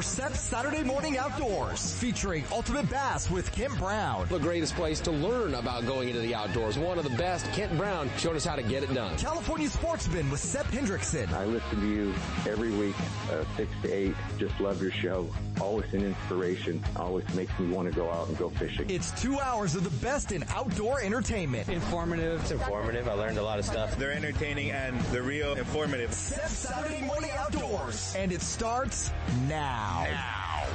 for 0.00 0.04
Seth's 0.04 0.40
Saturday 0.40 0.82
Morning 0.82 1.18
Outdoors, 1.18 1.92
featuring 2.00 2.42
Ultimate 2.50 2.88
Bass 2.88 3.30
with 3.30 3.52
Kent 3.52 3.76
Brown. 3.76 4.26
The 4.30 4.38
greatest 4.38 4.74
place 4.74 4.98
to 5.00 5.10
learn 5.10 5.52
about 5.52 5.84
going 5.84 6.08
into 6.08 6.22
the 6.22 6.34
outdoors. 6.34 6.78
One 6.78 6.96
of 6.96 7.04
the 7.04 7.14
best. 7.18 7.44
Kent 7.52 7.76
Brown 7.76 8.08
showed 8.16 8.34
us 8.34 8.46
how 8.46 8.56
to 8.56 8.62
get 8.62 8.82
it 8.82 8.94
done. 8.94 9.18
California 9.18 9.68
Sportsman 9.68 10.30
with 10.30 10.40
Seth 10.40 10.72
Hendrickson. 10.72 11.30
I 11.34 11.44
listen 11.44 11.80
to 11.80 11.86
you 11.86 12.14
every 12.48 12.70
week, 12.70 12.94
uh, 13.30 13.44
6 13.58 13.70
to 13.82 13.92
8. 13.92 14.14
Just 14.38 14.58
love 14.58 14.80
your 14.80 14.90
show. 14.90 15.28
Always 15.60 15.92
an 15.92 16.02
inspiration. 16.02 16.82
Always 16.96 17.28
makes 17.34 17.58
me 17.58 17.70
want 17.70 17.86
to 17.90 17.94
go 17.94 18.10
out 18.10 18.28
and 18.28 18.38
go 18.38 18.48
fishing. 18.48 18.88
It's 18.88 19.10
two 19.20 19.38
hours 19.38 19.74
of 19.74 19.84
the 19.84 20.06
best 20.06 20.32
in 20.32 20.46
outdoor 20.48 21.02
entertainment. 21.02 21.68
Informative. 21.68 22.40
It's 22.40 22.52
informative. 22.52 23.06
I 23.06 23.12
learned 23.12 23.36
a 23.36 23.42
lot 23.42 23.58
of 23.58 23.66
stuff. 23.66 23.98
They're 23.98 24.12
entertaining 24.12 24.70
and 24.70 24.98
they're 25.12 25.22
real 25.22 25.56
informative. 25.56 26.14
Seth's 26.14 26.56
Saturday 26.56 27.02
Morning 27.02 27.30
Outdoors. 27.36 28.14
And 28.16 28.32
it 28.32 28.40
starts 28.40 29.10
now. 29.46 29.89
Now. 29.90 30.66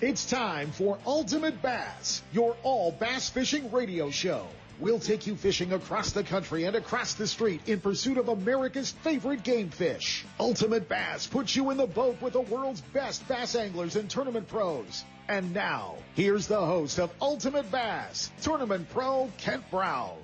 It's 0.00 0.26
time 0.26 0.72
for 0.72 0.98
Ultimate 1.06 1.62
Bass, 1.62 2.22
your 2.32 2.56
all 2.62 2.92
bass 2.92 3.28
fishing 3.28 3.70
radio 3.70 4.10
show. 4.10 4.46
We'll 4.78 4.98
take 4.98 5.26
you 5.26 5.36
fishing 5.36 5.72
across 5.72 6.12
the 6.12 6.22
country 6.22 6.64
and 6.64 6.76
across 6.76 7.14
the 7.14 7.26
street 7.26 7.62
in 7.66 7.80
pursuit 7.80 8.18
of 8.18 8.28
America's 8.28 8.90
favorite 8.90 9.42
game 9.42 9.70
fish. 9.70 10.24
Ultimate 10.38 10.86
Bass 10.88 11.26
puts 11.26 11.56
you 11.56 11.70
in 11.70 11.78
the 11.78 11.86
boat 11.86 12.20
with 12.20 12.34
the 12.34 12.42
world's 12.42 12.82
best 12.82 13.26
bass 13.26 13.54
anglers 13.54 13.96
and 13.96 14.10
tournament 14.10 14.48
pros. 14.48 15.04
And 15.28 15.54
now, 15.54 15.96
here's 16.14 16.46
the 16.46 16.60
host 16.60 16.98
of 16.98 17.10
Ultimate 17.22 17.70
Bass, 17.72 18.30
Tournament 18.42 18.88
Pro 18.90 19.30
Kent 19.38 19.70
Brown. 19.70 20.18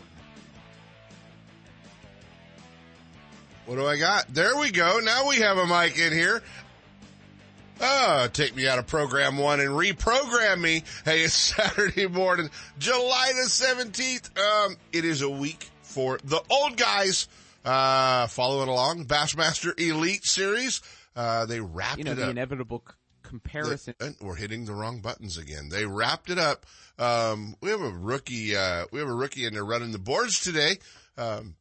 What 3.73 3.79
do 3.79 3.87
I 3.87 3.97
got? 3.97 4.27
There 4.35 4.59
we 4.59 4.71
go. 4.71 5.01
Now 5.03 5.31
we 5.31 5.37
have 5.37 5.57
a 5.57 5.67
mic 5.67 5.99
in 5.99 6.13
here. 6.13 6.43
Oh, 7.81 8.29
take 8.31 8.55
me 8.55 8.69
out 8.69 8.79
of 8.79 8.87
program 8.87 9.39
one 9.39 9.61
and 9.61 9.71
reprogram 9.71 10.61
me. 10.61 10.85
Hey, 11.07 11.23
it's 11.23 11.33
Saturday 11.57 12.07
morning, 12.07 12.51
July 12.79 13.33
the 13.35 13.49
17th. 13.49 14.39
Um, 14.39 14.77
it 14.93 15.07
is 15.07 15.23
a 15.23 15.31
week 15.31 15.71
for 15.81 16.19
the 16.23 16.43
old 16.51 16.77
guys, 16.77 17.29
uh, 17.65 18.27
following 18.27 18.69
along 18.69 19.07
Bassmaster 19.07 19.73
Elite 19.81 20.27
Series. 20.27 20.83
Uh, 21.17 21.47
they 21.47 21.61
wrapped 21.61 21.97
you 21.97 22.05
know, 22.05 22.13
it 22.13 22.17
the 22.17 22.25
up. 22.25 22.31
inevitable 22.31 22.83
c- 22.87 22.95
comparison. 23.23 23.95
The, 23.99 24.15
we're 24.21 24.37
hitting 24.37 24.67
the 24.67 24.75
wrong 24.75 25.01
buttons 25.01 25.39
again. 25.39 25.71
They 25.71 25.87
wrapped 25.87 26.29
it 26.29 26.39
up. 26.39 26.67
Um, 26.99 27.57
we 27.63 27.71
have 27.71 27.81
a 27.81 27.89
rookie, 27.89 28.55
uh, 28.55 28.85
we 28.93 28.99
have 28.99 29.09
a 29.09 29.15
rookie 29.15 29.47
in 29.47 29.55
there 29.55 29.65
running 29.65 29.93
the 29.93 29.99
boards 29.99 30.41
today. 30.41 30.77
Um, 31.17 31.55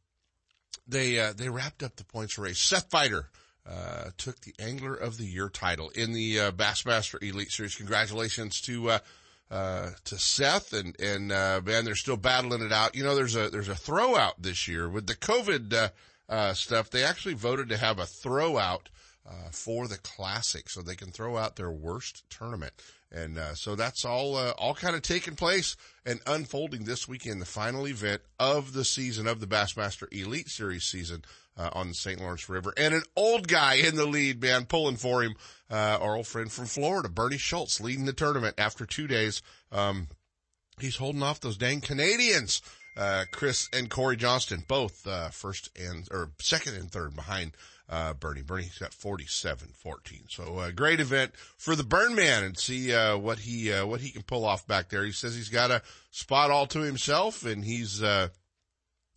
they, 0.87 1.19
uh, 1.19 1.33
they 1.33 1.49
wrapped 1.49 1.83
up 1.83 1.95
the 1.95 2.03
points 2.03 2.37
race. 2.37 2.59
Seth 2.59 2.89
Feider, 2.89 3.25
uh, 3.67 4.09
took 4.17 4.39
the 4.41 4.55
Angler 4.59 4.95
of 4.95 5.17
the 5.17 5.25
Year 5.25 5.49
title 5.49 5.89
in 5.89 6.13
the 6.13 6.39
uh, 6.39 6.51
Bassmaster 6.51 7.21
Elite 7.21 7.51
Series. 7.51 7.75
Congratulations 7.75 8.59
to 8.61 8.89
uh, 8.89 8.99
uh, 9.51 9.91
to 10.05 10.17
Seth 10.17 10.73
and 10.73 10.99
and 10.99 11.31
uh, 11.31 11.61
man, 11.63 11.85
they're 11.85 11.95
still 11.95 12.17
battling 12.17 12.63
it 12.63 12.71
out. 12.71 12.95
You 12.95 13.03
know, 13.03 13.15
there's 13.15 13.35
a 13.35 13.49
there's 13.49 13.67
a 13.67 13.75
throw 13.75 14.15
out 14.15 14.41
this 14.41 14.67
year 14.67 14.89
with 14.89 15.05
the 15.05 15.15
COVID 15.15 15.91
stuff. 16.55 16.89
They 16.89 17.03
actually 17.03 17.35
voted 17.35 17.69
to 17.69 17.77
have 17.77 17.99
a 17.99 18.03
throwout 18.03 18.87
uh, 19.29 19.49
for 19.51 19.87
the 19.87 19.97
Classic, 19.97 20.69
so 20.69 20.81
they 20.81 20.95
can 20.95 21.11
throw 21.11 21.37
out 21.37 21.55
their 21.55 21.71
worst 21.71 22.23
tournament. 22.29 22.73
And 23.11 23.37
uh, 23.37 23.55
so 23.55 23.75
that's 23.75 24.05
all 24.05 24.37
uh, 24.37 24.51
all 24.51 24.73
kind 24.73 24.95
of 24.95 25.01
taking 25.01 25.35
place 25.35 25.75
and 26.05 26.21
unfolding 26.25 26.85
this 26.85 27.07
weekend, 27.07 27.41
the 27.41 27.45
final 27.45 27.85
event 27.87 28.21
of 28.39 28.73
the 28.73 28.85
season 28.85 29.27
of 29.27 29.39
the 29.39 29.47
Bassmaster 29.47 30.07
Elite 30.13 30.47
Series 30.47 30.85
season 30.85 31.23
uh, 31.57 31.69
on 31.73 31.89
the 31.89 31.93
St. 31.93 32.19
Lawrence 32.21 32.47
River, 32.47 32.73
and 32.77 32.93
an 32.93 33.03
old 33.15 33.47
guy 33.47 33.75
in 33.75 33.95
the 33.95 34.05
lead, 34.05 34.41
man, 34.41 34.65
pulling 34.65 34.95
for 34.95 35.23
him. 35.23 35.35
Uh, 35.69 35.97
our 36.01 36.15
old 36.15 36.27
friend 36.27 36.51
from 36.51 36.65
Florida, 36.65 37.09
Bernie 37.09 37.37
Schultz, 37.37 37.79
leading 37.79 38.05
the 38.05 38.13
tournament 38.13 38.55
after 38.57 38.85
two 38.85 39.07
days. 39.07 39.41
Um, 39.71 40.07
he's 40.79 40.97
holding 40.97 41.23
off 41.23 41.39
those 41.39 41.57
dang 41.57 41.81
Canadians. 41.81 42.61
Uh, 42.97 43.23
Chris 43.31 43.69
and 43.71 43.89
Corey 43.89 44.17
Johnston, 44.17 44.65
both, 44.67 45.07
uh, 45.07 45.29
first 45.29 45.69
and, 45.79 46.07
or 46.11 46.31
second 46.39 46.75
and 46.75 46.91
third 46.91 47.15
behind, 47.15 47.55
uh, 47.91 48.13
Bernie. 48.13 48.41
Bernie's 48.41 48.77
got 48.77 48.91
47-14. 48.91 50.31
So, 50.31 50.57
uh, 50.57 50.71
great 50.71 51.01
event 51.01 51.33
for 51.57 51.75
the 51.75 51.83
Burn 51.83 52.15
Man 52.15 52.43
and 52.43 52.57
see, 52.57 52.93
uh, 52.93 53.17
what 53.17 53.39
he, 53.39 53.71
uh, 53.71 53.85
what 53.85 53.99
he 53.99 54.11
can 54.11 54.23
pull 54.23 54.45
off 54.45 54.65
back 54.65 54.89
there. 54.89 55.03
He 55.03 55.11
says 55.11 55.35
he's 55.35 55.49
got 55.49 55.71
a 55.71 55.81
spot 56.09 56.49
all 56.49 56.65
to 56.67 56.79
himself 56.79 57.45
and 57.45 57.65
he's, 57.65 58.01
uh, 58.01 58.29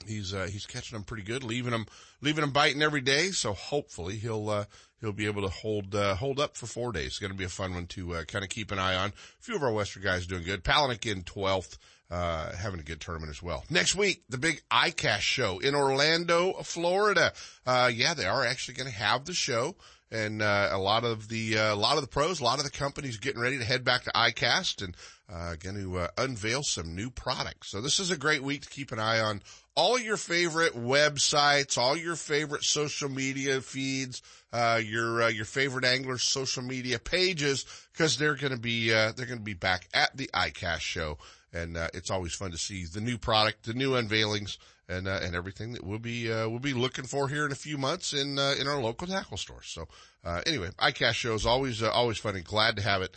he's, 0.06 0.34
uh, 0.34 0.48
he's 0.50 0.66
catching 0.66 0.96
them 0.96 1.04
pretty 1.04 1.22
good, 1.22 1.44
leaving 1.44 1.70
them, 1.70 1.86
leaving 2.20 2.40
them 2.40 2.50
biting 2.50 2.82
every 2.82 3.00
day. 3.00 3.30
So 3.30 3.52
hopefully 3.52 4.16
he'll, 4.16 4.50
uh, 4.50 4.64
he'll 5.00 5.12
be 5.12 5.26
able 5.26 5.42
to 5.42 5.48
hold, 5.48 5.94
uh, 5.94 6.16
hold 6.16 6.40
up 6.40 6.56
for 6.56 6.66
four 6.66 6.90
days. 6.90 7.06
It's 7.06 7.18
going 7.20 7.32
to 7.32 7.38
be 7.38 7.44
a 7.44 7.48
fun 7.48 7.74
one 7.74 7.86
to, 7.88 8.14
uh, 8.14 8.24
kind 8.24 8.44
of 8.44 8.50
keep 8.50 8.72
an 8.72 8.80
eye 8.80 8.96
on. 8.96 9.10
A 9.10 9.12
few 9.42 9.54
of 9.54 9.62
our 9.62 9.72
Western 9.72 10.02
guys 10.02 10.26
doing 10.26 10.42
good. 10.42 10.64
Palaniuk 10.64 11.10
in 11.10 11.22
12th 11.22 11.78
uh, 12.14 12.54
having 12.54 12.78
a 12.78 12.82
good 12.84 13.00
tournament 13.00 13.28
as 13.28 13.42
well. 13.42 13.64
Next 13.70 13.96
week, 13.96 14.22
the 14.28 14.38
big 14.38 14.62
ICAST 14.70 15.18
show 15.18 15.58
in 15.58 15.74
Orlando, 15.74 16.52
Florida. 16.62 17.32
Uh, 17.66 17.90
yeah, 17.92 18.14
they 18.14 18.26
are 18.26 18.44
actually 18.44 18.74
going 18.74 18.88
to 18.88 18.96
have 18.96 19.24
the 19.24 19.34
show. 19.34 19.74
And, 20.12 20.40
uh, 20.40 20.68
a 20.70 20.78
lot 20.78 21.02
of 21.02 21.28
the, 21.28 21.58
uh, 21.58 21.74
a 21.74 21.76
lot 21.76 21.96
of 21.96 22.02
the 22.02 22.08
pros, 22.08 22.38
a 22.38 22.44
lot 22.44 22.58
of 22.58 22.64
the 22.64 22.70
companies 22.70 23.16
getting 23.16 23.40
ready 23.40 23.58
to 23.58 23.64
head 23.64 23.82
back 23.82 24.04
to 24.04 24.12
ICAST 24.12 24.84
and, 24.84 24.96
uh, 25.28 25.56
going 25.56 25.74
to, 25.74 25.98
uh, 25.98 26.08
unveil 26.16 26.62
some 26.62 26.94
new 26.94 27.10
products. 27.10 27.72
So 27.72 27.80
this 27.80 27.98
is 27.98 28.12
a 28.12 28.16
great 28.16 28.44
week 28.44 28.62
to 28.62 28.70
keep 28.70 28.92
an 28.92 29.00
eye 29.00 29.18
on 29.18 29.42
all 29.74 29.98
your 29.98 30.16
favorite 30.16 30.76
websites, 30.76 31.76
all 31.76 31.96
your 31.96 32.14
favorite 32.14 32.62
social 32.62 33.08
media 33.08 33.60
feeds, 33.60 34.22
uh, 34.52 34.80
your, 34.84 35.22
uh, 35.22 35.28
your 35.28 35.46
favorite 35.46 35.84
anglers 35.84 36.22
social 36.22 36.62
media 36.62 37.00
pages, 37.00 37.64
cause 37.98 38.16
they're 38.16 38.36
going 38.36 38.52
to 38.52 38.60
be, 38.60 38.94
uh, 38.94 39.10
they're 39.16 39.26
going 39.26 39.40
to 39.40 39.44
be 39.44 39.54
back 39.54 39.88
at 39.92 40.16
the 40.16 40.30
ICAST 40.32 40.80
show 40.80 41.18
and 41.54 41.76
uh, 41.76 41.88
it's 41.94 42.10
always 42.10 42.34
fun 42.34 42.50
to 42.50 42.58
see 42.58 42.84
the 42.84 43.00
new 43.00 43.16
product, 43.16 43.64
the 43.64 43.74
new 43.74 43.92
unveilings, 43.92 44.58
and 44.88 45.08
uh, 45.08 45.20
and 45.22 45.34
everything 45.34 45.72
that 45.72 45.84
we'll 45.84 45.98
be 45.98 46.30
uh, 46.30 46.48
we'll 46.48 46.58
be 46.58 46.74
looking 46.74 47.04
for 47.04 47.28
here 47.28 47.46
in 47.46 47.52
a 47.52 47.56
few 47.56 47.78
months 47.78 48.12
in 48.12 48.38
uh, 48.38 48.54
in 48.60 48.66
our 48.66 48.82
local 48.82 49.06
tackle 49.06 49.36
stores. 49.36 49.66
So 49.68 49.86
uh, 50.24 50.42
anyway, 50.44 50.70
ICAST 50.78 51.14
show 51.14 51.34
is 51.34 51.46
always 51.46 51.82
uh, 51.82 51.90
always 51.90 52.18
fun 52.18 52.34
and 52.36 52.44
glad 52.44 52.76
to 52.76 52.82
have 52.82 53.02
it 53.02 53.16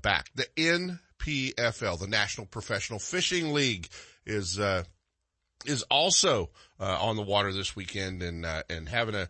back. 0.00 0.30
The 0.34 0.46
NPFL, 0.56 1.98
the 1.98 2.06
National 2.06 2.46
Professional 2.46 2.98
Fishing 2.98 3.52
League, 3.52 3.88
is 4.24 4.58
is 5.66 5.82
also 5.90 6.50
uh, 6.82 6.98
on 7.00 7.14
the 7.14 7.22
water 7.22 7.52
this 7.52 7.76
weekend 7.76 8.22
and 8.22 8.44
uh, 8.44 8.64
and 8.68 8.88
having 8.88 9.14
a, 9.14 9.28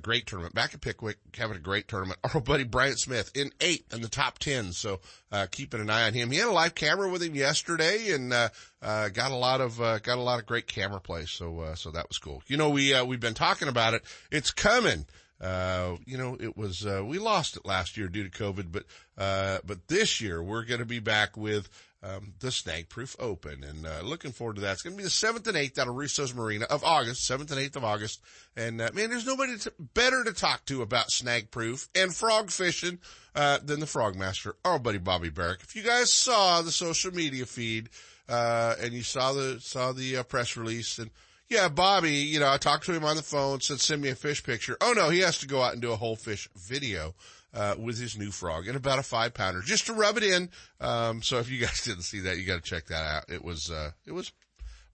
great 0.00 0.26
tournament 0.26 0.54
back 0.54 0.72
at 0.72 0.80
Pickwick, 0.80 1.18
having 1.36 1.56
a 1.56 1.60
great 1.60 1.88
tournament. 1.88 2.20
Our 2.34 2.40
buddy 2.40 2.62
Bryant 2.62 3.00
Smith 3.00 3.32
in 3.34 3.50
eighth 3.60 3.92
in 3.92 4.00
the 4.00 4.08
top 4.08 4.38
ten, 4.38 4.72
so 4.72 5.00
uh, 5.32 5.48
keeping 5.50 5.80
an 5.80 5.90
eye 5.90 6.06
on 6.06 6.14
him. 6.14 6.30
He 6.30 6.38
had 6.38 6.46
a 6.46 6.52
live 6.52 6.76
camera 6.76 7.10
with 7.10 7.20
him 7.20 7.34
yesterday 7.34 8.12
and 8.12 8.32
uh, 8.32 8.50
uh, 8.80 9.08
got 9.08 9.32
a 9.32 9.36
lot 9.36 9.60
of 9.60 9.80
uh, 9.80 9.98
got 9.98 10.18
a 10.18 10.22
lot 10.22 10.38
of 10.38 10.46
great 10.46 10.68
camera 10.68 11.00
play, 11.00 11.24
so 11.26 11.72
so 11.74 11.90
that 11.90 12.08
was 12.08 12.18
cool. 12.18 12.42
You 12.46 12.56
know, 12.56 12.70
we 12.70 13.00
we've 13.02 13.18
been 13.18 13.34
talking 13.34 13.66
about 13.66 13.94
it. 13.94 14.04
It's 14.30 14.52
coming. 14.52 15.06
Uh, 15.40 15.96
you 16.06 16.16
know, 16.16 16.36
it 16.38 16.56
was, 16.56 16.86
uh, 16.86 17.02
we 17.04 17.18
lost 17.18 17.56
it 17.56 17.66
last 17.66 17.96
year 17.96 18.06
due 18.06 18.22
to 18.22 18.30
COVID, 18.30 18.70
but, 18.70 18.84
uh, 19.18 19.58
but 19.66 19.88
this 19.88 20.20
year 20.20 20.40
we're 20.40 20.64
going 20.64 20.78
to 20.78 20.86
be 20.86 21.00
back 21.00 21.36
with, 21.36 21.68
um, 22.02 22.34
the 22.40 22.50
Snag 22.50 22.88
Proof 22.88 23.14
Open 23.18 23.62
and, 23.62 23.86
uh, 23.86 24.00
looking 24.02 24.32
forward 24.32 24.56
to 24.56 24.62
that. 24.62 24.72
It's 24.72 24.82
going 24.82 24.94
to 24.94 24.96
be 24.96 25.04
the 25.04 25.08
7th 25.08 25.46
and 25.46 25.56
8th 25.56 25.78
out 25.78 25.88
of 25.88 25.94
Russo's 25.94 26.34
Marina 26.34 26.64
of 26.64 26.82
August, 26.82 27.28
7th 27.30 27.50
and 27.52 27.60
8th 27.60 27.76
of 27.76 27.84
August. 27.84 28.20
And, 28.56 28.80
uh, 28.80 28.90
man, 28.92 29.10
there's 29.10 29.26
nobody 29.26 29.56
to, 29.58 29.72
better 29.78 30.24
to 30.24 30.32
talk 30.32 30.64
to 30.66 30.82
about 30.82 31.10
Snag 31.10 31.50
Proof 31.50 31.88
and 31.94 32.14
frog 32.14 32.50
fishing, 32.50 32.98
uh, 33.34 33.58
than 33.64 33.80
the 33.80 33.86
Frog 33.86 34.16
Master, 34.16 34.56
our 34.64 34.78
buddy 34.78 34.98
Bobby 34.98 35.30
Barrack. 35.30 35.62
If 35.62 35.76
you 35.76 35.82
guys 35.82 36.12
saw 36.12 36.62
the 36.62 36.72
social 36.72 37.12
media 37.12 37.46
feed, 37.46 37.88
uh, 38.28 38.74
and 38.80 38.92
you 38.92 39.02
saw 39.02 39.32
the, 39.32 39.60
saw 39.60 39.92
the, 39.92 40.18
uh, 40.18 40.22
press 40.24 40.56
release 40.56 40.98
and, 40.98 41.10
yeah, 41.48 41.68
Bobby, 41.68 42.12
you 42.12 42.40
know, 42.40 42.48
I 42.48 42.56
talked 42.56 42.86
to 42.86 42.94
him 42.94 43.04
on 43.04 43.16
the 43.16 43.22
phone, 43.22 43.60
said, 43.60 43.78
send 43.78 44.00
me 44.00 44.08
a 44.08 44.14
fish 44.14 44.42
picture. 44.42 44.76
Oh 44.80 44.94
no, 44.96 45.10
he 45.10 45.18
has 45.20 45.38
to 45.38 45.46
go 45.46 45.60
out 45.60 45.74
and 45.74 45.82
do 45.82 45.92
a 45.92 45.96
whole 45.96 46.16
fish 46.16 46.48
video, 46.56 47.14
uh, 47.54 47.74
with 47.78 47.98
his 47.98 48.16
new 48.16 48.30
frog 48.30 48.66
and 48.66 48.76
about 48.76 48.98
a 48.98 49.02
five 49.02 49.34
pounder 49.34 49.60
just 49.60 49.86
to 49.86 49.92
rub 49.92 50.16
it 50.16 50.22
in. 50.22 50.48
Um, 50.80 51.22
so 51.22 51.38
if 51.38 51.50
you 51.50 51.58
guys 51.58 51.82
didn't 51.84 52.02
see 52.02 52.20
that, 52.20 52.38
you 52.38 52.44
got 52.46 52.62
to 52.62 52.68
check 52.68 52.86
that 52.86 53.04
out. 53.04 53.24
It 53.28 53.44
was, 53.44 53.70
uh, 53.70 53.90
it 54.06 54.12
was 54.12 54.32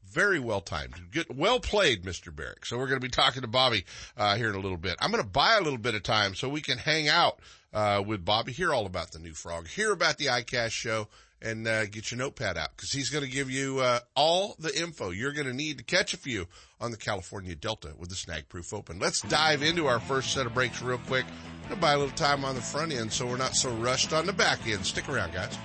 very 0.04 0.40
well 0.40 0.60
timed. 0.60 0.94
Good, 1.10 1.26
well 1.36 1.60
played, 1.60 2.04
Mr. 2.04 2.34
Barrack. 2.34 2.64
So 2.64 2.78
we're 2.78 2.88
going 2.88 3.00
to 3.00 3.06
be 3.06 3.10
talking 3.10 3.42
to 3.42 3.48
Bobby, 3.48 3.84
uh, 4.16 4.36
here 4.36 4.48
in 4.48 4.54
a 4.54 4.60
little 4.60 4.78
bit. 4.78 4.96
I'm 5.00 5.10
going 5.10 5.22
to 5.22 5.28
buy 5.28 5.56
a 5.56 5.60
little 5.60 5.78
bit 5.78 5.94
of 5.94 6.02
time 6.02 6.34
so 6.34 6.48
we 6.48 6.60
can 6.60 6.78
hang 6.78 7.08
out, 7.08 7.40
uh, 7.72 8.02
with 8.04 8.24
Bobby, 8.24 8.52
hear 8.52 8.72
all 8.72 8.86
about 8.86 9.12
the 9.12 9.18
new 9.18 9.34
frog, 9.34 9.68
hear 9.68 9.92
about 9.92 10.18
the 10.18 10.26
ICAST 10.26 10.70
show 10.70 11.08
and 11.40 11.66
uh, 11.66 11.86
get 11.86 12.10
your 12.10 12.18
notepad 12.18 12.56
out 12.56 12.70
because 12.76 12.90
he's 12.90 13.10
going 13.10 13.24
to 13.24 13.30
give 13.30 13.50
you 13.50 13.78
uh, 13.80 14.00
all 14.16 14.56
the 14.58 14.76
info 14.80 15.10
you're 15.10 15.32
going 15.32 15.46
to 15.46 15.52
need 15.52 15.78
to 15.78 15.84
catch 15.84 16.14
a 16.14 16.16
few 16.16 16.46
on 16.80 16.90
the 16.90 16.96
California 16.96 17.54
Delta 17.54 17.92
with 17.98 18.08
the 18.08 18.14
Snag 18.16 18.48
Proof 18.48 18.72
Open. 18.72 18.98
Let's 18.98 19.22
dive 19.22 19.62
into 19.62 19.86
our 19.86 20.00
first 20.00 20.32
set 20.32 20.46
of 20.46 20.54
breaks 20.54 20.82
real 20.82 20.98
quick. 20.98 21.26
To 21.70 21.76
buy 21.76 21.92
a 21.92 21.98
little 21.98 22.16
time 22.16 22.46
on 22.46 22.54
the 22.54 22.62
front 22.62 22.92
end 22.92 23.12
so 23.12 23.26
we're 23.26 23.36
not 23.36 23.54
so 23.54 23.70
rushed 23.74 24.14
on 24.14 24.24
the 24.24 24.32
back 24.32 24.66
end. 24.66 24.86
Stick 24.86 25.08
around, 25.08 25.34
guys. 25.34 25.58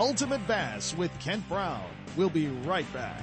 Ultimate 0.00 0.46
Bass 0.46 0.96
with 0.96 1.10
Kent 1.20 1.46
Brown. 1.48 1.84
We'll 2.16 2.30
be 2.30 2.46
right 2.46 2.90
back. 2.94 3.22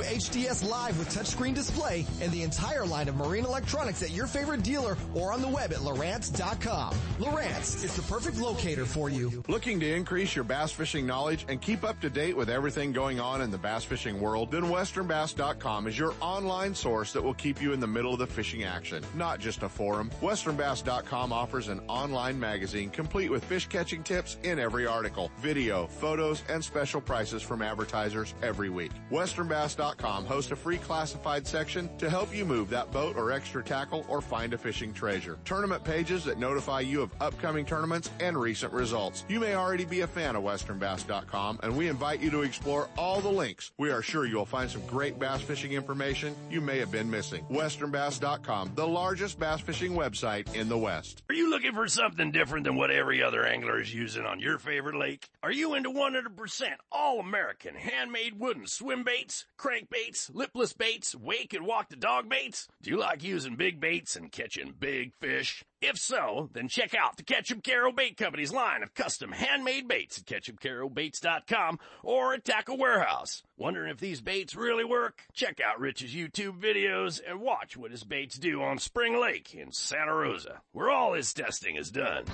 HDS 0.00 0.68
Live 0.68 0.98
with 0.98 1.08
touchscreen 1.08 1.54
display 1.54 2.06
and 2.20 2.32
the 2.32 2.42
entire 2.42 2.84
line 2.84 3.08
of 3.08 3.16
marine 3.16 3.44
electronics 3.44 4.02
at 4.02 4.10
your 4.10 4.26
favorite 4.26 4.62
dealer 4.62 4.96
or 5.14 5.32
on 5.32 5.42
the 5.42 5.48
web 5.48 5.72
at 5.72 5.78
Lowrance.com. 5.78 6.94
Lowrance 7.18 7.84
is 7.84 7.94
the 7.94 8.02
perfect 8.02 8.38
locator 8.38 8.84
for 8.84 9.10
you. 9.10 9.44
Looking 9.46 9.78
to 9.80 9.94
increase 9.94 10.34
your 10.34 10.44
bass 10.44 10.72
fishing 10.72 11.06
knowledge 11.06 11.44
and 11.48 11.60
keep 11.60 11.84
up 11.84 12.00
to 12.00 12.10
date 12.10 12.36
with 12.36 12.50
everything 12.50 12.92
going 12.92 13.20
on 13.20 13.42
in 13.42 13.50
the 13.50 13.58
bass 13.58 13.84
fishing 13.84 14.20
world? 14.20 14.50
Then 14.50 14.64
WesternBass.com 14.64 15.86
is 15.86 15.98
your 15.98 16.14
online 16.20 16.74
source 16.74 17.12
that 17.12 17.22
will 17.22 17.34
keep 17.34 17.60
you 17.62 17.72
in 17.72 17.80
the 17.80 17.86
middle 17.86 18.12
of 18.12 18.18
the 18.18 18.26
fishing 18.26 18.64
action, 18.64 19.04
not 19.14 19.38
just 19.38 19.62
a 19.62 19.68
forum. 19.68 20.10
WesternBass.com 20.22 21.32
offers 21.32 21.68
an 21.68 21.80
online 21.88 22.40
magazine 22.40 22.90
complete 22.90 23.30
with 23.30 23.44
fish 23.44 23.66
catching 23.68 24.02
tips 24.02 24.38
in 24.42 24.58
every 24.58 24.86
article, 24.86 25.30
video, 25.38 25.86
photos, 25.86 26.42
and 26.48 26.64
special 26.64 27.00
prices 27.00 27.42
from 27.42 27.62
advertisers 27.62 28.34
every 28.42 28.70
week. 28.70 28.90
WesternBass.com 29.10 29.83
hosts 29.92 30.50
a 30.50 30.56
free 30.56 30.78
classified 30.78 31.46
section 31.46 31.94
to 31.98 32.08
help 32.08 32.34
you 32.34 32.44
move 32.44 32.70
that 32.70 32.90
boat 32.90 33.16
or 33.16 33.32
extra 33.32 33.62
tackle 33.62 34.04
or 34.08 34.20
find 34.20 34.54
a 34.54 34.58
fishing 34.58 34.92
treasure. 34.92 35.38
Tournament 35.44 35.84
pages 35.84 36.24
that 36.24 36.38
notify 36.38 36.80
you 36.80 37.02
of 37.02 37.10
upcoming 37.20 37.64
tournaments 37.64 38.10
and 38.20 38.36
recent 38.36 38.72
results. 38.72 39.24
You 39.28 39.40
may 39.40 39.54
already 39.54 39.84
be 39.84 40.00
a 40.00 40.06
fan 40.06 40.36
of 40.36 40.44
westernbass.com 40.44 41.60
and 41.62 41.76
we 41.76 41.88
invite 41.88 42.20
you 42.20 42.30
to 42.30 42.42
explore 42.42 42.88
all 42.96 43.20
the 43.20 43.28
links. 43.30 43.72
We 43.78 43.90
are 43.90 44.02
sure 44.02 44.26
you'll 44.26 44.46
find 44.46 44.70
some 44.70 44.86
great 44.86 45.18
bass 45.18 45.42
fishing 45.42 45.72
information 45.72 46.34
you 46.50 46.60
may 46.60 46.78
have 46.78 46.90
been 46.90 47.10
missing. 47.10 47.44
westernbass.com, 47.50 48.72
the 48.74 48.86
largest 48.86 49.38
bass 49.38 49.60
fishing 49.60 49.92
website 49.92 50.54
in 50.54 50.68
the 50.68 50.78
West. 50.78 51.22
Are 51.28 51.34
you 51.34 51.50
looking 51.50 51.72
for 51.72 51.88
something 51.88 52.30
different 52.30 52.64
than 52.64 52.76
what 52.76 52.90
every 52.90 53.22
other 53.22 53.44
angler 53.44 53.80
is 53.80 53.92
using 53.92 54.24
on 54.24 54.40
your 54.40 54.58
favorite 54.58 54.96
lake? 54.96 55.28
Are 55.42 55.52
you 55.52 55.74
into 55.74 55.90
100% 55.90 56.64
all 56.90 57.20
American 57.20 57.74
handmade 57.74 58.38
wooden 58.38 58.66
swim 58.66 59.04
baits, 59.04 59.46
crankbaits, 59.64 60.30
lipless 60.34 60.74
baits, 60.74 61.14
wake 61.14 61.54
and 61.54 61.64
walk 61.66 61.88
the 61.88 61.96
dog 61.96 62.28
baits? 62.28 62.68
Do 62.82 62.90
you 62.90 62.98
like 62.98 63.22
using 63.22 63.56
big 63.56 63.80
baits 63.80 64.14
and 64.14 64.30
catching 64.30 64.74
big 64.78 65.14
fish? 65.20 65.64
If 65.80 65.96
so, 65.96 66.50
then 66.52 66.68
check 66.68 66.94
out 66.94 67.16
the 67.16 67.22
Ketchum 67.22 67.62
Caro 67.62 67.90
Bait 67.90 68.16
Company's 68.16 68.52
line 68.52 68.82
of 68.82 68.94
custom 68.94 69.32
handmade 69.32 69.88
baits 69.88 70.18
at 70.18 70.26
KetchumCaroBaits.com 70.26 71.78
or 72.02 72.34
at 72.34 72.44
Tackle 72.44 72.76
Warehouse. 72.76 73.42
Wondering 73.56 73.90
if 73.90 73.98
these 73.98 74.20
baits 74.20 74.54
really 74.54 74.84
work? 74.84 75.22
Check 75.32 75.60
out 75.60 75.80
Rich's 75.80 76.14
YouTube 76.14 76.60
videos 76.60 77.20
and 77.26 77.40
watch 77.40 77.76
what 77.76 77.90
his 77.90 78.04
baits 78.04 78.38
do 78.38 78.62
on 78.62 78.78
Spring 78.78 79.18
Lake 79.18 79.54
in 79.54 79.72
Santa 79.72 80.14
Rosa, 80.14 80.60
where 80.72 80.90
all 80.90 81.14
his 81.14 81.32
testing 81.32 81.76
is 81.76 81.90
done. 81.90 82.24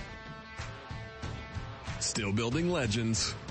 Still 2.00 2.32
building 2.32 2.70
legends, 2.70 3.34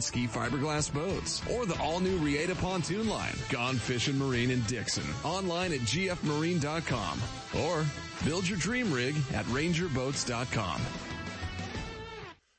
ski 0.00 0.26
fiberglass 0.26 0.92
boats 0.92 1.42
or 1.52 1.66
the 1.66 1.78
all 1.80 2.00
new 2.00 2.16
Reata 2.18 2.54
pontoon 2.56 3.08
line, 3.08 3.34
Gone 3.50 3.76
Fishing 3.76 4.18
Marine 4.18 4.50
in 4.50 4.62
Dixon. 4.62 5.04
Online 5.24 5.72
at 5.72 5.80
gfmarine.com 5.80 7.20
or 7.60 7.84
build 8.24 8.48
your 8.48 8.58
dream 8.58 8.92
rig 8.92 9.16
at 9.34 9.44
rangerboats.com. 9.46 10.80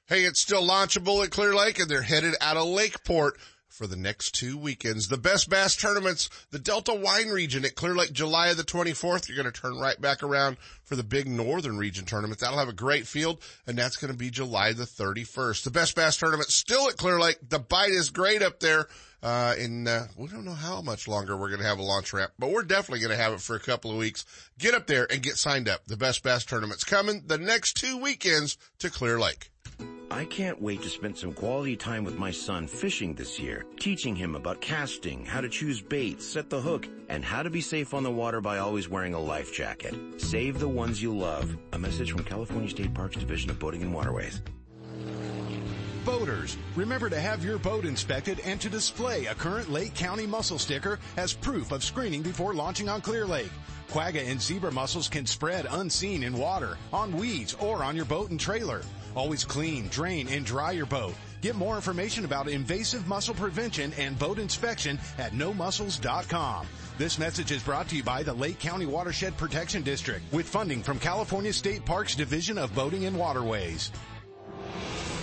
Hey, 0.07 0.21
it's 0.21 0.41
still 0.41 0.65
launchable 0.65 1.23
at 1.23 1.31
Clear 1.31 1.53
Lake 1.53 1.79
and 1.79 1.89
they're 1.89 2.01
headed 2.01 2.33
out 2.39 2.55
of 2.55 2.65
Lakeport 2.65 3.37
for 3.77 3.85
the 3.85 3.95
next 3.95 4.31
two 4.31 4.57
weekends. 4.57 5.07
The 5.07 5.17
best 5.17 5.49
bass 5.49 5.75
tournaments, 5.75 6.29
the 6.49 6.57
Delta 6.57 6.93
wine 6.93 7.29
region 7.29 7.63
at 7.63 7.75
Clear 7.75 7.95
Lake, 7.95 8.11
July 8.11 8.51
the 8.55 8.63
24th. 8.63 9.29
You're 9.29 9.41
going 9.41 9.51
to 9.51 9.61
turn 9.61 9.77
right 9.77 9.99
back 10.01 10.23
around 10.23 10.57
for 10.83 10.95
the 10.95 11.03
big 11.03 11.27
northern 11.27 11.77
region 11.77 12.05
tournament. 12.05 12.39
That'll 12.39 12.57
have 12.57 12.69
a 12.69 12.73
great 12.73 13.05
field 13.05 13.39
and 13.67 13.77
that's 13.77 13.97
going 13.97 14.11
to 14.11 14.17
be 14.17 14.31
July 14.31 14.73
the 14.73 14.85
31st. 14.85 15.63
The 15.63 15.71
best 15.71 15.95
bass 15.95 16.17
tournament 16.17 16.49
still 16.49 16.89
at 16.89 16.97
Clear 16.97 17.19
Lake. 17.19 17.37
The 17.47 17.59
bite 17.59 17.91
is 17.91 18.09
great 18.09 18.41
up 18.41 18.59
there. 18.59 18.87
Uh, 19.21 19.55
and, 19.57 19.87
uh, 19.87 20.03
we 20.15 20.27
don't 20.27 20.45
know 20.45 20.53
how 20.53 20.81
much 20.81 21.07
longer 21.07 21.35
we're 21.35 21.49
going 21.49 21.61
to 21.61 21.67
have 21.67 21.79
a 21.79 21.83
launch 21.83 22.13
ramp, 22.13 22.31
but 22.37 22.51
we're 22.51 22.61
definitely 22.61 22.99
going 22.99 23.15
to 23.15 23.21
have 23.21 23.33
it 23.33 23.41
for 23.41 23.55
a 23.55 23.59
couple 23.59 23.89
of 23.91 23.97
weeks. 23.97 24.25
Get 24.59 24.75
up 24.75 24.85
there 24.85 25.07
and 25.11 25.23
get 25.23 25.37
signed 25.37 25.67
up. 25.67 25.85
The 25.85 25.97
best 25.97 26.21
bass 26.23 26.45
tournament's 26.45 26.83
coming 26.83 27.23
the 27.25 27.37
next 27.37 27.73
two 27.77 27.97
weekends 27.97 28.57
to 28.79 28.91
Clear 28.91 29.19
Lake. 29.19 29.49
I 30.09 30.23
can't 30.23 30.61
wait 30.61 30.81
to 30.83 30.89
spend 30.89 31.17
some 31.17 31.33
quality 31.33 31.75
time 31.75 32.05
with 32.05 32.17
my 32.17 32.31
son 32.31 32.65
fishing 32.65 33.13
this 33.13 33.39
year, 33.39 33.65
teaching 33.77 34.15
him 34.15 34.35
about 34.35 34.61
casting, 34.61 35.25
how 35.25 35.41
to 35.41 35.49
choose 35.49 35.81
baits, 35.81 36.25
set 36.25 36.49
the 36.49 36.61
hook, 36.61 36.87
and 37.09 37.25
how 37.25 37.43
to 37.43 37.49
be 37.49 37.59
safe 37.59 37.93
on 37.93 38.03
the 38.03 38.11
water 38.11 38.39
by 38.39 38.59
always 38.59 38.87
wearing 38.87 39.13
a 39.13 39.19
life 39.19 39.53
jacket. 39.53 39.93
Save 40.17 40.59
the 40.59 40.67
ones 40.67 41.01
you 41.01 41.15
love. 41.15 41.57
A 41.73 41.79
message 41.79 42.11
from 42.11 42.23
California 42.23 42.69
State 42.69 42.93
Parks 42.93 43.17
Division 43.17 43.49
of 43.49 43.59
Boating 43.59 43.81
and 43.81 43.93
Waterways. 43.93 44.41
Boaters, 46.05 46.55
remember 46.77 47.09
to 47.09 47.19
have 47.19 47.43
your 47.43 47.57
boat 47.57 47.83
inspected 47.83 48.39
and 48.45 48.61
to 48.61 48.69
display 48.69 49.25
a 49.25 49.35
current 49.35 49.69
Lake 49.69 49.93
County 49.93 50.25
mussel 50.25 50.57
sticker 50.57 50.99
as 51.17 51.33
proof 51.33 51.73
of 51.73 51.83
screening 51.83 52.21
before 52.21 52.53
launching 52.53 52.87
on 52.87 53.01
Clear 53.01 53.25
Lake. 53.25 53.51
Quagga 53.89 54.21
and 54.21 54.41
zebra 54.41 54.71
mussels 54.71 55.09
can 55.09 55.25
spread 55.25 55.67
unseen 55.69 56.23
in 56.23 56.37
water, 56.37 56.77
on 56.93 57.15
weeds, 57.15 57.55
or 57.55 57.83
on 57.83 57.95
your 57.95 58.05
boat 58.05 58.29
and 58.29 58.39
trailer. 58.39 58.81
Always 59.17 59.43
clean, 59.43 59.87
drain, 59.87 60.27
and 60.27 60.45
dry 60.45 60.71
your 60.73 60.85
boat. 60.85 61.15
Get 61.41 61.55
more 61.55 61.75
information 61.75 62.23
about 62.23 62.47
invasive 62.47 63.07
mussel 63.07 63.33
prevention 63.33 63.91
and 63.97 64.17
boat 64.19 64.37
inspection 64.37 64.99
at 65.17 65.31
nomussels.com. 65.31 66.67
This 66.99 67.17
message 67.17 67.51
is 67.51 67.63
brought 67.63 67.87
to 67.89 67.95
you 67.95 68.03
by 68.03 68.21
the 68.21 68.33
Lake 68.33 68.59
County 68.59 68.85
Watershed 68.85 69.35
Protection 69.35 69.81
District 69.81 70.21
with 70.31 70.47
funding 70.47 70.83
from 70.83 70.99
California 70.99 71.51
State 71.51 71.83
Parks 71.83 72.13
Division 72.13 72.59
of 72.59 72.75
Boating 72.75 73.05
and 73.05 73.17
Waterways. 73.17 73.91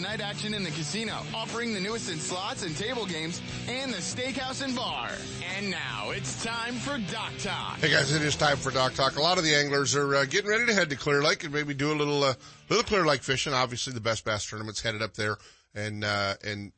night 0.00 0.20
action 0.20 0.54
in 0.54 0.62
the 0.62 0.70
casino, 0.70 1.14
offering 1.34 1.74
the 1.74 1.80
newest 1.80 2.10
in 2.10 2.18
slots 2.18 2.62
and 2.62 2.76
table 2.76 3.06
games, 3.06 3.40
and 3.68 3.92
the 3.92 3.98
steakhouse 3.98 4.64
and 4.64 4.74
bar. 4.74 5.10
And 5.56 5.70
now 5.70 6.10
it's 6.10 6.42
time 6.42 6.74
for 6.74 6.98
Dock 7.12 7.32
Talk. 7.38 7.78
Hey 7.78 7.90
guys, 7.90 8.12
it 8.12 8.22
is 8.22 8.34
time 8.36 8.56
for 8.56 8.70
Dock 8.70 8.94
Talk. 8.94 9.16
A 9.16 9.20
lot 9.20 9.38
of 9.38 9.44
the 9.44 9.54
anglers 9.54 9.94
are 9.94 10.16
uh, 10.16 10.24
getting 10.24 10.50
ready 10.50 10.66
to 10.66 10.74
head 10.74 10.90
to 10.90 10.96
Clear 10.96 11.22
Lake 11.22 11.44
and 11.44 11.52
maybe 11.52 11.74
do 11.74 11.92
a 11.92 11.94
little, 11.94 12.24
uh, 12.24 12.34
little 12.68 12.84
Clear 12.84 13.04
Lake 13.04 13.22
fishing. 13.22 13.52
Obviously, 13.52 13.92
the 13.92 14.00
best 14.00 14.24
bass 14.24 14.48
tournament's 14.48 14.80
headed 14.80 15.02
up 15.02 15.14
there, 15.14 15.36
and 15.74 16.02
uh, 16.02 16.34
and 16.42 16.72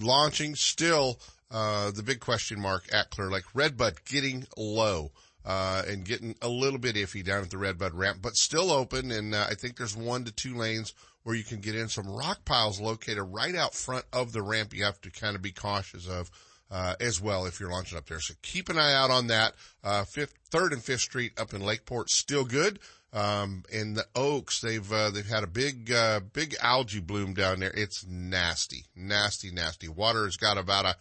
launching 0.00 0.54
still 0.54 1.18
uh, 1.50 1.90
the 1.90 2.02
big 2.02 2.20
question 2.20 2.60
mark 2.60 2.84
at 2.92 3.10
Clear 3.10 3.30
Lake. 3.30 3.44
Redbud 3.54 4.04
getting 4.04 4.46
low. 4.56 5.10
Uh, 5.44 5.82
and 5.88 6.04
getting 6.04 6.34
a 6.42 6.48
little 6.48 6.78
bit 6.78 6.94
iffy 6.94 7.24
down 7.24 7.42
at 7.42 7.48
the 7.48 7.56
Redbud 7.56 7.94
ramp, 7.94 8.18
but 8.20 8.34
still 8.34 8.70
open. 8.70 9.10
And 9.10 9.34
uh, 9.34 9.46
I 9.48 9.54
think 9.54 9.78
there's 9.78 9.96
one 9.96 10.24
to 10.24 10.32
two 10.32 10.54
lanes 10.54 10.92
where 11.28 11.36
you 11.36 11.44
can 11.44 11.60
get 11.60 11.74
in 11.74 11.90
some 11.90 12.08
rock 12.08 12.42
piles 12.46 12.80
located 12.80 13.22
right 13.22 13.54
out 13.54 13.74
front 13.74 14.02
of 14.14 14.32
the 14.32 14.40
ramp. 14.40 14.72
You 14.72 14.84
have 14.84 14.98
to 15.02 15.10
kind 15.10 15.36
of 15.36 15.42
be 15.42 15.52
cautious 15.52 16.08
of. 16.08 16.30
Uh, 16.70 16.94
as 17.00 17.18
well 17.18 17.46
if 17.46 17.58
you're 17.58 17.70
launching 17.70 17.96
up 17.96 18.06
there. 18.06 18.20
So 18.20 18.34
keep 18.42 18.68
an 18.68 18.76
eye 18.76 18.92
out 18.92 19.10
on 19.10 19.28
that. 19.28 19.54
Uh, 19.82 20.04
fifth, 20.04 20.34
third 20.50 20.74
and 20.74 20.84
fifth 20.84 21.00
street 21.00 21.32
up 21.40 21.54
in 21.54 21.62
Lakeport, 21.62 22.10
still 22.10 22.44
good. 22.44 22.78
Um, 23.10 23.64
in 23.72 23.94
the 23.94 24.04
Oaks, 24.14 24.60
they've, 24.60 24.92
uh, 24.92 25.08
they've 25.08 25.26
had 25.26 25.44
a 25.44 25.46
big, 25.46 25.90
uh, 25.90 26.20
big 26.30 26.54
algae 26.60 27.00
bloom 27.00 27.32
down 27.32 27.60
there. 27.60 27.72
It's 27.74 28.04
nasty, 28.06 28.84
nasty, 28.94 29.50
nasty. 29.50 29.88
Water 29.88 30.26
has 30.26 30.36
got 30.36 30.58
about 30.58 30.84
a, 30.84 30.96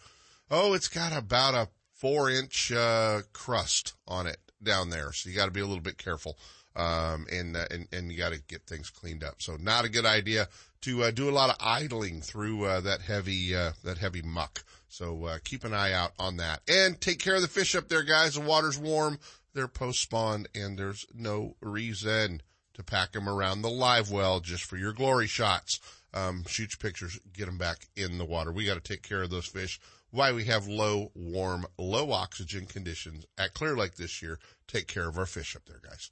oh, 0.50 0.74
it's 0.74 0.88
got 0.88 1.12
about 1.12 1.53
a 1.53 1.67
four 1.91 2.29
inch, 2.29 2.72
uh, 2.72 3.24
crust 3.34 3.93
on 4.07 4.25
it 4.25 4.47
down 4.61 4.89
there. 4.89 5.11
So 5.13 5.29
you 5.29 5.35
got 5.35 5.45
to 5.45 5.51
be 5.51 5.61
a 5.61 5.65
little 5.65 5.81
bit 5.81 5.97
careful. 5.97 6.37
Um, 6.75 7.25
and, 7.31 7.57
uh, 7.57 7.65
and, 7.71 7.87
and 7.91 8.11
you 8.11 8.17
got 8.17 8.33
to 8.33 8.41
get 8.47 8.67
things 8.67 8.91
cleaned 8.91 9.23
up. 9.23 9.41
So 9.41 9.57
not 9.59 9.85
a 9.85 9.89
good 9.89 10.05
idea 10.05 10.47
to, 10.81 11.03
uh, 11.03 11.11
do 11.11 11.27
a 11.27 11.31
lot 11.31 11.49
of 11.49 11.55
idling 11.59 12.21
through, 12.21 12.65
uh, 12.65 12.81
that 12.81 13.01
heavy, 13.01 13.55
uh, 13.55 13.71
that 13.83 13.97
heavy 13.97 14.21
muck. 14.21 14.63
So, 14.87 15.25
uh, 15.25 15.39
keep 15.43 15.63
an 15.63 15.73
eye 15.73 15.91
out 15.91 16.11
on 16.19 16.37
that 16.37 16.61
and 16.67 17.01
take 17.01 17.19
care 17.19 17.35
of 17.35 17.41
the 17.41 17.47
fish 17.47 17.75
up 17.75 17.89
there, 17.89 18.03
guys. 18.03 18.35
The 18.35 18.41
water's 18.41 18.77
warm. 18.77 19.19
They're 19.53 19.67
post 19.67 20.01
spawned 20.01 20.47
and 20.53 20.77
there's 20.77 21.07
no 21.15 21.55
reason 21.61 22.43
to 22.75 22.83
pack 22.83 23.13
them 23.13 23.27
around 23.27 23.63
the 23.63 23.69
live 23.69 24.11
well 24.11 24.39
just 24.39 24.63
for 24.63 24.77
your 24.77 24.93
glory 24.93 25.27
shots. 25.27 25.79
Um, 26.13 26.45
shoot 26.47 26.73
your 26.73 26.89
pictures, 26.89 27.19
get 27.33 27.45
them 27.47 27.57
back 27.57 27.87
in 27.95 28.17
the 28.17 28.25
water. 28.25 28.51
We 28.51 28.65
got 28.65 28.75
to 28.75 28.79
take 28.79 29.01
care 29.01 29.23
of 29.23 29.29
those 29.29 29.47
fish. 29.47 29.79
Why 30.11 30.31
we 30.31 30.45
have 30.45 30.67
low, 30.67 31.11
warm, 31.15 31.65
low 31.77 32.11
oxygen 32.11 32.65
conditions 32.65 33.25
at 33.37 33.53
Clear 33.53 33.75
Lake 33.75 33.95
this 33.95 34.21
year. 34.21 34.39
Take 34.67 34.87
care 34.87 35.07
of 35.07 35.17
our 35.17 35.25
fish 35.25 35.55
up 35.55 35.63
there, 35.65 35.81
guys. 35.83 36.11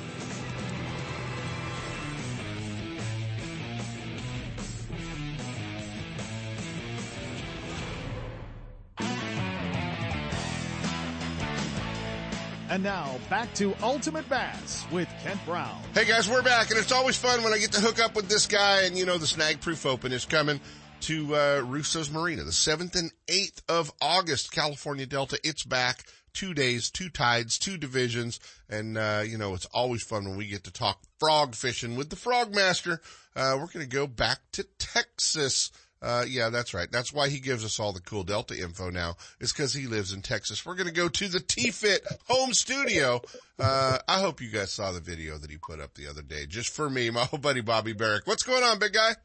And 12.71 12.83
now 12.83 13.19
back 13.29 13.53
to 13.55 13.75
Ultimate 13.83 14.29
Bass 14.29 14.85
with 14.93 15.09
Kent 15.21 15.41
Brown. 15.45 15.77
Hey 15.93 16.05
guys, 16.05 16.29
we're 16.29 16.41
back 16.41 16.69
and 16.69 16.79
it's 16.79 16.93
always 16.93 17.17
fun 17.17 17.43
when 17.43 17.51
I 17.51 17.57
get 17.57 17.73
to 17.73 17.81
hook 17.81 17.99
up 17.99 18.15
with 18.15 18.29
this 18.29 18.47
guy 18.47 18.83
and 18.83 18.97
you 18.97 19.05
know 19.05 19.17
the 19.17 19.27
Snag 19.27 19.59
Proof 19.59 19.85
Open 19.85 20.13
is 20.13 20.23
coming 20.23 20.61
to, 21.01 21.35
uh, 21.35 21.63
Russo's 21.65 22.09
Marina, 22.09 22.45
the 22.45 22.51
7th 22.51 22.95
and 22.95 23.11
8th 23.27 23.61
of 23.67 23.91
August, 24.01 24.53
California 24.53 25.05
Delta. 25.05 25.37
It's 25.43 25.65
back. 25.65 26.05
Two 26.33 26.53
days, 26.53 26.89
two 26.89 27.09
tides, 27.09 27.59
two 27.59 27.75
divisions. 27.75 28.39
And, 28.69 28.97
uh, 28.97 29.23
you 29.25 29.37
know, 29.37 29.53
it's 29.53 29.65
always 29.73 30.01
fun 30.01 30.23
when 30.23 30.37
we 30.37 30.47
get 30.47 30.63
to 30.63 30.71
talk 30.71 31.01
frog 31.19 31.55
fishing 31.55 31.97
with 31.97 32.09
the 32.09 32.15
Frog 32.15 32.55
Master. 32.55 33.01
Uh, 33.35 33.57
we're 33.59 33.65
going 33.65 33.79
to 33.79 33.85
go 33.85 34.07
back 34.07 34.39
to 34.53 34.63
Texas. 34.79 35.71
Uh, 36.01 36.25
yeah, 36.27 36.49
that's 36.49 36.73
right. 36.73 36.91
That's 36.91 37.13
why 37.13 37.29
he 37.29 37.39
gives 37.39 37.63
us 37.63 37.79
all 37.79 37.93
the 37.93 38.01
cool 38.01 38.23
Delta 38.23 38.59
info 38.59 38.89
now. 38.89 39.17
Is 39.39 39.53
because 39.53 39.73
he 39.73 39.85
lives 39.85 40.11
in 40.11 40.21
Texas. 40.21 40.65
We're 40.65 40.75
going 40.75 40.87
to 40.87 40.93
go 40.93 41.07
to 41.07 41.27
the 41.27 41.39
T-Fit 41.39 42.05
home 42.27 42.53
studio. 42.53 43.21
Uh, 43.59 43.99
I 44.07 44.19
hope 44.19 44.41
you 44.41 44.49
guys 44.49 44.71
saw 44.71 44.91
the 44.91 44.99
video 44.99 45.37
that 45.37 45.51
he 45.51 45.57
put 45.57 45.79
up 45.79 45.93
the 45.93 46.07
other 46.07 46.23
day, 46.23 46.47
just 46.47 46.73
for 46.73 46.89
me, 46.89 47.09
my 47.11 47.27
old 47.31 47.41
buddy 47.41 47.61
Bobby 47.61 47.93
Barrack. 47.93 48.25
What's 48.25 48.43
going 48.43 48.63
on, 48.63 48.79
big 48.79 48.93
guy? 48.93 49.15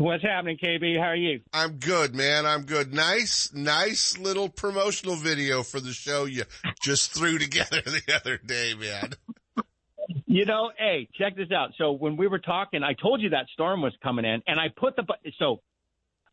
What's 0.00 0.22
happening, 0.22 0.56
KB? 0.56 0.98
How 0.98 1.08
are 1.08 1.14
you? 1.14 1.40
I'm 1.52 1.72
good, 1.72 2.14
man. 2.14 2.46
I'm 2.46 2.62
good. 2.62 2.94
Nice, 2.94 3.52
nice 3.52 4.16
little 4.16 4.48
promotional 4.48 5.14
video 5.14 5.62
for 5.62 5.78
the 5.78 5.92
show 5.92 6.24
you 6.24 6.44
just 6.82 7.12
threw 7.12 7.38
together 7.38 7.82
the 7.82 8.14
other 8.16 8.38
day, 8.38 8.72
man. 8.74 9.12
You 10.26 10.44
know, 10.44 10.70
hey, 10.76 11.08
check 11.18 11.36
this 11.36 11.50
out. 11.52 11.70
So 11.78 11.92
when 11.92 12.16
we 12.16 12.26
were 12.26 12.38
talking, 12.38 12.82
I 12.82 12.94
told 12.94 13.20
you 13.20 13.30
that 13.30 13.46
storm 13.52 13.82
was 13.82 13.92
coming 14.02 14.24
in, 14.24 14.42
and 14.46 14.58
I 14.58 14.68
put 14.74 14.96
the 14.96 15.04
so 15.38 15.60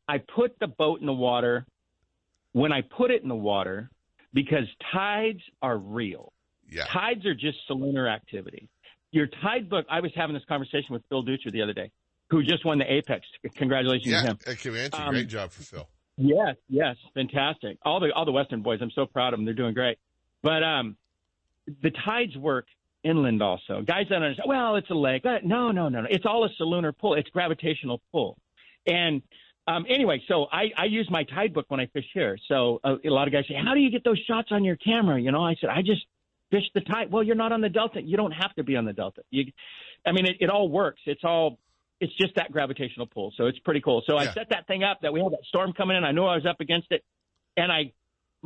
I 0.08 0.20
put 0.20 0.58
the 0.60 0.68
boat 0.68 1.00
in 1.00 1.06
the 1.06 1.14
water 1.14 1.66
when 2.54 2.72
I 2.72 2.82
put 2.82 3.12
it 3.12 3.22
in 3.22 3.30
the 3.30 3.36
water 3.36 3.90
because 4.34 4.66
tides 4.94 5.42
are 5.62 5.78
real. 5.78 6.34
Yeah. 6.70 6.86
Tides 6.86 7.26
are 7.26 7.34
just 7.34 7.58
solunar 7.70 8.12
activity. 8.12 8.70
Your 9.12 9.28
tide 9.42 9.70
book. 9.70 9.86
I 9.90 10.00
was 10.00 10.12
having 10.16 10.34
this 10.34 10.44
conversation 10.48 10.88
with 10.90 11.04
Phil 11.10 11.22
Dutcher 11.22 11.52
the 11.52 11.62
other 11.62 11.74
day, 11.74 11.92
who 12.30 12.44
just 12.44 12.66
won 12.66 12.78
the 12.78 12.92
Apex. 12.92 13.26
Congratulations 13.56 14.08
yeah, 14.08 14.22
to 14.22 14.28
him. 14.28 14.40
Yeah, 14.46 14.54
Comanche, 14.56 14.98
Um, 14.98 15.10
great 15.12 15.28
job 15.28 15.52
for 15.52 15.64
Phil. 15.64 15.88
Yes, 16.18 16.56
yes, 16.68 16.96
fantastic. 17.14 17.78
All 17.84 18.00
the 18.00 18.12
all 18.12 18.26
the 18.26 18.32
Western 18.32 18.64
boys, 18.64 18.80
I'm 18.82 18.92
so 18.92 19.06
proud 19.06 19.34
of 19.34 19.40
them. 19.40 19.46
They're 19.46 19.54
doing 19.54 19.74
great. 19.74 19.98
But 20.42 20.64
um, 20.64 20.98
the 21.82 21.92
tides 22.06 22.36
work 22.36 22.66
inland 23.04 23.42
also. 23.42 23.82
Guys 23.82 24.08
don't 24.10 24.24
understand. 24.24 24.48
Well, 24.48 24.76
it's 24.76 24.90
a 24.90 24.96
lake. 24.96 25.24
No, 25.26 25.72
no, 25.72 25.90
no, 25.90 26.02
no. 26.02 26.08
It's 26.10 26.26
all 26.26 26.46
a 26.46 26.50
solunar 26.62 26.98
pull. 26.98 27.14
It's 27.16 27.30
gravitational 27.30 28.02
pull. 28.12 28.38
And 28.86 29.22
um, 29.68 29.86
anyway, 29.90 30.22
so 30.28 30.48
I, 30.52 30.72
I 30.78 30.86
use 30.86 31.08
my 31.10 31.24
tide 31.24 31.54
book 31.54 31.66
when 31.70 31.80
I 31.80 31.88
fish 31.88 32.06
here. 32.14 32.38
So 32.48 32.80
uh, 32.84 32.96
a 33.06 33.10
lot 33.10 33.28
of 33.28 33.34
guys 33.34 33.46
say, 33.48 33.56
"How 33.56 33.74
do 33.74 33.82
you 33.82 33.92
get 33.92 34.04
those 34.04 34.20
shots 34.28 34.50
on 34.52 34.64
your 34.64 34.78
camera?" 34.78 35.20
You 35.20 35.32
know, 35.32 35.44
I 35.44 35.56
said, 35.60 35.70
"I 35.70 35.82
just 35.82 36.06
fish 36.52 36.64
the 36.74 36.82
tide." 36.82 37.12
Well, 37.12 37.24
you're 37.24 37.36
not 37.36 37.52
on 37.52 37.62
the 37.62 37.70
delta. 37.70 38.02
You 38.02 38.18
don't 38.18 38.32
have 38.32 38.54
to 38.56 38.64
be 38.64 38.78
on 38.78 38.86
the 38.86 38.94
delta. 38.94 39.22
You, 39.30 39.52
I 40.06 40.14
mean, 40.14 40.26
it, 40.26 40.38
it 40.40 40.50
all 40.50 40.70
works. 40.70 41.02
It's 41.06 41.24
all 41.24 41.60
it's 42.00 42.14
just 42.16 42.36
that 42.36 42.52
gravitational 42.52 43.08
pull. 43.08 43.34
So 43.38 43.48
it's 43.48 43.60
pretty 43.60 43.82
cool. 43.82 44.04
So 44.06 44.18
I 44.18 44.26
set 44.26 44.50
that 44.52 44.68
thing 44.68 44.84
up 44.84 45.00
that 45.02 45.14
we 45.14 45.20
had 45.20 45.32
that 45.32 45.44
storm 45.48 45.74
coming 45.74 45.98
in. 45.98 46.04
I 46.04 46.12
knew 46.12 46.24
I 46.24 46.36
was 46.36 46.46
up 46.46 46.60
against 46.60 46.88
it. 46.92 47.04
And 47.56 47.72
I, 47.72 47.92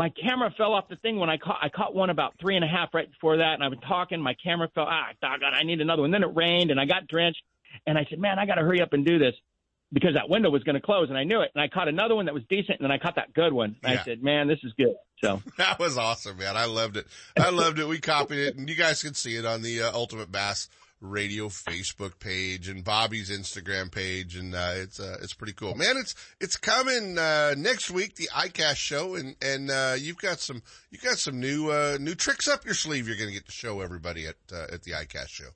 my 0.02 0.10
camera 0.10 0.52
fell 0.58 0.74
off 0.74 0.90
the 0.90 0.96
thing 0.96 1.20
when 1.20 1.30
I 1.30 1.38
caught, 1.38 1.60
I 1.62 1.70
caught 1.70 1.94
one 1.94 2.10
about 2.10 2.34
three 2.42 2.56
and 2.56 2.66
a 2.66 2.68
half 2.68 2.92
right 2.92 3.08
before 3.08 3.38
that. 3.38 3.54
And 3.54 3.64
I've 3.64 3.70
been 3.70 3.82
talking, 3.82 4.20
my 4.20 4.34
camera 4.44 4.68
fell, 4.74 4.88
ah, 4.90 5.10
doggone, 5.22 5.54
I 5.54 5.62
need 5.62 5.80
another 5.80 6.02
one. 6.02 6.10
Then 6.10 6.24
it 6.24 6.32
rained 6.36 6.72
and 6.72 6.80
I 6.80 6.86
got 6.86 7.08
drenched 7.08 7.44
and 7.86 8.00
I 8.00 8.08
said, 8.10 8.18
man, 8.18 8.40
I 8.40 8.48
got 8.48 8.56
to 8.56 8.62
hurry 8.64 8.82
up 8.82 8.94
and 8.94 9.06
do 9.06 9.20
this 9.20 9.36
because 9.94 10.16
that 10.16 10.28
window 10.28 10.50
was 10.50 10.64
going 10.64 10.74
to 10.74 10.82
close 10.82 11.10
and 11.10 11.18
I 11.20 11.24
knew 11.24 11.42
it. 11.42 11.52
And 11.54 11.62
I 11.62 11.68
caught 11.68 11.88
another 11.88 12.16
one 12.16 12.26
that 12.26 12.34
was 12.34 12.42
decent 12.50 12.80
and 12.80 12.84
then 12.84 12.92
I 12.92 12.98
caught 12.98 13.18
that 13.18 13.32
good 13.36 13.54
one. 13.54 13.76
And 13.84 13.94
Yeah. 13.94 14.02
I 14.02 14.04
said, 14.04 14.24
man, 14.24 14.48
this 14.48 14.58
is 14.64 14.74
good. 14.76 14.96
So 15.24 15.40
That 15.58 15.78
was 15.78 16.00
awesome, 16.00 16.36
man. 16.40 16.58
I 16.58 16.66
loved 16.66 16.98
it. 16.98 17.06
I 17.40 17.52
loved 17.52 17.78
it. 17.78 17.88
We 17.88 18.00
copied 18.00 18.40
it 18.40 18.56
and 18.58 18.68
you 18.68 18.76
guys 18.76 19.04
can 19.04 19.14
see 19.14 19.36
it 19.36 19.46
on 19.46 19.62
the 19.62 19.84
uh, 19.84 19.92
Ultimate 19.94 20.32
Bass 20.32 20.68
Radio 21.02 21.48
Facebook 21.48 22.20
page 22.20 22.70
and 22.70 22.84
Bobby's 22.84 23.30
Instagram 23.30 23.92
page. 23.92 24.36
And, 24.36 24.56
uh, 24.56 24.74
it's, 24.76 25.00
uh, 25.00 25.18
it's 25.22 25.34
pretty 25.34 25.54
cool, 25.54 25.76
man. 25.76 25.98
It's, 25.98 26.16
it's 26.40 26.56
coming, 26.56 27.18
uh, 27.18 27.56
next 27.58 27.92
week, 27.92 28.16
the 28.16 28.30
iCast 28.34 28.78
show. 28.78 29.16
And, 29.16 29.36
and, 29.42 29.70
uh, 29.70 29.96
you've 30.00 30.18
got 30.18 30.40
some, 30.40 30.62
you've 30.92 31.04
got 31.04 31.18
some 31.18 31.40
new, 31.40 31.70
uh, 31.70 31.98
new 32.00 32.16
tricks 32.16 32.48
up 32.48 32.64
your 32.64 32.76
sleeve. 32.76 33.08
You're 33.08 33.18
going 33.18 33.30
to 33.30 33.34
get 33.34 33.48
to 33.48 33.52
show 33.52 33.82
everybody 33.82 34.28
at, 34.28 34.36
uh, 34.54 34.68
at 34.72 34.84
the 34.84 34.92
iCast 34.92 35.30
show. 35.30 35.50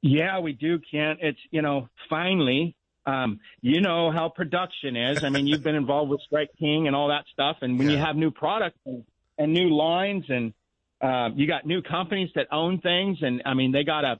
Yeah, 0.00 0.40
we 0.40 0.52
do, 0.52 0.80
Kent. 0.90 1.20
It's, 1.22 1.38
you 1.50 1.62
know, 1.62 1.88
finally, 2.10 2.74
Um, 3.04 3.40
you 3.60 3.80
know 3.80 4.12
how 4.12 4.28
production 4.28 4.96
is. 4.96 5.24
I 5.24 5.28
mean, 5.28 5.48
you've 5.48 5.64
been 5.64 5.74
involved 5.74 6.10
with 6.10 6.20
Strike 6.22 6.50
King 6.56 6.86
and 6.86 6.94
all 6.94 7.08
that 7.08 7.24
stuff. 7.32 7.56
And 7.60 7.76
when 7.76 7.90
you 7.90 7.98
have 7.98 8.14
new 8.14 8.30
products 8.30 8.78
and, 8.86 9.04
and 9.38 9.52
new 9.52 9.70
lines 9.74 10.24
and 10.28 10.54
uh, 11.02 11.30
you 11.34 11.46
got 11.46 11.66
new 11.66 11.82
companies 11.82 12.30
that 12.34 12.46
own 12.52 12.80
things, 12.80 13.18
and 13.22 13.42
I 13.44 13.54
mean, 13.54 13.72
they 13.72 13.84
got 13.84 14.04
a 14.04 14.18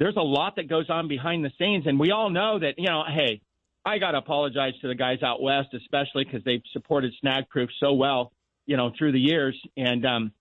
there's 0.00 0.16
a 0.16 0.22
lot 0.22 0.56
that 0.56 0.68
goes 0.68 0.90
on 0.90 1.06
behind 1.06 1.44
the 1.44 1.52
scenes, 1.58 1.86
and 1.86 1.98
we 1.98 2.10
all 2.10 2.28
know 2.28 2.58
that. 2.58 2.74
You 2.76 2.88
know, 2.88 3.04
hey, 3.06 3.40
I 3.84 3.98
got 3.98 4.12
to 4.12 4.18
apologize 4.18 4.72
to 4.82 4.88
the 4.88 4.94
guys 4.94 5.22
out 5.22 5.40
west, 5.40 5.68
especially 5.74 6.24
because 6.24 6.42
they've 6.44 6.62
supported 6.72 7.12
Snagproof 7.24 7.68
so 7.78 7.92
well, 7.92 8.32
you 8.66 8.76
know, 8.76 8.90
through 8.98 9.12
the 9.12 9.20
years, 9.20 9.56
and 9.76 10.04
um, 10.04 10.32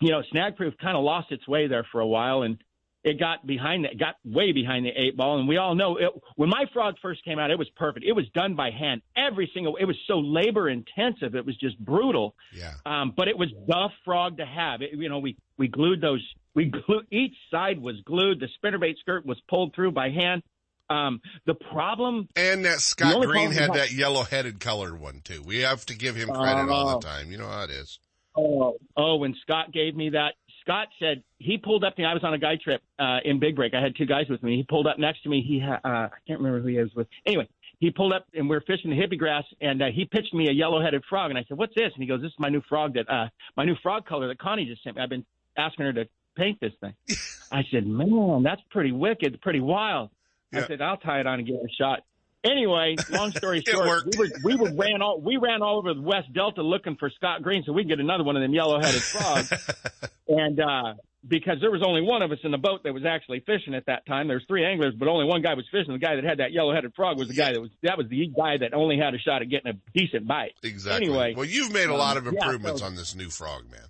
you 0.00 0.10
know, 0.10 0.22
Snagproof 0.34 0.76
kind 0.78 0.96
of 0.96 1.04
lost 1.04 1.30
its 1.30 1.46
way 1.46 1.68
there 1.68 1.86
for 1.92 2.00
a 2.00 2.06
while, 2.06 2.42
and 2.42 2.58
it 3.08 3.18
got 3.18 3.46
behind 3.46 3.84
it 3.84 3.98
got 3.98 4.14
way 4.24 4.52
behind 4.52 4.84
the 4.86 4.90
eight 4.90 5.16
ball 5.16 5.38
and 5.40 5.48
we 5.48 5.56
all 5.56 5.74
know 5.74 5.96
it, 5.96 6.10
when 6.36 6.48
my 6.48 6.64
frog 6.72 6.94
first 7.02 7.24
came 7.24 7.38
out 7.38 7.50
it 7.50 7.58
was 7.58 7.68
perfect. 7.76 8.04
It 8.06 8.12
was 8.12 8.26
done 8.34 8.54
by 8.54 8.70
hand. 8.70 9.02
Every 9.16 9.50
single 9.54 9.76
it 9.76 9.84
was 9.86 9.96
so 10.06 10.18
labor 10.20 10.68
intensive 10.68 11.34
it 11.34 11.44
was 11.44 11.56
just 11.56 11.78
brutal. 11.78 12.34
Yeah. 12.54 12.74
Um 12.86 13.12
but 13.16 13.26
it 13.28 13.36
was 13.36 13.48
the 13.66 13.88
frog 14.04 14.36
to 14.38 14.46
have. 14.46 14.82
It, 14.82 14.90
you 14.92 15.08
know 15.08 15.18
we 15.18 15.36
we 15.56 15.68
glued 15.68 16.00
those 16.00 16.24
we 16.54 16.66
glued 16.66 17.06
each 17.10 17.34
side 17.50 17.80
was 17.80 17.96
glued. 18.04 18.40
The 18.40 18.48
spinnerbait 18.62 18.98
skirt 19.00 19.26
was 19.26 19.40
pulled 19.48 19.74
through 19.74 19.92
by 19.92 20.10
hand. 20.10 20.42
Um 20.90 21.20
the 21.46 21.54
problem 21.54 22.28
and 22.36 22.64
that 22.64 22.80
scott 22.80 23.22
green 23.24 23.50
had 23.50 23.72
that 23.74 23.92
yellow 23.92 24.22
headed 24.22 24.60
colored 24.60 24.98
one 25.00 25.20
too. 25.24 25.42
We 25.44 25.58
have 25.60 25.84
to 25.86 25.94
give 25.96 26.14
him 26.16 26.28
credit 26.28 26.70
all 26.70 26.88
Oh. 26.90 26.98
the 27.00 27.06
time. 27.06 27.30
You 27.32 27.38
know 27.38 27.48
how 27.48 27.64
it 27.64 27.70
is. 27.70 27.98
Oh, 28.40 28.76
oh, 28.96 29.16
when 29.16 29.34
Scott 29.42 29.72
gave 29.72 29.96
me 29.96 30.10
that, 30.10 30.34
Scott 30.68 30.88
said 30.98 31.22
he 31.38 31.56
pulled 31.56 31.82
up 31.82 31.96
to 31.96 32.02
me. 32.02 32.06
I 32.06 32.12
was 32.12 32.22
on 32.24 32.34
a 32.34 32.38
guy 32.38 32.56
trip 32.62 32.82
uh, 32.98 33.18
in 33.24 33.40
Big 33.40 33.56
Break. 33.56 33.72
I 33.72 33.80
had 33.80 33.96
two 33.96 34.04
guys 34.04 34.26
with 34.28 34.42
me. 34.42 34.56
He 34.58 34.64
pulled 34.64 34.86
up 34.86 34.98
next 34.98 35.22
to 35.22 35.30
me. 35.30 35.42
He, 35.46 35.58
ha- 35.58 35.80
uh, 35.82 36.08
I 36.08 36.18
can't 36.26 36.40
remember 36.40 36.60
who 36.60 36.68
he 36.68 36.78
was 36.78 36.90
with. 36.94 37.06
Anyway, 37.24 37.48
he 37.80 37.90
pulled 37.90 38.12
up 38.12 38.26
and 38.34 38.50
we 38.50 38.56
are 38.56 38.60
fishing 38.60 38.90
the 38.90 38.96
hippie 38.96 39.18
grass, 39.18 39.44
and 39.62 39.80
uh, 39.80 39.86
he 39.86 40.04
pitched 40.04 40.34
me 40.34 40.48
a 40.48 40.52
yellow-headed 40.52 41.04
frog. 41.08 41.30
And 41.30 41.38
I 41.38 41.44
said, 41.48 41.56
"What's 41.56 41.74
this?" 41.74 41.90
And 41.94 42.02
he 42.02 42.06
goes, 42.06 42.20
"This 42.20 42.32
is 42.32 42.38
my 42.38 42.50
new 42.50 42.60
frog 42.68 42.94
that, 42.94 43.08
uh, 43.08 43.28
my 43.56 43.64
new 43.64 43.76
frog 43.82 44.04
color 44.04 44.28
that 44.28 44.38
Connie 44.38 44.66
just 44.66 44.84
sent 44.84 44.96
me. 44.96 45.02
I've 45.02 45.08
been 45.08 45.24
asking 45.56 45.86
her 45.86 45.92
to 45.94 46.08
paint 46.36 46.60
this 46.60 46.72
thing." 46.82 46.92
I 47.52 47.64
said, 47.70 47.86
"Man, 47.86 48.42
that's 48.42 48.60
pretty 48.70 48.92
wicked, 48.92 49.40
pretty 49.40 49.60
wild." 49.60 50.10
I 50.52 50.66
said, 50.66 50.82
"I'll 50.82 50.98
tie 50.98 51.20
it 51.20 51.26
on 51.26 51.38
and 51.38 51.46
give 51.46 51.56
it 51.56 51.62
a 51.64 51.72
shot." 51.72 52.00
Anyway, 52.44 52.96
long 53.10 53.32
story 53.32 53.62
short, 53.66 54.04
we 54.06 54.18
were 54.18 54.28
we 54.44 54.56
were 54.56 54.72
ran 54.72 55.02
all 55.02 55.20
we 55.20 55.36
ran 55.36 55.60
all 55.62 55.78
over 55.78 55.92
the 55.92 56.00
West 56.00 56.32
Delta 56.32 56.62
looking 56.62 56.96
for 56.96 57.10
Scott 57.10 57.42
Green 57.42 57.64
so 57.66 57.72
we 57.72 57.82
can 57.82 57.88
get 57.88 58.00
another 58.00 58.22
one 58.22 58.36
of 58.36 58.42
them 58.42 58.54
yellow-headed 58.54 59.02
frogs. 59.02 59.52
and 60.28 60.60
uh, 60.60 60.94
because 61.26 61.56
there 61.60 61.70
was 61.70 61.82
only 61.84 62.00
one 62.00 62.22
of 62.22 62.30
us 62.30 62.38
in 62.44 62.52
the 62.52 62.58
boat 62.58 62.84
that 62.84 62.94
was 62.94 63.04
actually 63.04 63.40
fishing 63.40 63.74
at 63.74 63.86
that 63.86 64.06
time, 64.06 64.28
there 64.28 64.36
was 64.36 64.44
three 64.46 64.64
anglers, 64.64 64.94
but 64.96 65.08
only 65.08 65.24
one 65.24 65.42
guy 65.42 65.54
was 65.54 65.66
fishing. 65.72 65.92
The 65.92 65.98
guy 65.98 66.14
that 66.14 66.22
had 66.22 66.38
that 66.38 66.52
yellow-headed 66.52 66.94
frog 66.94 67.18
was 67.18 67.26
the 67.26 67.34
guy 67.34 67.52
that 67.52 67.60
was 67.60 67.70
that 67.82 67.98
was 67.98 68.08
the 68.08 68.28
guy 68.28 68.56
that 68.58 68.72
only 68.72 68.98
had 68.98 69.14
a 69.14 69.18
shot 69.18 69.42
at 69.42 69.48
getting 69.48 69.72
a 69.72 69.98
decent 69.98 70.26
bite. 70.26 70.54
exactly 70.62 71.06
Anyway, 71.08 71.34
well 71.36 71.44
you've 71.44 71.72
made 71.72 71.88
a 71.88 71.94
lot 71.94 72.16
of 72.16 72.26
um, 72.28 72.34
yeah, 72.34 72.44
improvements 72.44 72.80
so- 72.80 72.86
on 72.86 72.94
this 72.94 73.16
new 73.16 73.30
frog 73.30 73.64
man 73.68 73.80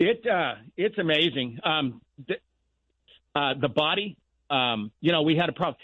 It 0.00 0.26
uh, 0.26 0.54
it's 0.76 0.98
amazing. 0.98 1.60
Um, 1.62 2.00
the, 2.26 2.34
uh, 3.34 3.54
the 3.60 3.68
body, 3.68 4.16
um, 4.50 4.90
you 5.00 5.12
know, 5.12 5.22
we 5.22 5.36
had 5.36 5.48
a 5.48 5.52
problem. 5.52 5.76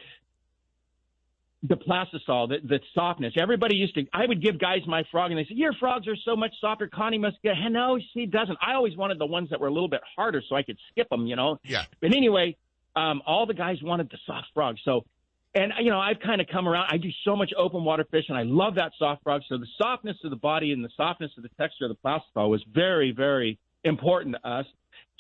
The 1.67 1.77
plastisol, 1.77 2.47
the, 2.49 2.59
the 2.63 2.79
softness. 2.95 3.33
Everybody 3.41 3.77
used 3.77 3.95
to. 3.95 4.05
I 4.13 4.27
would 4.27 4.43
give 4.43 4.59
guys 4.59 4.81
my 4.87 5.03
frog, 5.11 5.31
and 5.31 5.39
they 5.39 5.47
said, 5.47 5.57
"Your 5.57 5.73
frogs 5.73 6.07
are 6.07 6.17
so 6.23 6.37
much 6.37 6.53
softer." 6.61 6.87
Connie 6.89 7.17
must 7.17 7.41
get. 7.43 7.55
No, 7.71 7.99
she 8.13 8.27
doesn't. 8.27 8.59
I 8.61 8.75
always 8.75 8.95
wanted 8.97 9.19
the 9.19 9.25
ones 9.25 9.49
that 9.49 9.61
were 9.61 9.69
a 9.69 9.73
little 9.73 9.89
bit 9.89 10.03
harder, 10.15 10.43
so 10.47 10.57
I 10.57 10.63
could 10.63 10.77
skip 10.91 11.09
them. 11.09 11.27
You 11.27 11.37
know. 11.37 11.59
Yeah. 11.65 11.85
But 12.03 12.15
anyway, 12.15 12.57
um, 12.95 13.23
all 13.27 13.47
the 13.47 13.55
guys 13.55 13.79
wanted 13.83 14.11
the 14.11 14.19
soft 14.27 14.49
frog. 14.53 14.77
So, 14.85 15.07
and 15.55 15.73
you 15.81 15.89
know, 15.91 15.99
I've 16.01 16.21
kind 16.21 16.43
of 16.43 16.49
come 16.49 16.69
around. 16.69 16.89
I 16.91 16.99
do 16.99 17.09
so 17.25 17.35
much 17.35 17.53
open 17.57 17.83
water 17.83 18.05
fishing. 18.11 18.37
I 18.37 18.43
love 18.43 18.75
that 18.75 18.93
soft 18.99 19.23
frog. 19.23 19.41
So 19.49 19.57
the 19.57 19.67
softness 19.79 20.19
of 20.23 20.29
the 20.29 20.37
body 20.37 20.71
and 20.73 20.85
the 20.85 20.91
softness 20.99 21.31
of 21.39 21.45
the 21.45 21.51
texture 21.59 21.87
of 21.87 21.91
the 21.91 21.97
plastisol 22.07 22.51
was 22.51 22.63
very, 22.75 23.11
very 23.13 23.59
important 23.85 24.35
to 24.35 24.47
us. 24.47 24.67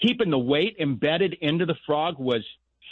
Keeping 0.02 0.28
the 0.28 0.38
weight 0.38 0.76
embedded 0.78 1.34
into 1.40 1.64
the 1.64 1.76
frog 1.86 2.16
was 2.18 2.42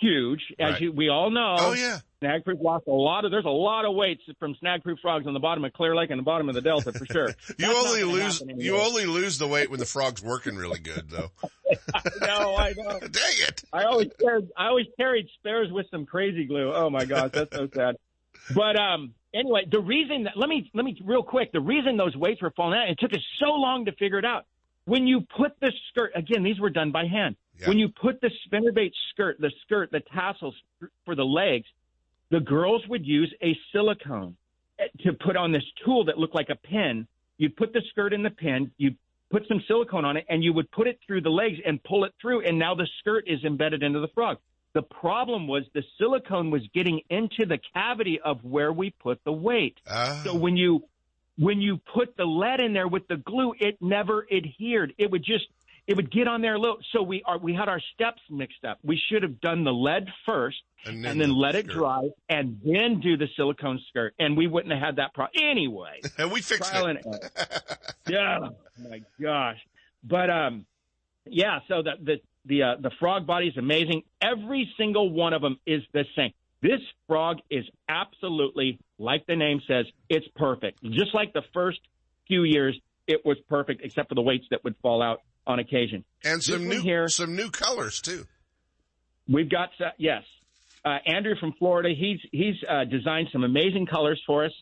huge, 0.00 0.40
as 0.58 0.72
Right. 0.72 0.80
you, 0.80 0.92
we 0.92 1.10
all 1.10 1.30
know. 1.30 1.56
Oh, 1.58 1.72
yeah. 1.74 1.98
Snagproof 2.22 2.62
lost 2.62 2.86
a 2.86 2.92
lot 2.92 3.24
of. 3.24 3.30
There's 3.30 3.44
a 3.44 3.48
lot 3.48 3.84
of 3.84 3.94
weights 3.94 4.22
from 4.38 4.54
Snagproof 4.62 5.00
frogs 5.00 5.26
on 5.26 5.34
the 5.34 5.40
bottom 5.40 5.64
of 5.64 5.72
Clear 5.72 5.96
Lake 5.96 6.10
and 6.10 6.18
the 6.18 6.24
bottom 6.24 6.48
of 6.48 6.54
the 6.54 6.60
Delta 6.60 6.92
for 6.92 7.06
sure. 7.06 7.28
you 7.48 7.54
That's 7.58 7.86
only 7.86 8.04
lose 8.04 8.42
you 8.56 8.76
only 8.76 9.06
lose 9.06 9.38
the 9.38 9.48
weight 9.48 9.70
when 9.70 9.80
the 9.80 9.86
frog's 9.86 10.22
working 10.22 10.56
really 10.56 10.78
good 10.78 11.10
though 11.10 11.30
no, 12.20 12.56
I 12.56 12.74
know. 12.76 12.98
Dang 13.00 13.36
it! 13.48 13.64
I 13.72 13.84
always 13.84 14.08
carried, 14.20 14.48
I 14.56 14.66
always 14.66 14.86
carried 14.96 15.28
spares 15.38 15.68
with 15.70 15.86
some 15.90 16.06
crazy 16.06 16.44
glue. 16.44 16.72
Oh 16.74 16.90
my 16.90 17.04
gosh, 17.04 17.30
that's 17.32 17.54
so 17.54 17.68
sad. 17.74 17.96
But 18.54 18.78
um, 18.78 19.14
anyway, 19.34 19.66
the 19.70 19.80
reason 19.80 20.24
that 20.24 20.36
let 20.36 20.48
me 20.48 20.70
let 20.74 20.84
me 20.84 21.00
real 21.04 21.22
quick. 21.22 21.52
The 21.52 21.60
reason 21.60 21.96
those 21.96 22.16
weights 22.16 22.42
were 22.42 22.50
falling 22.50 22.78
out, 22.78 22.88
it 22.88 22.98
took 22.98 23.12
us 23.12 23.24
so 23.40 23.52
long 23.52 23.86
to 23.86 23.92
figure 23.92 24.18
it 24.18 24.24
out. 24.24 24.46
When 24.84 25.06
you 25.06 25.20
put 25.36 25.58
the 25.60 25.72
skirt 25.90 26.12
again, 26.14 26.42
these 26.42 26.58
were 26.58 26.70
done 26.70 26.90
by 26.92 27.06
hand. 27.06 27.36
When 27.66 27.78
you 27.78 27.88
put 27.90 28.20
the 28.20 28.30
spinnerbait 28.46 28.90
skirt, 29.12 29.40
the 29.40 29.52
skirt, 29.62 29.92
the 29.92 30.00
tassels 30.00 30.54
for 31.04 31.14
the 31.14 31.24
legs, 31.24 31.66
the 32.32 32.40
girls 32.40 32.82
would 32.88 33.06
use 33.06 33.32
a 33.42 33.56
silicone 33.72 34.36
eh, 34.80 34.84
to 35.04 35.12
put 35.12 35.36
on 35.36 35.52
this 35.52 35.62
tool 35.84 36.06
that 36.06 36.18
looked 36.18 36.34
like 36.34 36.48
a 36.48 36.56
pin. 36.56 37.06
You'd 37.36 37.56
put 37.56 37.72
the 37.74 37.82
skirt 37.90 38.14
in 38.14 38.22
the 38.22 38.30
pin, 38.30 38.72
you'd 38.78 38.96
put 39.30 39.46
some 39.46 39.62
silicone 39.68 40.06
on 40.06 40.16
it, 40.16 40.24
and 40.28 40.42
you 40.42 40.52
would 40.54 40.70
put 40.70 40.88
it 40.88 40.98
through 41.06 41.20
the 41.20 41.30
legs 41.30 41.58
and 41.64 41.80
pull 41.84 42.04
it 42.04 42.12
through, 42.20 42.46
and 42.46 42.58
now 42.58 42.74
the 42.74 42.88
skirt 43.00 43.24
is 43.26 43.44
embedded 43.44 43.82
into 43.82 44.00
the 44.00 44.08
frog. 44.08 44.38
The 44.72 44.82
problem 44.82 45.46
was 45.46 45.64
the 45.74 45.82
silicone 45.98 46.50
was 46.50 46.62
getting 46.74 47.02
into 47.10 47.44
the 47.44 47.58
cavity 47.74 48.18
of 48.24 48.42
where 48.42 48.72
we 48.72 48.90
put 48.90 49.22
the 49.24 49.32
weight. 49.32 49.76
So 50.24 50.34
when 50.34 50.56
you 50.56 50.84
when 51.38 51.60
you 51.60 51.80
put 51.94 52.16
the 52.16 52.24
lead 52.24 52.60
in 52.60 52.72
there 52.72 52.88
with 52.88 53.06
the 53.08 53.16
glue, 53.16 53.54
it 53.58 53.76
never 53.80 54.26
adhered. 54.30 54.94
It 54.96 55.10
would 55.10 55.24
just 55.24 55.44
it 55.92 55.96
would 55.96 56.10
get 56.10 56.26
on 56.26 56.40
there 56.40 56.54
a 56.54 56.58
little. 56.58 56.78
So 56.94 57.02
we 57.02 57.22
are 57.26 57.36
we 57.36 57.52
had 57.52 57.68
our 57.68 57.80
steps 57.92 58.22
mixed 58.30 58.64
up. 58.64 58.78
We 58.82 58.98
should 59.10 59.22
have 59.22 59.42
done 59.42 59.62
the 59.62 59.74
lead 59.74 60.06
first 60.24 60.56
and 60.86 61.04
then, 61.04 61.36
let 61.36 61.54
it 61.54 61.66
dry 61.66 62.08
and 62.30 62.58
then 62.64 63.00
do 63.00 63.18
the 63.18 63.26
silicone 63.36 63.78
skirt, 63.90 64.14
and 64.18 64.34
we 64.34 64.46
wouldn't 64.46 64.72
have 64.72 64.82
had 64.82 64.96
that 64.96 65.12
problem 65.12 65.44
anyway. 65.44 66.00
and 66.18 66.32
we 66.32 66.40
fixed 66.40 66.70
Trial 66.70 66.86
it. 66.86 67.04
and 67.04 67.20
yeah, 68.08 68.38
oh 68.40 68.88
my 68.88 69.02
gosh. 69.20 69.58
But 70.02 70.30
um, 70.30 70.64
yeah. 71.26 71.58
So 71.68 71.82
the 71.82 71.92
the 72.02 72.20
the 72.46 72.62
uh, 72.62 72.74
the 72.80 72.90
frog 72.98 73.26
body 73.26 73.48
is 73.48 73.58
amazing. 73.58 74.02
Every 74.22 74.72
single 74.78 75.10
one 75.10 75.34
of 75.34 75.42
them 75.42 75.58
is 75.66 75.82
the 75.92 76.06
same. 76.16 76.32
This 76.62 76.80
frog 77.06 77.36
is 77.50 77.66
absolutely 77.86 78.78
like 78.98 79.26
the 79.26 79.36
name 79.36 79.60
says. 79.68 79.84
It's 80.08 80.26
perfect. 80.36 80.82
Just 80.84 81.14
like 81.14 81.34
the 81.34 81.42
first 81.52 81.80
few 82.28 82.44
years, 82.44 82.80
it 83.06 83.26
was 83.26 83.36
perfect, 83.50 83.82
except 83.84 84.08
for 84.08 84.14
the 84.14 84.22
weights 84.22 84.46
that 84.52 84.64
would 84.64 84.76
fall 84.80 85.02
out 85.02 85.20
on 85.46 85.58
occasion. 85.58 86.04
and 86.24 86.42
some 86.42 86.68
new 86.68 86.80
here, 86.80 87.08
some 87.08 87.34
new 87.36 87.50
colors 87.50 88.00
too 88.00 88.26
We've 89.28 89.48
got 89.48 89.70
uh, 89.80 89.90
yes, 89.98 90.22
uh, 90.84 90.98
Andrew 91.06 91.34
from 91.38 91.54
Florida. 91.58 91.90
He's 91.96 92.18
he's 92.32 92.56
uh, 92.68 92.84
designed 92.84 93.28
some 93.32 93.44
amazing 93.44 93.86
colors 93.86 94.20
for 94.26 94.44
us, 94.44 94.52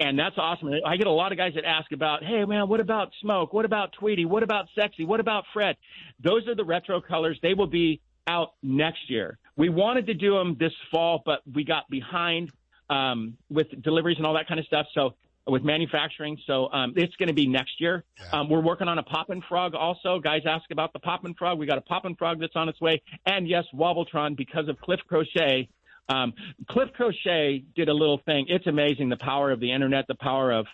and 0.00 0.18
that's 0.18 0.36
awesome. 0.36 0.70
I 0.84 0.96
get 0.96 1.06
a 1.06 1.12
lot 1.12 1.30
of 1.32 1.38
guys 1.38 1.52
that 1.54 1.64
ask 1.64 1.92
about, 1.92 2.24
hey 2.24 2.44
man, 2.44 2.68
what 2.68 2.80
about 2.80 3.10
Smoke? 3.22 3.52
What 3.52 3.64
about 3.64 3.92
Tweety? 3.92 4.24
What 4.24 4.42
about 4.42 4.66
Sexy? 4.74 5.04
What 5.04 5.20
about 5.20 5.44
Fred? 5.52 5.76
Those 6.22 6.46
are 6.48 6.54
the 6.54 6.64
retro 6.64 7.00
colors. 7.00 7.38
They 7.42 7.54
will 7.54 7.68
be 7.68 8.00
out 8.26 8.54
next 8.62 9.08
year. 9.08 9.38
We 9.56 9.68
wanted 9.68 10.06
to 10.06 10.14
do 10.14 10.34
them 10.34 10.56
this 10.58 10.72
fall, 10.90 11.22
but 11.24 11.40
we 11.52 11.64
got 11.64 11.88
behind 11.88 12.50
um, 12.90 13.38
with 13.48 13.68
deliveries 13.82 14.18
and 14.18 14.26
all 14.26 14.34
that 14.34 14.48
kind 14.48 14.60
of 14.60 14.66
stuff. 14.66 14.86
So 14.94 15.14
with 15.48 15.64
manufacturing, 15.64 16.38
so 16.46 16.70
um, 16.72 16.92
it's 16.96 17.14
going 17.16 17.28
to 17.28 17.34
be 17.34 17.46
next 17.46 17.80
year. 17.80 18.04
Um, 18.32 18.48
we're 18.48 18.62
working 18.62 18.88
on 18.88 18.98
a 18.98 19.02
poppin' 19.02 19.42
frog 19.48 19.74
also. 19.74 20.20
Guys 20.20 20.42
ask 20.46 20.70
about 20.70 20.92
the 20.92 20.98
poppin' 20.98 21.34
frog. 21.34 21.58
We 21.58 21.66
got 21.66 21.78
a 21.78 21.82
poppin' 21.82 22.14
frog 22.16 22.40
that's 22.40 22.56
on 22.56 22.68
its 22.68 22.80
way, 22.80 23.02
and 23.26 23.48
yes, 23.48 23.64
Wobbletron 23.74 24.36
because 24.36 24.68
of 24.68 24.78
Cliff 24.80 25.00
Crochet. 25.08 25.68
Um, 26.08 26.32
Cliff 26.70 26.88
Crochet 26.94 27.64
did 27.74 27.88
a 27.88 27.92
little 27.92 28.20
thing. 28.24 28.46
It's 28.48 28.66
amazing 28.66 29.08
the 29.08 29.16
power 29.16 29.50
of 29.50 29.60
the 29.60 29.72
internet, 29.72 30.06
the 30.06 30.14
power 30.14 30.52
of 30.52 30.66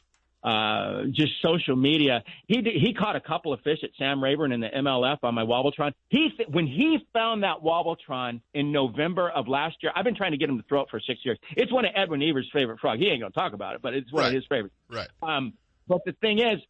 uh, 0.44 1.04
just 1.10 1.32
social 1.42 1.74
media. 1.74 2.22
He 2.46 2.60
did, 2.60 2.74
he 2.74 2.92
caught 2.92 3.16
a 3.16 3.20
couple 3.20 3.52
of 3.54 3.60
fish 3.62 3.78
at 3.82 3.90
Sam 3.98 4.22
Rayburn 4.22 4.52
in 4.52 4.60
the 4.60 4.68
MLF 4.68 5.18
on 5.22 5.34
my 5.34 5.42
Wobbletron. 5.42 5.92
He 6.10 6.28
th- 6.36 6.48
when 6.50 6.66
he 6.66 6.98
found 7.14 7.42
that 7.44 7.62
Wobbletron 7.62 8.40
in 8.52 8.70
November 8.70 9.30
of 9.30 9.48
last 9.48 9.76
year, 9.82 9.90
I've 9.96 10.04
been 10.04 10.14
trying 10.16 10.32
to 10.32 10.36
get 10.36 10.50
him 10.50 10.58
to 10.58 10.64
throw 10.68 10.82
it 10.82 10.88
for 10.90 11.00
six 11.00 11.20
years. 11.24 11.38
It's 11.56 11.72
one 11.72 11.86
of 11.86 11.92
Edwin 11.96 12.22
Evers' 12.22 12.50
favorite 12.52 12.78
frog. 12.78 12.98
He 12.98 13.06
ain't 13.08 13.20
gonna 13.20 13.32
talk 13.32 13.54
about 13.54 13.74
it, 13.74 13.80
but 13.82 13.94
it's 13.94 14.12
one 14.12 14.22
Right. 14.24 14.28
of 14.28 14.34
his 14.34 14.44
favorites. 14.46 14.74
right 14.90 15.08
Um, 15.22 15.54
but 15.88 16.04
the 16.04 16.12
thing 16.12 16.38
is, 16.40 16.60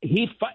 he 0.00 0.26
fi- 0.40 0.54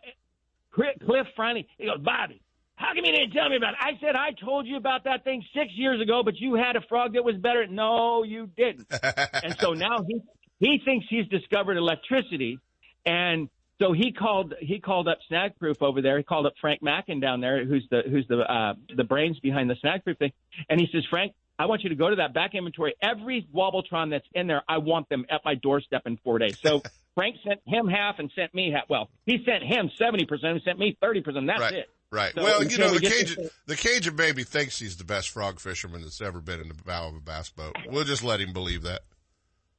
Cliff 0.72 0.96
Cliff 1.06 1.28
finally 1.38 1.68
he 1.78 1.86
goes, 1.86 2.00
Bobby, 2.00 2.42
how 2.76 2.88
come 2.96 3.06
you 3.06 3.12
didn't 3.12 3.32
tell 3.32 3.48
me 3.50 3.58
about 3.58 3.74
it? 3.74 3.80
I 3.80 3.92
said 4.02 4.16
I 4.16 4.32
told 4.32 4.66
you 4.66 4.78
about 4.78 5.04
that 5.04 5.24
thing 5.24 5.44
six 5.56 5.72
years 5.74 6.02
ago, 6.02 6.24
but 6.24 6.38
you 6.40 6.56
had 6.56 6.76
a 6.76 6.82
frog 6.82 7.14
that 7.14 7.24
was 7.24 7.36
better. 7.38 7.68
No, 7.68 8.24
you 8.24 8.48
didn't. 8.58 8.88
and 9.44 9.56
so 9.60 9.74
now 9.74 9.98
he 10.08 10.20
he 10.60 10.80
thinks 10.84 11.06
he's 11.10 11.28
discovered 11.28 11.78
electricity, 11.78 12.60
and 13.06 13.50
so 13.82 13.92
he 13.92 14.12
called 14.12 14.54
he 14.60 14.80
called 14.80 15.08
up 15.08 15.18
Snagproof 15.32 15.82
over 15.82 16.02
there. 16.02 16.18
He 16.18 16.24
called 16.24 16.46
up 16.46 16.54
Frank 16.62 16.82
Mackin 16.82 17.20
down 17.20 17.42
there, 17.42 17.66
who's 17.66 17.86
the 17.90 18.04
who's 18.10 18.28
the 18.28 18.40
uh, 18.40 18.74
the 18.96 19.04
brains 19.04 19.40
behind 19.40 19.70
the 19.70 19.76
Snagproof 19.84 20.18
thing, 20.20 20.32
and 20.70 20.80
he 20.80 20.88
says, 20.92 21.04
Frank, 21.10 21.34
I 21.60 21.66
want 21.66 21.84
you 21.84 21.90
to 21.90 21.96
go 21.96 22.10
to 22.10 22.16
that 22.18 22.34
back 22.34 22.56
inventory. 22.56 22.96
Every 23.02 23.48
Wobbletron 23.54 24.12
that's 24.12 24.26
in 24.34 24.48
there, 24.48 24.64
I 24.68 24.80
want 24.80 25.10
them 25.10 25.26
at 25.30 25.42
my 25.46 25.56
doorstep 25.56 26.04
in 26.06 26.18
four 26.18 26.40
days. 26.40 26.58
So 26.64 26.82
Frank 27.16 27.38
sent 27.48 27.62
him 27.66 27.88
half 27.88 28.20
and 28.20 28.32
sent 28.36 28.54
me 28.54 28.72
half. 28.72 28.90
Well, 28.90 29.10
he 29.26 29.44
sent 29.46 29.64
him 29.64 29.92
70% 30.00 30.28
and 30.44 30.62
sent 30.64 30.80
me 30.80 30.98
30%. 31.02 31.24
That's 31.46 31.60
right. 31.60 31.74
it. 31.74 31.90
Right. 32.12 32.34
So 32.36 32.44
well, 32.44 32.64
you 32.64 32.78
know, 32.78 32.92
we 32.92 33.00
the 33.00 33.02
get 33.02 33.12
Cajun, 33.14 33.44
to- 33.44 33.52
the 33.68 33.76
Cajun 33.76 34.16
baby 34.16 34.44
thinks 34.44 34.80
he's 34.80 34.98
the 34.98 35.04
best 35.04 35.30
frog 35.30 35.60
fisherman 35.60 36.02
that's 36.02 36.22
ever 36.22 36.42
been 36.42 36.60
in 36.60 36.68
the 36.68 36.76
bow 36.76 37.10
of 37.10 37.16
a 37.16 37.20
bass 37.20 37.50
boat. 37.50 37.76
We'll 37.88 38.04
just 38.04 38.24
let 38.24 38.40
him 38.40 38.54
believe 38.54 38.84
that. 38.84 39.02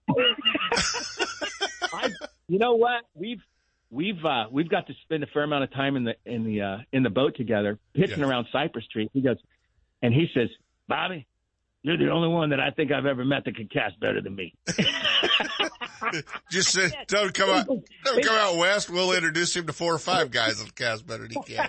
I, 1.93 2.11
you 2.49 2.59
know 2.59 2.75
what? 2.75 3.05
We've 3.15 3.41
we've 3.91 4.25
uh, 4.25 4.45
we've 4.51 4.69
got 4.69 4.87
to 4.89 4.95
spend 5.05 5.23
a 5.23 5.27
fair 5.29 5.45
amount 5.45 5.65
of 5.65 5.73
time 5.73 5.97
in 5.97 6.05
the 6.05 6.15
in 6.27 6.45
the 6.45 6.61
uh, 6.63 6.79
in 6.93 7.03
the 7.03 7.11
boat 7.11 7.37
together, 7.37 7.79
pitching 7.95 8.21
Yeah. 8.21 8.27
around 8.27 8.47
Cypress 8.53 8.85
Street. 8.87 9.11
He 9.15 9.21
goes, 9.21 9.37
and 10.03 10.13
he 10.13 10.27
says, 10.35 10.49
"Bobby, 10.89 11.27
you're 11.83 11.97
the 11.99 12.11
only 12.11 12.29
one 12.29 12.51
that 12.51 12.61
I 12.61 12.71
think 12.71 12.93
I've 12.93 13.07
ever 13.07 13.25
met 13.25 13.45
that 13.45 13.57
can 13.57 13.69
cast 13.69 13.99
better 14.01 14.21
than 14.21 14.35
me." 14.35 14.55
Just 16.51 16.71
say, 16.73 16.91
don't 17.09 17.33
come 17.33 17.51
out, 17.51 17.67
don't 17.67 18.23
come 18.25 18.37
out 18.37 18.57
west. 18.57 18.91
We'll 18.91 19.13
introduce 19.13 19.57
him 19.57 19.67
to 19.67 19.73
four 19.73 19.95
or 19.95 19.99
five 19.99 20.31
guys 20.31 20.63
that 20.63 20.75
cast 20.75 21.07
better 21.07 21.23
than 21.27 21.31
he 21.33 21.55
can. 21.55 21.69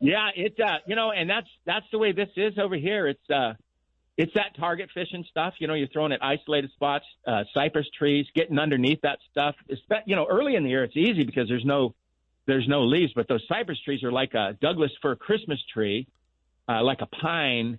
yeah, 0.00 0.28
it's 0.36 0.58
uh, 0.60 0.78
you 0.86 0.96
know, 0.96 1.10
and 1.12 1.28
that's 1.30 1.46
that's 1.66 1.86
the 1.92 1.98
way 1.98 2.12
this 2.12 2.28
is 2.36 2.54
over 2.58 2.76
here. 2.76 3.06
It's 3.08 3.30
uh, 3.30 3.54
it's 4.16 4.32
that 4.34 4.56
target 4.56 4.90
fishing 4.94 5.24
stuff. 5.28 5.54
You 5.58 5.66
know, 5.66 5.74
you're 5.74 5.88
throwing 5.88 6.12
at 6.12 6.22
isolated 6.22 6.70
spots, 6.72 7.04
uh, 7.26 7.44
cypress 7.52 7.86
trees, 7.96 8.26
getting 8.34 8.58
underneath 8.58 9.00
that 9.02 9.18
stuff. 9.30 9.56
You 10.06 10.16
know, 10.16 10.26
early 10.30 10.54
in 10.54 10.62
the 10.62 10.70
year 10.70 10.84
it's 10.84 10.96
easy 10.96 11.24
because 11.24 11.48
there's 11.48 11.64
no 11.64 11.94
there's 12.46 12.68
no 12.68 12.82
leaves, 12.84 13.12
but 13.14 13.26
those 13.26 13.42
cypress 13.48 13.78
trees 13.84 14.04
are 14.04 14.12
like 14.12 14.34
a 14.34 14.56
Douglas 14.60 14.92
fir 15.00 15.16
Christmas 15.16 15.58
tree, 15.72 16.06
uh, 16.68 16.82
like 16.82 17.00
a 17.00 17.06
pine 17.06 17.78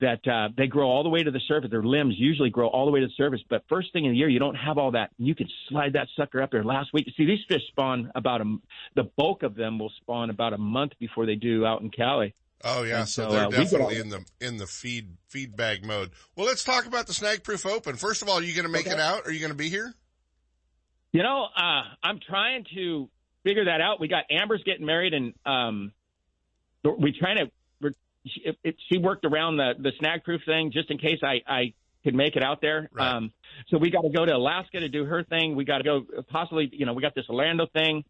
that 0.00 0.26
uh, 0.26 0.48
they 0.56 0.66
grow 0.66 0.88
all 0.88 1.02
the 1.02 1.08
way 1.08 1.22
to 1.22 1.30
the 1.30 1.40
surface. 1.48 1.70
Their 1.70 1.82
limbs 1.82 2.14
usually 2.16 2.50
grow 2.50 2.68
all 2.68 2.84
the 2.86 2.92
way 2.92 3.00
to 3.00 3.06
the 3.06 3.12
surface, 3.16 3.40
but 3.48 3.64
first 3.68 3.92
thing 3.92 4.04
in 4.04 4.12
the 4.12 4.18
year 4.18 4.28
you 4.28 4.38
don't 4.38 4.54
have 4.54 4.78
all 4.78 4.92
that. 4.92 5.10
You 5.18 5.34
can 5.34 5.48
slide 5.68 5.94
that 5.94 6.08
sucker 6.16 6.42
up 6.42 6.50
there. 6.50 6.64
Last 6.64 6.92
week, 6.92 7.08
see 7.16 7.24
these 7.24 7.44
fish 7.48 7.62
spawn 7.68 8.10
about 8.14 8.40
a 8.40 8.56
the 8.94 9.04
bulk 9.16 9.42
of 9.42 9.54
them 9.54 9.78
will 9.78 9.92
spawn 10.00 10.30
about 10.30 10.52
a 10.52 10.58
month 10.58 10.92
before 10.98 11.26
they 11.26 11.36
do 11.36 11.66
out 11.66 11.82
in 11.82 11.90
Cali. 11.90 12.34
Oh 12.62 12.82
yeah, 12.82 13.00
And 13.00 13.08
so, 13.08 13.24
so, 13.24 13.32
they're 13.32 13.46
uh, 13.46 13.50
definitely 13.50 13.96
all- 13.96 14.02
in 14.02 14.08
the 14.08 14.24
in 14.40 14.56
the 14.56 14.66
feed 14.66 15.16
feedback 15.28 15.84
mode. 15.84 16.10
Well, 16.36 16.46
let's 16.46 16.64
talk 16.64 16.86
about 16.86 17.06
the 17.06 17.12
Snag 17.12 17.42
Proof 17.42 17.66
Open. 17.66 17.96
First 17.96 18.22
of 18.22 18.28
all, 18.28 18.38
are 18.38 18.42
you 18.42 18.54
going 18.54 18.66
to 18.66 18.72
make 18.72 18.86
it 18.86 19.00
out? 19.00 19.26
Are 19.26 19.32
you 19.32 19.40
going 19.40 19.52
to 19.52 19.56
be 19.56 19.68
here? 19.68 19.92
You 21.12 21.22
know, 21.22 21.44
uh, 21.56 21.82
I'm 22.02 22.18
trying 22.26 22.64
to 22.74 23.08
figure 23.44 23.66
that 23.66 23.80
out. 23.80 24.00
We 24.00 24.08
got 24.08 24.24
Amber's 24.30 24.62
getting 24.64 24.86
married, 24.86 25.12
and 25.14 25.34
um, 25.46 25.92
we 26.82 27.12
trying 27.12 27.36
to. 27.36 27.50
We're, 27.80 27.92
she, 28.26 28.40
it, 28.44 28.56
it, 28.64 28.76
she 28.90 28.98
worked 28.98 29.24
around 29.24 29.56
the 29.58 29.72
the 29.78 29.92
snag 30.00 30.24
proof 30.24 30.40
thing 30.46 30.72
just 30.72 30.90
in 30.90 30.98
case 30.98 31.20
I 31.22 31.42
I 31.46 31.74
could 32.02 32.14
make 32.14 32.34
it 32.36 32.42
out 32.42 32.60
there. 32.60 32.88
Um, 32.98 33.32
so 33.68 33.78
we 33.78 33.90
got 33.90 34.02
to 34.02 34.10
go 34.10 34.24
to 34.24 34.32
Alaska 34.32 34.80
to 34.80 34.88
do 34.88 35.04
her 35.04 35.22
thing. 35.22 35.54
We 35.54 35.64
got 35.64 35.78
to 35.78 35.84
go 35.84 36.02
possibly. 36.30 36.68
You 36.72 36.86
know, 36.86 36.94
we 36.94 37.02
got 37.02 37.14
this 37.14 37.26
Orlando 37.28 37.66
thing, 37.72 38.04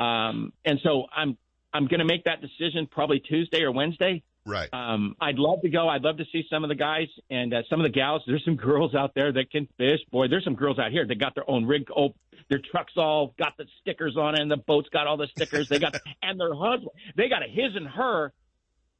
um, 0.00 0.52
and 0.64 0.78
so 0.82 1.06
I'm 1.14 1.36
I'm 1.76 1.86
going 1.86 2.00
to 2.00 2.06
make 2.06 2.24
that 2.24 2.40
decision 2.40 2.86
probably 2.90 3.20
Tuesday 3.20 3.62
or 3.62 3.70
Wednesday. 3.70 4.22
Right. 4.46 4.68
Um, 4.72 5.16
I'd 5.20 5.38
love 5.38 5.60
to 5.62 5.68
go. 5.68 5.88
I'd 5.88 6.02
love 6.02 6.18
to 6.18 6.24
see 6.32 6.44
some 6.48 6.64
of 6.64 6.68
the 6.68 6.74
guys 6.76 7.08
and 7.30 7.52
uh, 7.52 7.62
some 7.68 7.80
of 7.80 7.84
the 7.84 7.90
gals. 7.90 8.22
There's 8.26 8.44
some 8.44 8.56
girls 8.56 8.94
out 8.94 9.12
there 9.14 9.32
that 9.32 9.50
can 9.50 9.68
fish. 9.76 10.00
Boy, 10.10 10.28
there's 10.28 10.44
some 10.44 10.54
girls 10.54 10.78
out 10.78 10.92
here 10.92 11.06
that 11.06 11.18
got 11.18 11.34
their 11.34 11.48
own 11.50 11.66
rig. 11.66 11.88
Oh, 11.94 12.14
their 12.48 12.60
trucks 12.70 12.92
all 12.96 13.34
got 13.38 13.56
the 13.58 13.66
stickers 13.80 14.16
on 14.16 14.36
it, 14.36 14.40
and 14.40 14.50
the 14.50 14.56
boats 14.56 14.88
got 14.90 15.06
all 15.06 15.16
the 15.16 15.26
stickers. 15.26 15.68
They 15.68 15.80
got 15.80 15.96
and 16.22 16.38
their 16.38 16.54
husband. 16.54 16.90
They 17.16 17.28
got 17.28 17.42
a 17.42 17.48
his 17.48 17.74
and 17.74 17.88
her 17.88 18.32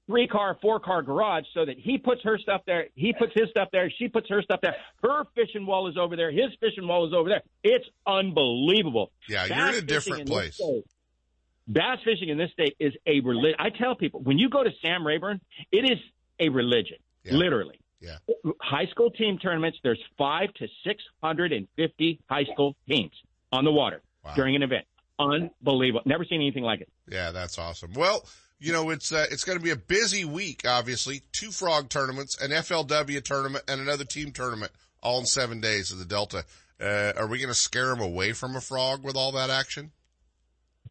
three 0.07 0.27
car, 0.27 0.57
four 0.61 0.81
car 0.81 1.03
garage 1.03 1.45
so 1.55 1.65
that 1.65 1.79
he 1.79 1.99
puts 1.99 2.23
her 2.23 2.39
stuff 2.39 2.63
there. 2.67 2.87
He 2.95 3.13
puts 3.13 3.33
his 3.35 3.49
stuff 3.51 3.69
there. 3.73 3.91
She 3.99 4.09
puts 4.09 4.29
her 4.29 4.43
stuff 4.43 4.61
there. 4.63 4.77
Her 5.03 5.25
fishing 5.35 5.67
wall 5.67 5.89
is 5.89 5.97
over 5.97 6.17
there. 6.17 6.31
His 6.31 6.51
fishing 6.61 6.87
wall 6.87 7.07
is 7.07 7.13
over 7.13 7.29
there. 7.29 7.43
It's 7.63 7.87
unbelievable. 8.07 9.13
Yeah, 9.29 9.47
you're 9.47 9.69
in 9.69 9.75
a 9.75 9.83
different 9.83 10.27
place. 10.27 10.61
Bass 11.69 11.99
fishing 12.05 12.29
in 12.29 12.39
this 12.39 12.51
state 12.53 12.77
is 12.79 12.93
a 13.07 13.21
religion. 13.21 13.57
I 13.59 13.71
tell 13.71 13.95
people 13.97 14.21
when 14.21 14.39
you 14.39 14.49
go 14.49 14.63
to 14.63 14.71
Sam 14.83 15.07
Rayburn, 15.07 15.41
it 15.73 15.85
is 15.91 15.99
a 16.39 16.49
religion, 16.49 16.99
literally. 17.25 17.81
Yeah. 18.01 18.19
High 18.61 18.87
school 18.87 19.11
team 19.11 19.39
tournaments. 19.39 19.79
There's 19.83 20.03
five 20.19 20.53
to 20.55 20.69
six 20.85 21.03
hundred 21.23 21.53
and 21.53 21.67
fifty 21.77 22.21
high 22.29 22.45
school 22.45 22.77
teams 22.89 23.13
on 23.53 23.65
the 23.65 23.73
water 23.73 24.03
during 24.35 24.55
an 24.55 24.63
event. 24.63 24.85
Unbelievable. 25.19 26.03
Never 26.05 26.25
seen 26.25 26.41
anything 26.41 26.63
like 26.63 26.83
it. 26.83 26.89
Yeah, 27.11 27.33
that's 27.33 27.59
awesome. 27.59 27.95
Well, 27.95 28.27
you 28.59 28.73
know, 28.73 28.91
it's 28.91 29.13
uh, 29.13 29.27
it's 29.31 29.45
going 29.45 29.59
to 29.59 29.65
be 29.65 29.71
a 29.71 29.77
busy 29.77 30.25
week. 30.25 30.63
Obviously, 30.69 31.23
two 31.33 31.51
frog 31.51 31.89
tournaments, 31.89 32.41
an 32.41 32.51
FLW 32.51 33.23
tournament, 33.25 33.65
and 33.67 33.81
another 33.81 34.05
team 34.05 34.31
tournament, 34.31 34.73
all 35.03 35.21
in 35.21 35.27
seven 35.27 35.61
days 35.61 35.91
of 35.91 35.99
the 35.99 36.05
Delta. 36.05 36.45
Uh, 36.81 37.13
are 37.17 37.27
we 37.27 37.39
going 37.39 37.49
to 37.49 37.55
scare 37.55 37.87
them 37.87 38.01
away 38.01 38.33
from 38.33 38.55
a 38.55 38.61
frog 38.61 39.03
with 39.03 39.17
all 39.17 39.33
that 39.33 39.49
action? 39.49 39.91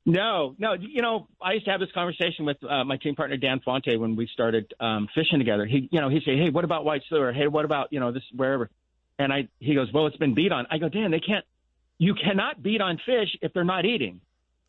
No, 0.05 0.55
no. 0.59 0.73
You 0.73 1.01
know, 1.01 1.27
I 1.41 1.53
used 1.53 1.65
to 1.65 1.71
have 1.71 1.79
this 1.79 1.91
conversation 1.91 2.45
with 2.45 2.57
uh, 2.63 2.83
my 2.83 2.97
team 2.97 3.15
partner 3.15 3.37
Dan 3.37 3.59
Fonte 3.65 3.97
when 3.97 4.15
we 4.15 4.27
started 4.31 4.71
um, 4.79 5.07
fishing 5.15 5.39
together. 5.39 5.65
He, 5.65 5.89
you 5.91 5.99
know, 5.99 6.09
he'd 6.09 6.23
say, 6.23 6.37
"Hey, 6.37 6.51
what 6.51 6.63
about 6.63 6.85
white 6.85 7.01
slur? 7.09 7.33
Hey, 7.33 7.47
what 7.47 7.65
about 7.65 7.91
you 7.91 7.99
know 7.99 8.11
this 8.11 8.23
wherever?" 8.33 8.69
And 9.17 9.33
I, 9.33 9.47
he 9.59 9.73
goes, 9.73 9.91
"Well, 9.91 10.05
it's 10.05 10.17
been 10.17 10.35
beat 10.35 10.51
on." 10.51 10.67
I 10.69 10.77
go, 10.77 10.89
"Dan, 10.89 11.09
they 11.09 11.19
can't. 11.19 11.43
You 11.97 12.13
cannot 12.13 12.61
beat 12.61 12.81
on 12.81 12.99
fish 13.03 13.35
if 13.41 13.51
they're 13.53 13.63
not 13.63 13.85
eating." 13.85 14.21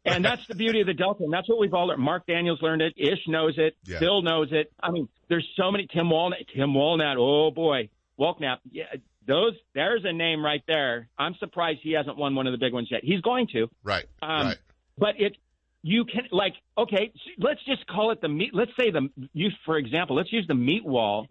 And 0.07 0.25
that's 0.25 0.47
the 0.47 0.55
beauty 0.55 0.81
of 0.81 0.87
the 0.87 0.95
Delta, 0.95 1.25
and 1.25 1.33
that's 1.33 1.49
what 1.49 1.59
we've 1.59 1.75
all 1.75 1.89
learned. 1.89 2.01
Mark 2.01 2.27
Daniels 2.27 2.63
learned 2.63 2.81
it. 2.81 2.95
Ish 2.97 3.27
knows 3.27 3.55
it. 3.59 3.77
Yeah. 3.85 3.99
Phil 3.99 4.23
knows 4.23 4.49
it. 4.53 4.73
I 4.81 4.91
mean, 4.91 5.09
there's 5.29 5.47
so 5.57 5.71
many. 5.71 5.87
Tim 5.93 6.09
Walnut. 6.09 6.39
Tim 6.55 6.73
Walnut. 6.73 7.17
Oh 7.19 7.51
boy, 7.51 7.91
Walknap. 8.17 8.61
Yeah, 8.71 8.85
those. 9.27 9.53
There's 9.75 10.03
a 10.05 10.13
name 10.13 10.43
right 10.45 10.63
there. 10.67 11.09
I'm 11.19 11.35
surprised 11.41 11.81
he 11.83 11.93
hasn't 11.93 12.17
won 12.17 12.35
one 12.35 12.47
of 12.47 12.53
the 12.53 12.59
big 12.59 12.73
ones 12.73 12.89
yet. 12.91 13.01
He's 13.03 13.21
going 13.21 13.49
to. 13.49 13.69
Right. 13.83 14.07
Um, 14.23 14.47
right. 14.47 14.57
But 14.99 15.21
it, 15.21 15.37
you 15.83 16.05
can 16.05 16.23
like, 16.31 16.55
okay, 16.77 17.13
let's 17.39 17.63
just 17.65 17.87
call 17.87 18.11
it 18.11 18.21
the 18.21 18.29
meat. 18.29 18.55
Let's 18.55 18.71
say 18.79 18.91
the 18.91 19.09
you, 19.33 19.51
for 19.65 19.77
example, 19.77 20.17
let's 20.17 20.33
use 20.33 20.47
the 20.47 20.55
meat 20.55 20.85
wall 20.85 21.27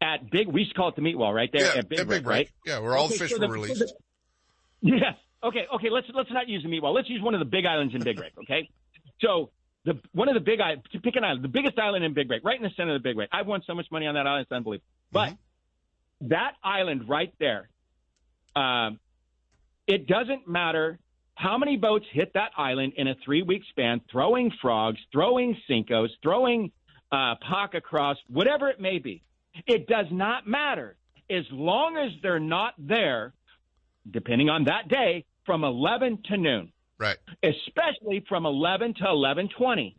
at 0.00 0.30
Big. 0.30 0.48
We 0.48 0.60
used 0.62 0.72
to 0.72 0.76
call 0.76 0.88
it 0.88 0.96
the 0.96 1.02
meat 1.02 1.16
wall 1.16 1.32
right 1.32 1.50
there 1.52 1.62
Yeah, 1.72 1.78
at 1.80 1.88
Big, 1.88 2.00
at 2.00 2.08
Big 2.08 2.24
Break. 2.24 2.26
right? 2.26 2.50
Yeah, 2.66 2.80
where 2.80 2.96
all 2.96 3.08
the 3.08 3.14
fish 3.14 3.30
so 3.30 3.36
were 3.38 3.46
the- 3.46 3.52
released. 3.52 3.78
so 3.78 3.86
the- 3.86 3.92
Yes. 4.82 5.14
Okay. 5.42 5.66
Okay. 5.74 5.90
Let's 5.90 6.06
let's 6.14 6.30
not 6.30 6.48
use 6.48 6.62
the 6.62 6.68
meat 6.68 6.82
wall. 6.82 6.92
Let's 6.92 7.08
use 7.08 7.22
one 7.22 7.34
of 7.34 7.40
the 7.40 7.46
big 7.46 7.64
islands 7.66 7.94
in 7.94 8.02
Big 8.02 8.16
Break. 8.16 8.32
Okay. 8.42 8.68
So 9.20 9.50
the 9.84 9.98
one 10.12 10.28
of 10.28 10.34
the 10.34 10.40
big 10.40 10.60
islands, 10.60 10.84
to 10.92 11.00
pick 11.00 11.16
an 11.16 11.24
island, 11.24 11.42
the 11.44 11.48
biggest 11.48 11.78
island 11.78 12.04
in 12.04 12.12
Big 12.12 12.28
Break, 12.28 12.44
right 12.44 12.56
in 12.56 12.62
the 12.62 12.70
center 12.76 12.94
of 12.94 13.02
the 13.02 13.08
Big 13.08 13.16
Break. 13.16 13.28
I've 13.32 13.46
won 13.46 13.62
so 13.66 13.74
much 13.74 13.86
money 13.90 14.06
on 14.06 14.14
that 14.14 14.26
island, 14.26 14.42
it's 14.42 14.52
unbelievable. 14.52 14.84
But 15.12 15.34
that 16.22 16.52
island 16.62 17.08
right 17.08 17.32
there, 17.38 17.68
um, 18.54 18.98
it 19.86 20.06
doesn't 20.06 20.46
matter 20.48 20.98
how 21.36 21.58
many 21.58 21.76
boats 21.76 22.06
hit 22.12 22.32
that 22.34 22.50
island 22.56 22.94
in 22.96 23.08
a 23.08 23.14
three 23.24 23.42
week 23.42 23.62
span, 23.70 24.00
throwing 24.10 24.50
frogs, 24.60 24.98
throwing 25.12 25.56
Senkos, 25.68 26.08
throwing 26.22 26.72
uh, 27.12 27.36
Paca 27.36 27.80
Craws, 27.80 28.16
whatever 28.28 28.68
it 28.68 28.80
may 28.80 28.98
be. 28.98 29.22
It 29.66 29.86
does 29.86 30.06
not 30.10 30.46
matter 30.46 30.96
as 31.30 31.44
long 31.50 31.96
as 31.96 32.10
they're 32.22 32.40
not 32.40 32.74
there, 32.78 33.34
depending 34.10 34.48
on 34.48 34.64
that 34.64 34.88
day, 34.88 35.24
from 35.44 35.62
11 35.62 36.22
to 36.24 36.36
noon 36.36 36.72
Right. 36.98 37.18
especially 37.42 38.24
from 38.28 38.46
11 38.46 38.94
to 38.94 39.04
11:20. 39.04 39.96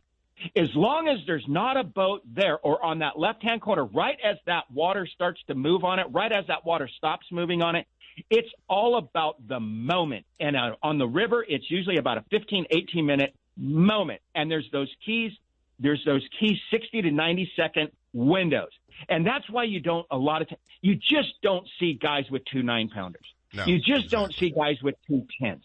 As 0.56 0.74
long 0.76 1.08
as 1.08 1.20
there's 1.26 1.48
not 1.48 1.78
a 1.78 1.84
boat 1.84 2.22
there 2.26 2.60
or 2.60 2.84
on 2.84 3.00
that 3.00 3.18
left-hand 3.18 3.62
corner, 3.62 3.86
right 3.86 4.20
as 4.24 4.38
that 4.46 4.70
water 4.72 5.06
starts 5.08 5.42
to 5.48 5.56
move 5.56 5.84
on 5.84 6.00
it, 6.00 6.08
right 6.12 6.32
as 6.32 6.46
that 6.48 6.66
water 6.66 6.88
stops 6.88 7.28
moving 7.32 7.62
on 7.62 7.76
it, 7.76 7.88
it's 8.30 8.50
all 8.68 8.98
about 8.98 9.36
the 9.48 9.60
moment. 9.60 10.26
And 10.40 10.56
uh, 10.56 10.76
on 10.82 10.98
the 10.98 11.08
river, 11.08 11.46
it's 11.48 11.70
usually 11.70 11.98
about 11.98 12.18
a 12.18 12.26
15, 12.32 12.66
18 12.70 13.06
minute 13.06 13.36
moment. 13.56 14.22
And 14.36 14.50
there's 14.50 14.70
those 14.72 14.92
keys, 15.06 15.32
there's 15.80 16.04
those 16.06 16.28
key 16.40 16.60
60 16.72 17.04
to 17.04 17.12
90 17.12 17.52
second 17.56 17.92
windows. 18.14 18.72
And 19.10 19.26
that's 19.26 19.50
why 19.50 19.64
you 19.64 19.80
don't, 19.80 20.06
a 20.10 20.18
lot 20.18 20.42
of 20.42 20.50
times, 20.50 20.62
you 20.82 20.96
just 20.96 21.34
don't 21.42 21.68
see 21.80 21.94
guys 21.94 22.26
with 22.32 22.44
two 22.46 22.64
nine 22.64 22.90
pounders. 22.90 23.26
No, 23.54 23.66
you 23.66 23.80
just 23.80 24.10
don't 24.10 24.34
see 24.34 24.50
guys 24.50 24.78
with 24.84 24.96
two 25.08 25.26
tens 25.42 25.64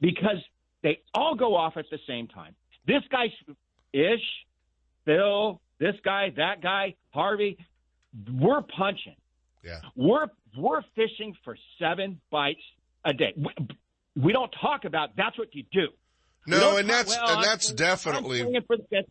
because 0.00 0.38
they 0.82 1.00
all 1.12 1.34
go 1.34 1.56
off 1.56 1.76
at 1.76 1.86
the 1.90 1.98
same 2.06 2.28
time. 2.28 2.54
This 2.86 3.02
guy, 3.10 3.32
Ish, 3.92 4.20
Phil, 5.04 5.60
this 5.78 5.96
guy, 6.04 6.30
that 6.36 6.60
guy, 6.62 6.94
Harvey, 7.10 7.58
we're 8.32 8.62
punching. 8.62 9.16
Yeah. 9.64 9.80
We're 9.96 10.28
we're 10.56 10.82
fishing 10.94 11.36
for 11.44 11.56
seven 11.78 12.20
bites 12.30 12.62
a 13.04 13.12
day. 13.12 13.34
We, 13.36 13.52
we 14.16 14.32
don't 14.32 14.52
talk 14.60 14.84
about 14.84 15.16
that's 15.16 15.38
what 15.38 15.54
you 15.54 15.64
do. 15.72 15.88
No, 16.46 16.76
and 16.76 16.88
that's 16.88 17.16
well, 17.16 17.36
and 17.36 17.44
that's 17.44 17.72
definitely 17.72 18.42
I'm 18.42 18.52
fifth. 18.90 19.06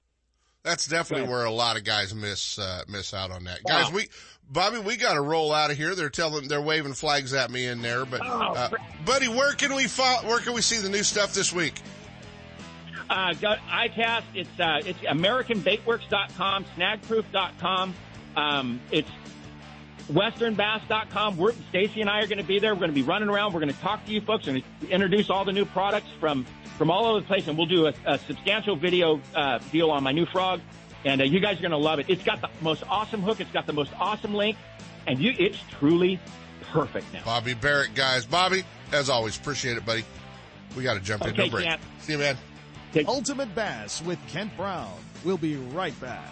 That's 0.64 0.88
definitely 0.88 1.28
where 1.28 1.44
a 1.44 1.52
lot 1.52 1.78
of 1.78 1.84
guys 1.84 2.16
miss 2.16 2.58
uh, 2.58 2.84
miss 2.88 3.14
out 3.14 3.32
on 3.32 3.44
that. 3.46 3.64
Guys, 3.64 3.92
we 3.92 4.08
Bobby, 4.50 4.78
we 4.78 4.96
got 4.98 5.14
to 5.14 5.22
roll 5.22 5.52
out 5.52 5.72
of 5.72 5.78
here. 5.78 5.96
They're 5.96 6.10
telling 6.10 6.48
they're 6.48 6.62
waving 6.62 6.94
flags 6.94 7.34
at 7.34 7.52
me 7.52 7.66
in 7.66 7.82
there, 7.82 8.06
but 8.06 8.22
uh, 8.24 8.70
buddy, 9.06 9.28
where 9.28 9.54
can 9.54 9.76
we 9.76 9.88
fo- 9.88 10.26
where 10.28 10.40
can 10.40 10.54
we 10.54 10.62
see 10.62 10.78
the 10.78 10.90
new 10.90 11.04
stuff 11.04 11.34
this 11.34 11.52
week? 11.52 11.82
Uh, 13.10 13.34
ICAST, 13.34 14.24
it's, 14.34 14.60
uh, 14.60 14.80
it's 14.86 15.00
AmericanBaitWorks.com, 15.00 16.66
Snagproof.com, 16.78 17.94
Um, 18.36 18.82
it's 18.92 19.10
westernbass.com. 20.12 21.38
We're, 21.38 21.54
Stacy 21.70 22.02
and 22.02 22.10
I 22.10 22.20
are 22.22 22.28
going 22.28 22.38
to 22.40 22.44
be 22.44 22.60
there. 22.60 22.74
We're 22.74 22.80
going 22.80 22.92
to 22.92 22.96
be 22.96 23.04
running 23.04 23.30
around. 23.30 23.54
We're 23.54 23.62
going 23.62 23.74
to 23.74 23.80
talk 23.80 24.06
to 24.06 24.12
you 24.12 24.22
folks 24.22 24.48
and 24.48 24.62
introduce 24.90 25.30
all 25.30 25.46
the 25.46 25.52
new 25.52 25.66
products 25.66 26.08
from, 26.20 26.46
from 26.78 26.92
all 26.92 27.06
over 27.06 27.20
the 27.22 27.26
place. 27.26 27.48
And 27.48 27.58
we'll 27.58 27.68
do 27.68 27.88
a, 27.88 27.94
a 28.06 28.18
substantial 28.20 28.76
video 28.76 29.22
uh, 29.36 29.60
deal 29.72 29.92
on 29.92 30.04
my 30.04 30.12
new 30.12 30.26
frog. 30.26 30.62
And 31.06 31.22
uh, 31.22 31.26
you 31.26 31.40
guys 31.40 31.58
are 31.58 31.62
going 31.62 31.72
to 31.72 31.78
love 31.78 32.00
it. 32.00 32.06
It's 32.10 32.24
got 32.24 32.42
the 32.42 32.50
most 32.62 32.84
awesome 32.90 33.22
hook. 33.22 33.40
It's 33.42 33.52
got 33.52 33.66
the 33.66 33.74
most 33.74 33.92
awesome 34.00 34.34
link. 34.34 34.58
And 35.08 35.20
you, 35.20 35.34
it's 35.38 35.58
truly 35.80 36.20
perfect 36.72 37.12
now. 37.14 37.24
Bobby 37.26 37.54
Barrack, 37.54 37.94
guys. 37.94 38.26
Bobby, 38.26 38.64
as 38.92 39.10
always, 39.10 39.38
appreciate 39.38 39.78
it, 39.78 39.86
buddy. 39.86 40.06
We 40.78 40.84
got 40.84 40.94
to 40.96 41.00
jump 41.02 41.24
Okay, 41.24 41.32
into 41.32 41.44
a 41.44 41.50
break. 41.50 41.66
Kent. 41.66 41.82
See 42.00 42.14
you, 42.14 42.20
man. 42.20 42.38
Ultimate 43.08 43.54
Bass 43.56 44.02
with 44.04 44.20
Kent 44.28 44.56
Brown. 44.56 44.94
We'll 45.24 45.38
be 45.38 45.56
right 45.58 46.00
back. 46.00 46.32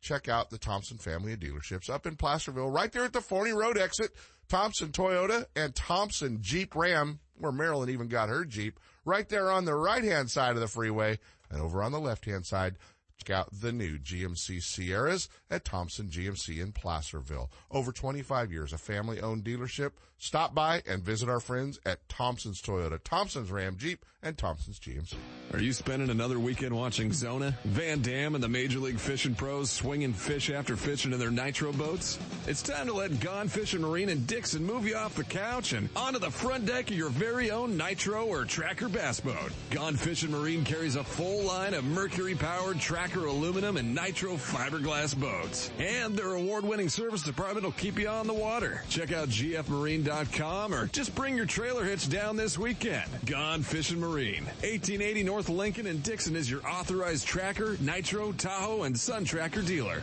check 0.00 0.28
out 0.28 0.50
the 0.50 0.58
Thompson 0.58 0.98
family 0.98 1.32
of 1.32 1.40
dealerships 1.40 1.90
up 1.90 2.06
in 2.06 2.16
Placerville, 2.16 2.70
right 2.70 2.90
there 2.92 3.04
at 3.04 3.12
the 3.12 3.20
Forni 3.20 3.54
Road 3.54 3.78
exit. 3.78 4.12
Thompson 4.48 4.88
Toyota 4.88 5.44
and 5.54 5.74
Thompson 5.74 6.38
Jeep 6.40 6.74
Ram, 6.74 7.20
where 7.36 7.52
Marilyn 7.52 7.90
even 7.90 8.08
got 8.08 8.30
her 8.30 8.44
Jeep, 8.44 8.80
right 9.04 9.28
there 9.28 9.50
on 9.50 9.66
the 9.66 9.74
right 9.74 10.02
hand 10.02 10.30
side 10.30 10.54
of 10.54 10.60
the 10.60 10.68
freeway. 10.68 11.18
And 11.50 11.60
over 11.60 11.82
on 11.82 11.92
the 11.92 12.00
left 12.00 12.24
hand 12.24 12.46
side, 12.46 12.76
check 13.18 13.30
out 13.30 13.48
the 13.60 13.72
new 13.72 13.98
GMC 13.98 14.62
Sierras 14.62 15.28
at 15.50 15.64
Thompson 15.64 16.08
GMC 16.08 16.60
in 16.62 16.72
Placerville. 16.72 17.50
Over 17.70 17.92
25 17.92 18.52
years, 18.52 18.72
a 18.72 18.78
family 18.78 19.20
owned 19.20 19.44
dealership. 19.44 19.92
Stop 20.20 20.52
by 20.52 20.82
and 20.84 21.00
visit 21.00 21.28
our 21.28 21.38
friends 21.38 21.78
at 21.86 22.08
Thompson's 22.08 22.60
Toyota, 22.60 22.98
Thompson's 23.02 23.52
Ram 23.52 23.76
Jeep, 23.76 24.04
and 24.20 24.36
Thompson's 24.36 24.80
GMC. 24.80 25.14
Are 25.52 25.60
you 25.60 25.72
spending 25.72 26.10
another 26.10 26.40
weekend 26.40 26.74
watching 26.74 27.12
Zona, 27.12 27.56
Van 27.64 28.02
Dam, 28.02 28.34
and 28.34 28.42
the 28.42 28.48
Major 28.48 28.80
League 28.80 28.98
Fishing 28.98 29.36
pros 29.36 29.70
swinging 29.70 30.12
fish 30.12 30.50
after 30.50 30.76
fishing 30.76 31.12
in 31.12 31.20
their 31.20 31.30
nitro 31.30 31.72
boats? 31.72 32.18
It's 32.48 32.62
time 32.62 32.88
to 32.88 32.94
let 32.94 33.20
Gone 33.20 33.46
Fishing 33.46 33.80
Marine 33.80 34.08
and 34.08 34.26
Dixon 34.26 34.64
move 34.64 34.88
you 34.88 34.96
off 34.96 35.14
the 35.14 35.22
couch 35.22 35.72
and 35.72 35.88
onto 35.94 36.18
the 36.18 36.32
front 36.32 36.66
deck 36.66 36.90
of 36.90 36.96
your 36.96 37.10
very 37.10 37.52
own 37.52 37.76
nitro 37.76 38.26
or 38.26 38.44
tracker 38.44 38.88
bass 38.88 39.20
boat. 39.20 39.52
Gone 39.70 39.94
Fishing 39.94 40.32
Marine 40.32 40.64
carries 40.64 40.96
a 40.96 41.04
full 41.04 41.44
line 41.44 41.74
of 41.74 41.84
mercury-powered 41.84 42.80
tracker 42.80 43.26
aluminum 43.26 43.76
and 43.76 43.94
nitro 43.94 44.34
fiberglass 44.34 45.18
boats. 45.18 45.70
And 45.78 46.16
their 46.16 46.32
award-winning 46.32 46.88
service 46.88 47.22
department 47.22 47.64
will 47.64 47.72
keep 47.72 48.00
you 48.00 48.08
on 48.08 48.26
the 48.26 48.34
water. 48.34 48.82
Check 48.88 49.12
out 49.12 49.28
gfmarine.com 49.28 50.07
or 50.08 50.86
just 50.92 51.14
bring 51.14 51.36
your 51.36 51.46
trailer 51.46 51.84
hitch 51.84 52.08
down 52.08 52.36
this 52.36 52.58
weekend. 52.58 53.08
Gone 53.26 53.62
Fishing 53.62 54.00
Marine. 54.00 54.44
1880 54.44 55.22
North 55.22 55.48
Lincoln 55.48 55.86
and 55.86 56.02
Dixon 56.02 56.34
is 56.34 56.50
your 56.50 56.66
authorized 56.66 57.26
tracker, 57.26 57.76
nitro, 57.80 58.32
Tahoe, 58.32 58.84
and 58.84 58.98
Sun 58.98 59.24
Tracker 59.24 59.62
dealer. 59.62 60.02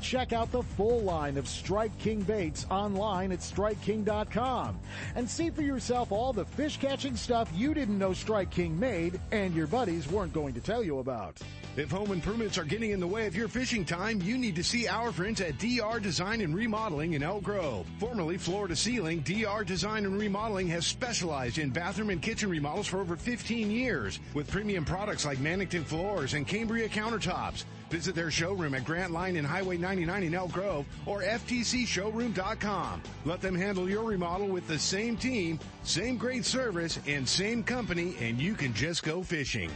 Check 0.00 0.32
out 0.32 0.50
the 0.52 0.62
full 0.62 1.00
line 1.00 1.36
of 1.36 1.48
Strike 1.48 1.96
King 1.98 2.22
baits 2.22 2.66
online 2.70 3.32
at 3.32 3.40
StrikeKing.com 3.40 4.78
and 5.14 5.28
see 5.28 5.50
for 5.50 5.62
yourself 5.62 6.12
all 6.12 6.32
the 6.32 6.44
fish 6.44 6.78
catching 6.78 7.16
stuff 7.16 7.50
you 7.54 7.74
didn't 7.74 7.98
know 7.98 8.12
Strike 8.12 8.50
King 8.50 8.78
made 8.78 9.20
and 9.32 9.54
your 9.54 9.66
buddies 9.66 10.10
weren't 10.10 10.32
going 10.32 10.54
to 10.54 10.60
tell 10.60 10.82
you 10.82 10.98
about. 10.98 11.40
If 11.76 11.92
home 11.92 12.10
improvements 12.10 12.58
are 12.58 12.64
getting 12.64 12.90
in 12.90 12.98
the 12.98 13.06
way 13.06 13.28
of 13.28 13.36
your 13.36 13.46
fishing 13.46 13.84
time, 13.84 14.20
you 14.20 14.36
need 14.36 14.56
to 14.56 14.64
see 14.64 14.88
our 14.88 15.12
friends 15.12 15.40
at 15.40 15.58
DR 15.58 16.00
Design 16.00 16.40
and 16.40 16.52
Remodeling 16.52 17.12
in 17.12 17.22
Elk 17.22 17.44
Grove. 17.44 17.86
Formerly 18.00 18.36
Floor 18.36 18.66
to 18.66 18.74
Ceiling, 18.74 19.20
DR 19.20 19.62
Design 19.64 20.04
and 20.04 20.18
Remodeling 20.18 20.66
has 20.68 20.86
specialized 20.86 21.58
in 21.58 21.70
bathroom 21.70 22.10
and 22.10 22.20
kitchen 22.20 22.50
remodels 22.50 22.88
for 22.88 22.98
over 22.98 23.14
15 23.14 23.70
years 23.70 24.18
with 24.34 24.50
premium 24.50 24.84
products 24.84 25.24
like 25.24 25.38
Mannington 25.38 25.84
floors 25.84 26.34
and 26.34 26.48
Cambria 26.48 26.88
countertops. 26.88 27.64
Visit 27.90 28.14
their 28.14 28.30
showroom 28.30 28.74
at 28.74 28.84
Grant 28.84 29.12
Line 29.12 29.36
and 29.36 29.46
Highway 29.46 29.78
99 29.78 30.22
in 30.22 30.34
Elk 30.34 30.52
Grove 30.52 30.86
or 31.06 31.22
FTCshowroom.com. 31.22 33.02
Let 33.24 33.40
them 33.40 33.54
handle 33.54 33.88
your 33.88 34.04
remodel 34.04 34.48
with 34.48 34.66
the 34.66 34.78
same 34.78 35.16
team, 35.16 35.58
same 35.84 36.16
great 36.16 36.44
service, 36.44 36.98
and 37.06 37.28
same 37.28 37.62
company, 37.62 38.14
and 38.20 38.38
you 38.38 38.54
can 38.54 38.74
just 38.74 39.02
go 39.02 39.22
fishing. 39.22 39.70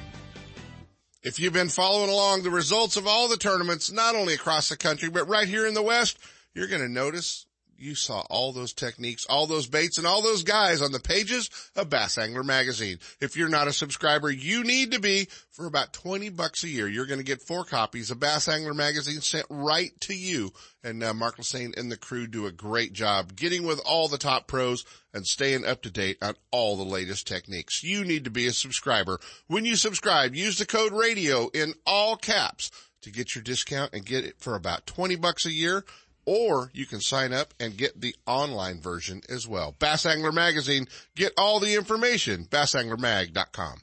If 1.22 1.38
you've 1.38 1.52
been 1.52 1.68
following 1.68 2.10
along 2.10 2.42
the 2.42 2.50
results 2.50 2.96
of 2.96 3.06
all 3.06 3.28
the 3.28 3.36
tournaments, 3.36 3.92
not 3.92 4.16
only 4.16 4.34
across 4.34 4.68
the 4.68 4.76
country, 4.76 5.08
but 5.08 5.28
right 5.28 5.46
here 5.46 5.66
in 5.66 5.74
the 5.74 5.82
West, 5.82 6.18
you're 6.52 6.66
going 6.66 6.82
to 6.82 6.88
notice 6.88 7.46
you 7.82 7.94
saw 7.94 8.20
all 8.30 8.52
those 8.52 8.72
techniques, 8.72 9.26
all 9.28 9.46
those 9.46 9.66
baits, 9.66 9.98
and 9.98 10.06
all 10.06 10.22
those 10.22 10.44
guys 10.44 10.80
on 10.80 10.92
the 10.92 11.00
pages 11.00 11.50
of 11.74 11.90
Bass 11.90 12.16
Angler 12.16 12.44
Magazine. 12.44 12.98
If 13.20 13.36
you're 13.36 13.48
not 13.48 13.68
a 13.68 13.72
subscriber, 13.72 14.30
you 14.30 14.62
need 14.62 14.92
to 14.92 15.00
be. 15.00 15.28
For 15.50 15.66
about 15.66 15.92
20 15.92 16.30
bucks 16.30 16.64
a 16.64 16.68
year, 16.68 16.88
you're 16.88 17.06
going 17.06 17.18
to 17.18 17.24
get 17.24 17.42
four 17.42 17.64
copies 17.64 18.10
of 18.10 18.18
Bass 18.18 18.48
Angler 18.48 18.72
Magazine 18.72 19.20
sent 19.20 19.44
right 19.50 19.90
to 20.00 20.14
you. 20.14 20.50
And 20.82 21.02
uh, 21.02 21.12
Mark 21.12 21.36
Lassagne 21.36 21.76
and 21.76 21.92
the 21.92 21.98
crew 21.98 22.26
do 22.26 22.46
a 22.46 22.52
great 22.52 22.94
job 22.94 23.36
getting 23.36 23.66
with 23.66 23.78
all 23.84 24.08
the 24.08 24.16
top 24.16 24.46
pros 24.46 24.86
and 25.12 25.26
staying 25.26 25.66
up 25.66 25.82
to 25.82 25.90
date 25.90 26.16
on 26.22 26.36
all 26.50 26.76
the 26.76 26.84
latest 26.84 27.26
techniques. 27.26 27.82
You 27.82 28.04
need 28.04 28.24
to 28.24 28.30
be 28.30 28.46
a 28.46 28.52
subscriber. 28.52 29.20
When 29.46 29.66
you 29.66 29.76
subscribe, 29.76 30.34
use 30.34 30.56
the 30.56 30.64
code 30.64 30.92
radio 30.92 31.50
in 31.52 31.74
all 31.86 32.16
caps 32.16 32.70
to 33.02 33.10
get 33.10 33.34
your 33.34 33.42
discount 33.42 33.92
and 33.92 34.06
get 34.06 34.24
it 34.24 34.36
for 34.38 34.54
about 34.54 34.86
20 34.86 35.16
bucks 35.16 35.44
a 35.44 35.52
year 35.52 35.84
or 36.24 36.70
you 36.72 36.86
can 36.86 37.00
sign 37.00 37.32
up 37.32 37.54
and 37.58 37.76
get 37.76 38.00
the 38.00 38.14
online 38.26 38.80
version 38.80 39.22
as 39.28 39.46
well. 39.46 39.74
Bass 39.78 40.06
Angler 40.06 40.32
Magazine. 40.32 40.86
Get 41.16 41.32
all 41.36 41.60
the 41.60 41.74
information. 41.74 42.44
BassAnglerMag.com. 42.44 43.78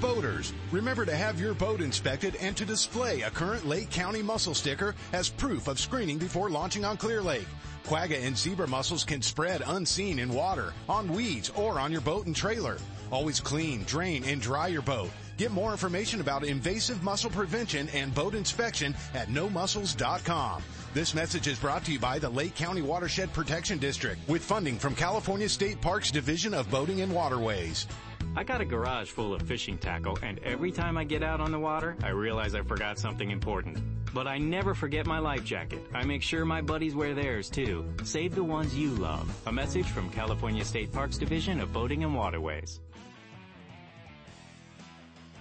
Boaters, 0.00 0.52
remember 0.70 1.06
to 1.06 1.16
have 1.16 1.40
your 1.40 1.54
boat 1.54 1.80
inspected 1.80 2.36
and 2.36 2.54
to 2.58 2.66
display 2.66 3.22
a 3.22 3.30
current 3.30 3.66
Lake 3.66 3.90
County 3.90 4.22
mussel 4.22 4.52
sticker 4.52 4.94
as 5.14 5.30
proof 5.30 5.66
of 5.66 5.80
screening 5.80 6.18
before 6.18 6.50
launching 6.50 6.84
on 6.84 6.98
Clear 6.98 7.22
Lake. 7.22 7.46
Quagga 7.84 8.22
and 8.22 8.36
zebra 8.36 8.68
mussels 8.68 9.04
can 9.04 9.22
spread 9.22 9.62
unseen 9.64 10.18
in 10.18 10.28
water, 10.30 10.74
on 10.90 11.08
weeds, 11.12 11.50
or 11.56 11.80
on 11.80 11.90
your 11.90 12.02
boat 12.02 12.26
and 12.26 12.36
trailer. 12.36 12.76
Always 13.10 13.40
clean, 13.40 13.84
drain, 13.84 14.24
and 14.24 14.40
dry 14.40 14.66
your 14.66 14.82
boat. 14.82 15.10
Get 15.36 15.50
more 15.50 15.72
information 15.72 16.20
about 16.20 16.44
invasive 16.44 17.02
mussel 17.02 17.30
prevention 17.30 17.88
and 17.92 18.14
boat 18.14 18.34
inspection 18.34 18.94
at 19.14 19.28
nomussels.com. 19.28 20.62
This 20.94 21.12
message 21.12 21.48
is 21.48 21.58
brought 21.58 21.84
to 21.86 21.92
you 21.92 21.98
by 21.98 22.20
the 22.20 22.28
Lake 22.28 22.54
County 22.54 22.82
Watershed 22.82 23.32
Protection 23.32 23.78
District 23.78 24.16
with 24.28 24.44
funding 24.44 24.78
from 24.78 24.94
California 24.94 25.48
State 25.48 25.80
Parks 25.80 26.12
Division 26.12 26.54
of 26.54 26.70
Boating 26.70 27.00
and 27.00 27.12
Waterways. 27.12 27.88
I 28.36 28.44
got 28.44 28.60
a 28.60 28.64
garage 28.64 29.10
full 29.10 29.34
of 29.34 29.42
fishing 29.42 29.76
tackle, 29.78 30.18
and 30.22 30.38
every 30.40 30.72
time 30.72 30.96
I 30.96 31.04
get 31.04 31.22
out 31.22 31.40
on 31.40 31.52
the 31.52 31.58
water, 31.58 31.96
I 32.02 32.08
realize 32.08 32.54
I 32.54 32.62
forgot 32.62 32.98
something 32.98 33.30
important. 33.30 33.78
But 34.12 34.28
I 34.28 34.38
never 34.38 34.74
forget 34.74 35.06
my 35.06 35.18
life 35.18 35.44
jacket. 35.44 35.84
I 35.92 36.04
make 36.04 36.22
sure 36.22 36.44
my 36.44 36.60
buddies 36.60 36.94
wear 36.94 37.14
theirs 37.14 37.50
too. 37.50 37.84
Save 38.04 38.36
the 38.36 38.44
ones 38.44 38.76
you 38.76 38.90
love. 38.90 39.28
A 39.46 39.52
message 39.52 39.86
from 39.86 40.10
California 40.10 40.64
State 40.64 40.92
Parks 40.92 41.18
Division 41.18 41.60
of 41.60 41.72
Boating 41.72 42.04
and 42.04 42.14
Waterways. 42.14 42.80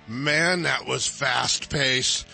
Man, 0.08 0.64
that 0.64 0.86
was 0.86 1.08
fast 1.08 1.70
pace. 1.70 2.26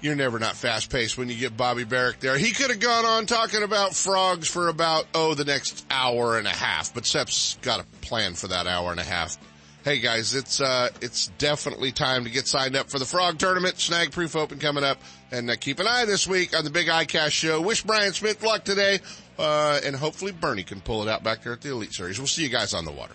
You're 0.00 0.16
never 0.16 0.38
not 0.38 0.54
fast 0.54 0.90
paced 0.90 1.16
when 1.16 1.30
you 1.30 1.36
get 1.36 1.56
Bobby 1.56 1.84
Barrack 1.84 2.20
there. 2.20 2.36
He 2.36 2.50
could 2.50 2.70
have 2.70 2.80
gone 2.80 3.06
on 3.06 3.26
talking 3.26 3.62
about 3.62 3.94
frogs 3.94 4.48
for 4.48 4.68
about, 4.68 5.06
oh, 5.14 5.34
the 5.34 5.46
next 5.46 5.86
hour 5.90 6.36
and 6.36 6.46
a 6.46 6.50
half, 6.50 6.92
but 6.92 7.06
Seth's 7.06 7.56
got 7.62 7.80
a 7.80 7.84
plan 8.02 8.34
for 8.34 8.48
that 8.48 8.66
hour 8.66 8.90
and 8.90 9.00
a 9.00 9.04
half. 9.04 9.38
Hey 9.82 10.00
guys, 10.00 10.34
it's, 10.34 10.60
uh, 10.60 10.88
it's 11.00 11.28
definitely 11.38 11.92
time 11.92 12.24
to 12.24 12.30
get 12.30 12.46
signed 12.46 12.74
up 12.74 12.90
for 12.90 12.98
the 12.98 13.04
frog 13.04 13.38
tournament. 13.38 13.78
Snag 13.78 14.12
Proof 14.12 14.34
Open 14.34 14.58
coming 14.58 14.84
up 14.84 14.98
and 15.30 15.50
uh, 15.50 15.56
keep 15.56 15.78
an 15.78 15.86
eye 15.86 16.04
this 16.06 16.26
week 16.26 16.56
on 16.56 16.64
the 16.64 16.70
Big 16.70 16.88
ICAST 16.88 17.30
show. 17.30 17.60
Wish 17.60 17.82
Brian 17.82 18.12
Smith 18.12 18.42
luck 18.42 18.64
today. 18.64 18.98
Uh, 19.38 19.80
and 19.84 19.96
hopefully 19.96 20.32
Bernie 20.32 20.62
can 20.62 20.80
pull 20.80 21.02
it 21.02 21.08
out 21.08 21.22
back 21.22 21.42
there 21.42 21.52
at 21.52 21.60
the 21.60 21.70
Elite 21.70 21.92
Series. 21.92 22.18
We'll 22.18 22.26
see 22.26 22.42
you 22.42 22.48
guys 22.48 22.72
on 22.72 22.84
the 22.84 22.92
water. 22.92 23.14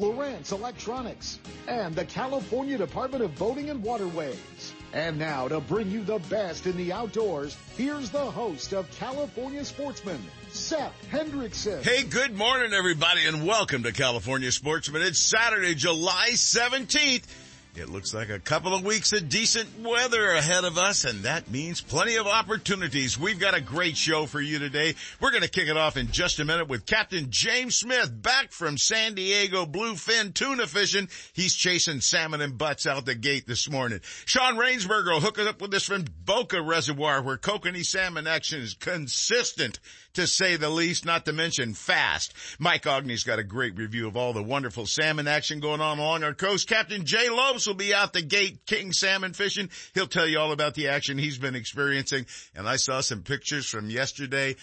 Lowrance 0.00 0.50
Electronics, 0.50 1.38
and 1.68 1.94
the 1.94 2.06
California 2.06 2.78
Department 2.78 3.22
of 3.22 3.36
Boating 3.36 3.68
and 3.68 3.82
Waterways. 3.82 4.72
And 4.94 5.18
now 5.18 5.46
to 5.46 5.60
bring 5.60 5.90
you 5.90 6.02
the 6.02 6.18
best 6.30 6.66
in 6.66 6.76
the 6.78 6.90
outdoors, 6.90 7.56
here's 7.76 8.08
the 8.08 8.18
host 8.18 8.72
of 8.72 8.90
California 8.92 9.62
Sportsman, 9.62 10.18
Seth 10.48 10.94
Hendrickson. 11.12 11.82
Hey, 11.82 12.02
good 12.04 12.34
morning 12.34 12.72
everybody 12.72 13.26
and 13.26 13.46
welcome 13.46 13.82
to 13.82 13.92
California 13.92 14.50
Sportsman. 14.50 15.02
It's 15.02 15.18
Saturday, 15.18 15.74
July 15.74 16.30
17th. 16.32 17.24
It 17.76 17.88
looks 17.88 18.12
like 18.12 18.30
a 18.30 18.40
couple 18.40 18.74
of 18.74 18.84
weeks 18.84 19.12
of 19.12 19.28
decent 19.28 19.68
weather 19.78 20.32
ahead 20.32 20.64
of 20.64 20.76
us, 20.76 21.04
and 21.04 21.20
that 21.20 21.48
means 21.48 21.80
plenty 21.80 22.16
of 22.16 22.26
opportunities. 22.26 23.16
We've 23.16 23.38
got 23.38 23.56
a 23.56 23.60
great 23.60 23.96
show 23.96 24.26
for 24.26 24.40
you 24.40 24.58
today. 24.58 24.96
We're 25.20 25.30
going 25.30 25.44
to 25.44 25.48
kick 25.48 25.68
it 25.68 25.76
off 25.76 25.96
in 25.96 26.10
just 26.10 26.40
a 26.40 26.44
minute 26.44 26.68
with 26.68 26.84
Captain 26.84 27.26
James 27.30 27.76
Smith 27.76 28.10
back 28.10 28.50
from 28.50 28.76
San 28.76 29.14
Diego 29.14 29.66
bluefin 29.66 30.34
tuna 30.34 30.66
fishing. 30.66 31.08
He's 31.32 31.54
chasing 31.54 32.00
salmon 32.00 32.40
and 32.40 32.58
butts 32.58 32.88
out 32.88 33.06
the 33.06 33.14
gate 33.14 33.46
this 33.46 33.70
morning. 33.70 34.00
Shaun 34.24 34.56
Rainsberger 34.56 35.12
will 35.12 35.20
hook 35.20 35.38
it 35.38 35.46
up 35.46 35.62
with 35.62 35.72
us 35.72 35.84
from 35.84 36.06
Boca 36.24 36.60
Reservoir 36.60 37.22
where 37.22 37.38
kokanee 37.38 37.86
salmon 37.86 38.26
action 38.26 38.60
is 38.60 38.74
consistent 38.74 39.78
to 40.14 40.26
say 40.26 40.56
the 40.56 40.70
least, 40.70 41.04
not 41.04 41.24
to 41.26 41.32
mention 41.32 41.74
fast. 41.74 42.34
Mike 42.58 42.84
Aughney's 42.84 43.24
got 43.24 43.38
a 43.38 43.44
great 43.44 43.76
review 43.76 44.06
of 44.06 44.16
all 44.16 44.32
the 44.32 44.42
wonderful 44.42 44.86
salmon 44.86 45.28
action 45.28 45.60
going 45.60 45.80
on 45.80 45.98
along 45.98 46.24
our 46.24 46.34
coast. 46.34 46.68
Captain 46.68 47.04
Jay 47.04 47.28
Lopes 47.28 47.66
will 47.66 47.74
be 47.74 47.94
out 47.94 48.12
the 48.12 48.22
gate 48.22 48.66
king 48.66 48.92
salmon 48.92 49.32
fishing. 49.32 49.70
He'll 49.94 50.06
tell 50.06 50.26
you 50.26 50.38
all 50.38 50.52
about 50.52 50.74
the 50.74 50.88
action 50.88 51.18
he's 51.18 51.38
been 51.38 51.54
experiencing. 51.54 52.26
And 52.54 52.68
I 52.68 52.76
saw 52.76 53.00
some 53.00 53.22
pictures 53.22 53.66
from 53.66 53.90
yesterday. 53.90 54.56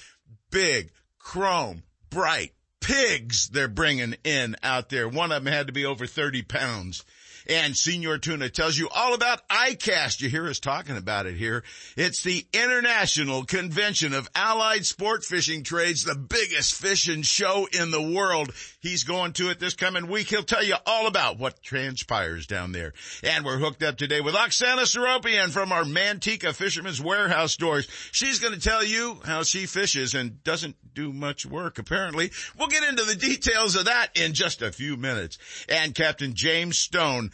Big, 0.52 0.92
chrome, 1.20 1.84
bright 2.10 2.54
pigs 2.80 3.50
they're 3.50 3.68
bringing 3.68 4.16
in 4.24 4.56
out 4.64 4.90
there. 4.90 5.10
One 5.10 5.32
of 5.32 5.44
them 5.44 5.52
had 5.52 5.68
to 5.68 5.74
be 5.74 5.86
over 5.86 6.06
30 6.06 6.44
pounds. 6.44 7.04
And 7.50 7.78
Senor 7.78 8.18
Tuna 8.18 8.50
tells 8.50 8.78
you 8.78 8.90
all 8.94 9.14
about 9.14 9.48
ICAST. 9.48 10.22
You 10.22 10.30
hear 10.30 10.48
us 10.48 10.60
talking 10.60 10.98
about 10.98 11.28
it 11.28 11.36
here. 11.36 11.64
It's 11.96 12.22
the 12.22 12.46
International 12.52 13.46
Convention 13.46 14.14
of 14.14 14.30
Allied 14.36 14.86
Sport 14.86 15.24
Fishing 15.24 15.64
Trades, 15.64 16.04
the 16.04 16.16
biggest 16.16 16.76
fishing 16.76 17.22
show 17.22 17.68
in 17.72 17.92
the 17.92 18.02
world. 18.02 18.54
He's 18.88 19.04
going 19.04 19.34
to 19.34 19.50
it 19.50 19.60
this 19.60 19.73
coming 19.73 20.08
week. 20.08 20.30
He'll 20.30 20.43
tell 20.43 20.63
you 20.63 20.76
all 20.86 21.08
about 21.08 21.38
what 21.38 21.62
transpires 21.62 22.47
down 22.47 22.71
there. 22.71 22.93
And 23.21 23.43
we're 23.43 23.58
hooked 23.58 23.84
up 23.84 23.97
today 23.97 24.21
with 24.21 24.34
Oksana 24.34 24.84
Seropian 24.84 25.50
from 25.50 25.73
our 25.73 25.84
Manteca 25.84 26.56
Fisherman's 26.56 27.02
Warehouse 27.02 27.52
stores. 27.52 27.86
She's 28.13 28.39
going 28.39 28.54
to 28.54 28.60
tell 28.62 28.86
you 28.86 29.19
how 29.26 29.43
she 29.43 29.65
fishes 29.65 30.15
and 30.15 30.41
doesn't 30.41 30.78
do 30.93 31.12
much 31.12 31.45
work 31.45 31.80
apparently. 31.80 32.32
We'll 32.58 32.69
get 32.69 32.84
into 32.84 33.04
the 33.04 33.15
details 33.15 33.76
of 33.76 33.86
that 33.86 34.12
in 34.15 34.34
just 34.34 34.62
a 34.62 34.71
few 34.71 34.95
minutes. 34.95 35.38
And 35.67 35.93
Captain 35.93 36.34
James 36.34 36.80
Stone 36.80 37.32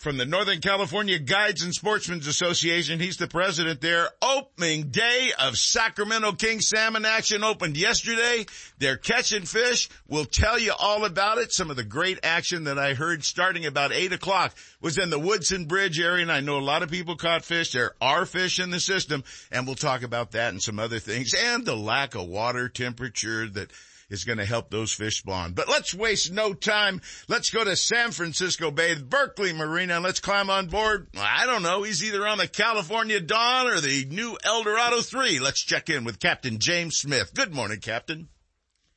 from 0.00 0.16
the 0.16 0.24
Northern 0.24 0.60
California 0.60 1.18
Guides 1.18 1.62
and 1.62 1.74
Sportsmen's 1.74 2.26
Association. 2.26 3.00
He's 3.00 3.16
the 3.16 3.26
president 3.26 3.80
there. 3.80 4.08
Opening 4.22 4.90
day 4.90 5.32
of 5.40 5.56
Sacramento 5.56 6.32
King 6.32 6.60
Salmon 6.60 7.04
action 7.04 7.44
opened 7.44 7.76
yesterday. 7.76 8.46
They're 8.78 8.96
catching 8.96 9.44
fish. 9.44 9.88
We'll 10.08 10.24
tell 10.24 10.58
you 10.58 10.72
all 10.78 11.04
about 11.04 11.38
it. 11.38 11.52
Some 11.52 11.70
of 11.70 11.76
the 11.76 11.84
great 11.84 12.20
action 12.22 12.64
that 12.64 12.78
I 12.78 12.94
heard 12.94 13.24
starting 13.24 13.66
about 13.66 13.92
eight 13.92 14.12
o'clock 14.12 14.54
was 14.80 14.98
in 14.98 15.10
the 15.10 15.18
Woodson 15.18 15.66
Bridge 15.66 16.00
area. 16.00 16.22
And 16.22 16.32
I 16.32 16.40
know 16.40 16.58
a 16.58 16.60
lot 16.60 16.82
of 16.82 16.90
people 16.90 17.16
caught 17.16 17.44
fish. 17.44 17.72
There 17.72 17.92
are 18.00 18.26
fish 18.26 18.60
in 18.60 18.70
the 18.70 18.80
system 18.80 19.24
and 19.50 19.66
we'll 19.66 19.76
talk 19.76 20.02
about 20.02 20.32
that 20.32 20.50
and 20.50 20.62
some 20.62 20.78
other 20.78 20.98
things 20.98 21.34
and 21.34 21.64
the 21.64 21.76
lack 21.76 22.14
of 22.14 22.26
water 22.26 22.68
temperature 22.68 23.48
that 23.48 23.70
is 24.10 24.24
going 24.24 24.38
to 24.38 24.44
help 24.44 24.70
those 24.70 24.92
fish 24.92 25.18
spawn. 25.18 25.52
But 25.52 25.68
let's 25.68 25.94
waste 25.94 26.32
no 26.32 26.52
time. 26.52 27.00
Let's 27.28 27.50
go 27.50 27.64
to 27.64 27.76
San 27.76 28.10
Francisco 28.12 28.70
Bay, 28.70 28.94
Berkeley 28.94 29.52
Marina, 29.52 29.94
and 29.94 30.04
let's 30.04 30.20
climb 30.20 30.50
on 30.50 30.68
board. 30.68 31.08
I 31.16 31.46
don't 31.46 31.62
know. 31.62 31.82
He's 31.82 32.04
either 32.04 32.26
on 32.26 32.38
the 32.38 32.48
California 32.48 33.20
Dawn 33.20 33.68
or 33.68 33.80
the 33.80 34.04
new 34.06 34.36
Eldorado 34.44 35.00
3. 35.00 35.40
Let's 35.40 35.62
check 35.62 35.88
in 35.88 36.04
with 36.04 36.20
Captain 36.20 36.58
James 36.58 36.96
Smith. 36.96 37.32
Good 37.34 37.54
morning, 37.54 37.80
Captain. 37.80 38.28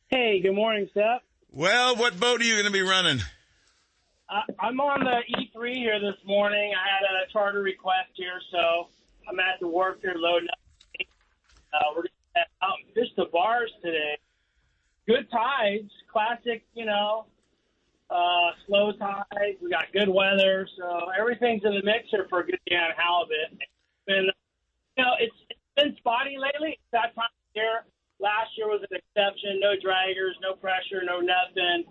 Hey, 0.08 0.39
good 0.41 0.56
morning, 0.56 0.89
Seth. 0.93 1.22
Well, 1.52 1.96
what 1.96 2.20
boat 2.20 2.41
are 2.41 2.43
you 2.43 2.54
going 2.54 2.65
to 2.65 2.72
be 2.72 2.82
running? 2.82 3.20
Uh, 4.30 4.41
I'm 4.60 4.80
on 4.80 5.04
the 5.04 5.20
E3 5.36 5.76
here 5.76 6.00
this 6.00 6.20
morning. 6.26 6.74
I 6.76 6.88
had 6.93 7.28
a 7.28 7.32
charter 7.32 7.62
request 7.62 8.12
here, 8.15 8.39
so 8.52 8.89
I'm 9.28 9.39
at 9.39 9.60
the 9.60 9.67
wharf 9.67 9.98
here 10.02 10.15
loading 10.15 10.50
up. 10.50 10.60
Uh, 11.74 11.78
we're 11.96 12.04
going 12.04 12.10
to 12.36 12.41
out 12.62 12.76
and 12.86 12.93
fish 12.93 13.13
the 13.15 13.26
bars 13.32 13.72
today 13.84 14.17
good 15.08 15.30
tides, 15.32 15.89
classic, 16.12 16.65
you 16.74 16.86
know, 16.86 17.26
uh, 18.10 18.52
slow 18.67 18.91
tides. 18.93 19.58
We 19.62 19.70
got 19.70 19.86
good 19.93 20.10
weather, 20.10 20.67
so 20.78 21.10
everything's 21.17 21.63
in 21.65 21.74
the 21.74 21.84
mixer 21.84 22.28
for 22.30 22.41
a 22.41 22.46
good 22.46 22.60
day 22.67 22.76
on 22.76 22.91
halibut. 22.96 23.60
It's 24.08 24.38
you 24.98 25.04
know, 25.04 25.13
it's, 25.20 25.36
it's 25.50 25.60
been 25.76 25.96
spotty 25.98 26.38
lately. 26.39 26.80
That 26.91 27.15
time 27.15 27.32
of 27.32 27.56
year. 27.56 27.86
Last 28.20 28.50
year 28.58 28.67
was 28.67 28.82
an 28.89 28.98
exception. 28.98 29.60
No 29.62 29.74
draggers, 29.78 30.34
no 30.41 30.56
pressure, 30.56 31.04
no 31.06 31.20
nothing. 31.20 31.86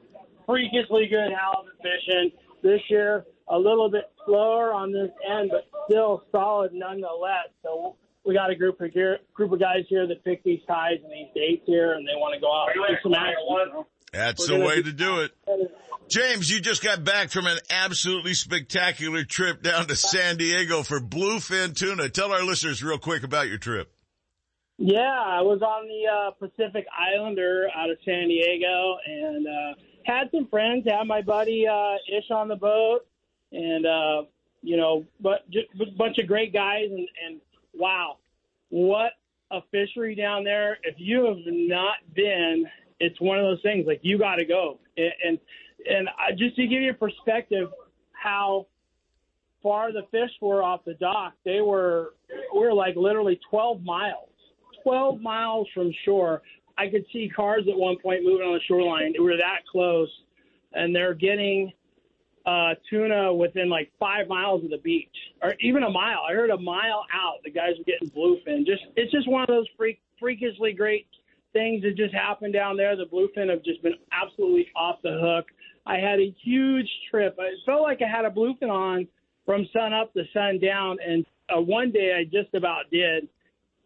Freakishly 0.45 1.07
good 1.07 1.31
halibut 1.31 1.77
fishing. 1.83 2.33
This 2.63 2.81
year, 2.89 3.25
a 3.49 3.59
little 3.59 3.89
bit 3.89 4.11
slower 4.25 4.73
on 4.73 4.93
this 4.93 5.11
end, 5.29 5.51
but 5.53 5.69
still 5.89 6.25
solid 6.33 6.73
nonetheless. 6.73 7.49
So 7.63 7.97
we 8.27 8.35
got 8.35 8.51
a 8.51 8.57
group 8.57 8.81
of 8.81 8.93
gear, 8.93 9.19
group 9.35 9.53
of 9.53 9.61
guys 9.61 9.85
here 9.89 10.07
that 10.07 10.25
pick 10.25 10.43
these 10.43 10.61
ties 10.67 10.99
and 11.03 11.13
these 11.13 11.29
dates 11.35 11.63
here, 11.65 11.95
and 11.95 12.07
they 12.07 12.17
want 12.17 12.35
to 12.35 12.41
go 12.41 12.53
out 12.53 12.69
and 12.75 12.85
do 12.89 12.97
some 13.03 13.15
action. 13.15 13.85
That's 14.13 14.51
We're 14.51 14.59
the 14.59 14.65
way 14.65 14.83
to 14.83 14.93
do 14.93 15.21
it. 15.21 15.33
James, 16.09 16.51
you 16.51 16.61
just 16.61 16.83
got 16.83 17.05
back 17.05 17.31
from 17.31 17.47
an 17.47 17.59
absolutely 17.71 18.35
spectacular 18.35 19.25
trip 19.25 19.63
down 19.63 19.87
to 19.87 19.97
San 19.97 20.37
Diego 20.37 20.83
for 20.83 21.01
bluefin 21.01 21.75
tuna. 21.75 22.09
Tell 22.09 22.33
our 22.33 22.45
listeners 22.45 22.83
real 22.83 22.99
quick 22.99 23.23
about 23.23 23.49
your 23.49 23.59
trip. 23.59 23.93
Yeah, 24.79 25.01
I 25.01 25.41
was 25.43 25.63
on 25.63 25.89
the 25.89 26.07
uh, 26.07 26.31
Pacific 26.33 26.87
Islander 26.97 27.67
out 27.75 27.91
of 27.91 27.97
San 28.05 28.29
Diego 28.29 28.97
and 29.07 29.47
uh, 29.47 29.81
had 30.05 30.31
some 30.33 30.49
friends. 30.49 30.87
Had 30.87 31.05
my 31.05 31.23
buddy 31.23 31.67
uh, 31.67 31.95
Ish 32.07 32.31
on 32.31 32.49
the 32.49 32.57
boat, 32.57 33.07
and 33.53 33.87
uh, 33.87 34.23
you 34.63 34.77
know, 34.77 35.05
but 35.21 35.49
just 35.51 35.69
a 35.81 35.97
bunch 35.97 36.19
of 36.19 36.27
great 36.27 36.53
guys, 36.53 36.85
and, 36.91 37.09
and 37.27 37.41
wow, 37.79 38.19
what 38.71 39.13
a 39.51 39.61
fishery 39.71 40.15
down 40.15 40.45
there. 40.45 40.79
If 40.83 40.97
you 40.99 41.25
have 41.27 41.37
not 41.47 41.97
been, 42.15 42.67
it's 43.01 43.21
one 43.21 43.39
of 43.39 43.45
those 43.45 43.63
things 43.63 43.87
like 43.87 44.01
you 44.03 44.19
got 44.19 44.37
to 44.37 44.45
go, 44.45 44.79
and 44.97 45.39
and, 45.89 46.09
I, 46.09 46.33
just 46.33 46.57
to 46.57 46.67
give 46.67 46.83
you 46.83 46.91
a 46.91 46.95
perspective, 46.95 47.69
how 48.13 48.67
far 49.63 49.93
the 49.93 50.03
fish 50.11 50.31
were 50.41 50.63
off 50.63 50.85
the 50.85 50.95
dock, 50.95 51.35
they 51.45 51.61
were 51.61 52.15
we 52.55 52.61
were 52.61 52.73
like 52.73 52.97
literally 52.97 53.39
12 53.51 53.83
miles, 53.83 54.31
12 54.83 55.21
miles 55.21 55.69
from 55.75 55.93
shore. 56.05 56.43
I 56.79 56.89
could 56.89 57.05
see 57.13 57.31
cars 57.35 57.65
at 57.71 57.77
one 57.77 57.97
point 58.03 58.23
moving 58.25 58.47
on 58.47 58.55
the 58.55 58.61
shoreline. 58.67 59.15
We 59.19 59.25
were 59.25 59.37
that 59.37 59.61
close, 59.71 60.11
and 60.73 60.95
they're 60.95 61.15
getting 61.15 61.73
uh, 62.47 62.75
tuna 62.89 63.35
within 63.35 63.69
like 63.69 63.91
five 63.99 64.29
miles 64.29 64.65
of 64.65 64.71
the 64.71 64.79
beach, 64.79 65.15
or 65.43 65.55
even 65.61 65.83
a 65.83 65.91
mile. 65.91 66.21
I 66.29 66.33
heard 66.33 66.51
a 66.51 66.59
mile 66.59 67.05
out, 67.13 67.43
the 67.45 67.51
guys 67.51 67.73
were 67.77 67.85
getting 67.85 68.09
bluefin. 68.11 68.65
Just 68.65 68.83
it's 68.95 69.11
just 69.11 69.29
one 69.29 69.43
of 69.43 69.49
those 69.49 69.67
freak, 69.77 70.01
freakishly 70.21 70.73
great 70.73 71.07
things 71.53 71.83
that 71.83 71.97
just 71.97 72.15
happened 72.15 72.53
down 72.53 72.77
there. 72.77 72.97
The 72.97 73.05
bluefin 73.05 73.51
have 73.51 73.65
just 73.65 73.83
been 73.83 73.95
absolutely 74.13 74.69
off 74.77 74.97
the 75.03 75.19
hook. 75.21 75.47
I 75.87 75.97
had 75.97 76.21
a 76.21 76.35
huge 76.45 76.89
trip. 77.11 77.35
It 77.39 77.59
felt 77.67 77.83
like 77.83 78.01
I 78.01 78.09
had 78.09 78.25
a 78.25 78.31
bluefin 78.31 78.71
on 78.71 79.09
from 79.45 79.67
sun 79.73 79.93
up 79.93 80.13
to 80.15 80.23
sun 80.33 80.61
down, 80.61 80.99
and 81.05 81.27
uh, 81.49 81.61
one 81.61 81.91
day 81.91 82.13
I 82.17 82.25
just 82.25 82.55
about 82.55 82.91
did. 82.93 83.29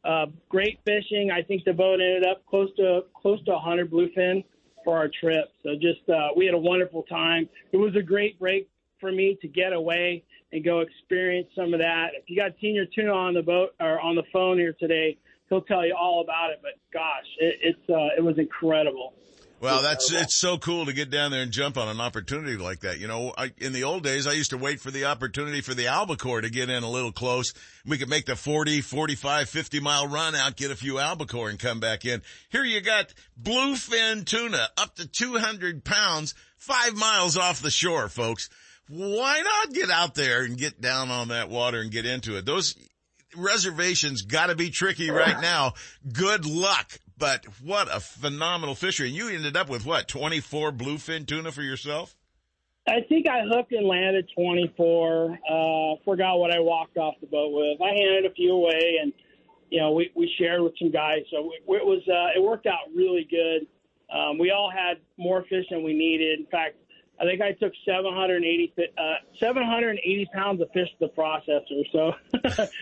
Uh, 0.02 0.26
great 0.48 0.78
fishing. 0.86 1.30
I 1.30 1.42
think 1.42 1.64
the 1.64 1.74
boat 1.74 2.00
ended 2.00 2.24
up 2.26 2.44
close 2.46 2.70
to 2.76 3.02
close 3.14 3.42
to 3.44 3.52
100 3.52 3.90
bluefin 3.90 4.44
for 4.84 4.96
our 4.96 5.08
trip. 5.08 5.46
So 5.62 5.74
just 5.74 6.08
uh, 6.08 6.28
we 6.36 6.46
had 6.46 6.54
a 6.54 6.58
wonderful 6.58 7.02
time. 7.04 7.48
It 7.72 7.76
was 7.76 7.94
a 7.96 8.02
great 8.02 8.38
break 8.38 8.68
for 8.98 9.10
me 9.10 9.38
to 9.40 9.48
get 9.48 9.72
away 9.72 10.24
and 10.52 10.64
go 10.64 10.80
experience 10.80 11.48
some 11.54 11.72
of 11.72 11.80
that. 11.80 12.08
If 12.14 12.24
you 12.28 12.36
got 12.36 12.52
Senor 12.60 12.86
Tuna 12.94 13.12
on 13.12 13.34
the 13.34 13.42
boat 13.42 13.74
or 13.80 14.00
on 14.00 14.16
the 14.16 14.24
phone 14.32 14.58
here 14.58 14.74
today, 14.78 15.16
he'll 15.48 15.62
tell 15.62 15.86
you 15.86 15.94
all 15.98 16.20
about 16.22 16.50
it. 16.50 16.60
But 16.62 16.72
gosh, 16.92 17.26
it, 17.38 17.58
it's 17.62 17.90
uh, 17.90 18.16
it 18.16 18.22
was 18.22 18.38
incredible. 18.38 19.14
Well, 19.60 19.82
that's 19.82 20.10
it's 20.10 20.40
so 20.40 20.56
cool 20.56 20.86
to 20.86 20.94
get 20.94 21.10
down 21.10 21.30
there 21.30 21.42
and 21.42 21.52
jump 21.52 21.76
on 21.76 21.88
an 21.88 22.00
opportunity 22.00 22.56
like 22.56 22.80
that. 22.80 22.98
You 22.98 23.08
know, 23.08 23.34
I, 23.36 23.52
in 23.58 23.74
the 23.74 23.84
old 23.84 24.02
days, 24.02 24.26
I 24.26 24.32
used 24.32 24.50
to 24.50 24.58
wait 24.58 24.80
for 24.80 24.90
the 24.90 25.04
opportunity 25.04 25.60
for 25.60 25.74
the 25.74 25.88
albacore 25.88 26.40
to 26.40 26.48
get 26.48 26.70
in 26.70 26.82
a 26.82 26.90
little 26.90 27.12
close. 27.12 27.52
We 27.84 27.98
could 27.98 28.08
make 28.08 28.24
the 28.24 28.36
40, 28.36 28.80
45, 28.80 29.50
50 29.50 29.80
mile 29.80 30.06
run 30.06 30.34
out, 30.34 30.56
get 30.56 30.70
a 30.70 30.76
few 30.76 30.98
albacore 30.98 31.50
and 31.50 31.58
come 31.58 31.78
back 31.78 32.06
in. 32.06 32.22
Here 32.48 32.64
you 32.64 32.80
got 32.80 33.12
bluefin 33.40 34.24
tuna 34.24 34.66
up 34.78 34.96
to 34.96 35.06
200 35.06 35.84
pounds, 35.84 36.34
five 36.56 36.96
miles 36.96 37.36
off 37.36 37.60
the 37.60 37.70
shore, 37.70 38.08
folks. 38.08 38.48
Why 38.88 39.42
not 39.42 39.74
get 39.74 39.90
out 39.90 40.14
there 40.14 40.42
and 40.42 40.56
get 40.56 40.80
down 40.80 41.10
on 41.10 41.28
that 41.28 41.50
water 41.50 41.82
and 41.82 41.90
get 41.90 42.06
into 42.06 42.38
it? 42.38 42.46
Those 42.46 42.74
reservations 43.36 44.22
got 44.22 44.46
to 44.46 44.54
be 44.54 44.70
tricky 44.70 45.10
right 45.10 45.40
now. 45.40 45.74
Good 46.10 46.46
luck 46.46 46.98
but 47.20 47.44
what 47.62 47.94
a 47.94 48.00
phenomenal 48.00 48.74
fishery. 48.74 49.08
And 49.08 49.16
you 49.16 49.28
ended 49.28 49.56
up 49.56 49.68
with 49.68 49.84
what, 49.84 50.08
24 50.08 50.72
bluefin 50.72 51.26
tuna 51.26 51.52
for 51.52 51.62
yourself? 51.62 52.16
I 52.88 53.02
think 53.08 53.28
I 53.28 53.42
hooked 53.46 53.72
and 53.72 53.86
landed 53.86 54.28
24. 54.34 55.30
Uh, 55.30 56.02
forgot 56.04 56.38
what 56.38 56.50
I 56.50 56.58
walked 56.58 56.96
off 56.96 57.14
the 57.20 57.26
boat 57.26 57.52
with. 57.52 57.80
I 57.80 57.90
handed 57.90 58.24
a 58.24 58.34
few 58.34 58.52
away 58.52 58.96
and, 59.02 59.12
you 59.70 59.80
know, 59.80 59.92
we, 59.92 60.10
we 60.16 60.32
shared 60.38 60.62
with 60.62 60.72
some 60.78 60.90
guys. 60.90 61.20
So 61.30 61.50
it, 61.52 61.62
it 61.62 61.86
was, 61.86 62.02
uh, 62.08 62.36
it 62.36 62.42
worked 62.42 62.66
out 62.66 62.88
really 62.96 63.28
good. 63.30 63.66
Um, 64.12 64.38
we 64.38 64.50
all 64.50 64.72
had 64.74 64.96
more 65.18 65.44
fish 65.48 65.66
than 65.70 65.84
we 65.84 65.92
needed. 65.92 66.40
In 66.40 66.46
fact, 66.46 66.76
I 67.20 67.24
think 67.24 67.42
I 67.42 67.52
took 67.52 67.72
780, 67.84 68.72
uh, 68.96 69.02
780 69.38 70.28
pounds 70.32 70.62
of 70.62 70.70
fish 70.72 70.88
to 70.98 71.06
the 71.06 71.08
processor. 71.08 71.84
So 71.92 72.14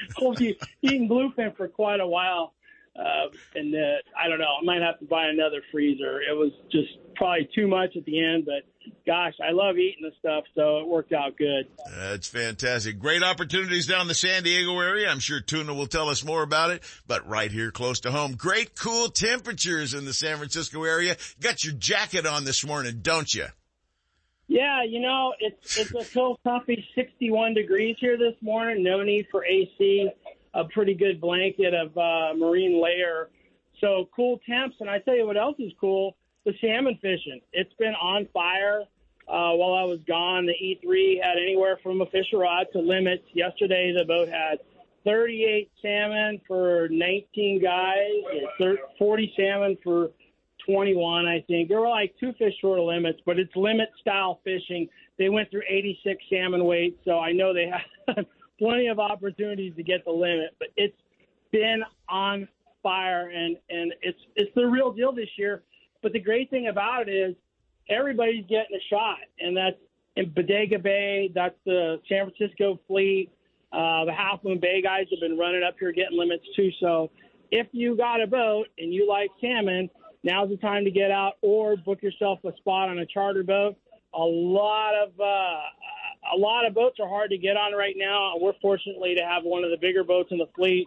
I'll 0.23 0.35
be 0.35 0.57
eating 0.81 1.09
bluefin 1.09 1.57
for 1.57 1.67
quite 1.67 1.99
a 1.99 2.07
while. 2.07 2.55
Uh, 2.99 3.29
and 3.55 3.75
uh, 3.75 3.79
I 4.19 4.29
don't 4.29 4.41
know, 4.41 4.57
I 4.61 4.65
might 4.65 4.83
have 4.83 4.99
to 4.99 5.05
buy 5.05 5.29
another 5.29 5.63
freezer. 5.71 6.21
It 6.21 6.37
was 6.37 6.51
just 6.73 6.89
probably 7.15 7.49
too 7.55 7.69
much 7.69 7.97
at 7.97 8.05
the 8.05 8.25
end, 8.25 8.45
but 8.45 8.65
gosh, 9.07 9.35
I 9.41 9.53
love 9.53 9.77
eating 9.77 10.03
the 10.03 10.13
stuff, 10.19 10.45
so 10.55 10.79
it 10.79 10.89
worked 10.89 11.13
out 11.13 11.37
good. 11.37 11.69
That's 11.97 12.27
fantastic. 12.27 12.99
Great 12.99 13.23
opportunities 13.23 13.87
down 13.87 14.09
the 14.09 14.15
San 14.15 14.43
Diego 14.43 14.79
area. 14.81 15.09
I'm 15.09 15.21
sure 15.21 15.41
Tuna 15.41 15.75
will 15.75 15.87
tell 15.87 16.09
us 16.09 16.25
more 16.25 16.43
about 16.43 16.71
it, 16.71 16.83
but 17.07 17.29
right 17.29 17.53
here 17.53 17.71
close 17.71 18.01
to 18.01 18.11
home. 18.11 18.35
Great 18.35 18.75
cool 18.75 19.09
temperatures 19.09 19.95
in 19.95 20.05
the 20.05 20.15
San 20.15 20.39
Francisco 20.39 20.83
area. 20.83 21.17
Got 21.41 21.63
your 21.63 21.75
jacket 21.75 22.27
on 22.27 22.45
this 22.45 22.67
morning, 22.67 22.99
don't 23.03 23.33
you? 23.33 23.47
Yeah, 24.49 24.83
you 24.83 25.01
know, 25.01 25.35
it's 25.39 25.77
it's 25.77 25.95
a 25.95 26.15
cool, 26.15 26.41
toughy 26.43 26.83
61 26.95 27.53
degrees 27.53 27.97
here 28.01 28.17
this 28.17 28.35
morning. 28.41 28.83
No 28.83 29.03
need 29.03 29.27
for 29.31 29.45
AC 29.45 30.09
a 30.55 30.65
pretty 30.65 30.95
good 30.95 31.21
blanket 31.21 31.75
of 31.75 31.97
uh, 31.97 32.35
marine 32.37 32.83
layer. 32.83 33.31
So 33.81 34.09
cool 34.15 34.41
temps. 34.49 34.77
And 34.81 34.91
I 34.91 34.99
tell 34.99 35.17
you 35.17 35.27
what 35.27 35.37
else 35.37 35.57
is 35.59 35.73
cool: 35.81 36.17
the 36.45 36.53
salmon 36.61 36.99
fishing. 37.01 37.41
It's 37.53 37.73
been 37.79 37.95
on 37.95 38.27
fire. 38.33 38.85
Uh, 39.29 39.53
while 39.53 39.75
I 39.75 39.85
was 39.85 40.01
gone, 40.09 40.47
the 40.47 40.55
E3 40.55 41.23
had 41.23 41.37
anywhere 41.37 41.79
from 41.83 42.01
a 42.01 42.07
fisher 42.07 42.39
rod 42.39 42.67
to 42.73 42.79
limits. 42.79 43.25
Yesterday, 43.35 43.93
the 43.93 44.07
boat 44.07 44.27
had 44.29 44.59
38 45.05 45.71
salmon 45.83 46.41
for 46.49 46.89
19 46.91 47.63
guys, 47.63 48.73
40 48.99 49.33
salmon 49.37 49.77
for 49.85 50.09
21, 50.67 51.27
I 51.27 51.45
think. 51.47 51.69
There 51.69 51.81
were 51.81 51.89
like 51.89 52.15
two 52.21 52.33
fish 52.39 52.55
short 52.61 52.79
of 52.79 52.85
limits, 52.85 53.21
but 53.25 53.39
it's 53.39 53.55
limit 53.57 53.89
style 54.01 54.41
fishing. 54.45 54.89
They 55.19 55.29
went 55.29 55.51
through 55.51 55.63
86 55.69 56.23
salmon 56.31 56.65
weight, 56.65 56.99
so 57.05 57.19
I 57.19 57.33
know 57.33 57.53
they 57.55 57.71
have 58.07 58.27
plenty 58.59 58.89
of 58.89 58.99
opportunities 58.99 59.75
to 59.77 59.83
get 59.83 60.05
the 60.05 60.11
limit, 60.11 60.55
but 60.59 60.69
it's 60.77 60.97
been 61.53 61.83
on 62.09 62.49
fire 62.83 63.31
and 63.31 63.57
and 63.71 63.93
it's 64.03 64.19
it's 64.37 64.51
the 64.55 64.67
real 64.67 64.93
deal 64.93 65.13
this 65.13 65.29
year. 65.37 65.63
But 66.03 66.13
the 66.13 66.21
great 66.21 66.51
thing 66.51 66.69
about 66.69 67.09
it 67.09 67.13
is 67.13 67.35
everybody's 67.89 68.47
getting 68.47 68.77
a 68.77 68.85
shot, 68.89 69.19
and 69.41 69.57
that's 69.57 69.77
in 70.17 70.31
Bodega 70.31 70.79
Bay. 70.79 71.31
That's 71.35 71.57
the 71.65 72.01
San 72.09 72.31
Francisco 72.31 72.79
fleet. 72.87 73.31
Uh, 73.73 74.05
the 74.05 74.13
Half 74.13 74.45
Moon 74.45 74.59
Bay 74.61 74.81
guys 74.83 75.07
have 75.11 75.21
been 75.21 75.39
running 75.39 75.63
up 75.63 75.77
here 75.79 75.93
getting 75.93 76.19
limits 76.19 76.45
too. 76.57 76.71
So 76.81 77.11
if 77.51 77.67
you 77.73 77.97
got 77.97 78.23
a 78.23 78.27
boat 78.27 78.69
and 78.79 78.93
you 78.93 79.07
like 79.07 79.31
salmon, 79.41 79.91
now's 80.23 80.49
the 80.49 80.57
time 80.57 80.85
to 80.85 80.91
get 80.91 81.11
out 81.11 81.35
or 81.43 81.77
book 81.77 82.03
yourself 82.03 82.39
a 82.45 82.57
spot 82.57 82.89
on 82.89 82.99
a 82.99 83.07
charter 83.07 83.43
boat. 83.43 83.77
A 84.15 84.19
lot 84.19 84.95
of 84.95 85.11
uh, 85.21 85.61
a 86.35 86.39
lot 86.39 86.67
of 86.67 86.75
boats 86.75 86.99
are 87.01 87.09
hard 87.09 87.31
to 87.31 87.39
get 87.39 87.57
on 87.57 87.73
right 87.73 87.95
now. 87.97 88.35
We're 88.41 88.59
fortunately 88.61 89.15
to 89.17 89.23
have 89.23 89.45
one 89.45 89.65
of 89.65 89.71
the 89.71 89.77
bigger 89.77 90.05
boats 90.05 90.31
in 90.31 90.39
the 90.39 90.49
fleet. 90.55 90.87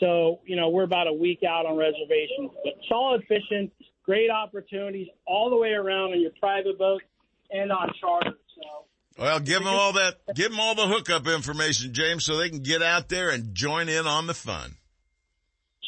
So, 0.00 0.40
you 0.44 0.56
know, 0.56 0.68
we're 0.68 0.84
about 0.84 1.06
a 1.06 1.12
week 1.12 1.40
out 1.48 1.66
on 1.66 1.76
reservations. 1.76 2.50
But 2.64 2.74
solid 2.88 3.22
fishing, 3.28 3.70
great 4.04 4.30
opportunities 4.30 5.08
all 5.26 5.50
the 5.50 5.56
way 5.56 5.70
around 5.70 6.12
on 6.12 6.20
your 6.20 6.32
private 6.40 6.78
boat 6.78 7.02
and 7.50 7.70
on 7.70 7.90
charter. 8.00 8.32
So, 8.56 8.86
well, 9.22 9.40
give 9.40 9.58
them 9.62 9.68
all 9.68 9.92
that, 9.92 10.16
give 10.34 10.50
them 10.50 10.60
all 10.60 10.74
the 10.74 10.86
hookup 10.86 11.26
information, 11.26 11.92
James, 11.92 12.24
so 12.24 12.36
they 12.36 12.48
can 12.48 12.62
get 12.62 12.82
out 12.82 13.08
there 13.08 13.30
and 13.30 13.54
join 13.54 13.88
in 13.88 14.06
on 14.06 14.26
the 14.26 14.34
fun. 14.34 14.76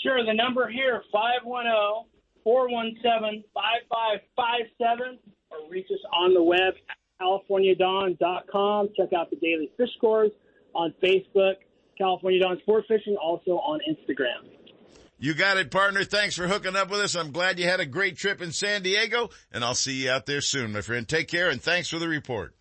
Sure. 0.03 0.25
The 0.25 0.35
number 0.35 0.69
here, 0.69 1.03
510 1.11 2.11
417 2.45 3.45
5557, 3.55 5.19
or 5.51 5.71
reach 5.71 5.87
us 5.91 6.05
on 6.13 6.35
the 6.35 6.43
web 6.43 6.75
CaliforniaDawn.com. 7.25 8.89
Check 8.97 9.13
out 9.13 9.31
the 9.31 9.37
daily 9.37 9.71
fish 9.77 9.91
scores 9.97 10.31
on 10.75 10.93
Facebook, 11.03 11.55
California 11.97 12.41
Dawn 12.41 12.59
Sport 12.63 12.85
Fishing, 12.89 13.17
also 13.17 13.53
on 13.53 13.81
Instagram. 13.89 14.51
You 15.19 15.35
got 15.35 15.57
it, 15.57 15.71
partner. 15.71 16.05
Thanks 16.05 16.37
for 16.37 16.47
hooking 16.47 16.77
up 16.77 16.91
with 16.91 17.01
us. 17.01 17.15
I'm 17.15 17.31
glad 17.31 17.59
you 17.59 17.67
had 17.67 17.81
a 17.81 17.87
great 17.87 18.17
trip 18.17 18.43
in 18.43 18.53
San 18.53 18.83
Diego, 18.83 19.31
and 19.53 19.65
I'll 19.65 19.75
see 19.75 20.05
you 20.05 20.11
out 20.11 20.27
there 20.27 20.41
soon, 20.41 20.73
my 20.73 20.81
friend. 20.81 21.09
Take 21.09 21.29
care, 21.29 21.49
and 21.49 21.63
thanks 21.63 21.89
for 21.89 21.99
the 21.99 22.09
report. 22.09 22.55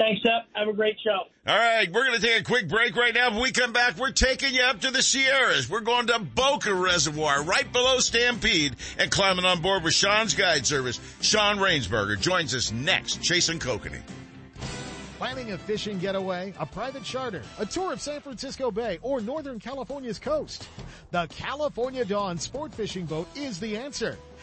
Thanks, 0.00 0.22
Up. 0.24 0.46
Have 0.54 0.66
a 0.66 0.72
great 0.72 0.96
show. 1.04 1.28
All 1.46 1.58
right, 1.58 1.86
we're 1.92 2.06
going 2.06 2.18
to 2.18 2.26
take 2.26 2.40
a 2.40 2.44
quick 2.44 2.68
break 2.68 2.96
right 2.96 3.12
now. 3.12 3.32
When 3.32 3.42
we 3.42 3.52
come 3.52 3.74
back, 3.74 3.98
we're 3.98 4.12
taking 4.12 4.54
you 4.54 4.62
up 4.62 4.80
to 4.80 4.90
the 4.90 5.02
Sierras. 5.02 5.68
We're 5.68 5.80
going 5.80 6.06
to 6.06 6.18
Boca 6.18 6.72
Reservoir, 6.72 7.42
right 7.42 7.70
below 7.70 7.98
Stampede, 7.98 8.76
and 8.98 9.10
climbing 9.10 9.44
on 9.44 9.60
board 9.60 9.84
with 9.84 9.92
Shaun's 9.92 10.32
Guide 10.32 10.66
Service. 10.66 10.98
Shaun 11.20 11.58
Rainsberger 11.58 12.18
joins 12.18 12.54
us 12.54 12.72
next, 12.72 13.22
chasing 13.22 13.58
kokanee. 13.58 14.00
Planning 15.18 15.52
a 15.52 15.58
fishing 15.58 15.98
getaway, 15.98 16.54
a 16.58 16.64
private 16.64 17.04
charter, 17.04 17.42
a 17.58 17.66
tour 17.66 17.92
of 17.92 18.00
San 18.00 18.22
Francisco 18.22 18.70
Bay, 18.70 18.98
or 19.02 19.20
Northern 19.20 19.60
California's 19.60 20.18
coast? 20.18 20.66
The 21.10 21.26
California 21.26 22.06
Dawn 22.06 22.38
Sport 22.38 22.72
Fishing 22.72 23.04
Boat 23.04 23.28
is 23.36 23.60
the 23.60 23.76
answer. 23.76 24.16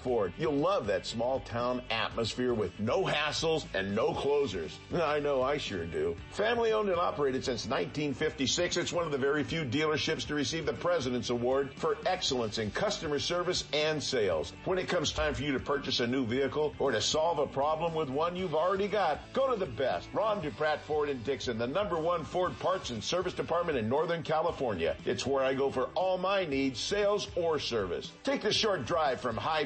Ford. 0.00 0.32
You'll 0.38 0.54
love 0.54 0.86
that 0.86 1.06
small 1.06 1.40
town 1.40 1.82
atmosphere 1.90 2.54
with 2.54 2.78
no 2.80 3.04
hassles 3.04 3.66
and 3.74 3.94
no 3.94 4.12
closers. 4.12 4.78
I 4.94 5.20
know 5.20 5.42
I 5.42 5.58
sure 5.58 5.84
do. 5.84 6.16
Family 6.30 6.72
owned 6.72 6.88
and 6.88 6.98
operated 6.98 7.44
since 7.44 7.66
1956, 7.66 8.76
it's 8.76 8.92
one 8.92 9.04
of 9.04 9.12
the 9.12 9.18
very 9.18 9.44
few 9.44 9.64
dealerships 9.64 10.26
to 10.26 10.34
receive 10.34 10.66
the 10.66 10.72
President's 10.72 11.30
Award 11.30 11.70
for 11.74 11.98
excellence 12.06 12.58
in 12.58 12.70
customer 12.70 13.18
service 13.18 13.64
and 13.72 14.02
sales. 14.02 14.52
When 14.64 14.78
it 14.78 14.88
comes 14.88 15.12
time 15.12 15.34
for 15.34 15.42
you 15.42 15.52
to 15.52 15.60
purchase 15.60 16.00
a 16.00 16.06
new 16.06 16.24
vehicle 16.24 16.74
or 16.78 16.90
to 16.92 17.00
solve 17.00 17.38
a 17.38 17.46
problem 17.46 17.94
with 17.94 18.08
one 18.08 18.36
you've 18.36 18.54
already 18.54 18.88
got, 18.88 19.20
go 19.32 19.50
to 19.50 19.58
the 19.58 19.66
best. 19.66 20.08
Ron 20.12 20.40
Dupratt 20.40 20.80
Ford 20.80 21.08
in 21.08 21.22
Dixon, 21.22 21.58
the 21.58 21.66
number 21.66 21.98
one 21.98 22.24
Ford 22.24 22.58
parts 22.58 22.90
and 22.90 23.04
service 23.04 23.34
department 23.34 23.78
in 23.78 23.88
Northern 23.88 24.22
California. 24.22 24.96
It's 25.04 25.26
where 25.26 25.44
I 25.44 25.54
go 25.54 25.70
for 25.70 25.90
all 25.94 26.18
my 26.18 26.44
needs, 26.44 26.80
sales 26.80 27.28
or 27.36 27.58
service. 27.58 28.12
Take 28.24 28.42
the 28.42 28.52
short 28.52 28.86
drive 28.86 29.20
from 29.20 29.36
high 29.36 29.65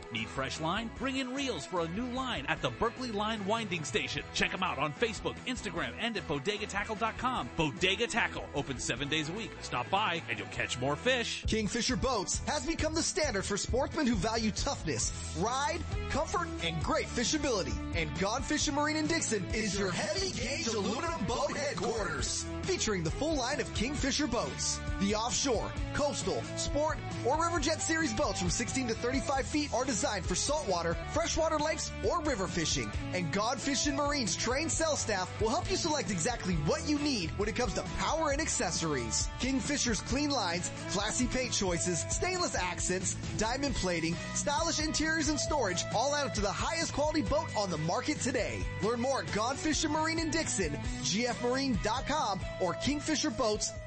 Need 0.11 0.27
fresh 0.27 0.59
line? 0.59 0.89
Bring 0.97 1.17
in 1.17 1.33
reels 1.33 1.65
for 1.65 1.81
a 1.81 1.87
new 1.89 2.07
line 2.07 2.45
at 2.47 2.61
the 2.61 2.69
Berkley 2.71 3.11
Line 3.11 3.45
Winding 3.45 3.83
Station. 3.83 4.23
Check 4.33 4.51
them 4.51 4.63
out 4.63 4.77
on 4.77 4.93
Facebook, 4.93 5.35
Instagram, 5.47 5.91
and 5.99 6.17
at 6.17 6.27
bodegatackle.com. 6.27 7.49
Bodega 7.57 8.07
Tackle, 8.07 8.45
open 8.55 8.79
seven 8.79 9.07
days 9.07 9.29
a 9.29 9.33
week. 9.33 9.51
Stop 9.61 9.89
by 9.89 10.21
and 10.29 10.37
you'll 10.37 10.47
catch 10.49 10.79
more 10.79 10.95
fish. 10.95 11.43
Kingfisher 11.47 11.95
Boats 11.95 12.41
has 12.47 12.65
become 12.65 12.93
the 12.93 13.03
standard 13.03 13.45
for 13.45 13.57
sportsmen 13.57 14.07
who 14.07 14.15
value 14.15 14.51
toughness, 14.51 15.11
ride, 15.39 15.79
comfort, 16.09 16.47
and 16.63 16.81
great 16.83 17.07
fishability. 17.07 17.73
And 17.95 18.09
Gone 18.19 18.41
Fishing 18.41 18.75
Marine 18.75 18.97
in 18.97 19.07
Dixon 19.07 19.45
is 19.53 19.77
your 19.77 19.91
heavy 19.91 20.31
gauge 20.31 20.67
aluminum 20.67 21.25
boat 21.25 21.55
headquarters. 21.55 22.45
Featuring 22.63 23.03
the 23.03 23.11
full 23.11 23.35
line 23.35 23.59
of 23.59 23.73
Kingfisher 23.73 24.27
boats. 24.27 24.79
The 24.99 25.15
offshore, 25.15 25.71
coastal, 25.93 26.43
sport, 26.57 26.97
or 27.25 27.37
Riverjet 27.37 27.81
series 27.81 28.13
boats 28.13 28.39
from 28.39 28.49
16 28.49 28.87
to 28.89 28.93
35 28.93 29.45
feet 29.45 29.73
are 29.73 29.85
designed 29.91 30.25
for 30.25 30.35
saltwater, 30.35 30.95
freshwater 31.11 31.59
lakes, 31.59 31.91
or 32.09 32.21
river 32.21 32.47
fishing. 32.47 32.89
And 33.13 33.29
Gone 33.33 33.57
Fishing 33.57 33.97
Marine's 33.97 34.37
trained 34.37 34.71
sales 34.71 35.01
staff 35.01 35.29
will 35.41 35.49
help 35.49 35.69
you 35.69 35.75
select 35.75 36.09
exactly 36.11 36.53
what 36.65 36.87
you 36.87 36.97
need 36.99 37.29
when 37.31 37.49
it 37.49 37.57
comes 37.57 37.73
to 37.73 37.81
power 37.99 38.31
and 38.31 38.39
accessories. 38.39 39.27
Kingfisher's 39.41 39.99
clean 40.01 40.29
lines, 40.29 40.71
classy 40.91 41.27
paint 41.27 41.51
choices, 41.51 42.05
stainless 42.09 42.55
accents, 42.55 43.15
diamond 43.37 43.75
plating, 43.75 44.15
stylish 44.33 44.79
interiors 44.79 45.27
and 45.27 45.39
storage 45.39 45.83
all 45.93 46.15
add 46.15 46.27
up 46.27 46.33
to 46.35 46.41
the 46.41 46.51
highest 46.51 46.93
quality 46.93 47.21
boat 47.21 47.49
on 47.57 47.69
the 47.69 47.77
market 47.79 48.19
today. 48.21 48.59
Learn 48.81 49.01
more 49.01 49.23
at 49.23 49.33
Gone 49.33 49.57
Fishing 49.57 49.91
Marine 49.91 50.19
in 50.19 50.31
Dixon, 50.31 50.71
gfmarine.com 51.01 52.39
or 52.61 52.75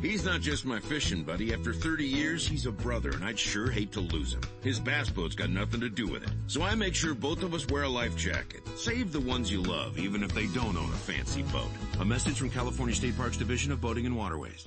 He's 0.00 0.24
not 0.24 0.40
just 0.40 0.64
my 0.64 0.80
fishing 0.80 1.22
buddy. 1.22 1.52
After 1.52 1.74
30 1.74 2.06
years, 2.06 2.48
he's 2.48 2.64
a 2.64 2.72
brother, 2.72 3.10
and 3.10 3.22
I'd 3.22 3.38
sure 3.38 3.70
hate 3.70 3.92
to 3.92 4.00
lose 4.00 4.32
him. 4.32 4.40
His 4.62 4.80
bass 4.80 5.10
boat's 5.10 5.34
got 5.34 5.50
nothing 5.50 5.80
to 5.80 5.90
do 5.90 6.06
with 6.06 6.22
it. 6.22 6.30
So 6.46 6.62
I 6.62 6.74
make 6.74 6.94
sure 6.94 7.14
both 7.14 7.42
of 7.42 7.52
us 7.52 7.66
wear 7.66 7.82
a 7.82 7.90
life 7.90 8.16
jacket. 8.16 8.66
Save 8.78 9.12
the 9.12 9.20
ones 9.20 9.52
you 9.52 9.62
love, 9.62 9.98
even 9.98 10.22
if 10.22 10.32
they 10.32 10.46
don't 10.46 10.78
own 10.78 10.92
a 10.92 10.96
fancy 10.96 11.42
boat. 11.42 11.68
A 12.00 12.06
message 12.06 12.38
from 12.38 12.48
California 12.48 12.94
State 12.94 13.18
Parks 13.18 13.36
Division 13.36 13.70
of 13.70 13.82
Boating 13.82 14.06
and 14.06 14.16
Waterways. 14.16 14.64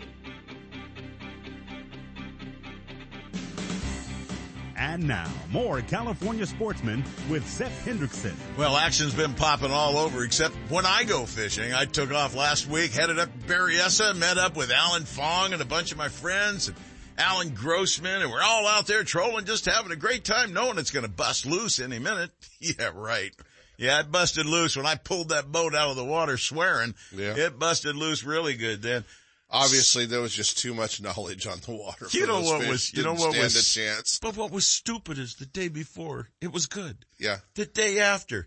And 4.77 5.07
now, 5.07 5.27
more 5.51 5.81
California 5.81 6.45
sportsmen 6.45 7.03
with 7.29 7.47
Seth 7.49 7.83
Hendrickson. 7.83 8.35
Well, 8.57 8.77
action's 8.77 9.15
been 9.15 9.33
popping 9.33 9.71
all 9.71 9.97
over 9.97 10.23
except 10.23 10.53
when 10.69 10.85
I 10.85 11.03
go 11.03 11.25
fishing. 11.25 11.73
I 11.73 11.85
took 11.85 12.11
off 12.11 12.35
last 12.35 12.67
week, 12.67 12.91
headed 12.91 13.17
up 13.17 13.29
Berryessa, 13.47 14.15
met 14.15 14.37
up 14.37 14.55
with 14.55 14.71
Alan 14.71 15.05
Fong 15.05 15.53
and 15.53 15.61
a 15.63 15.65
bunch 15.65 15.91
of 15.91 15.97
my 15.97 16.09
friends 16.09 16.67
and 16.67 16.77
Alan 17.17 17.55
Grossman, 17.55 18.21
and 18.21 18.31
we're 18.31 18.43
all 18.43 18.67
out 18.67 18.85
there 18.85 19.03
trolling, 19.03 19.45
just 19.45 19.65
having 19.65 19.91
a 19.91 19.95
great 19.95 20.23
time 20.23 20.53
knowing 20.53 20.77
it's 20.77 20.91
going 20.91 21.05
to 21.05 21.11
bust 21.11 21.47
loose 21.47 21.79
any 21.79 21.97
minute. 21.97 22.29
yeah, 22.59 22.91
right. 22.93 23.31
Yeah, 23.77 23.99
it 23.99 24.11
busted 24.11 24.45
loose 24.45 24.75
when 24.75 24.85
I 24.85 24.95
pulled 24.95 25.29
that 25.29 25.51
boat 25.51 25.75
out 25.75 25.89
of 25.89 25.95
the 25.95 26.05
water 26.05 26.37
swearing. 26.37 26.95
Yeah. 27.15 27.35
It 27.35 27.59
busted 27.59 27.95
loose 27.95 28.23
really 28.23 28.55
good 28.55 28.81
then. 28.81 29.05
Obviously, 29.49 30.05
there 30.05 30.19
was 30.21 30.33
just 30.33 30.57
too 30.57 30.73
much 30.73 31.01
knowledge 31.01 31.47
on 31.47 31.59
the 31.65 31.71
water. 31.71 32.07
You 32.11 32.27
know 32.27 32.41
what 32.41 32.67
was, 32.67 32.93
you 32.93 33.03
know 33.03 33.13
what 33.13 33.31
stand 33.31 33.43
was, 33.43 33.55
a 33.55 33.79
chance. 33.79 34.19
but 34.19 34.35
what 34.35 34.51
was 34.51 34.67
stupid 34.67 35.17
is 35.17 35.35
the 35.35 35.45
day 35.45 35.69
before, 35.69 36.27
it 36.41 36.51
was 36.51 36.65
good. 36.65 37.05
Yeah. 37.17 37.37
The 37.55 37.65
day 37.65 37.99
after, 37.99 38.45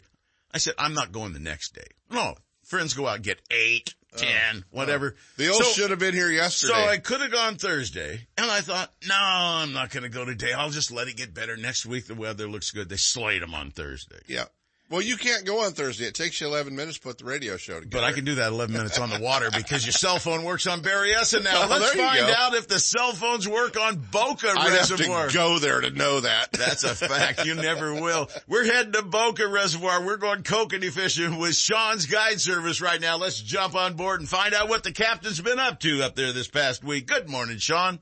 I 0.52 0.58
said, 0.58 0.74
I'm 0.78 0.92
not 0.94 1.10
going 1.12 1.32
the 1.32 1.38
next 1.40 1.74
day. 1.74 1.86
No, 2.10 2.34
friends 2.64 2.92
go 2.92 3.06
out 3.06 3.16
and 3.16 3.24
get 3.24 3.40
eight, 3.50 3.94
uh, 4.14 4.18
ten, 4.18 4.56
uh, 4.58 4.62
whatever. 4.72 5.16
The 5.38 5.48
old 5.48 5.64
So- 5.64 5.70
should 5.72 5.90
have 5.90 6.00
been 6.00 6.12
here 6.14 6.30
yesterday. 6.30 6.74
So 6.74 6.78
I 6.88 6.98
could 6.98 7.22
have 7.22 7.32
gone 7.32 7.56
Thursday, 7.56 8.26
and 8.36 8.50
I 8.50 8.60
thought, 8.60 8.92
no, 9.08 9.14
I'm 9.18 9.72
not 9.72 9.88
going 9.90 10.02
to 10.02 10.10
go 10.10 10.26
today. 10.26 10.52
I'll 10.52 10.68
just 10.70 10.90
let 10.90 11.08
it 11.08 11.16
get 11.16 11.32
better 11.32 11.56
next 11.56 11.86
week. 11.86 12.08
The 12.08 12.14
weather 12.14 12.46
looks 12.46 12.72
good. 12.72 12.90
They 12.90 12.96
slayed 12.96 13.40
them 13.42 13.54
on 13.54 13.70
Thursday. 13.70 14.20
yeah. 14.26 14.44
Well, 14.90 15.00
you 15.02 15.16
can't 15.16 15.44
go 15.44 15.64
on 15.64 15.70
Thursday. 15.72 16.06
It 16.06 16.14
takes 16.14 16.40
you 16.40 16.48
11 16.48 16.74
minutes 16.74 16.96
to 16.98 17.02
put 17.04 17.18
the 17.18 17.24
radio 17.24 17.56
show 17.56 17.74
together. 17.78 17.90
But 18.02 18.02
I 18.02 18.12
can 18.12 18.24
do 18.24 18.34
that 18.34 18.48
11 18.48 18.74
minutes 18.74 18.98
on 18.98 19.08
the 19.08 19.20
water 19.20 19.48
because 19.56 19.86
your 19.86 19.92
cell 19.92 20.18
phone 20.18 20.42
works 20.42 20.66
on 20.66 20.82
Berryessa 20.82 21.44
now. 21.44 21.62
Oh, 21.64 21.68
Let's 21.70 21.94
find 21.94 22.18
go. 22.26 22.32
out 22.36 22.54
if 22.54 22.66
the 22.66 22.80
cell 22.80 23.12
phones 23.12 23.48
work 23.48 23.78
on 23.80 24.04
Boca 24.10 24.48
have 24.48 24.72
Reservoir. 24.72 25.28
to 25.28 25.32
go 25.34 25.60
there 25.60 25.80
to 25.80 25.90
know 25.90 26.18
that. 26.18 26.50
That's 26.50 26.82
a 26.82 26.96
fact. 26.96 27.46
You 27.46 27.54
never 27.54 27.94
will. 27.94 28.28
We're 28.48 28.64
heading 28.64 28.92
to 28.94 29.02
Boca 29.02 29.46
Reservoir. 29.46 30.04
We're 30.04 30.16
going 30.16 30.42
kokanee 30.42 30.90
fishing 30.90 31.38
with 31.38 31.54
Shaun's 31.54 32.06
guide 32.06 32.40
service 32.40 32.80
right 32.80 33.00
now. 33.00 33.16
Let's 33.16 33.40
jump 33.40 33.76
on 33.76 33.94
board 33.94 34.18
and 34.18 34.28
find 34.28 34.54
out 34.54 34.68
what 34.68 34.82
the 34.82 34.90
captain's 34.90 35.40
been 35.40 35.60
up 35.60 35.78
to 35.80 36.02
up 36.02 36.16
there 36.16 36.32
this 36.32 36.48
past 36.48 36.82
week. 36.82 37.06
Good 37.06 37.28
morning, 37.28 37.58
Shaun. 37.58 38.00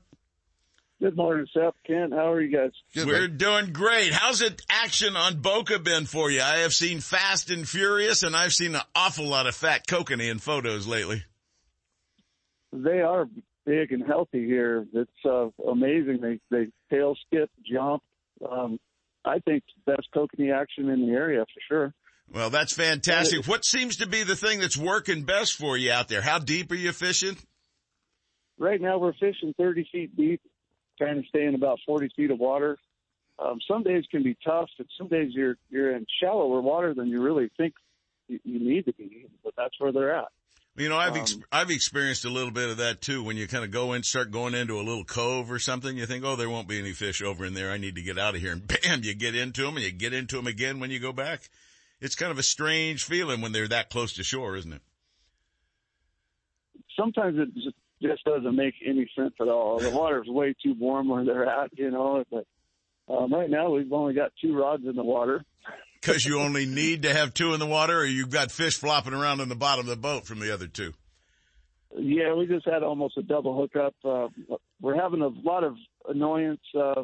Good 1.01 1.15
morning, 1.15 1.47
Seth. 1.53 1.75
Kent, 1.87 2.11
how 2.11 2.33
are 2.33 2.41
you 2.41 2.55
guys? 2.55 2.71
We're 2.93 3.29
doing 3.29 3.71
great. 3.71 4.11
How's 4.11 4.41
it 4.41 4.61
action 4.69 5.15
on 5.15 5.39
Boca 5.39 5.79
been 5.79 6.05
for 6.05 6.29
you? 6.29 6.41
I 6.41 6.57
have 6.59 6.73
seen 6.73 6.99
Fast 6.99 7.49
and 7.49 7.67
Furious 7.67 8.23
and 8.23 8.35
I've 8.35 8.51
seen 8.51 8.75
an 8.75 8.81
awful 8.93 9.25
lot 9.25 9.47
of 9.47 9.55
fat 9.55 9.87
kokanee 9.87 10.29
in 10.29 10.39
photos 10.39 10.87
lately. 10.87 11.23
They 12.73 12.99
are 12.99 13.27
big 13.65 13.93
and 13.93 14.05
healthy 14.05 14.45
here. 14.45 14.85
It's 14.93 15.09
uh, 15.25 15.47
amazing. 15.65 16.19
They 16.21 16.39
they 16.51 16.67
tail 16.89 17.15
skip, 17.25 17.49
jump. 17.65 18.03
Um, 18.49 18.77
I 19.23 19.39
think 19.39 19.63
best 19.85 20.07
kokanee 20.13 20.53
action 20.53 20.89
in 20.89 21.07
the 21.07 21.13
area 21.13 21.45
for 21.45 21.61
sure. 21.67 21.93
Well, 22.33 22.49
that's 22.49 22.73
fantastic. 22.73 23.47
What 23.47 23.63
seems 23.63 23.97
to 23.97 24.05
be 24.05 24.23
the 24.23 24.35
thing 24.35 24.59
that's 24.59 24.77
working 24.77 25.23
best 25.23 25.53
for 25.53 25.77
you 25.77 25.91
out 25.91 26.09
there? 26.09 26.21
How 26.21 26.39
deep 26.39 26.71
are 26.71 26.75
you 26.75 26.91
fishing? 26.91 27.37
Right 28.59 28.81
now 28.81 28.97
we're 28.97 29.13
fishing 29.13 29.53
30 29.57 29.87
feet 29.91 30.17
deep, 30.17 30.41
trying 30.99 31.21
to 31.21 31.27
stay 31.27 31.45
in 31.45 31.55
about 31.55 31.79
40 31.87 32.09
feet 32.15 32.29
of 32.29 32.37
water. 32.37 32.77
Um, 33.39 33.59
some 33.67 33.81
days 33.81 34.03
can 34.11 34.21
be 34.21 34.37
tough, 34.45 34.69
and 34.77 34.87
some 34.97 35.07
days 35.07 35.31
you're 35.31 35.55
you're 35.69 35.95
in 35.95 36.05
shallower 36.21 36.61
water 36.61 36.93
than 36.93 37.07
you 37.07 37.21
really 37.21 37.49
think 37.57 37.73
you, 38.27 38.39
you 38.43 38.59
need 38.59 38.85
to 38.85 38.93
be. 38.93 39.25
But 39.43 39.53
that's 39.57 39.79
where 39.79 39.91
they're 39.91 40.15
at. 40.15 40.27
You 40.75 40.89
know, 40.89 40.97
I've 40.97 41.15
ex- 41.15 41.33
Um, 41.35 41.43
I've 41.51 41.71
experienced 41.71 42.25
a 42.25 42.29
little 42.29 42.51
bit 42.51 42.69
of 42.69 42.77
that 42.77 43.01
too. 43.01 43.23
When 43.23 43.37
you 43.37 43.47
kind 43.47 43.63
of 43.63 43.71
go 43.71 43.93
in, 43.93 44.03
start 44.03 44.31
going 44.31 44.53
into 44.55 44.79
a 44.79 44.83
little 44.83 45.05
cove 45.05 45.49
or 45.49 45.57
something, 45.57 45.97
you 45.97 46.05
think, 46.05 46.25
oh, 46.25 46.35
there 46.35 46.49
won't 46.49 46.67
be 46.67 46.79
any 46.79 46.91
fish 46.91 47.21
over 47.21 47.45
in 47.45 47.53
there. 47.53 47.71
I 47.71 47.77
need 47.77 47.95
to 47.95 48.01
get 48.01 48.19
out 48.19 48.35
of 48.35 48.41
here. 48.41 48.51
And 48.51 48.67
bam, 48.83 49.03
you 49.03 49.15
get 49.15 49.35
into 49.35 49.63
them 49.63 49.77
and 49.77 49.85
you 49.85 49.91
get 49.91 50.13
into 50.13 50.35
them 50.35 50.47
again 50.47 50.79
when 50.79 50.91
you 50.91 50.99
go 50.99 51.13
back. 51.13 51.49
It's 52.01 52.15
kind 52.15 52.31
of 52.31 52.39
a 52.39 52.43
strange 52.43 53.05
feeling 53.05 53.41
when 53.41 53.51
they're 53.51 53.67
that 53.69 53.89
close 53.89 54.13
to 54.13 54.23
shore, 54.23 54.55
isn't 54.55 54.73
it? 54.73 54.81
sometimes 56.99 57.37
it 57.39 57.73
just, 58.01 58.23
doesn't 58.23 58.55
make 58.55 58.75
any 58.85 59.09
sense 59.15 59.33
at 59.39 59.47
all. 59.47 59.79
The 59.79 59.89
water's 59.89 60.27
way 60.27 60.55
too 60.63 60.75
warm 60.77 61.09
where 61.09 61.25
they're 61.25 61.47
at, 61.47 61.77
you 61.77 61.91
know. 61.91 62.23
But 62.31 62.45
um, 63.07 63.33
right 63.33 63.49
now 63.49 63.71
we've 63.71 63.91
only 63.91 64.13
got 64.13 64.31
two 64.41 64.57
rods 64.57 64.83
in 64.85 64.95
the 64.95 65.03
water. 65.03 65.43
Because 66.01 66.25
you 66.25 66.39
only 66.39 66.65
need 66.65 67.01
to 67.03 67.13
have 67.13 67.33
two 67.33 67.53
in 67.53 67.59
the 67.59 67.65
water 67.65 67.99
or 67.99 68.05
you've 68.05 68.29
got 68.29 68.51
fish 68.51 68.77
flopping 68.77 69.13
around 69.13 69.41
in 69.41 69.49
the 69.49 69.55
bottom 69.55 69.81
of 69.81 69.89
the 69.89 69.97
boat 69.97 70.25
from 70.25 70.39
the 70.39 70.53
other 70.53 70.65
two. 70.65 70.93
Yeah, 71.97 72.35
we 72.35 72.45
just 72.45 72.65
had 72.65 72.83
almost 72.83 73.17
a 73.17 73.21
double 73.21 73.59
hookup. 73.59 73.95
Uh, 74.05 74.27
we're 74.81 74.95
having 74.95 75.21
a 75.21 75.27
lot 75.27 75.65
of 75.65 75.75
annoyance, 76.07 76.61
uh, 76.73 77.03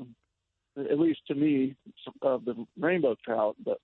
at 0.78 0.98
least 0.98 1.20
to 1.28 1.36
me, 1.36 1.76
of 2.22 2.46
the 2.46 2.66
rainbow 2.80 3.16
trout. 3.24 3.58
But 3.64 3.80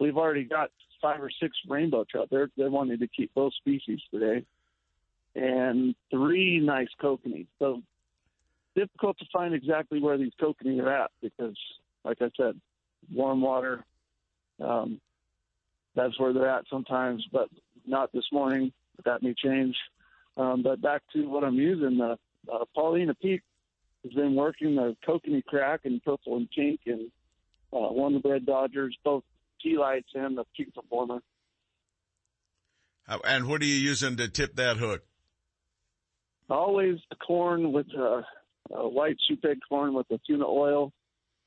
we've 0.00 0.16
already 0.16 0.44
got 0.44 0.70
five 1.00 1.22
or 1.22 1.30
six 1.40 1.56
rainbow 1.68 2.04
trout. 2.10 2.28
They're 2.30 2.50
they're 2.56 2.70
wanting 2.70 2.98
to 2.98 3.08
keep 3.08 3.32
both 3.34 3.52
species 3.54 4.00
today, 4.12 4.44
and 5.36 5.94
three 6.10 6.60
nice 6.60 6.88
kokanee. 7.00 7.46
So 7.58 7.82
difficult 8.74 9.18
to 9.18 9.26
find 9.32 9.54
exactly 9.54 10.00
where 10.00 10.18
these 10.18 10.32
kokanee 10.40 10.82
are 10.82 11.04
at 11.04 11.10
because, 11.20 11.56
like 12.04 12.18
I 12.20 12.30
said, 12.36 12.60
warm 13.12 13.42
water. 13.42 13.84
Um, 14.62 15.00
that's 15.94 16.18
where 16.18 16.32
they're 16.32 16.48
at 16.48 16.64
sometimes, 16.70 17.24
but 17.30 17.48
not 17.86 18.12
this 18.12 18.24
morning. 18.32 18.72
That 19.04 19.22
may 19.22 19.34
change. 19.34 19.76
Um, 20.36 20.62
but 20.62 20.80
back 20.80 21.02
to 21.12 21.28
what 21.28 21.44
I'm 21.44 21.54
using, 21.54 22.00
uh, 22.00 22.16
uh, 22.52 22.64
Paulina 22.74 23.14
Peak 23.14 23.42
has 24.04 24.12
been 24.12 24.34
working 24.34 24.74
the 24.74 24.96
kokanee 25.06 25.44
crack 25.44 25.80
and 25.84 26.02
purple 26.02 26.36
and 26.36 26.48
pink 26.50 26.80
and 26.86 27.10
uh, 27.72 27.92
Wonder 27.92 28.20
Bread 28.20 28.46
Dodgers, 28.46 28.96
both 29.04 29.24
T 29.62 29.76
lights 29.76 30.08
and 30.14 30.36
the 30.38 30.44
peak 30.56 30.74
performer. 30.74 31.20
And 33.24 33.48
what 33.48 33.62
are 33.62 33.66
you 33.66 33.74
using 33.74 34.16
to 34.16 34.28
tip 34.28 34.56
that 34.56 34.78
hook? 34.78 35.02
Always 36.48 36.96
the 37.10 37.16
corn 37.16 37.72
with 37.72 37.86
uh, 37.96 38.22
uh, 38.72 38.88
white 38.88 39.16
egg 39.44 39.58
corn 39.68 39.94
with 39.94 40.06
the 40.08 40.20
tuna 40.26 40.46
oil, 40.46 40.92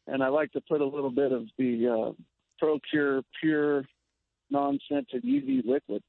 and 0.07 0.23
I 0.23 0.27
like 0.27 0.51
to 0.53 0.61
put 0.61 0.81
a 0.81 0.85
little 0.85 1.11
bit 1.11 1.31
of 1.31 1.47
the 1.57 1.87
uh, 1.87 2.63
ProCure 2.63 3.23
pure 3.39 3.85
non-scented 4.49 5.23
UV 5.23 5.65
liquid 5.65 6.03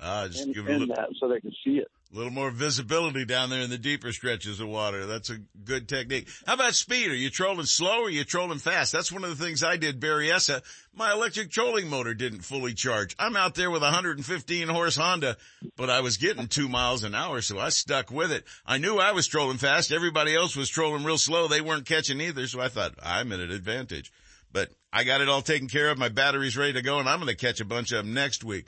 Ah, 0.00 0.26
just 0.26 0.46
in, 0.46 0.52
give 0.52 0.68
it 0.68 0.70
a 0.70 0.78
little, 0.78 0.94
that 0.94 1.08
so 1.20 1.28
they 1.28 1.40
can 1.40 1.52
see 1.64 1.78
it. 1.78 1.88
Little 2.14 2.32
more 2.32 2.50
visibility 2.50 3.24
down 3.24 3.50
there 3.50 3.60
in 3.60 3.70
the 3.70 3.78
deeper 3.78 4.12
stretches 4.12 4.60
of 4.60 4.68
water. 4.68 5.06
That's 5.06 5.30
a 5.30 5.38
good 5.64 5.88
technique. 5.88 6.28
How 6.46 6.54
about 6.54 6.74
speed? 6.74 7.10
Are 7.10 7.14
you 7.14 7.28
trolling 7.28 7.66
slow 7.66 8.02
or 8.02 8.06
are 8.06 8.10
you 8.10 8.24
trolling 8.24 8.58
fast? 8.58 8.92
That's 8.92 9.10
one 9.10 9.24
of 9.24 9.36
the 9.36 9.44
things 9.44 9.64
I 9.64 9.76
did 9.76 10.00
Berryessa. 10.00 10.62
My 10.94 11.12
electric 11.12 11.50
trolling 11.50 11.88
motor 11.88 12.14
didn't 12.14 12.42
fully 12.42 12.72
charge. 12.72 13.16
I'm 13.18 13.36
out 13.36 13.56
there 13.56 13.70
with 13.70 13.82
a 13.82 13.86
115 13.86 14.68
horse 14.68 14.96
Honda, 14.96 15.36
but 15.76 15.90
I 15.90 16.00
was 16.00 16.16
getting 16.16 16.46
two 16.46 16.68
miles 16.68 17.02
an 17.02 17.14
hour, 17.14 17.40
so 17.40 17.58
I 17.58 17.70
stuck 17.70 18.10
with 18.10 18.30
it. 18.30 18.44
I 18.64 18.78
knew 18.78 18.98
I 18.98 19.12
was 19.12 19.26
trolling 19.26 19.58
fast. 19.58 19.90
Everybody 19.90 20.36
else 20.36 20.54
was 20.54 20.68
trolling 20.68 21.04
real 21.04 21.18
slow. 21.18 21.48
They 21.48 21.60
weren't 21.60 21.86
catching 21.86 22.20
either, 22.20 22.46
so 22.46 22.60
I 22.60 22.68
thought 22.68 22.94
I'm 23.02 23.32
at 23.32 23.40
an 23.40 23.50
advantage. 23.50 24.12
But 24.52 24.70
I 24.92 25.02
got 25.02 25.20
it 25.20 25.28
all 25.28 25.42
taken 25.42 25.66
care 25.66 25.90
of. 25.90 25.98
My 25.98 26.08
battery's 26.08 26.56
ready 26.56 26.74
to 26.74 26.82
go 26.82 27.00
and 27.00 27.08
I'm 27.08 27.18
going 27.18 27.28
to 27.28 27.34
catch 27.34 27.60
a 27.60 27.64
bunch 27.64 27.90
of 27.90 28.04
them 28.04 28.14
next 28.14 28.44
week. 28.44 28.66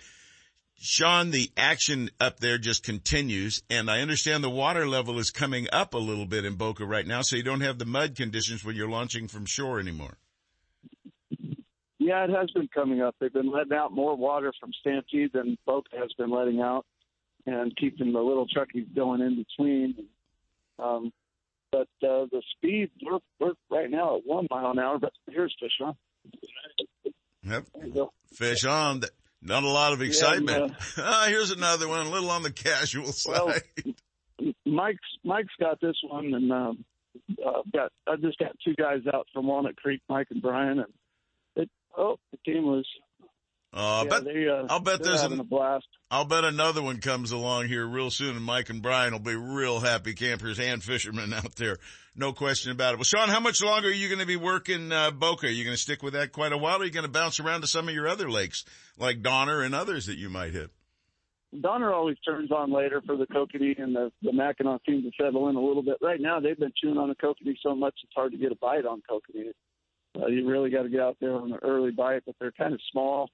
Shaun, 0.79 1.31
the 1.31 1.51
action 1.57 2.11
up 2.21 2.41
there 2.41 2.59
just 2.59 2.83
continues, 2.83 3.63
and 3.71 3.91
I 3.91 4.01
understand 4.01 4.45
the 4.45 4.51
water 4.51 4.87
level 4.87 5.19
is 5.19 5.31
coming 5.31 5.67
up 5.73 5.95
a 5.95 5.99
little 5.99 6.27
bit 6.27 6.45
in 6.45 6.55
Boca 6.55 6.85
right 6.85 7.07
now, 7.07 7.23
so 7.23 7.37
you 7.37 7.43
don't 7.43 7.63
have 7.63 7.79
the 7.79 7.87
mud 7.87 8.15
conditions 8.15 8.65
when 8.65 8.77
you're 8.77 8.89
launching 8.89 9.27
from 9.27 9.47
shore 9.47 9.81
anymore. 9.81 10.19
Yeah, 11.99 12.25
it 12.25 12.31
has 12.31 12.51
been 12.53 12.69
coming 12.69 13.01
up. 13.01 13.17
They've 13.19 13.33
been 13.33 13.51
letting 13.51 13.73
out 13.73 13.91
more 13.91 14.15
water 14.17 14.53
from 14.61 14.71
Stampede 14.81 15.33
than 15.33 15.59
Boca 15.67 15.97
has 15.99 16.13
been 16.19 16.31
letting 16.31 16.61
out, 16.61 16.85
and 17.47 17.75
keeping 17.77 18.13
the 18.13 18.21
little 18.21 18.47
truckies 18.47 18.95
going 18.95 19.23
in 19.23 19.45
between. 19.45 20.07
Um, 20.79 21.13
but 21.73 21.89
uh, 22.03 22.27
the 22.31 22.43
speed, 22.57 22.91
we're, 23.03 23.19
we're 23.41 23.55
right 23.71 23.91
now 23.91 24.19
at 24.19 24.23
one 24.27 24.47
mile 24.51 24.71
an 24.71 24.79
hour. 24.79 24.99
But 24.99 25.13
here's 25.29 25.55
fish 25.59 25.73
on. 25.83 25.97
Yep. 27.43 27.67
There 27.75 27.87
you 27.87 27.93
go. 27.93 28.13
Fish 28.35 28.65
on. 28.65 29.03
Not 29.47 29.63
a 29.63 29.69
lot 29.69 29.93
of 29.93 30.01
Yeah, 30.01 30.09
excitement. 30.09 30.75
ah, 30.99 31.27
here's 31.29 31.51
another 31.51 31.89
one, 31.89 32.07
a 32.07 32.11
little 32.11 32.31
on 32.31 32.43
the 32.43 32.53
casual 32.53 33.07
side. 33.13 33.63
Well, 33.87 34.55
Mike's 34.67 34.99
Mike's 35.25 35.55
got 35.59 35.81
this 35.81 35.97
one, 36.09 36.35
and 36.35 36.53
um, 36.53 36.85
uh, 37.45 37.63
got 37.73 37.93
I 38.07 38.17
just 38.17 38.39
got 38.39 38.53
two 38.65 38.75
guys 38.75 39.01
out 39.13 39.27
from 39.33 39.47
Walnut 39.47 39.77
Creek, 39.77 40.03
Mike 40.09 40.27
and 40.31 40.43
Brian, 40.43 40.81
and 40.81 40.93
it 41.55 41.71
oh 41.97 42.17
the 42.33 42.39
team 42.39 42.65
was. 42.65 42.87
Uh, 43.73 44.05
Yeah, 44.05 44.11
but 44.11 44.25
they, 44.25 44.49
uh, 44.49 44.67
I'll 44.71 44.81
bet 44.81 45.03
there's 45.03 45.21
having 45.21 45.35
an, 45.39 45.41
a 45.41 45.45
blast. 45.45 45.87
I'll 46.11 46.25
bet 46.25 46.45
another 46.45 46.83
one 46.83 46.99
comes 46.99 47.31
along 47.31 47.67
here 47.69 47.87
real 47.87 48.11
soon 48.11 48.37
and 48.37 48.45
Mike 48.45 48.71
and 48.71 48.81
Brian 48.81 49.13
will 49.13 49.21
be 49.21 49.35
real 49.35 49.81
happy 49.81 50.15
campers 50.15 50.59
and 50.59 50.83
fishermen 50.83 51.33
out 51.35 51.57
there. 51.57 51.77
No 52.19 52.33
question 52.33 52.73
about 52.73 52.95
it. 52.95 52.97
Well, 52.97 53.05
Shaun, 53.05 53.29
how 53.29 53.41
much 53.41 53.63
longer 53.63 53.89
are 53.89 53.93
you 53.93 54.09
going 54.09 54.21
to 54.21 54.27
be 54.27 54.37
working, 54.37 54.91
uh, 54.91 55.11
Boca? 55.11 55.49
Are 55.49 55.51
you 55.51 55.65
going 55.65 55.77
to 55.77 55.81
stick 55.81 56.03
with 56.03 56.15
that 56.15 56.33
quite 56.33 56.53
a 56.53 56.57
while 56.57 56.79
or 56.79 56.83
are 56.83 56.85
you 56.87 56.91
going 56.91 57.05
to 57.05 57.11
bounce 57.13 57.41
around 57.41 57.61
to 57.61 57.67
some 57.67 57.89
of 57.89 57.95
your 57.95 58.09
other 58.09 58.31
lakes 58.31 58.65
like 58.97 59.21
Donner 59.21 59.61
and 59.61 59.75
others 59.75 60.07
that 60.07 60.17
you 60.17 60.31
might 60.31 60.53
hit? 60.53 60.71
Donner 61.61 61.93
always 61.93 62.17
turns 62.21 62.51
on 62.51 62.73
later 62.73 63.03
for 63.07 63.17
the 63.17 63.27
kokanee, 63.27 63.81
and 63.81 63.95
the 63.95 64.11
the 64.23 64.33
Mackinaw 64.33 64.79
seems 64.87 65.05
to 65.05 65.11
settle 65.21 65.49
in 65.49 65.57
a 65.57 65.61
little 65.61 65.83
bit. 65.83 65.97
Right 66.03 66.21
now, 66.21 66.41
they've 66.41 66.59
been 66.59 66.73
chewing 66.83 66.99
on 66.99 67.09
the 67.09 67.15
kokanee 67.15 67.57
so 67.63 67.75
much 67.75 67.95
it's 68.03 68.13
hard 68.15 68.33
to 68.33 68.39
get 68.39 68.53
a 68.53 68.57
bite 68.57 68.85
on 68.85 69.03
kokanee. 69.09 69.53
Uh, 70.21 70.27
you 70.27 70.49
really 70.49 70.71
got 70.71 70.83
to 70.83 70.89
get 70.89 71.01
out 71.01 71.17
there 71.21 71.35
on 71.35 71.53
an 71.53 71.59
early 71.63 71.93
bite, 71.93 72.23
but 72.27 72.35
they're 72.41 72.53
kind 72.53 72.75
of 72.75 72.81
small. 72.91 73.31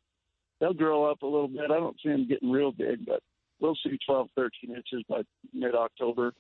They'll 0.61 0.75
grow 0.75 1.11
up 1.11 1.23
a 1.23 1.27
little 1.27 1.49
bit. 1.49 1.71
I 1.71 1.79
don't 1.79 1.97
see 2.03 2.11
them 2.11 2.29
getting 2.29 2.51
real 2.51 2.73
big, 2.73 3.07
but 3.07 3.21
we'll 3.61 3.77
see 3.83 3.99
12, 4.07 4.29
13 4.37 4.71
inches 4.71 5.05
by 5.09 5.23
mid 5.53 5.75
October. 5.75 6.33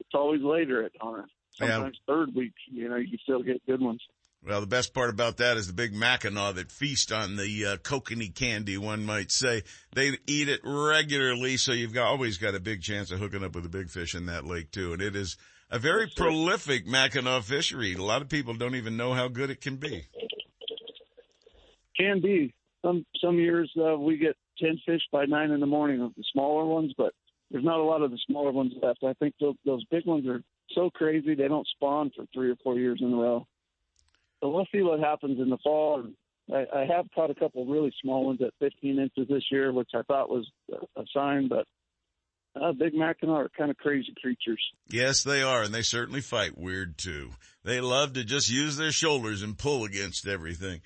It's 0.00 0.14
always 0.14 0.42
later 0.42 0.84
at 0.84 0.92
Hunter. 1.00 1.26
Sometimes 1.58 1.96
yeah. 2.08 2.14
third 2.14 2.34
week, 2.34 2.52
you 2.70 2.88
know, 2.88 2.96
you 2.96 3.18
still 3.22 3.42
get 3.42 3.64
good 3.66 3.80
ones. 3.80 4.00
Well, 4.46 4.60
the 4.60 4.66
best 4.66 4.92
part 4.92 5.08
about 5.08 5.38
that 5.38 5.56
is 5.56 5.68
the 5.68 5.72
big 5.72 5.94
Mackinaw 5.94 6.56
that 6.56 6.70
feast 6.70 7.12
on 7.12 7.36
the 7.36 7.64
uh, 7.64 7.76
kokanee 7.78 8.34
candy, 8.34 8.76
one 8.76 9.06
might 9.06 9.30
say. 9.30 9.62
They 9.94 10.18
eat 10.26 10.48
it 10.50 10.60
regularly, 10.62 11.56
so 11.56 11.72
you've 11.72 11.94
got, 11.94 12.08
always 12.08 12.36
got 12.36 12.54
a 12.54 12.60
big 12.60 12.82
chance 12.82 13.10
of 13.10 13.20
hooking 13.20 13.42
up 13.42 13.54
with 13.54 13.64
a 13.64 13.70
big 13.70 13.88
fish 13.88 14.14
in 14.14 14.26
that 14.26 14.44
lake 14.44 14.70
too. 14.70 14.92
And 14.92 15.00
it 15.00 15.16
is 15.16 15.38
a 15.70 15.78
very 15.78 16.04
That's 16.04 16.14
prolific 16.14 16.84
true. 16.84 16.92
Mackinaw 16.92 17.42
fishery. 17.42 17.94
A 17.94 18.02
lot 18.02 18.20
of 18.20 18.28
people 18.28 18.52
don't 18.52 18.74
even 18.74 18.98
know 18.98 19.14
how 19.14 19.28
good 19.28 19.48
it 19.48 19.62
can 19.62 19.76
be. 19.76 20.04
Can 21.96 22.20
be. 22.20 22.52
Some 22.82 23.06
some 23.24 23.38
years 23.38 23.72
uh, 23.80 23.96
we 23.96 24.18
get 24.18 24.36
ten 24.58 24.78
fish 24.84 25.00
by 25.10 25.24
nine 25.24 25.52
in 25.52 25.60
the 25.60 25.66
morning 25.66 26.02
of 26.02 26.14
the 26.16 26.24
smaller 26.32 26.66
ones, 26.66 26.92
but 26.98 27.14
there's 27.50 27.64
not 27.64 27.78
a 27.78 27.82
lot 27.82 28.02
of 28.02 28.10
the 28.10 28.18
smaller 28.26 28.52
ones 28.52 28.72
left. 28.82 29.04
I 29.04 29.14
think 29.14 29.34
those, 29.40 29.54
those 29.64 29.84
big 29.86 30.04
ones 30.04 30.26
are 30.26 30.42
so 30.74 30.90
crazy 30.90 31.34
they 31.34 31.48
don't 31.48 31.66
spawn 31.68 32.10
for 32.14 32.24
three 32.32 32.50
or 32.50 32.56
four 32.62 32.78
years 32.78 32.98
in 33.00 33.12
a 33.12 33.16
row. 33.16 33.46
So 34.40 34.50
we'll 34.50 34.66
see 34.72 34.82
what 34.82 35.00
happens 35.00 35.40
in 35.40 35.48
the 35.48 35.58
fall. 35.62 36.04
I, 36.52 36.66
I 36.74 36.86
have 36.86 37.06
caught 37.14 37.30
a 37.30 37.34
couple 37.34 37.64
really 37.66 37.92
small 38.02 38.26
ones 38.26 38.40
at 38.42 38.52
15 38.60 38.98
inches 38.98 39.28
this 39.28 39.44
year, 39.50 39.72
which 39.72 39.90
I 39.94 40.02
thought 40.02 40.28
was 40.28 40.46
a 40.70 41.02
sign, 41.14 41.48
but 41.48 41.66
uh, 42.60 42.72
big 42.72 42.94
Mackinaw 42.94 43.46
are 43.46 43.50
kind 43.56 43.70
of 43.70 43.76
crazy 43.78 44.14
creatures. 44.20 44.62
Yes, 44.88 45.24
they 45.24 45.42
are, 45.42 45.62
and 45.62 45.74
they 45.74 45.82
certainly 45.82 46.20
fight 46.20 46.56
weird 46.56 46.98
too. 46.98 47.30
They 47.64 47.80
love 47.80 48.12
to 48.12 48.24
just 48.24 48.50
use 48.50 48.76
their 48.76 48.92
shoulders 48.92 49.42
and 49.42 49.58
pull 49.58 49.84
against 49.84 50.28
everything. 50.28 50.80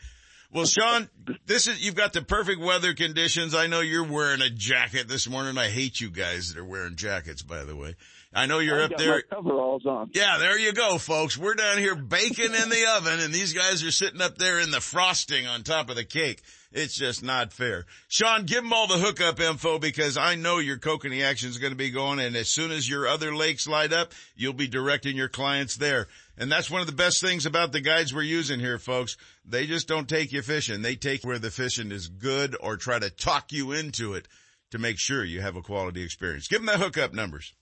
Well, 0.51 0.65
Shaun, 0.65 1.11
this 1.45 1.67
is, 1.67 1.85
you've 1.85 1.95
got 1.95 2.15
the 2.15 2.23
perfect 2.23 2.61
weather 2.61 2.95
conditions. 2.95 3.55
I 3.55 3.67
know 3.67 3.81
you're 3.81 4.11
wearing 4.11 4.41
a 4.41 4.49
jacket 4.49 5.07
this 5.07 5.29
morning. 5.29 5.59
I 5.59 5.69
hate 5.69 6.01
you 6.01 6.11
guys 6.11 6.49
that 6.49 6.61
are 6.61 6.65
wearing 6.65 6.97
jackets, 6.97 7.43
by 7.43 7.65
the 7.65 7.77
way. 7.77 7.97
I 8.39 8.47
know 8.47 8.61
you're 8.61 8.81
I've 8.81 8.93
up 8.93 8.99
there. 8.99 9.23
coveralls 9.23 9.85
on. 9.85 10.11
Yeah, 10.15 10.39
there 10.39 10.57
you 10.57 10.73
go, 10.73 10.97
folks. 10.99 11.37
We're 11.37 11.55
down 11.55 11.79
here 11.79 11.97
baking 11.97 12.55
in 12.55 12.69
the 12.69 12.87
oven 12.97 13.19
and 13.19 13.35
these 13.35 13.53
guys 13.53 13.83
are 13.83 13.91
sitting 13.91 14.21
up 14.21 14.39
there 14.39 14.61
in 14.61 14.71
the 14.71 14.81
frosting 14.81 15.49
on 15.49 15.65
top 15.65 15.91
of 15.91 15.97
the 15.97 16.05
cake. 16.05 16.43
It's 16.71 16.97
just 16.97 17.25
not 17.25 17.53
fair. 17.53 17.87
Shaun, 18.07 18.45
give 18.45 18.63
them 18.63 18.73
all 18.73 18.87
the 18.87 18.99
hookup 18.99 19.41
info 19.41 19.81
because 19.81 20.17
I 20.17 20.37
know 20.37 20.59
your 20.59 20.77
kokanee 20.79 21.25
action 21.25 21.49
is 21.49 21.59
going 21.59 21.73
to 21.73 21.77
be 21.77 21.91
going 21.91 22.21
and 22.21 22.37
as 22.37 22.49
soon 22.49 22.71
as 22.71 22.89
your 22.89 23.09
other 23.09 23.35
lakes 23.35 23.67
light 23.67 23.93
up, 23.93 24.13
you'll 24.37 24.53
be 24.53 24.69
directing 24.69 25.17
your 25.17 25.29
clients 25.29 25.75
there. 25.75 26.07
And 26.37 26.53
that's 26.53 26.71
one 26.71 26.81
of 26.81 26.87
the 26.87 26.93
best 26.93 27.21
things 27.21 27.45
about 27.45 27.73
the 27.73 27.81
guides 27.81 28.15
we're 28.15 28.23
using 28.23 28.61
here, 28.61 28.79
folks. 28.79 29.17
They 29.45 29.67
just 29.67 29.89
don't 29.89 30.09
take 30.09 30.31
you 30.31 30.43
fishing. 30.43 30.83
They 30.83 30.95
take 30.95 31.25
where 31.25 31.41
the 31.41 31.51
fishing 31.51 31.91
is 31.91 32.07
good 32.07 32.57
or 32.61 32.77
try 32.77 33.01
to 33.01 33.11
talk 33.11 33.51
you 33.51 33.73
into 33.73 34.15
it 34.15 34.29
to 34.71 34.79
make 34.79 35.01
sure 35.01 35.25
you 35.25 35.41
have 35.41 35.57
a 35.57 35.63
quality 35.63 36.05
experience. 36.05 36.47
Give 36.47 36.65
them 36.65 36.67
the 36.67 36.85
hookup 36.85 37.13
numbers. 37.13 37.53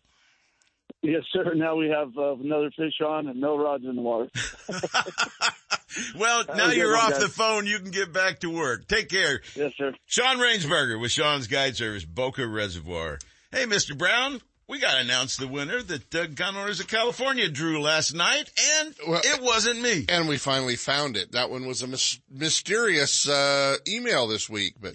Yes, 1.04 1.24
sir. 1.34 1.54
Now 1.54 1.76
we 1.76 1.90
have 1.90 2.18
uh, 2.18 2.36
another 2.36 2.72
fish 2.72 3.02
on 3.06 3.28
and 3.28 3.40
no 3.40 3.58
rods 3.58 3.84
in 3.84 3.98
the 3.98 4.02
water. 4.02 4.30
well, 6.18 6.46
now 6.56 6.72
you're 6.72 6.96
off 6.96 7.12
guys. 7.12 7.22
the 7.22 7.28
phone. 7.28 7.68
You 7.68 7.80
can 7.80 7.92
get 7.92 8.14
back 8.14 8.40
to 8.40 8.50
work. 8.50 8.88
Take 8.88 9.10
care. 9.10 9.42
Yes, 9.54 9.74
sir. 9.78 9.94
Shaun 10.06 10.38
Rainsberger 10.38 11.00
with 11.00 11.12
Shaun's 11.12 11.48
Guide 11.48 11.76
Service, 11.76 12.06
Boca 12.06 12.48
Reservoir. 12.48 13.20
Hey, 13.52 13.66
Mr. 13.66 13.98
Brown, 13.98 14.40
we 14.68 14.80
got 14.80 14.94
to 14.94 15.02
announce 15.02 15.36
the 15.36 15.48
winner 15.48 15.82
that 15.82 16.16
uh, 16.16 16.26
Gun 16.28 16.56
Owners 16.56 16.80
of 16.80 16.88
California 16.88 17.50
drew 17.50 17.82
last 17.82 18.14
night, 18.14 18.50
and 18.82 18.96
well, 19.08 19.22
it 19.24 19.42
wasn't 19.42 19.82
me. 19.82 20.06
And 20.08 20.28
we 20.28 20.38
finally 20.38 20.78
found 20.78 21.18
it. 21.18 21.34
That 21.34 21.50
one 21.50 21.66
was 21.68 21.82
a 21.82 21.88
mis- 21.88 22.20
mysterious 22.32 23.28
uh, 23.28 23.78
email 23.88 24.28
this 24.28 24.50
week, 24.50 24.76
but 24.80 24.94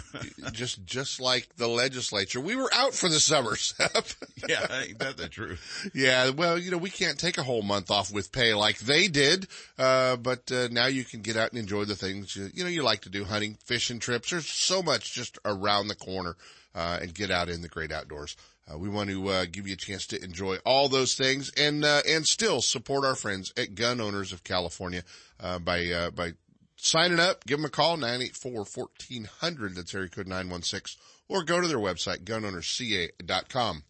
just 0.52 0.84
just 0.86 1.20
like 1.20 1.48
the 1.56 1.68
legislature, 1.68 2.40
we 2.40 2.56
were 2.56 2.70
out 2.74 2.94
for 2.94 3.08
the 3.08 3.20
summer. 3.20 3.56
yeah, 4.48 4.66
ain't 4.82 4.98
that 5.00 5.18
the 5.18 5.28
truth? 5.28 5.90
Yeah, 5.94 6.30
well, 6.30 6.58
you 6.58 6.70
know, 6.70 6.78
we 6.78 6.90
can't 6.90 7.18
take 7.18 7.36
a 7.36 7.42
whole 7.42 7.62
month 7.62 7.90
off 7.90 8.12
with 8.12 8.32
pay 8.32 8.54
like 8.54 8.78
they 8.78 9.08
did, 9.08 9.48
uh, 9.78 10.16
but 10.16 10.50
uh, 10.50 10.68
now 10.70 10.86
you 10.86 11.04
can 11.04 11.20
get 11.20 11.36
out 11.36 11.50
and 11.50 11.58
enjoy 11.58 11.84
the 11.84 11.96
things 11.96 12.34
you, 12.34 12.50
you 12.54 12.64
know 12.64 12.70
you 12.70 12.82
like 12.82 13.02
to 13.02 13.10
do: 13.10 13.24
hunting, 13.24 13.58
fishing 13.64 13.98
trips. 13.98 14.30
There's 14.30 14.46
so 14.46 14.82
much 14.82 15.12
just 15.12 15.38
around 15.44 15.88
the 15.88 15.96
corner. 15.96 16.36
Uh, 16.72 17.00
and 17.02 17.12
get 17.12 17.32
out 17.32 17.48
in 17.48 17.62
the 17.62 17.68
great 17.68 17.90
outdoors. 17.90 18.36
Uh, 18.70 18.78
we 18.78 18.88
want 18.88 19.10
to 19.10 19.28
uh, 19.28 19.46
give 19.50 19.66
you 19.66 19.72
a 19.72 19.76
chance 19.76 20.06
to 20.06 20.22
enjoy 20.22 20.56
all 20.64 20.88
those 20.88 21.14
things 21.14 21.50
and 21.56 21.84
uh, 21.84 22.02
and 22.06 22.26
still 22.26 22.60
support 22.60 23.04
our 23.04 23.14
friends 23.14 23.52
at 23.56 23.74
Gun 23.74 24.00
Owners 24.00 24.32
of 24.32 24.44
California 24.44 25.02
uh, 25.40 25.58
by 25.58 25.86
uh, 25.86 26.10
by 26.10 26.32
signing 26.76 27.18
up. 27.18 27.44
Give 27.46 27.58
them 27.58 27.64
a 27.64 27.70
call 27.70 27.96
984-1400. 27.96 29.74
That's 29.74 29.94
area 29.94 30.08
code 30.08 30.28
nine 30.28 30.48
one 30.48 30.62
six, 30.62 30.96
or 31.28 31.42
go 31.42 31.60
to 31.60 31.68
their 31.68 31.78
website 31.78 32.24
gunownersca.com. 32.24 33.82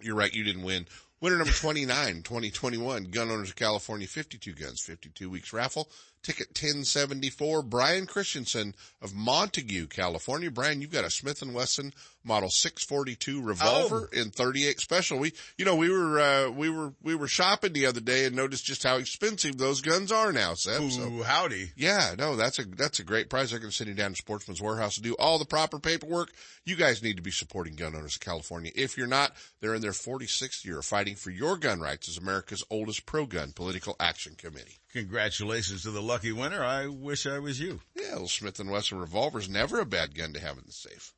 You're 0.00 0.16
right, 0.16 0.34
you 0.34 0.44
didn't 0.44 0.62
win. 0.62 0.86
Winner 1.18 1.38
number 1.38 1.52
29, 1.52 2.22
2021, 2.22 3.04
Gun 3.04 3.30
Owners 3.30 3.48
of 3.48 3.56
California, 3.56 4.06
52 4.06 4.52
guns, 4.52 4.82
52 4.82 5.30
weeks 5.30 5.50
raffle. 5.54 5.88
Ticket 6.26 6.48
1074, 6.48 7.62
Brian 7.62 8.04
Christensen 8.04 8.74
of 9.00 9.14
Montague, 9.14 9.86
California. 9.86 10.50
Brian, 10.50 10.80
you've 10.80 10.90
got 10.90 11.04
a 11.04 11.10
Smith 11.10 11.40
& 11.46 11.54
Wesson 11.54 11.92
model 12.24 12.50
642 12.50 13.40
revolver 13.40 14.10
oh. 14.12 14.20
in 14.20 14.30
38 14.30 14.80
special. 14.80 15.20
We, 15.20 15.34
you 15.56 15.64
know, 15.64 15.76
we 15.76 15.88
were, 15.88 16.18
uh, 16.18 16.50
we 16.50 16.68
were, 16.68 16.94
we 17.00 17.14
were 17.14 17.28
shopping 17.28 17.74
the 17.74 17.86
other 17.86 18.00
day 18.00 18.24
and 18.24 18.34
noticed 18.34 18.64
just 18.64 18.82
how 18.82 18.96
expensive 18.96 19.56
those 19.56 19.80
guns 19.80 20.10
are 20.10 20.32
now, 20.32 20.54
Seth. 20.54 20.80
Ooh, 20.80 20.90
so, 20.90 21.22
howdy. 21.22 21.70
Yeah, 21.76 22.16
no, 22.18 22.34
that's 22.34 22.58
a, 22.58 22.64
that's 22.64 22.98
a 22.98 23.04
great 23.04 23.30
price. 23.30 23.54
I 23.54 23.58
can 23.58 23.70
send 23.70 23.86
you 23.86 23.94
down 23.94 24.10
to 24.10 24.16
Sportsman's 24.16 24.60
Warehouse 24.60 24.96
to 24.96 25.02
do 25.02 25.14
all 25.20 25.38
the 25.38 25.44
proper 25.44 25.78
paperwork. 25.78 26.32
You 26.64 26.74
guys 26.74 27.04
need 27.04 27.18
to 27.18 27.22
be 27.22 27.30
supporting 27.30 27.76
gun 27.76 27.94
owners 27.94 28.16
of 28.16 28.20
California. 28.20 28.72
If 28.74 28.98
you're 28.98 29.06
not, 29.06 29.30
they're 29.60 29.76
in 29.76 29.82
their 29.82 29.92
46th 29.92 30.64
year 30.64 30.82
fighting 30.82 31.14
for 31.14 31.30
your 31.30 31.56
gun 31.56 31.78
rights 31.78 32.08
as 32.08 32.18
America's 32.18 32.64
oldest 32.68 33.06
pro-gun 33.06 33.52
political 33.52 33.94
action 34.00 34.34
committee. 34.36 34.78
Congratulations 34.96 35.82
to 35.82 35.90
the 35.90 36.00
lucky 36.00 36.32
winner. 36.32 36.64
I 36.64 36.86
wish 36.86 37.26
I 37.26 37.38
was 37.38 37.60
you. 37.60 37.82
Yeah, 37.94 38.12
little 38.12 38.28
Smith 38.28 38.58
& 38.64 38.66
Wesson 38.66 38.98
revolver's 38.98 39.46
never 39.46 39.78
a 39.78 39.84
bad 39.84 40.14
gun 40.14 40.32
to 40.32 40.40
have 40.40 40.56
in 40.56 40.64
the 40.64 40.72
safe. 40.72 41.12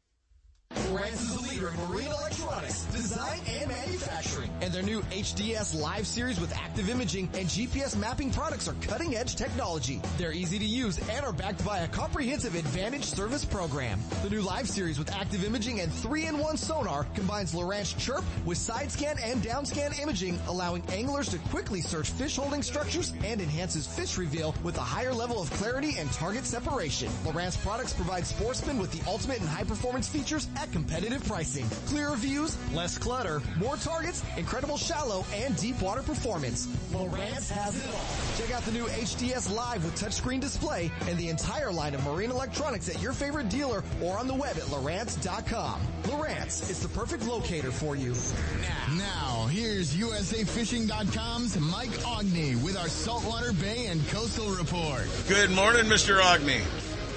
Lowrance 0.88 1.20
is 1.20 1.36
a 1.36 1.50
leader 1.50 1.68
in 1.68 1.88
marine 1.88 2.06
electronics, 2.06 2.84
design, 2.86 3.40
and 3.46 3.68
manufacturing. 3.68 4.50
And 4.62 4.72
their 4.72 4.82
new 4.82 5.02
HDS 5.02 5.78
Live 5.78 6.06
series 6.06 6.40
with 6.40 6.54
active 6.56 6.88
imaging 6.88 7.28
and 7.34 7.46
GPS 7.46 7.94
mapping 7.94 8.30
products 8.30 8.68
are 8.68 8.74
cutting 8.80 9.14
edge 9.14 9.36
technology. 9.36 10.00
They're 10.16 10.32
easy 10.32 10.58
to 10.58 10.64
use 10.64 10.98
and 11.10 11.26
are 11.26 11.32
backed 11.32 11.62
by 11.64 11.80
a 11.80 11.88
comprehensive 11.88 12.54
advantage 12.54 13.04
service 13.04 13.44
program. 13.44 14.00
The 14.22 14.30
new 14.30 14.40
Live 14.40 14.68
series 14.68 14.98
with 14.98 15.10
active 15.12 15.44
imaging 15.44 15.80
and 15.80 15.92
3-in-1 15.92 16.56
sonar 16.56 17.04
combines 17.14 17.54
Lowrance 17.54 17.96
Chirp 17.98 18.24
with 18.46 18.56
side 18.56 18.90
scan 18.90 19.18
and 19.22 19.42
down 19.42 19.66
scan 19.66 19.92
imaging, 20.00 20.38
allowing 20.48 20.82
anglers 20.90 21.28
to 21.28 21.38
quickly 21.50 21.82
search 21.82 22.10
fish 22.10 22.36
holding 22.36 22.62
structures 22.62 23.12
and 23.24 23.42
enhances 23.42 23.86
fish 23.86 24.16
reveal 24.16 24.54
with 24.62 24.78
a 24.78 24.82
higher 24.82 25.12
level 25.12 25.42
of 25.42 25.50
clarity 25.52 25.96
and 25.98 26.10
target 26.12 26.46
separation. 26.46 27.08
Lowrance 27.24 27.60
products 27.62 27.92
provide 27.92 28.26
sportsmen 28.26 28.78
with 28.78 28.90
the 28.92 29.06
ultimate 29.08 29.40
and 29.40 29.48
high 29.48 29.64
performance 29.64 30.08
features 30.08 30.48
at 30.59 30.70
competitive 30.72 31.24
pricing. 31.24 31.68
Clearer 31.86 32.16
views, 32.16 32.56
less 32.72 32.98
clutter, 32.98 33.40
more 33.56 33.76
targets, 33.76 34.22
incredible 34.36 34.76
shallow 34.76 35.24
and 35.32 35.56
deep 35.56 35.80
water 35.80 36.02
performance. 36.02 36.66
Lowrance 36.92 37.50
has 37.50 37.76
it 37.76 37.88
all. 37.94 38.36
Check 38.38 38.54
out 38.54 38.62
the 38.64 38.72
new 38.72 38.84
HDS 38.86 39.54
Live 39.54 39.84
with 39.84 39.98
touchscreen 39.98 40.40
display 40.40 40.90
and 41.09 41.16
the 41.18 41.28
entire 41.28 41.72
line 41.72 41.94
of 41.94 42.04
marine 42.04 42.30
electronics 42.30 42.88
at 42.88 43.00
your 43.00 43.12
favorite 43.12 43.48
dealer 43.48 43.84
or 44.02 44.18
on 44.18 44.26
the 44.26 44.34
web 44.34 44.56
at 44.56 44.64
Lowrance.com. 44.64 45.80
Lowrance 46.04 46.70
is 46.70 46.80
the 46.80 46.88
perfect 46.88 47.24
locator 47.26 47.70
for 47.70 47.96
you. 47.96 48.14
Now, 48.61 48.96
now 48.96 49.46
here's 49.46 49.94
USAFishing.com's 49.94 51.59
Mike 51.61 51.90
Aughney 52.00 52.61
with 52.62 52.76
our 52.76 52.88
Saltwater 52.88 53.52
Bay 53.52 53.86
and 53.86 54.06
Coastal 54.09 54.50
Report. 54.50 55.06
Good 55.28 55.50
morning, 55.50 55.84
Mr. 55.84 56.20
Aughney. 56.20 56.62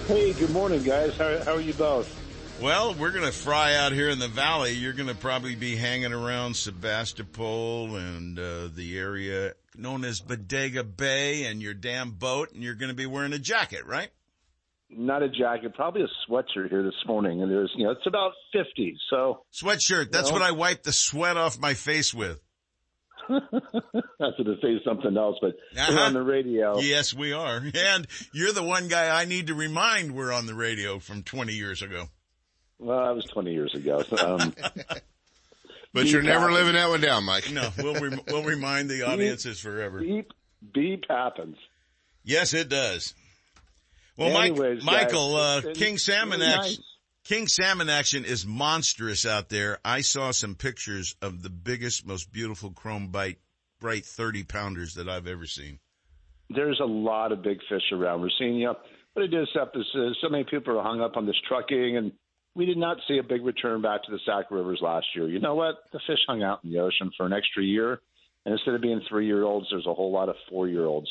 Hey, 0.08 0.34
good 0.34 0.52
morning, 0.52 0.84
guys. 0.84 1.16
How, 1.18 1.44
how 1.44 1.54
are 1.54 1.62
you 1.62 1.74
both? 1.74 2.21
Well, 2.62 2.94
we're 2.94 3.12
going 3.12 3.26
to 3.26 3.32
fry 3.32 3.74
out 3.74 3.92
here 3.92 4.10
in 4.10 4.20
the 4.20 4.28
valley. 4.28 4.74
You're 4.74 4.94
going 4.94 5.10
to 5.10 5.16
probably 5.16 5.56
be 5.56 5.76
hanging 5.76 6.14
around 6.14 6.56
Sebastopol 6.56 7.96
and 7.96 8.38
uh, 8.38 8.70
the 8.72 9.00
area 9.00 9.54
known 9.76 10.06
as 10.06 10.20
Bodega 10.20 10.84
Bay 10.84 11.46
and 11.46 11.60
your 11.60 11.74
damn 11.74 12.12
boat, 12.12 12.52
and 12.52 12.62
you're 12.62 12.76
going 12.76 12.90
to 12.90 12.96
be 12.96 13.08
wearing 13.08 13.34
a 13.34 13.40
jacket, 13.40 13.88
right? 13.88 14.10
Not 14.92 15.24
a 15.24 15.30
jacket, 15.30 15.74
probably 15.74 16.04
a 16.04 16.30
sweatshirt 16.30 16.70
here 16.70 16.84
this 16.84 16.94
morning, 17.08 17.42
and 17.42 17.50
there's 17.50 17.72
you 17.76 17.86
know 17.86 17.92
it's 17.92 18.06
about 18.06 18.34
fifty. 18.54 18.96
So 19.10 19.46
sweatshirt. 19.52 20.12
That's 20.12 20.28
you 20.28 20.36
know, 20.36 20.42
what 20.42 20.48
I 20.48 20.52
wipe 20.52 20.84
the 20.84 20.92
sweat 20.92 21.38
off 21.38 21.58
my 21.58 21.74
face 21.74 22.14
with. 22.14 22.40
Going 23.28 23.42
to 24.46 24.56
say 24.62 24.80
something 24.86 25.18
else, 25.18 25.38
but 25.42 25.56
uh-huh. 25.76 25.94
we're 25.96 26.04
on 26.04 26.14
the 26.14 26.22
radio. 26.22 26.80
Yes, 26.80 27.12
we 27.14 27.34
are. 27.34 27.64
And 27.76 28.06
you're 28.34 28.52
the 28.52 28.64
one 28.64 28.88
guy 28.88 29.20
I 29.20 29.26
need 29.26 29.48
to 29.48 29.56
remind 29.56 30.14
we're 30.14 30.32
on 30.32 30.46
the 30.46 30.54
radio 30.54 31.00
from 31.00 31.24
20 31.24 31.54
years 31.54 31.82
ago. 31.82 32.10
Well, 32.82 33.06
that 33.06 33.16
was 33.16 33.26
20 33.26 33.54
years 33.54 33.74
ago. 33.76 34.04
Um, 34.22 34.54
but 35.94 36.08
you're 36.08 36.22
never 36.22 36.50
happens. 36.50 36.58
living 36.58 36.74
that 36.74 36.90
one 36.90 37.02
down, 37.02 37.24
Mike. 37.24 37.52
No, 37.52 37.70
we'll, 37.78 37.96
re- 37.96 38.20
we'll 38.28 38.44
remind 38.44 38.90
the 38.90 39.04
audiences 39.04 39.60
forever. 39.60 40.00
Beep, 40.00 40.32
beep 40.74 41.06
happens. 41.10 41.58
Yes, 42.24 42.54
it 42.54 42.70
does. 42.70 43.14
Well, 44.18 44.36
Anyways, 44.36 44.84
Mike, 44.84 45.04
Michael, 45.04 45.36
uh, 45.36 45.62
King 45.74 45.98
Salmon 45.98 46.40
really 46.40 46.52
action, 46.52 46.72
nice. 46.72 46.80
King 47.24 47.48
Salmon 47.48 47.90
action 47.90 48.26
is 48.26 48.46
monstrous 48.46 49.26
out 49.26 49.50
there. 49.50 49.80
I 49.84 50.02
saw 50.02 50.32
some 50.32 50.56
pictures 50.56 51.16
of 51.22 51.42
the 51.44 51.50
biggest, 51.50 52.06
most 52.06 52.32
beautiful 52.32 52.72
chrome 52.72 53.08
bite, 53.08 53.40
bright 53.80 54.06
30 54.06 54.44
pounders 54.44 54.96
that 54.96 55.10
I've 55.10 55.28
ever 55.28 55.46
seen. 55.46 55.80
There's 56.50 56.80
a 56.80 56.88
lot 56.88 57.32
of 57.32 57.42
big 57.42 57.60
fish 57.70 57.92
around. 57.92 58.22
We're 58.22 58.30
seeing, 58.38 58.56
you 58.56 58.66
know, 58.66 58.76
what 59.14 59.26
it 59.26 59.34
is, 59.34 59.48
up 59.60 59.76
is 59.76 59.86
uh, 59.96 60.10
so 60.22 60.30
many 60.30 60.44
people 60.44 60.78
are 60.78 60.84
hung 60.84 61.02
up 61.02 61.18
on 61.18 61.26
this 61.26 61.36
trucking 61.48 61.98
and 61.98 62.12
we 62.56 62.66
did 62.66 62.78
not 62.78 62.98
see 63.08 63.18
a 63.18 63.24
big 63.24 63.46
return 63.46 63.82
back 63.82 64.04
to 64.04 64.12
the 64.12 64.20
Sac 64.26 64.52
Rivers 64.52 64.80
last 64.82 65.08
year. 65.16 65.28
You 65.28 65.40
know 65.40 65.56
what? 65.56 65.76
The 65.94 66.00
fish 66.06 66.20
hung 66.28 66.44
out 66.44 66.64
in 66.64 66.72
the 66.72 66.80
ocean 66.80 67.12
for 67.16 67.26
an 67.26 67.34
extra 67.34 67.64
year. 67.64 68.02
And 68.46 68.54
instead 68.54 68.74
of 68.74 68.82
being 68.82 69.02
three 69.08 69.26
year 69.26 69.44
olds, 69.44 69.68
there's 69.70 69.86
a 69.86 69.94
whole 69.94 70.12
lot 70.12 70.30
of 70.30 70.36
four 70.50 70.68
year 70.68 70.86
olds. 70.86 71.08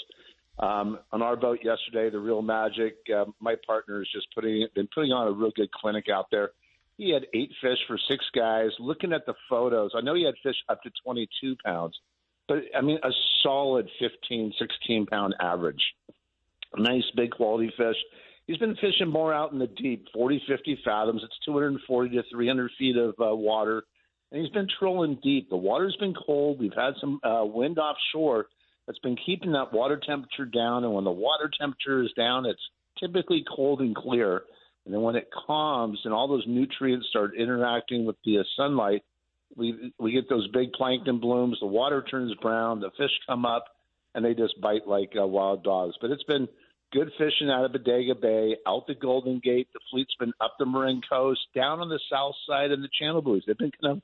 Um, 0.59 0.99
on 1.11 1.23
our 1.23 1.37
boat 1.37 1.61
yesterday, 1.63 2.11
the 2.11 2.19
Reel 2.19 2.43
Magic, 2.43 2.97
uh, 3.15 3.25
my 3.41 3.55
partner 3.67 3.99
has 3.99 4.09
just 4.13 4.27
putting 4.35 4.67
been 4.75 4.89
putting 4.95 5.13
on 5.13 5.29
a 5.29 5.33
real 5.33 5.53
good 5.55 5.71
clinic 5.73 6.09
out 6.13 6.27
there. 6.31 6.51
He 6.99 7.11
had 7.11 7.27
eight 7.33 7.51
fish 7.63 7.79
for 7.87 7.97
six 7.97 8.23
guys. 8.35 8.71
Looking 8.79 9.15
at 9.15 9.25
the 9.25 9.35
photos, 9.49 9.93
I 9.95 10.03
know 10.03 10.15
he 10.15 10.25
had 10.25 10.35
fish 10.43 10.57
up 10.69 10.83
to 10.83 10.91
22 11.03 11.57
pounds, 11.65 11.99
but 12.47 12.59
I 12.77 12.83
mean 12.83 12.99
a 13.03 13.11
solid 13.43 13.89
15, 14.01 14.53
16 14.59 15.07
pound 15.07 15.35
average. 15.41 15.83
Nice 16.77 17.05
big 17.17 17.31
quality 17.31 17.73
fish. 17.77 17.97
He's 18.47 18.59
been 18.59 18.77
fishing 18.77 19.09
more 19.09 19.33
out 19.33 19.53
in 19.53 19.59
the 19.59 19.69
deep, 19.69 20.07
40, 20.13 20.43
50 20.49 20.81
fathoms. 20.85 21.23
It's 21.25 21.39
240 21.45 22.17
to 22.17 22.23
300 22.33 22.71
feet 22.79 22.97
of 22.97 23.15
uh, 23.21 23.35
water, 23.35 23.85
and 24.33 24.41
he's 24.41 24.53
been 24.53 24.69
trolling 24.79 25.19
deep. 25.23 25.51
The 25.51 25.57
water's 25.57 25.97
been 26.01 26.15
cold. 26.15 26.59
We've 26.59 26.75
had 26.75 26.95
some 27.01 27.21
uh, 27.23 27.45
wind 27.45 27.79
offshore 27.79 28.47
that's 28.87 28.99
been 28.99 29.17
keeping 29.25 29.53
that 29.53 29.73
water 29.73 30.01
temperature 30.05 30.47
down. 30.47 30.85
And 30.85 30.93
when 30.93 31.05
the 31.05 31.11
water 31.11 31.51
temperature 31.61 32.03
is 32.03 32.13
down, 32.17 32.47
it's 32.47 32.61
typically 32.99 33.45
cold 33.57 33.81
and 33.81 33.95
clear. 33.95 34.43
And 34.85 34.95
then 34.95 35.03
when 35.03 35.17
it 35.17 35.29
calms 35.47 36.01
and 36.05 36.13
all 36.13 36.27
those 36.27 36.45
nutrients 36.47 37.07
start 37.09 37.37
interacting 37.37 38.05
with 38.05 38.17
the 38.25 38.45
sunlight, 38.57 39.03
we 39.57 39.93
we 39.99 40.13
get 40.13 40.29
those 40.29 40.49
big 40.49 40.73
plankton 40.73 41.19
blooms. 41.19 41.59
The 41.61 41.67
water 41.67 42.03
turns 42.03 42.35
brown. 42.41 42.81
The 42.81 42.91
fish 42.97 43.11
come 43.29 43.45
up, 43.45 43.65
and 44.15 44.25
they 44.25 44.35
just 44.35 44.61
bite 44.61 44.87
like 44.87 45.13
uh, 45.21 45.27
wild 45.27 45.65
dogs. 45.65 45.97
But 46.01 46.11
it's 46.11 46.23
been 46.25 46.49
good 46.93 47.11
fishing 47.19 47.51
out 47.51 47.65
of 47.65 47.73
Bodega 47.73 48.15
Bay, 48.15 48.57
out 48.67 48.87
the 48.87 48.95
Golden 48.95 49.41
Gate. 49.43 49.69
The 49.73 49.81
fleet's 49.91 50.15
been 50.19 50.33
up 50.41 50.55
the 50.59 50.67
Marin 50.67 51.01
Coast, 51.09 51.41
down 51.55 51.81
on 51.81 51.89
the 51.89 52.01
south 52.11 52.35
side, 52.49 52.71
and 52.71 52.83
the 52.83 52.89
Channel 52.99 53.23
Buoys. 53.23 53.43
They've 53.47 53.57
been 53.57 53.73
kind 53.83 53.97
of 53.97 54.03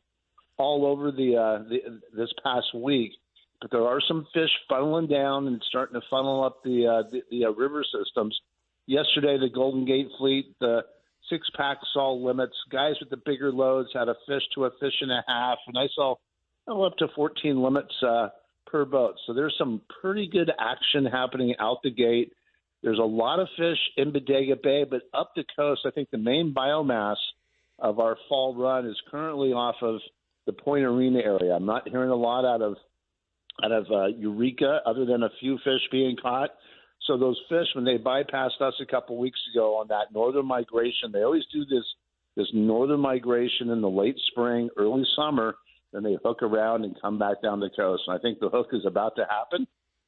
all 0.58 0.86
over 0.86 1.10
the, 1.10 1.36
uh, 1.36 1.68
the 1.68 2.00
this 2.16 2.32
past 2.42 2.74
week 2.74 3.12
but 3.60 3.70
there 3.70 3.86
are 3.86 4.00
some 4.06 4.26
fish 4.34 4.50
funneling 4.70 5.10
down 5.10 5.46
and 5.46 5.62
starting 5.68 6.00
to 6.00 6.06
funnel 6.10 6.44
up 6.44 6.62
the 6.62 6.86
uh, 6.86 7.10
the, 7.10 7.22
the 7.30 7.44
uh, 7.46 7.50
river 7.50 7.84
systems. 7.84 8.38
Yesterday, 8.86 9.38
the 9.38 9.48
Golden 9.52 9.84
Gate 9.84 10.08
fleet, 10.18 10.54
the 10.60 10.82
six 11.30 11.48
pack 11.56 11.78
saw 11.92 12.12
limits. 12.12 12.54
Guys 12.70 12.94
with 13.00 13.10
the 13.10 13.20
bigger 13.24 13.50
loads 13.50 13.88
had 13.94 14.08
a 14.08 14.14
fish 14.26 14.42
to 14.54 14.66
a 14.66 14.70
fish 14.78 14.94
and 15.00 15.10
a 15.10 15.24
half, 15.26 15.58
and 15.66 15.76
I 15.76 15.86
saw 15.94 16.14
oh, 16.68 16.82
up 16.82 16.96
to 16.98 17.08
14 17.14 17.62
limits 17.62 17.94
uh, 18.06 18.28
per 18.66 18.84
boat. 18.84 19.14
So 19.26 19.32
there's 19.32 19.54
some 19.58 19.80
pretty 20.00 20.28
good 20.28 20.50
action 20.58 21.04
happening 21.04 21.54
out 21.58 21.78
the 21.82 21.90
gate. 21.90 22.32
There's 22.86 23.00
a 23.00 23.02
lot 23.02 23.40
of 23.40 23.48
fish 23.56 23.78
in 23.96 24.12
Bodega 24.12 24.54
Bay, 24.62 24.84
but 24.88 25.02
up 25.12 25.32
the 25.34 25.42
coast, 25.56 25.80
I 25.84 25.90
think 25.90 26.08
the 26.12 26.18
main 26.18 26.54
biomass 26.56 27.16
of 27.80 27.98
our 27.98 28.16
fall 28.28 28.54
run 28.54 28.86
is 28.86 28.94
currently 29.10 29.48
off 29.48 29.74
of 29.82 29.98
the 30.46 30.52
Point 30.52 30.84
Arena 30.84 31.18
area. 31.18 31.52
I'm 31.52 31.66
not 31.66 31.88
hearing 31.88 32.10
a 32.10 32.14
lot 32.14 32.44
out 32.44 32.62
of 32.62 32.76
out 33.64 33.72
of 33.72 33.86
uh, 33.90 34.06
Eureka, 34.16 34.82
other 34.86 35.04
than 35.04 35.24
a 35.24 35.30
few 35.40 35.58
fish 35.64 35.80
being 35.90 36.14
caught. 36.22 36.50
So 37.08 37.18
those 37.18 37.40
fish, 37.48 37.66
when 37.74 37.84
they 37.84 37.98
bypassed 37.98 38.60
us 38.60 38.74
a 38.80 38.86
couple 38.86 39.18
weeks 39.18 39.40
ago 39.52 39.78
on 39.78 39.88
that 39.88 40.14
northern 40.14 40.46
migration, 40.46 41.10
they 41.12 41.22
always 41.22 41.46
do 41.52 41.64
this 41.64 41.84
this 42.36 42.46
northern 42.54 43.00
migration 43.00 43.70
in 43.70 43.80
the 43.80 43.90
late 43.90 44.16
spring, 44.30 44.68
early 44.76 45.02
summer. 45.16 45.56
Then 45.92 46.04
they 46.04 46.18
hook 46.24 46.40
around 46.40 46.84
and 46.84 46.94
come 47.02 47.18
back 47.18 47.42
down 47.42 47.58
the 47.58 47.70
coast. 47.76 48.04
And 48.06 48.16
I 48.16 48.20
think 48.20 48.38
the 48.38 48.48
hook 48.48 48.68
is 48.72 48.86
about 48.86 49.16
to 49.16 49.26
happen, 49.28 49.66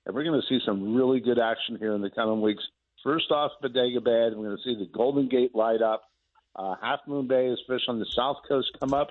and 0.08 0.16
we're 0.16 0.24
going 0.24 0.40
to 0.40 0.46
see 0.48 0.58
some 0.64 0.96
really 0.96 1.20
good 1.20 1.38
action 1.38 1.76
here 1.78 1.94
in 1.94 2.00
the 2.00 2.10
coming 2.10 2.40
weeks. 2.40 2.62
First 3.04 3.30
off, 3.30 3.52
Bodega 3.62 4.00
Bay, 4.00 4.30
we're 4.34 4.46
going 4.46 4.56
to 4.56 4.62
see 4.64 4.74
the 4.74 4.90
Golden 4.92 5.28
Gate 5.28 5.54
light 5.54 5.82
up. 5.82 6.02
Uh, 6.56 6.74
Half 6.82 7.00
Moon 7.06 7.28
Bay 7.28 7.46
is 7.46 7.60
fish 7.68 7.82
on 7.86 8.00
the 8.00 8.06
south 8.16 8.38
coast 8.48 8.68
come 8.80 8.92
up. 8.92 9.10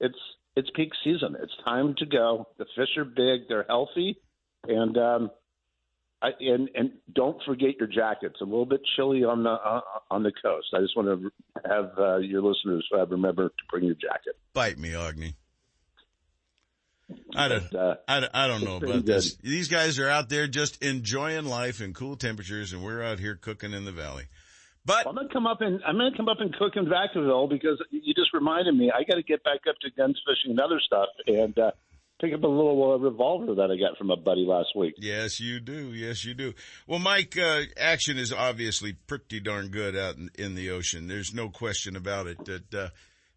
It's 0.00 0.18
it's 0.54 0.70
peak 0.74 0.92
season. 1.04 1.36
It's 1.42 1.52
time 1.64 1.94
to 1.98 2.06
go. 2.06 2.46
The 2.56 2.64
fish 2.76 2.96
are 2.96 3.04
big. 3.04 3.48
They're 3.48 3.66
healthy, 3.68 4.16
and 4.66 4.96
um, 4.96 5.30
I, 6.22 6.30
and 6.40 6.70
and 6.74 6.92
don't 7.12 7.36
forget 7.44 7.76
your 7.78 7.88
jacket. 7.88 8.32
It's 8.32 8.40
a 8.40 8.44
little 8.44 8.64
bit 8.64 8.80
chilly 8.96 9.24
on 9.24 9.42
the 9.42 9.50
uh, 9.50 9.80
on 10.10 10.22
the 10.22 10.32
coast. 10.42 10.68
I 10.74 10.80
just 10.80 10.96
want 10.96 11.08
to 11.08 11.68
have 11.68 11.90
uh, 11.98 12.16
your 12.18 12.40
listeners 12.40 12.88
uh, 12.96 13.06
remember 13.06 13.48
to 13.48 13.64
bring 13.70 13.84
your 13.84 13.96
jacket. 13.96 14.38
Bite 14.54 14.78
me, 14.78 14.90
Aughney. 14.90 15.34
I 17.34 17.48
don't, 17.48 17.70
but, 17.70 17.78
uh, 17.78 17.94
I, 18.08 18.28
I 18.32 18.46
don't 18.48 18.64
know 18.64 18.76
about 18.76 19.04
this. 19.04 19.36
These 19.36 19.68
guys 19.68 19.98
are 19.98 20.08
out 20.08 20.28
there 20.28 20.46
just 20.46 20.82
enjoying 20.82 21.44
life 21.44 21.80
in 21.80 21.94
cool 21.94 22.16
temperatures, 22.16 22.72
and 22.72 22.82
we're 22.82 23.02
out 23.02 23.18
here 23.18 23.36
cooking 23.36 23.72
in 23.72 23.84
the 23.84 23.92
valley. 23.92 24.24
But 24.84 25.06
I'm 25.06 25.16
gonna 25.16 25.28
come 25.32 25.46
up 25.46 25.60
and 25.60 25.80
I'm 25.84 25.96
gonna 25.96 26.16
come 26.16 26.28
up 26.28 26.38
and 26.40 26.54
cook 26.54 26.74
in 26.76 26.86
Vacaville 26.86 27.50
because 27.50 27.82
you 27.90 28.14
just 28.14 28.32
reminded 28.32 28.76
me 28.76 28.92
I 28.94 29.02
got 29.02 29.16
to 29.16 29.22
get 29.22 29.42
back 29.42 29.60
up 29.68 29.74
to 29.82 29.90
Gone 29.96 30.14
Fishing 30.24 30.52
and 30.52 30.60
other 30.60 30.80
stuff 30.80 31.08
and 31.26 31.58
uh, 31.58 31.72
pick 32.20 32.32
up 32.32 32.44
a 32.44 32.46
little 32.46 32.92
uh, 32.92 32.96
revolver 32.98 33.56
that 33.56 33.70
I 33.70 33.76
got 33.76 33.98
from 33.98 34.10
a 34.10 34.16
buddy 34.16 34.44
last 34.46 34.76
week. 34.76 34.94
Yes, 34.98 35.40
you 35.40 35.58
do. 35.58 35.92
Yes, 35.92 36.24
you 36.24 36.34
do. 36.34 36.54
Well, 36.86 37.00
Mike, 37.00 37.36
uh, 37.36 37.62
action 37.76 38.16
is 38.16 38.32
obviously 38.32 38.92
pretty 38.92 39.40
darn 39.40 39.68
good 39.68 39.96
out 39.96 40.16
in, 40.16 40.30
in 40.38 40.54
the 40.54 40.70
ocean. 40.70 41.08
There's 41.08 41.34
no 41.34 41.48
question 41.48 41.96
about 41.96 42.28
it. 42.28 42.44
That 42.44 42.74
uh, 42.74 42.88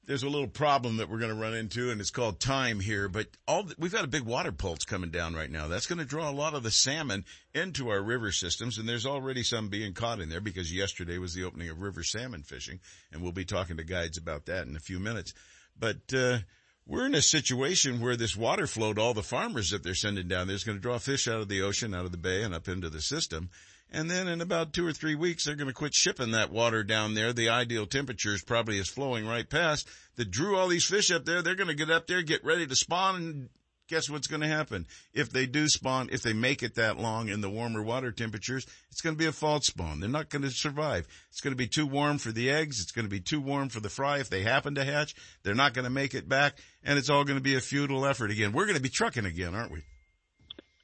there's 0.09 0.23
a 0.23 0.29
little 0.29 0.47
problem 0.47 0.97
that 0.97 1.07
we're 1.07 1.19
going 1.19 1.29
to 1.29 1.39
run 1.39 1.53
into, 1.53 1.91
and 1.91 2.01
it's 2.01 2.09
called 2.09 2.39
time 2.39 2.79
here. 2.79 3.07
But 3.07 3.27
all 3.47 3.61
the, 3.61 3.75
we've 3.77 3.93
got 3.93 4.05
a 4.05 4.07
big 4.07 4.23
water 4.23 4.51
pulse 4.51 4.83
coming 4.83 5.11
down 5.11 5.35
right 5.35 5.51
now. 5.51 5.67
That's 5.67 5.85
going 5.85 5.99
to 5.99 6.05
draw 6.05 6.27
a 6.27 6.33
lot 6.33 6.55
of 6.55 6.63
the 6.63 6.71
salmon 6.71 7.25
into 7.53 7.89
our 7.89 8.01
river 8.01 8.31
systems, 8.31 8.79
and 8.79 8.89
there's 8.89 9.05
already 9.05 9.43
some 9.43 9.69
being 9.69 9.93
caught 9.93 10.19
in 10.19 10.29
there 10.29 10.41
because 10.41 10.75
yesterday 10.75 11.19
was 11.19 11.35
the 11.35 11.43
opening 11.43 11.69
of 11.69 11.79
river 11.79 12.01
salmon 12.01 12.41
fishing, 12.41 12.79
and 13.11 13.21
we'll 13.21 13.31
be 13.31 13.45
talking 13.45 13.77
to 13.77 13.83
guides 13.83 14.17
about 14.17 14.47
that 14.47 14.65
in 14.65 14.75
a 14.75 14.79
few 14.79 14.99
minutes. 14.99 15.35
But 15.79 16.11
uh, 16.11 16.39
we're 16.87 17.05
in 17.05 17.13
a 17.13 17.21
situation 17.21 18.01
where 18.01 18.15
this 18.15 18.35
water 18.35 18.65
flow 18.65 18.95
to 18.95 19.01
all 19.01 19.13
the 19.13 19.21
farmers 19.21 19.69
that 19.69 19.83
they're 19.83 19.93
sending 19.93 20.27
down 20.27 20.47
there 20.47 20.55
is 20.55 20.63
going 20.63 20.79
to 20.79 20.81
draw 20.81 20.97
fish 20.97 21.27
out 21.27 21.41
of 21.41 21.49
the 21.49 21.61
ocean, 21.61 21.93
out 21.93 22.05
of 22.05 22.11
the 22.11 22.17
bay, 22.17 22.41
and 22.41 22.55
up 22.55 22.67
into 22.67 22.89
the 22.89 22.99
system. 22.99 23.51
And 23.91 24.09
then 24.09 24.27
in 24.27 24.41
about 24.41 24.73
two 24.73 24.85
or 24.85 24.93
three 24.93 25.15
weeks, 25.15 25.45
they're 25.45 25.55
going 25.55 25.67
to 25.67 25.73
quit 25.73 25.95
shipping 25.95 26.31
that 26.31 26.51
water 26.51 26.83
down 26.83 27.15
there. 27.15 27.33
The 27.33 27.49
ideal 27.49 27.87
temperature 27.87 28.33
is 28.33 28.43
probably 28.43 28.77
is 28.77 28.87
flowing 28.87 29.25
right 29.25 29.49
past 29.49 29.87
that 30.15 30.29
drew 30.29 30.57
all 30.57 30.67
these 30.67 30.85
fish 30.85 31.09
up 31.11 31.25
there. 31.25 31.41
They're 31.41 31.55
going 31.55 31.69
to 31.69 31.73
get 31.73 31.89
up 31.89 32.05
there, 32.05 32.21
get 32.21 32.45
ready 32.45 32.67
to 32.67 32.75
spawn 32.75 33.15
and 33.15 33.49
guess 33.89 34.09
what's 34.09 34.27
going 34.27 34.41
to 34.41 34.47
happen? 34.47 34.85
If 35.13 35.31
they 35.31 35.47
do 35.47 35.67
spawn, 35.67 36.09
if 36.11 36.21
they 36.21 36.33
make 36.33 36.63
it 36.63 36.75
that 36.75 36.99
long 36.99 37.27
in 37.27 37.41
the 37.41 37.49
warmer 37.49 37.81
water 37.81 38.11
temperatures, 38.11 38.65
it's 38.91 39.01
going 39.01 39.15
to 39.15 39.19
be 39.19 39.25
a 39.25 39.31
false 39.31 39.65
spawn. 39.65 39.99
They're 39.99 40.09
not 40.09 40.29
going 40.29 40.43
to 40.43 40.51
survive. 40.51 41.07
It's 41.31 41.41
going 41.41 41.53
to 41.53 41.57
be 41.57 41.67
too 41.67 41.87
warm 41.87 42.19
for 42.19 42.31
the 42.31 42.51
eggs. 42.51 42.79
It's 42.79 42.91
going 42.91 43.05
to 43.05 43.09
be 43.09 43.19
too 43.19 43.41
warm 43.41 43.69
for 43.69 43.79
the 43.79 43.89
fry. 43.89 44.19
If 44.19 44.29
they 44.29 44.43
happen 44.43 44.75
to 44.75 44.85
hatch, 44.85 45.15
they're 45.43 45.55
not 45.55 45.73
going 45.73 45.85
to 45.85 45.89
make 45.89 46.13
it 46.13 46.29
back 46.29 46.57
and 46.83 46.97
it's 46.97 47.09
all 47.09 47.25
going 47.25 47.39
to 47.39 47.43
be 47.43 47.55
a 47.55 47.61
futile 47.61 48.05
effort 48.05 48.31
again. 48.31 48.53
We're 48.53 48.65
going 48.65 48.77
to 48.77 48.81
be 48.81 48.89
trucking 48.89 49.25
again, 49.25 49.55
aren't 49.55 49.71
we? 49.71 49.81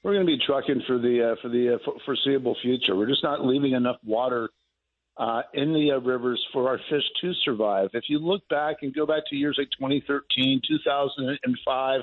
We're 0.06 0.14
going 0.14 0.28
to 0.28 0.32
be 0.32 0.46
trucking 0.46 0.84
for 0.86 1.00
the 1.00 1.32
uh, 1.32 1.36
for 1.42 1.50
the 1.50 1.74
uh, 1.74 1.92
foreseeable 2.06 2.56
future. 2.62 2.96
We're 2.96 3.08
just 3.08 3.24
not 3.24 3.44
leaving 3.44 3.72
enough 3.72 3.96
water 4.06 4.50
uh, 5.18 5.42
in 5.56 5.74
the 5.74 5.94
uh, 5.94 6.00
rivers 6.00 6.46
for 6.54 6.70
our 6.70 6.78
fish 6.78 7.02
to 7.22 7.34
survive. 7.44 7.90
If 7.94 8.04
you 8.08 8.20
look 8.20 8.48
back 8.48 8.78
and 8.84 8.94
go 8.94 9.08
back 9.08 9.24
to 9.32 9.36
years 9.36 9.56
like 9.58 9.72
2013, 9.72 10.62
2005, 10.68 12.02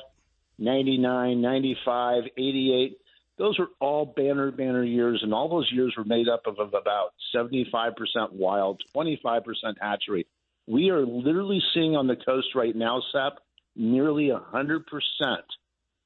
99, 0.59 1.41
95, 1.41 2.25
88, 2.37 2.99
those 3.39 3.57
were 3.61 3.69
all 3.79 4.05
banner 4.05 4.51
banner 4.51 4.83
years, 4.83 5.21
and 5.23 5.33
all 5.33 5.49
those 5.49 5.71
years 5.71 5.95
were 5.97 6.03
made 6.03 6.29
up 6.29 6.49
of, 6.49 6.59
of 6.59 6.75
about 6.75 7.13
75% 7.33 7.93
wild, 8.33 8.83
25% 8.97 9.45
hatchery. 9.81 10.27
We 10.67 10.91
are 10.91 11.07
literally 11.07 11.63
seeing 11.73 11.95
on 11.95 12.09
the 12.09 12.17
coast 12.17 12.49
right 12.57 12.75
now, 12.75 13.01
Sep, 13.13 13.39
nearly 13.77 14.33
100% 14.33 14.83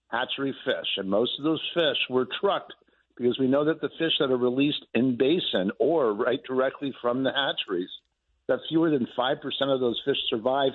hatchery 0.09 0.55
fish. 0.65 0.87
And 0.97 1.09
most 1.09 1.33
of 1.39 1.45
those 1.45 1.63
fish 1.75 1.99
were 2.11 2.27
trucked 2.41 2.73
because 3.17 3.39
we 3.39 3.49
know 3.49 3.65
that 3.65 3.81
the 3.81 3.91
fish 3.99 4.13
that 4.21 4.31
are 4.31 4.37
released 4.37 4.85
in 4.95 5.17
basin 5.17 5.73
or 5.79 6.13
right 6.13 6.41
directly 6.47 6.93
from 7.01 7.23
the 7.23 7.33
hatcheries, 7.33 7.89
that 8.49 8.59
fewer 8.69 8.91
than 8.91 9.09
5% 9.19 9.37
of 9.63 9.81
those 9.81 10.01
fish 10.05 10.19
survive 10.29 10.73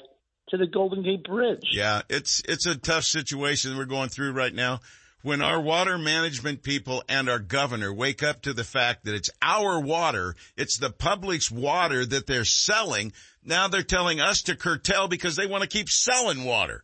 to 0.49 0.57
the 0.57 0.67
Golden 0.67 1.03
Gate 1.03 1.23
Bridge. 1.23 1.69
Yeah, 1.71 2.01
it's, 2.09 2.41
it's 2.47 2.65
a 2.65 2.77
tough 2.77 3.03
situation 3.03 3.77
we're 3.77 3.85
going 3.85 4.09
through 4.09 4.33
right 4.33 4.53
now 4.53 4.79
when 5.23 5.41
our 5.41 5.61
water 5.61 5.97
management 5.97 6.63
people 6.63 7.03
and 7.07 7.29
our 7.29 7.39
governor 7.39 7.93
wake 7.93 8.23
up 8.23 8.41
to 8.41 8.53
the 8.53 8.63
fact 8.63 9.05
that 9.05 9.13
it's 9.13 9.29
our 9.41 9.79
water, 9.79 10.35
it's 10.57 10.79
the 10.79 10.89
public's 10.89 11.51
water 11.51 12.05
that 12.05 12.27
they're 12.27 12.45
selling, 12.45 13.13
now 13.43 13.67
they're 13.67 13.83
telling 13.83 14.19
us 14.19 14.43
to 14.43 14.55
curtail 14.55 15.07
because 15.07 15.35
they 15.35 15.45
want 15.45 15.61
to 15.61 15.69
keep 15.69 15.89
selling 15.89 16.43
water. 16.43 16.83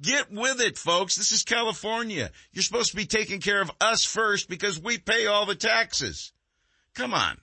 Get 0.00 0.30
with 0.30 0.60
it, 0.60 0.78
folks. 0.78 1.16
This 1.16 1.32
is 1.32 1.42
California. 1.42 2.30
You're 2.52 2.62
supposed 2.62 2.90
to 2.90 2.96
be 2.96 3.06
taking 3.06 3.40
care 3.40 3.60
of 3.60 3.70
us 3.80 4.04
first 4.04 4.48
because 4.48 4.80
we 4.80 4.98
pay 4.98 5.26
all 5.26 5.44
the 5.44 5.56
taxes. 5.56 6.32
Come 6.94 7.12
on. 7.12 7.38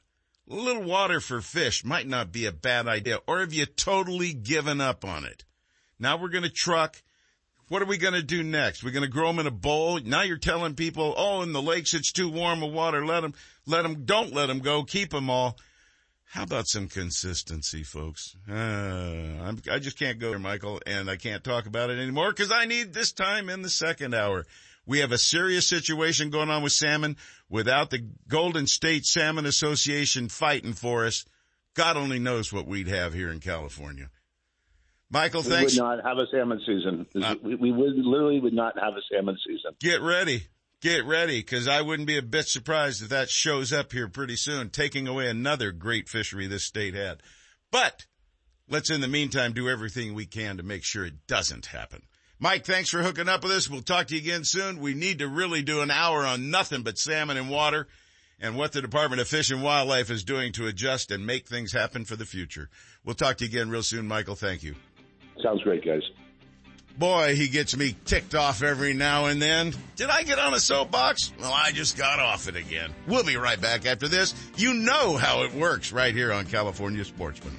A 0.50 0.54
little 0.54 0.84
water 0.84 1.20
for 1.20 1.42
fish 1.42 1.84
might 1.84 2.08
not 2.08 2.32
be 2.32 2.46
a 2.46 2.54
bad 2.54 2.88
idea. 2.88 3.20
Or 3.28 3.40
have 3.40 3.54
you 3.54 3.66
totally 3.66 4.32
given 4.34 4.80
up 4.80 5.04
on 5.04 5.26
it? 5.26 5.44
Now 6.00 6.18
we're 6.18 6.30
going 6.30 6.44
to 6.44 6.50
truck. 6.50 7.02
What 7.68 7.82
are 7.82 7.88
we 7.88 7.98
going 7.98 8.14
to 8.14 8.24
do 8.24 8.44
next? 8.44 8.84
We're 8.84 8.92
going 8.92 9.04
to 9.04 9.10
grow 9.10 9.28
them 9.28 9.40
in 9.40 9.48
a 9.48 9.52
bowl. 9.52 10.00
Now 10.00 10.22
you're 10.22 10.38
telling 10.38 10.76
people, 10.76 11.14
oh, 11.18 11.42
in 11.42 11.52
the 11.52 11.62
lakes 11.62 11.94
it's 11.94 12.12
too 12.12 12.30
warm 12.30 12.64
of 12.64 12.72
water. 12.72 13.06
Let 13.06 13.22
them, 13.22 13.34
let 13.66 13.82
them, 13.82 14.06
don't 14.06 14.34
let 14.34 14.46
them 14.46 14.60
go. 14.60 14.84
Keep 14.84 15.10
them 15.10 15.30
all. 15.30 15.58
How 16.36 16.44
about 16.44 16.68
some 16.68 16.90
consistency, 16.90 17.84
folks? 17.84 18.36
Uh, 18.52 19.54
i 19.72 19.80
just 19.80 19.98
can't 19.98 20.20
go 20.20 20.32
there, 20.32 20.38
Michael, 20.38 20.82
and 20.86 21.10
I 21.10 21.16
can't 21.16 21.42
talk 21.42 21.66
about 21.66 21.90
it 21.90 21.98
anymore 21.98 22.30
because 22.32 22.52
I 22.52 22.66
need 22.66 22.94
this 22.94 23.14
time 23.14 23.50
in 23.50 23.62
the 23.62 23.70
second 23.70 24.14
hour. 24.14 24.46
We 24.86 25.00
have 25.00 25.14
a 25.14 25.18
serious 25.18 25.66
situation 25.66 26.32
going 26.32 26.50
on 26.50 26.62
with 26.62 26.74
salmon 26.74 27.16
without 27.50 27.90
the 27.90 28.06
Golden 28.28 28.68
State 28.68 29.06
Salmon 29.06 29.46
Association 29.46 30.28
fighting 30.28 30.74
for 30.74 31.06
us. 31.06 31.24
God 31.74 31.96
only 31.96 32.20
knows 32.20 32.52
what 32.52 32.68
we'd 32.68 32.90
have 32.90 33.14
here 33.14 33.32
in 33.32 33.40
California. 33.40 34.10
Michael, 35.10 35.42
thanks. 35.42 35.74
We 35.74 35.82
would 35.82 35.88
not 35.88 36.04
have 36.04 36.18
a 36.18 36.28
salmon 36.30 36.60
season. 36.66 37.06
Uh, 37.16 37.36
we, 37.42 37.56
we 37.56 37.72
would 37.72 37.96
literally 37.96 38.42
would 38.42 38.52
not 38.52 38.78
have 38.78 38.96
a 38.96 39.02
salmon 39.10 39.38
season. 39.48 39.72
Get 39.80 40.02
ready. 40.02 40.48
Get 40.86 41.08
ready, 41.08 41.40
because 41.40 41.68
I 41.68 41.82
wouldn't 41.82 42.08
be 42.08 42.20
a 42.20 42.22
bit 42.22 42.48
surprised 42.48 43.02
if 43.02 43.10
that 43.10 43.32
shows 43.32 43.74
up 43.74 43.92
here 43.92 44.08
pretty 44.08 44.36
soon, 44.36 44.70
taking 44.70 45.08
away 45.08 45.28
another 45.28 45.72
great 45.72 46.08
fishery 46.08 46.46
this 46.46 46.64
state 46.64 46.94
had. 46.94 47.24
But 47.72 48.06
let's 48.70 48.92
in 48.92 49.02
the 49.02 49.08
meantime 49.08 49.54
do 49.54 49.68
everything 49.68 50.14
we 50.14 50.28
can 50.28 50.58
to 50.58 50.64
make 50.64 50.84
sure 50.84 51.04
it 51.04 51.26
doesn't 51.26 51.66
happen. 51.66 52.04
Mike, 52.38 52.66
thanks 52.66 52.92
for 52.92 53.02
hooking 53.02 53.28
up 53.28 53.42
with 53.42 53.54
us. 53.54 53.68
We'll 53.68 53.82
talk 53.82 54.06
to 54.10 54.16
you 54.16 54.22
again 54.22 54.44
soon. 54.44 54.80
We 54.80 54.94
need 54.94 55.18
to 55.18 55.28
really 55.28 55.64
do 55.64 55.82
an 55.82 55.90
hour 55.90 56.24
on 56.24 56.52
nothing 56.52 56.84
but 56.84 57.00
salmon 57.00 57.38
and 57.38 57.50
water 57.50 57.88
and 58.40 58.56
what 58.56 58.72
the 58.72 58.84
Department 58.84 59.22
of 59.22 59.28
Fish 59.28 59.50
and 59.50 59.64
Wildlife 59.64 60.12
is 60.12 60.24
doing 60.24 60.52
to 60.52 60.68
adjust 60.68 61.10
and 61.10 61.26
make 61.26 61.48
things 61.48 61.74
happen 61.74 62.06
for 62.06 62.16
the 62.16 62.26
future. 62.26 62.70
We'll 63.04 63.16
talk 63.16 63.38
to 63.38 63.46
you 63.46 63.50
again 63.50 63.72
real 63.72 63.82
soon, 63.82 64.08
Michael. 64.08 64.36
Thank 64.36 64.62
you. 64.62 64.76
Sounds 65.42 65.64
great, 65.64 65.84
guys. 65.84 66.04
Boy, 66.98 67.36
he 67.36 67.50
gets 67.50 67.76
me 67.76 67.96
ticked 68.06 68.36
off 68.36 68.64
every 68.64 68.94
now 68.94 69.26
and 69.26 69.42
then. 69.42 69.74
Did 69.98 70.10
I 70.10 70.24
get 70.24 70.40
on 70.40 70.54
a 70.54 70.60
soapbox? 70.60 71.34
Well, 71.40 71.54
I 71.54 71.72
just 71.72 71.98
got 71.98 72.20
off 72.20 72.48
it 72.48 72.56
again. 72.56 72.92
We'll 73.08 73.26
be 73.26 73.36
right 73.36 73.60
back 73.60 73.86
after 73.86 74.08
this. 74.08 74.34
You 74.56 74.74
know 74.74 75.18
how 75.18 75.44
it 75.44 75.54
works 75.54 75.92
right 75.92 76.14
here 76.14 76.32
on 76.32 76.46
California 76.46 77.04
Sportsman. 77.04 77.56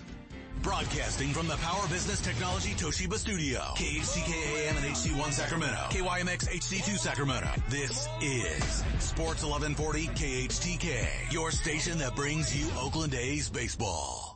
Broadcasting 0.62 1.28
from 1.28 1.46
the 1.46 1.56
Power 1.56 1.86
Business 1.88 2.20
Technology 2.20 2.70
Toshiba 2.70 3.14
Studio. 3.14 3.60
KHCKAM 3.76 4.70
and 4.70 4.94
HD1 4.96 5.32
Sacramento. 5.32 5.76
KYMX 5.90 6.48
HD2 6.48 6.98
Sacramento. 6.98 7.48
This 7.68 8.08
is 8.20 8.82
Sports 8.98 9.44
1140 9.44 10.08
KHTK. 10.08 11.06
Your 11.30 11.50
station 11.50 11.98
that 11.98 12.16
brings 12.16 12.56
you 12.56 12.68
Oakland 12.80 13.14
A's 13.14 13.48
baseball. 13.50 14.35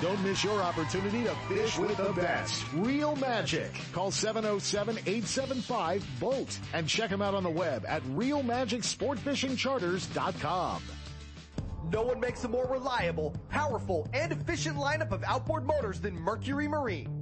Don't 0.00 0.20
miss 0.24 0.42
your 0.42 0.60
opportunity 0.60 1.22
to 1.24 1.34
fish 1.48 1.78
with 1.78 1.96
the 1.96 2.12
best. 2.12 2.64
Reel 2.72 3.14
Magic. 3.16 3.72
Call 3.92 4.10
707-875-BOAT 4.10 6.58
and 6.72 6.88
check 6.88 7.10
them 7.10 7.22
out 7.22 7.34
on 7.34 7.44
the 7.44 7.50
web 7.50 7.84
at 7.86 8.02
reelmagicsportfishingcharters.com. 8.04 10.82
No 11.90 12.02
one 12.02 12.20
makes 12.20 12.44
a 12.44 12.48
more 12.48 12.68
reliable, 12.68 13.34
powerful, 13.48 14.08
and 14.14 14.30
efficient 14.32 14.76
lineup 14.76 15.10
of 15.12 15.24
outboard 15.24 15.66
motors 15.66 16.00
than 16.00 16.14
Mercury 16.14 16.68
Marine. 16.68 17.21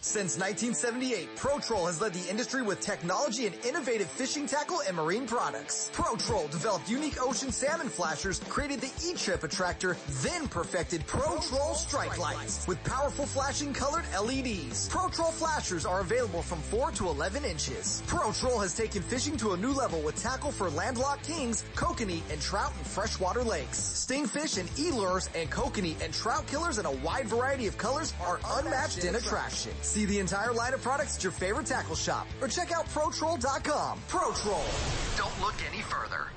Since 0.00 0.38
1978, 0.38 1.34
ProTroll 1.36 1.86
has 1.86 2.00
led 2.00 2.14
the 2.14 2.30
industry 2.30 2.62
with 2.62 2.80
technology 2.80 3.46
and 3.46 3.54
innovative 3.64 4.06
fishing 4.06 4.46
tackle 4.46 4.80
and 4.86 4.96
marine 4.96 5.26
products. 5.26 5.90
ProTroll 5.92 6.48
developed 6.50 6.88
unique 6.88 7.20
ocean 7.20 7.50
salmon 7.50 7.88
flashers, 7.88 8.38
created 8.48 8.80
the 8.80 8.92
E-Chip 9.04 9.42
attractor, 9.42 9.96
then 10.22 10.46
perfected 10.46 11.04
ProTroll 11.06 11.74
strike 11.74 12.16
lights 12.16 12.66
with 12.68 12.82
powerful 12.84 13.26
flashing 13.26 13.72
colored 13.72 14.04
LEDs. 14.12 14.88
ProTroll 14.88 15.32
flashers 15.32 15.84
are 15.84 16.00
available 16.00 16.42
from 16.42 16.60
4 16.60 16.92
to 16.92 17.08
11 17.08 17.44
inches. 17.44 18.02
ProTroll 18.06 18.62
has 18.62 18.76
taken 18.76 19.02
fishing 19.02 19.36
to 19.38 19.52
a 19.52 19.56
new 19.56 19.72
level 19.72 20.00
with 20.00 20.14
tackle 20.22 20.52
for 20.52 20.70
landlocked 20.70 21.26
kings, 21.26 21.64
kokanee, 21.74 22.22
and 22.30 22.40
trout 22.40 22.72
in 22.78 22.84
freshwater 22.84 23.42
lakes. 23.42 23.78
Stingfish 23.78 24.58
and 24.58 24.70
e-lures 24.78 25.28
and 25.34 25.50
kokanee 25.50 26.00
and 26.02 26.14
trout 26.14 26.46
killers 26.46 26.78
in 26.78 26.86
a 26.86 26.92
wide 26.92 27.26
variety 27.26 27.66
of 27.66 27.76
colors 27.76 28.14
are 28.22 28.38
unmatched 28.58 29.04
in 29.04 29.16
attraction. 29.16 29.72
See 29.98 30.04
the 30.04 30.20
entire 30.20 30.52
line 30.52 30.74
of 30.74 30.80
products 30.80 31.16
at 31.16 31.24
your 31.24 31.32
favorite 31.32 31.66
tackle 31.66 31.96
shop 31.96 32.28
or 32.40 32.46
check 32.46 32.70
out 32.70 32.86
ProTroll.com. 32.90 33.98
ProTroll. 34.08 35.16
Don't 35.18 35.40
look 35.40 35.56
any 35.68 35.82
further. 35.82 36.28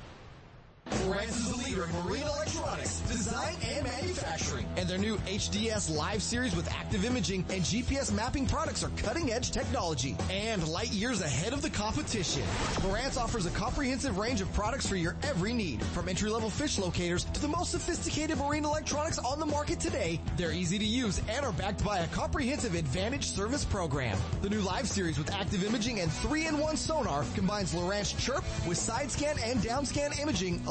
Lowrance 0.90 1.30
is 1.30 1.50
the 1.50 1.56
leader 1.64 1.84
in 1.84 1.92
marine 2.04 2.22
electronics, 2.22 3.00
design 3.00 3.56
and 3.74 3.84
manufacturing. 3.84 4.66
And 4.76 4.88
their 4.88 4.98
new 4.98 5.16
HDS 5.18 5.96
Live 5.96 6.22
series 6.22 6.54
with 6.54 6.70
active 6.72 7.04
imaging 7.04 7.44
and 7.50 7.62
GPS 7.62 8.12
mapping 8.12 8.46
products 8.46 8.82
are 8.82 8.90
cutting 8.96 9.32
edge 9.32 9.50
technology 9.50 10.16
and 10.30 10.66
light 10.68 10.92
years 10.92 11.20
ahead 11.20 11.52
of 11.52 11.62
the 11.62 11.70
competition. 11.70 12.42
Lowrance 12.82 13.16
offers 13.16 13.46
a 13.46 13.50
comprehensive 13.50 14.18
range 14.18 14.40
of 14.40 14.52
products 14.52 14.86
for 14.86 14.96
your 14.96 15.16
every 15.22 15.52
need. 15.52 15.82
From 15.86 16.08
entry 16.08 16.30
level 16.30 16.50
fish 16.50 16.78
locators 16.78 17.24
to 17.24 17.40
the 17.40 17.48
most 17.48 17.70
sophisticated 17.70 18.38
marine 18.38 18.64
electronics 18.64 19.18
on 19.18 19.38
the 19.38 19.46
market 19.46 19.80
today, 19.80 20.20
they're 20.36 20.52
easy 20.52 20.78
to 20.78 20.84
use 20.84 21.20
and 21.28 21.44
are 21.44 21.52
backed 21.52 21.84
by 21.84 21.98
a 21.98 22.06
comprehensive 22.08 22.74
advantage 22.74 23.26
service 23.26 23.64
program. 23.64 24.16
The 24.40 24.50
new 24.50 24.60
Live 24.60 24.88
series 24.88 25.18
with 25.18 25.32
active 25.32 25.64
imaging 25.64 26.00
and 26.00 26.10
3-in-1 26.10 26.76
sonar 26.76 27.24
combines 27.34 27.74
Lowrance 27.74 28.18
Chirp 28.18 28.44
with 28.66 28.78
side 28.78 29.10
scan 29.10 29.36
and 29.44 29.62
down 29.62 29.84
scan 29.84 30.12
imaging 30.20 30.60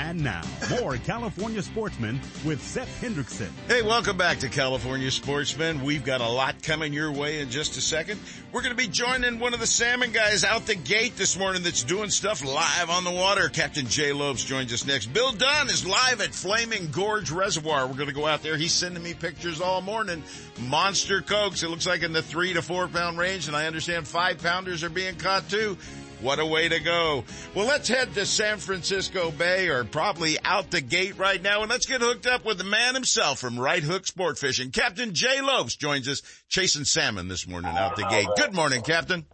And 0.00 0.24
now, 0.24 0.40
more 0.80 0.96
California 0.96 1.60
sportsmen 1.60 2.18
with 2.42 2.62
Seth 2.62 3.02
Hendrickson. 3.02 3.50
Hey, 3.68 3.82
welcome 3.82 4.16
back 4.16 4.38
to 4.38 4.48
California 4.48 5.10
Sportsmen. 5.10 5.82
We've 5.82 6.02
got 6.02 6.22
a 6.22 6.26
lot 6.26 6.62
coming 6.62 6.94
your 6.94 7.12
way 7.12 7.40
in 7.40 7.50
just 7.50 7.76
a 7.76 7.82
second. 7.82 8.18
We're 8.50 8.62
going 8.62 8.74
to 8.74 8.82
be 8.82 8.88
joining 8.88 9.38
one 9.38 9.52
of 9.52 9.60
the 9.60 9.66
salmon 9.66 10.10
guys 10.10 10.42
out 10.42 10.64
the 10.64 10.74
gate 10.74 11.16
this 11.16 11.38
morning 11.38 11.62
that's 11.62 11.82
doing 11.82 12.08
stuff 12.08 12.42
live 12.42 12.88
on 12.88 13.04
the 13.04 13.10
water. 13.10 13.50
Captain 13.50 13.86
Jay 13.86 14.14
Lopes 14.14 14.42
joins 14.42 14.72
us 14.72 14.86
next. 14.86 15.12
Bill 15.12 15.32
Dunn 15.32 15.68
is 15.68 15.86
live 15.86 16.22
at 16.22 16.34
Flaming 16.34 16.90
Gorge 16.90 17.30
Reservoir. 17.30 17.86
We're 17.86 17.92
going 17.92 18.08
to 18.08 18.14
go 18.14 18.26
out 18.26 18.42
there. 18.42 18.56
He's 18.56 18.72
sending 18.72 19.02
me 19.02 19.12
pictures 19.12 19.60
all 19.60 19.82
morning. 19.82 20.24
Monster 20.60 21.20
Cokes. 21.20 21.62
It 21.62 21.68
looks 21.68 21.86
like 21.86 22.02
in 22.02 22.14
the 22.14 22.22
three 22.22 22.54
to 22.54 22.62
four 22.62 22.88
pound 22.88 23.18
range, 23.18 23.48
and 23.48 23.56
I 23.56 23.66
understand 23.66 24.08
five 24.08 24.42
pounders 24.42 24.82
are 24.82 24.88
being 24.88 25.16
caught 25.16 25.50
too. 25.50 25.76
What 26.22 26.38
a 26.38 26.44
way 26.44 26.68
to 26.68 26.80
go. 26.80 27.24
Well, 27.54 27.66
let's 27.66 27.88
head 27.88 28.14
to 28.14 28.26
San 28.26 28.58
Francisco 28.58 29.30
Bay 29.30 29.68
or 29.68 29.84
probably 29.84 30.36
out 30.44 30.70
the 30.70 30.82
gate 30.82 31.16
right 31.18 31.40
now 31.40 31.62
and 31.62 31.70
let's 31.70 31.86
get 31.86 32.02
hooked 32.02 32.26
up 32.26 32.44
with 32.44 32.58
the 32.58 32.64
man 32.64 32.94
himself 32.94 33.38
from 33.38 33.58
Right 33.58 33.82
Hook 33.82 34.06
Sport 34.06 34.38
Fishing. 34.38 34.70
Captain 34.70 35.14
Jay 35.14 35.40
Lopes 35.40 35.76
joins 35.76 36.06
us 36.08 36.20
chasing 36.48 36.84
salmon 36.84 37.28
this 37.28 37.46
morning 37.48 37.74
out 37.74 37.96
the 37.96 38.04
gate. 38.04 38.28
Good 38.36 38.54
morning, 38.54 38.82
Captain. 38.82 39.24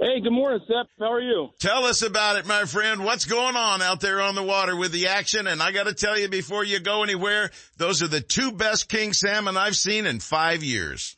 Hey, 0.00 0.20
good 0.20 0.32
morning, 0.32 0.60
Seth. 0.66 0.86
How 0.98 1.12
are 1.12 1.20
you? 1.20 1.50
Tell 1.58 1.84
us 1.84 2.02
about 2.02 2.36
it, 2.36 2.46
my 2.46 2.64
friend. 2.64 3.04
What's 3.04 3.24
going 3.24 3.56
on 3.56 3.82
out 3.82 4.00
there 4.00 4.20
on 4.20 4.36
the 4.36 4.44
water 4.44 4.76
with 4.76 4.92
the 4.92 5.08
action? 5.08 5.46
And 5.48 5.60
I 5.60 5.70
gotta 5.72 5.92
tell 5.92 6.18
you 6.18 6.28
before 6.28 6.64
you 6.64 6.78
go 6.80 7.02
anywhere, 7.02 7.50
those 7.76 8.02
are 8.02 8.08
the 8.08 8.20
two 8.20 8.52
best 8.52 8.88
king 8.88 9.12
salmon 9.12 9.56
I've 9.56 9.76
seen 9.76 10.06
in 10.06 10.20
five 10.20 10.62
years. 10.62 11.17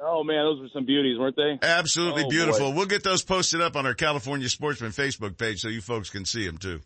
Oh 0.00 0.22
man, 0.24 0.44
those 0.44 0.60
were 0.60 0.68
some 0.74 0.84
beauties, 0.84 1.18
weren't 1.18 1.36
they? 1.36 1.58
Absolutely 1.62 2.24
Oh, 2.24 2.28
beautiful. 2.28 2.70
boy. 2.72 2.76
We'll 2.76 2.86
get 2.86 3.02
those 3.02 3.22
posted 3.22 3.60
up 3.60 3.76
on 3.76 3.86
our 3.86 3.94
California 3.94 4.48
Sportsman 4.48 4.90
Facebook 4.90 5.38
page 5.38 5.60
so 5.60 5.68
you 5.68 5.80
folks 5.80 6.10
can 6.10 6.24
see 6.24 6.46
them 6.46 6.58
too. 6.58 6.80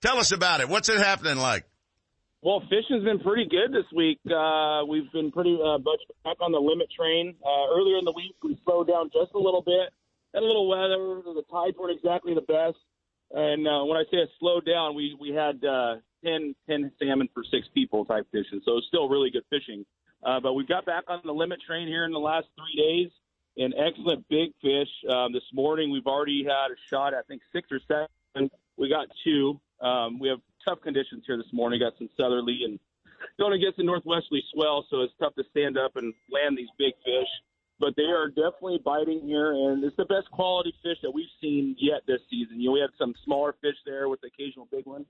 Tell 0.00 0.18
us 0.18 0.32
about 0.32 0.60
it. 0.60 0.68
What's 0.68 0.88
it 0.88 0.98
happening 0.98 1.36
like? 1.38 1.66
Well, 2.42 2.60
fishing's 2.68 3.04
been 3.04 3.20
pretty 3.20 3.46
good 3.48 3.72
this 3.72 3.86
week. 3.94 4.20
Uh, 4.26 4.84
we've 4.86 5.10
been 5.12 5.32
pretty 5.32 5.58
uh, 5.62 5.78
much 5.78 6.00
back 6.24 6.36
on 6.40 6.52
the 6.52 6.58
limit 6.60 6.88
train. 6.94 7.34
Uh, 7.44 7.74
earlier 7.74 7.96
in 7.96 8.04
the 8.04 8.12
week, 8.12 8.36
we 8.42 8.58
slowed 8.64 8.88
down 8.88 9.08
just 9.12 9.32
a 9.34 9.38
little 9.38 9.62
bit. 9.62 9.88
Had 10.34 10.42
a 10.42 10.46
little 10.46 10.68
weather. 10.68 11.22
The 11.24 11.42
tides 11.50 11.76
weren't 11.78 11.96
exactly 11.96 12.34
the 12.34 12.42
best. 12.42 12.76
And 13.30 13.66
uh, 13.66 13.84
when 13.84 13.96
I 13.96 14.04
say 14.10 14.18
it 14.18 14.28
slowed 14.40 14.66
down, 14.66 14.94
we 14.94 15.16
we 15.18 15.30
had 15.30 15.64
uh, 15.64 15.96
10, 16.24 16.54
10 16.68 16.92
salmon 16.98 17.28
for 17.32 17.44
six 17.50 17.66
people 17.72 18.04
type 18.04 18.26
fishing. 18.30 18.60
So 18.64 18.76
it's 18.76 18.86
still 18.88 19.08
really 19.08 19.30
good 19.30 19.44
fishing. 19.48 19.86
Uh, 20.24 20.40
but 20.40 20.54
we've 20.54 20.68
got 20.68 20.86
back 20.86 21.04
on 21.08 21.20
the 21.24 21.32
limit 21.32 21.60
train 21.66 21.86
here 21.86 22.04
in 22.04 22.12
the 22.12 22.18
last 22.18 22.46
three 22.56 22.82
days. 22.82 23.10
And 23.56 23.72
excellent 23.78 24.26
big 24.28 24.50
fish. 24.60 24.88
Um, 25.08 25.32
this 25.32 25.44
morning 25.52 25.92
we've 25.92 26.06
already 26.06 26.42
had 26.42 26.72
a 26.72 26.78
shot. 26.90 27.14
I 27.14 27.22
think 27.28 27.42
six 27.52 27.68
or 27.70 27.78
seven. 27.86 28.50
We 28.76 28.88
got 28.88 29.06
two. 29.22 29.60
Um, 29.80 30.18
we 30.18 30.28
have 30.28 30.38
tough 30.64 30.80
conditions 30.82 31.22
here 31.26 31.36
this 31.36 31.52
morning. 31.52 31.78
Got 31.78 31.92
some 31.98 32.08
southerly 32.16 32.62
and 32.64 32.80
going 33.38 33.52
against 33.52 33.76
the 33.76 33.84
northwesterly 33.84 34.42
swell, 34.52 34.84
so 34.90 35.02
it's 35.02 35.12
tough 35.20 35.34
to 35.36 35.44
stand 35.50 35.78
up 35.78 35.96
and 35.96 36.12
land 36.30 36.58
these 36.58 36.68
big 36.78 36.94
fish. 37.04 37.28
But 37.78 37.94
they 37.96 38.04
are 38.04 38.28
definitely 38.28 38.80
biting 38.84 39.20
here, 39.24 39.52
and 39.52 39.82
it's 39.84 39.96
the 39.96 40.04
best 40.04 40.30
quality 40.30 40.72
fish 40.82 40.98
that 41.02 41.10
we've 41.10 41.26
seen 41.40 41.76
yet 41.78 42.02
this 42.06 42.20
season. 42.30 42.60
You 42.60 42.68
know, 42.68 42.72
we 42.72 42.80
had 42.80 42.90
some 42.98 43.14
smaller 43.24 43.54
fish 43.60 43.76
there 43.84 44.08
with 44.08 44.20
the 44.20 44.28
occasional 44.28 44.68
big 44.70 44.86
one. 44.86 45.04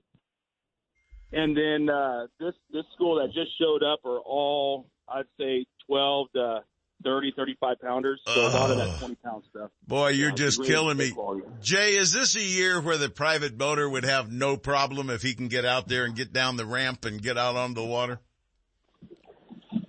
And 1.31 1.55
then 1.55 1.89
uh, 1.89 2.27
this 2.39 2.53
this 2.71 2.85
school 2.93 3.15
that 3.15 3.33
just 3.33 3.57
showed 3.59 3.83
up 3.83 3.99
are 4.05 4.19
all 4.19 4.87
I'd 5.07 5.25
say 5.39 5.65
12 5.87 6.27
to 6.35 6.63
30, 7.03 7.33
35 7.35 7.79
pounders. 7.81 8.21
So 8.25 8.47
a 8.47 8.49
lot 8.49 8.71
of 8.71 8.77
that 8.77 8.99
20 8.99 9.15
pound 9.15 9.43
stuff. 9.49 9.69
Boy, 9.87 10.09
you're 10.09 10.29
Yeah, 10.29 10.35
just 10.35 10.59
really 10.59 10.71
killing 10.71 10.97
me. 10.97 11.13
Jay, 11.61 11.95
is 11.95 12.11
this 12.11 12.35
a 12.35 12.41
year 12.41 12.81
where 12.81 12.97
the 12.97 13.09
private 13.09 13.57
boater 13.57 13.87
would 13.87 14.05
have 14.05 14.31
no 14.31 14.57
problem 14.57 15.09
if 15.09 15.21
he 15.21 15.33
can 15.33 15.47
get 15.47 15.65
out 15.65 15.87
there 15.87 16.05
and 16.05 16.15
get 16.15 16.33
down 16.33 16.57
the 16.57 16.65
ramp 16.65 17.05
and 17.05 17.21
get 17.21 17.37
out 17.37 17.55
onto 17.55 17.81
the 17.81 17.87
water? 17.87 18.19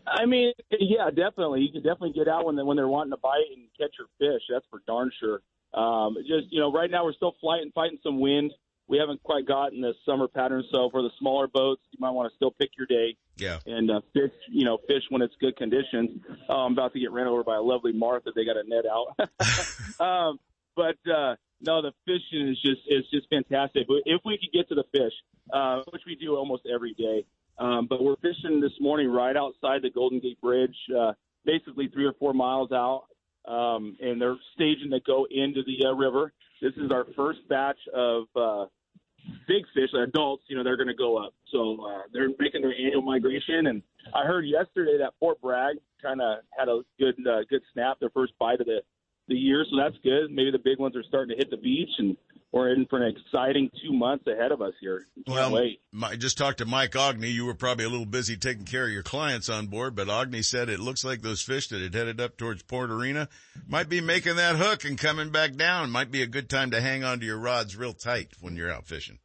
I 0.07 0.27
mean, 0.27 0.53
yeah, 0.71 1.11
definitely. 1.11 1.61
You 1.61 1.73
can 1.73 1.83
definitely 1.83 2.13
get 2.13 2.29
out 2.29 2.45
when 2.45 2.57
they 2.57 2.63
when 2.63 2.77
they're 2.77 2.89
wanting 2.89 3.11
to 3.11 3.17
bite 3.17 3.51
and 3.55 3.67
catch 3.79 3.97
your 3.99 4.09
fish. 4.19 4.43
That's 4.51 4.65
for 4.71 4.81
darn 4.87 5.11
sure. 5.19 5.41
Um, 5.75 6.17
just 6.21 6.47
you 6.51 6.61
know, 6.61 6.73
right 6.73 6.91
now 6.91 7.05
we're 7.05 7.13
still 7.13 7.35
fighting 7.43 7.73
fighting 7.75 7.99
some 8.03 8.21
wind. 8.21 8.53
We 8.89 8.99
haven't 8.99 9.23
quite 9.23 9.47
gotten 9.47 9.81
the 9.81 9.95
summer 10.05 10.29
pattern, 10.29 10.63
so 10.71 10.91
for 10.91 11.03
the 11.03 11.11
smaller 11.19 11.49
boats, 11.49 11.83
you 11.91 11.99
might 12.01 12.11
want 12.13 12.31
to 12.31 12.37
still 12.37 12.53
pick 12.53 12.71
your 12.79 12.87
day 12.87 13.17
Yeah. 13.37 13.59
and 13.67 13.91
uh, 13.91 14.01
fish. 14.13 14.31
You 14.49 14.65
know, 14.65 14.79
fish 14.87 15.03
when 15.09 15.23
it's 15.23 15.35
good 15.41 15.57
conditions. 15.57 16.21
Oh, 16.49 16.55
I'm 16.55 16.73
about 16.73 16.93
to 16.93 17.01
get 17.01 17.11
ran 17.11 17.27
over 17.27 17.43
by 17.43 17.57
a 17.57 17.63
lovely 17.63 17.93
Martha. 17.93 18.31
They 18.35 18.45
got 18.45 18.57
a 18.57 18.63
net 18.69 18.85
out. 18.87 20.01
um, 20.01 20.39
but 20.77 20.97
uh, 21.11 21.35
no, 21.61 21.83
the 21.83 21.93
fishing 22.05 22.49
is 22.49 22.61
just 22.63 22.83
is 22.87 23.05
just 23.13 23.29
fantastic. 23.29 23.89
But 23.89 24.03
If 24.05 24.21
we 24.25 24.39
could 24.39 24.53
get 24.53 24.69
to 24.69 24.75
the 24.77 24.85
fish, 24.93 25.13
uh, 25.53 25.83
which 25.91 26.03
we 26.07 26.15
do 26.15 26.37
almost 26.37 26.63
every 26.73 26.95
day, 26.95 27.25
um, 27.59 27.87
but 27.89 28.03
we're 28.05 28.17
fishing 28.17 28.61
this 28.61 28.73
morning 28.81 29.09
right 29.09 29.37
outside 29.37 29.83
the 29.83 29.91
Golden 29.91 30.21
Gate 30.21 30.41
Bridge, 30.41 30.77
uh, 30.97 31.13
basically 31.45 31.89
three 31.89 32.05
or 32.05 32.13
four 32.21 32.35
miles 32.35 32.71
out, 32.71 33.07
um, 33.49 33.97
and 34.01 34.21
they're 34.21 34.37
staging 34.55 34.91
to 34.91 35.01
go 35.01 35.27
into 35.31 35.63
the 35.65 35.89
uh, 35.89 35.93
river. 35.93 36.33
This 36.61 36.73
is 36.77 36.91
our 36.91 37.07
first 37.15 37.41
batch 37.49 37.79
of 37.95 38.25
uh, 38.35 38.67
big 39.47 39.65
fish, 39.75 39.91
adults, 39.95 40.45
you 40.49 40.57
know, 40.57 40.65
they're 40.65 40.77
going 40.77 40.89
to 40.89 40.95
go 40.95 41.17
up. 41.17 41.35
So 41.53 41.79
uh, 41.87 42.03
they're 42.13 42.29
making 42.39 42.63
their 42.63 42.75
annual 42.75 43.03
migration. 43.03 43.67
And 43.67 43.83
I 44.15 44.25
heard 44.25 44.47
yesterday 44.47 44.99
that 44.99 45.15
Fort 45.19 45.41
Bragg 45.41 45.77
kind 46.03 46.21
of 46.21 46.39
had 46.57 46.69
a 46.69 46.81
good 46.99 47.15
uh, 47.27 47.41
good 47.49 47.63
snap, 47.73 47.99
their 48.01 48.11
first 48.11 48.33
bite 48.39 48.61
of 48.61 48.67
the 48.67 48.81
the 49.29 49.35
year, 49.35 49.65
so 49.69 49.77
that's 49.77 49.97
good. 50.05 50.31
Maybe 50.31 50.53
the 50.53 50.59
big 50.63 50.79
ones 50.79 50.95
are 50.95 51.03
starting 51.03 51.37
to 51.37 51.37
hit 51.37 51.51
the 51.51 51.57
beach, 51.57 51.91
and 51.99 52.17
we're 52.57 52.73
in 52.73 52.87
for 52.87 53.03
an 53.03 53.15
exciting 53.15 53.71
two 53.85 53.93
months 53.93 54.27
ahead 54.27 54.51
of 54.51 54.63
us 54.63 54.73
here. 54.81 55.05
Well, 55.27 55.53
wait. 55.53 55.83
I 56.03 56.17
just 56.17 56.39
talked 56.39 56.59
to 56.59 56.65
Mike 56.65 56.93
Aughney. 56.93 57.31
You 57.31 57.45
were 57.45 57.55
probably 57.55 57.85
a 57.85 57.89
little 57.91 58.07
busy 58.07 58.39
taking 58.39 58.65
care 58.65 58.87
of 58.87 58.93
your 58.93 59.03
clients 59.03 59.51
on 59.51 59.67
board, 59.67 59.95
but 59.95 60.09
Aughney 60.09 60.43
said 60.43 60.71
it 60.71 60.81
looks 60.81 61.05
like 61.05 61.21
those 61.21 61.43
fish 61.43 61.69
that 61.69 61.83
had 61.83 61.93
headed 61.93 62.19
up 62.19 62.39
towards 62.39 62.63
Point 62.63 62.91
Arena 62.91 63.29
might 63.69 63.91
be 63.91 64.01
making 64.01 64.37
that 64.37 64.57
hook 64.57 64.87
and 64.87 64.97
coming 64.97 65.29
back 65.29 65.55
down. 65.57 65.91
Might 65.91 66.11
be 66.11 66.23
a 66.23 66.27
good 66.27 66.49
time 66.49 66.71
to 66.71 66.81
hang 66.81 67.05
onto 67.05 67.27
your 67.27 67.39
rods 67.39 67.77
real 67.77 67.93
tight 67.93 68.29
when 68.41 68.57
you're 68.57 68.73
out 68.73 68.87
fishing. 68.87 69.19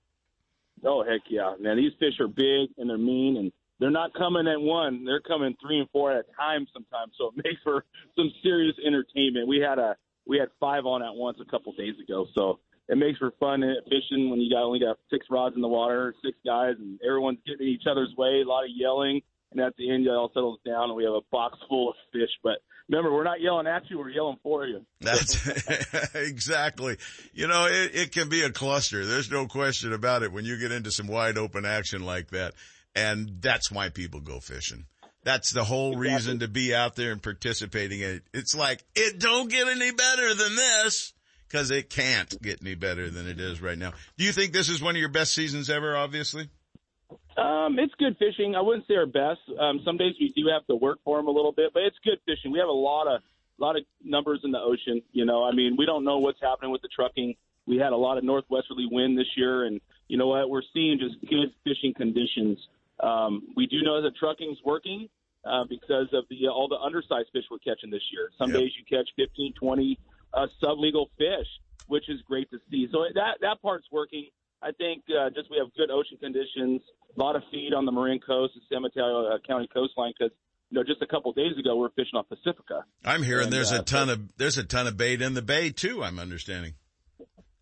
Oh 0.84 1.02
heck 1.04 1.22
yeah, 1.30 1.54
man! 1.58 1.78
These 1.78 1.94
fish 2.00 2.20
are 2.20 2.28
big 2.28 2.72
and 2.78 2.90
they're 2.90 2.98
mean, 2.98 3.38
and 3.38 3.54
they're 3.80 3.92
not 3.92 4.14
coming 4.14 4.48
at 4.48 4.60
one; 4.60 5.06
they're 5.06 5.22
coming 5.22 5.56
three 5.62 5.80
and 5.80 5.90
four 5.92 6.12
at 6.12 6.26
a 6.26 6.36
time 6.36 6.68
sometimes. 6.74 7.14
So 7.18 7.28
it 7.28 7.46
makes 7.46 7.62
for 7.64 7.86
some 8.18 8.30
serious 8.44 8.76
entertainment. 8.86 9.48
We 9.48 9.60
had 9.60 9.80
a 9.80 9.96
we 10.26 10.38
had 10.38 10.50
five 10.60 10.86
on 10.86 11.02
at 11.02 11.16
once 11.16 11.38
a 11.40 11.50
couple 11.50 11.72
days 11.74 11.96
ago, 12.04 12.26
so 12.36 12.60
it 12.88 12.98
makes 12.98 13.20
for 13.20 13.32
fun 13.40 13.64
fishing 13.86 14.30
when 14.30 14.40
you 14.40 14.50
got 14.54 14.64
only 14.64 14.80
got 14.80 14.98
six 15.10 15.26
rods 15.30 15.56
in 15.56 15.62
the 15.62 15.68
water, 15.68 16.14
six 16.24 16.38
guys, 16.46 16.76
and 16.78 17.00
everyone's 17.06 17.40
getting 17.46 17.68
in 17.68 17.74
each 17.74 17.84
other's 17.90 18.14
way. 18.18 18.42
A 18.44 18.48
lot 18.48 18.64
of 18.64 18.70
yelling, 18.76 19.22
and 19.52 19.62
at 19.62 19.76
the 19.78 19.92
end, 19.92 20.06
it 20.06 20.10
all 20.10 20.30
settles 20.34 20.60
down, 20.66 20.90
and 20.90 20.96
we 20.96 21.04
have 21.04 21.14
a 21.14 21.22
box 21.32 21.58
full 21.70 21.90
of 21.90 21.96
fish. 22.12 22.30
But 22.44 22.58
remember, 22.90 23.14
we're 23.14 23.24
not 23.24 23.40
yelling 23.40 23.68
at 23.68 23.84
you; 23.90 23.98
we're 23.98 24.10
yelling 24.10 24.38
for 24.44 24.66
you. 24.66 24.86
That's 25.00 25.48
exactly. 26.16 26.98
You 27.34 27.48
know, 27.48 27.66
it, 27.66 27.92
it 27.94 28.12
can 28.12 28.30
be 28.30 28.42
a 28.42 28.52
cluster. 28.52 29.06
There's 29.06 29.32
no 29.32 29.48
question 29.48 29.94
about 29.94 30.24
it 30.24 30.34
when 30.34 30.46
you 30.46 30.58
get 30.58 30.72
into 30.72 30.92
some 30.92 31.08
wide 31.08 31.38
open 31.38 31.66
action 31.66 32.04
like 32.04 32.32
that, 32.32 32.56
and 32.96 33.38
that's 33.42 33.72
why 33.72 33.90
people 33.90 34.20
go 34.20 34.40
fishing. 34.40 34.86
That's 35.24 35.54
the 35.54 35.64
whole 35.64 35.92
exactly. 35.92 36.14
reason 36.14 36.40
to 36.40 36.48
be 36.48 36.74
out 36.74 36.96
there 36.96 37.12
and 37.12 37.22
participating 37.22 38.02
in 38.02 38.10
it. 38.16 38.24
It's 38.34 38.56
like, 38.56 38.84
it 38.96 39.20
don't 39.20 39.52
get 39.52 39.68
any 39.68 39.92
better 39.92 40.34
than 40.34 40.56
this 40.56 41.14
because 41.52 41.72
it 41.72 41.90
can't 41.90 42.42
get 42.42 42.62
any 42.62 42.76
better 42.76 43.10
than 43.10 43.28
it 43.28 43.40
is 43.40 43.62
right 43.62 43.78
now. 43.78 43.92
Do 44.18 44.24
you 44.24 44.32
think 44.32 44.54
this 44.54 44.70
is 44.70 44.82
one 44.82 44.96
of 44.96 45.00
your 45.00 45.10
best 45.10 45.34
seasons 45.34 45.70
ever, 45.70 45.96
obviously? 45.96 46.50
Um, 47.38 47.78
it's 47.78 47.94
good 47.96 48.16
fishing. 48.18 48.56
I 48.56 48.62
wouldn't 48.62 48.88
say 48.88 48.96
our 48.96 49.06
best. 49.06 49.42
Um, 49.60 49.82
some 49.84 49.98
days 49.98 50.16
we 50.20 50.30
do 50.30 50.50
have 50.54 50.66
to 50.68 50.76
work 50.76 51.00
for 51.04 51.18
them 51.18 51.28
a 51.28 51.32
little 51.32 51.52
bit, 51.52 51.72
but 51.74 51.84
it's 51.84 51.98
good 52.04 52.20
fishing. 52.26 52.52
We 52.52 52.60
have 52.60 52.70
a 52.70 52.72
lot 52.72 53.08
of, 53.08 53.22
lot 53.58 53.76
of 53.76 53.84
numbers 54.04 54.42
in 54.44 54.52
the 54.52 54.60
ocean. 54.60 55.02
You 55.12 55.26
know, 55.26 55.44
I 55.44 55.52
mean, 55.52 55.76
we 55.78 55.86
don't 55.86 56.06
know 56.06 56.20
what's 56.20 56.40
happening 56.42 56.72
with 56.72 56.82
the 56.82 56.90
trucking. 56.90 57.36
We 57.68 57.78
had 57.78 57.92
a 57.92 57.98
lot 57.98 58.18
of 58.18 58.24
northwesterly 58.24 58.88
wind 58.90 59.18
this 59.18 59.28
year, 59.36 59.66
and 59.66 59.82
you 60.08 60.18
know 60.18 60.28
what? 60.28 60.50
We're 60.50 60.64
seeing 60.74 61.00
just 61.00 61.20
good 61.30 61.54
fishing 61.64 61.94
conditions. 61.94 62.58
Um, 63.02 63.50
we 63.56 63.68
do 63.68 63.82
know 63.82 64.02
that 64.02 64.16
trucking's 64.16 64.58
working 64.66 65.10
uh, 65.46 65.66
because 65.70 66.08
of 66.14 66.26
the 66.30 66.48
all 66.48 66.68
the 66.68 66.78
undersized 66.78 67.30
fish 67.34 67.44
we're 67.52 67.60
catching 67.60 67.92
this 67.92 68.04
year. 68.12 68.30
Some 68.38 68.52
yep. 68.52 68.62
days 68.62 68.72
you 68.78 68.86
catch 68.86 69.10
15, 69.18 69.54
20 69.60 70.00
uh, 70.34 70.48
sublegal 70.64 71.08
fish, 71.18 71.48
which 71.88 72.10
is 72.10 72.22
great 72.28 72.50
to 72.52 72.58
see. 72.70 72.88
So 72.92 73.04
that 73.14 73.38
that 73.42 73.62
part's 73.62 73.88
working. 73.92 74.28
I 74.62 74.72
think 74.72 75.04
uh, 75.10 75.30
just 75.30 75.50
we 75.50 75.58
have 75.58 75.74
good 75.76 75.90
ocean 75.90 76.18
conditions, 76.20 76.82
a 77.18 77.20
lot 77.20 77.36
of 77.36 77.42
feed 77.52 77.74
on 77.74 77.86
the 77.86 77.92
Marin 77.92 78.20
Coast, 78.20 78.54
the 78.56 78.62
San 78.72 78.84
Mateo 78.84 79.28
uh, 79.28 79.38
County 79.48 79.68
coastline, 79.74 80.14
because 80.18 80.34
you 80.70 80.78
know 80.78 80.84
just 80.84 81.02
a 81.02 81.08
couple 81.08 81.32
of 81.32 81.36
days 81.36 81.58
ago 81.58 81.76
we 81.76 81.86
are 81.86 81.92
fishing 81.96 82.16
off 82.16 82.28
Pacifica. 82.30 82.86
I'm 83.04 83.24
hearing 83.24 83.46
and, 83.46 83.54
there's 83.54 83.72
uh, 83.72 83.80
a 83.80 83.84
ton 83.84 84.10
of 84.10 84.38
there's 84.38 84.58
a 84.58 84.64
ton 84.64 84.88
of 84.88 84.98
bait 84.98 85.22
in 85.22 85.34
the 85.34 85.42
bay 85.42 85.72
too. 85.72 86.04
I'm 86.04 86.20
understanding. 86.20 86.74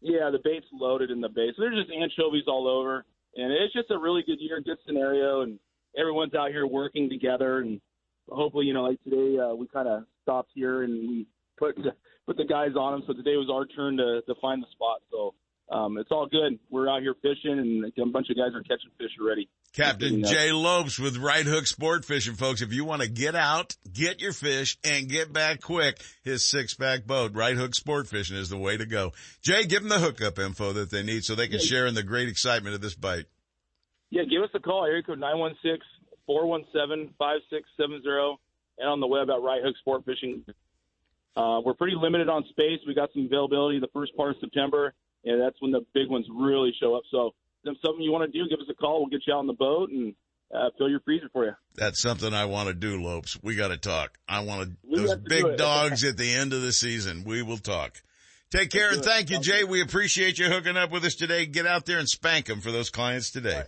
Yeah, 0.01 0.29
the 0.31 0.39
bait's 0.41 0.65
loaded 0.71 1.11
in 1.11 1.19
the 1.19 1.29
bay, 1.29 1.51
so 1.55 1.61
there's 1.61 1.75
just 1.75 1.91
anchovies 1.91 2.45
all 2.47 2.67
over, 2.69 3.05
and 3.35 3.51
it's 3.51 3.73
just 3.73 3.91
a 3.91 3.97
really 3.97 4.23
good 4.25 4.39
year, 4.39 4.61
good 4.61 4.77
scenario, 4.85 5.41
and 5.41 5.59
everyone's 5.97 6.33
out 6.33 6.51
here 6.51 6.65
working 6.65 7.09
together, 7.09 7.59
and 7.59 7.81
hopefully, 8.29 8.65
you 8.65 8.73
know, 8.73 8.83
like 8.83 9.01
today 9.03 9.37
uh, 9.39 9.53
we 9.53 9.67
kind 9.67 9.87
of 9.87 10.03
stopped 10.23 10.51
here 10.53 10.83
and 10.83 11.09
we 11.09 11.27
put 11.57 11.77
put 12.29 12.37
the 12.37 12.45
guys 12.45 12.75
on 12.79 12.93
them. 12.93 13.03
So 13.07 13.13
today 13.13 13.37
was 13.37 13.49
our 13.51 13.65
turn 13.65 13.97
to 13.97 14.21
to 14.21 14.35
find 14.39 14.61
the 14.61 14.67
spot. 14.71 15.01
So 15.11 15.33
um, 15.71 15.97
it's 15.97 16.11
all 16.11 16.27
good. 16.27 16.59
We're 16.69 16.87
out 16.87 17.01
here 17.01 17.15
fishing, 17.15 17.57
and 17.57 17.85
a 17.85 18.05
bunch 18.05 18.29
of 18.29 18.37
guys 18.37 18.53
are 18.53 18.61
catching 18.61 18.91
fish 18.99 19.09
already. 19.19 19.49
Captain 19.73 20.23
Jay 20.23 20.51
Lopes 20.51 20.99
with 20.99 21.17
Right 21.17 21.45
Hook 21.45 21.65
Sport 21.65 22.05
Fishing, 22.05 22.35
folks. 22.35 22.61
If 22.61 22.71
you 22.71 22.85
want 22.85 23.01
to 23.01 23.09
get 23.09 23.35
out, 23.35 23.75
get 23.91 24.21
your 24.21 24.33
fish, 24.33 24.77
and 24.83 25.09
get 25.09 25.33
back 25.33 25.61
quick, 25.61 25.99
his 26.23 26.43
six-pack 26.43 27.05
boat, 27.05 27.33
Right 27.33 27.55
Hook 27.55 27.75
Sport 27.75 28.07
Fishing, 28.07 28.37
is 28.37 28.49
the 28.49 28.57
way 28.57 28.77
to 28.77 28.87
go. 28.87 29.13
Jay, 29.43 29.65
give 29.65 29.81
them 29.81 29.89
the 29.89 29.99
hookup 29.99 30.39
info 30.39 30.73
that 30.73 30.89
they 30.89 31.03
need 31.03 31.23
so 31.23 31.35
they 31.35 31.47
can 31.47 31.59
share 31.59 31.85
in 31.85 31.93
the 31.93 32.01
great 32.01 32.29
excitement 32.29 32.73
of 32.73 32.81
this 32.81 32.95
bite. 32.95 33.25
Yeah, 34.09 34.23
give 34.23 34.41
us 34.41 34.49
a 34.55 34.59
call, 34.59 34.85
area 34.85 35.03
code 35.03 35.21
916-417-5670, 36.27 38.37
and 38.79 38.89
on 38.89 38.99
the 38.99 39.07
web 39.07 39.29
at 39.29 39.39
Right 39.39 39.61
Hook 39.63 39.77
Sport 39.77 40.03
Fishing. 40.05 40.43
Uh, 41.35 41.61
we're 41.63 41.73
pretty 41.73 41.95
limited 41.95 42.29
on 42.29 42.43
space. 42.49 42.79
We 42.87 42.93
got 42.93 43.09
some 43.13 43.25
availability 43.25 43.79
the 43.79 43.87
first 43.93 44.15
part 44.15 44.31
of 44.31 44.37
September, 44.39 44.93
and 45.23 45.41
that's 45.41 45.55
when 45.61 45.71
the 45.71 45.85
big 45.93 46.09
ones 46.09 46.25
really 46.33 46.73
show 46.79 46.95
up. 46.95 47.03
So 47.11 47.31
if 47.63 47.77
something 47.85 48.01
you 48.01 48.11
want 48.11 48.31
to 48.31 48.37
do, 48.37 48.49
give 48.49 48.59
us 48.59 48.65
a 48.69 48.73
call. 48.73 49.01
We'll 49.01 49.09
get 49.09 49.21
you 49.27 49.33
out 49.33 49.39
on 49.39 49.47
the 49.47 49.53
boat 49.53 49.89
and 49.91 50.13
uh, 50.53 50.69
fill 50.77 50.89
your 50.89 50.99
freezer 51.01 51.29
for 51.31 51.45
you. 51.45 51.53
That's 51.75 52.01
something 52.01 52.33
I 52.33 52.45
want 52.45 52.67
to 52.67 52.73
do, 52.73 53.01
Lopes. 53.01 53.37
We 53.41 53.55
got 53.55 53.69
to 53.69 53.77
talk. 53.77 54.17
I 54.27 54.41
want 54.41 54.69
to, 54.69 54.95
those 54.95 55.15
big 55.17 55.57
dogs 55.57 56.03
at 56.03 56.17
the 56.17 56.33
end 56.33 56.53
of 56.53 56.61
the 56.61 56.71
season. 56.71 57.23
We 57.25 57.41
will 57.41 57.57
talk. 57.57 58.01
Take 58.51 58.71
care 58.71 58.91
and 58.91 59.03
thank 59.03 59.29
you, 59.29 59.39
Jay. 59.39 59.63
We 59.63 59.81
appreciate 59.81 60.39
you 60.39 60.47
hooking 60.47 60.75
up 60.75 60.91
with 60.91 61.05
us 61.05 61.13
today. 61.13 61.45
Get 61.45 61.67
out 61.67 61.85
there 61.85 61.99
and 61.99 62.09
spank 62.09 62.47
them 62.47 62.61
for 62.61 62.71
those 62.71 62.89
clients 62.89 63.29
today. 63.29 63.63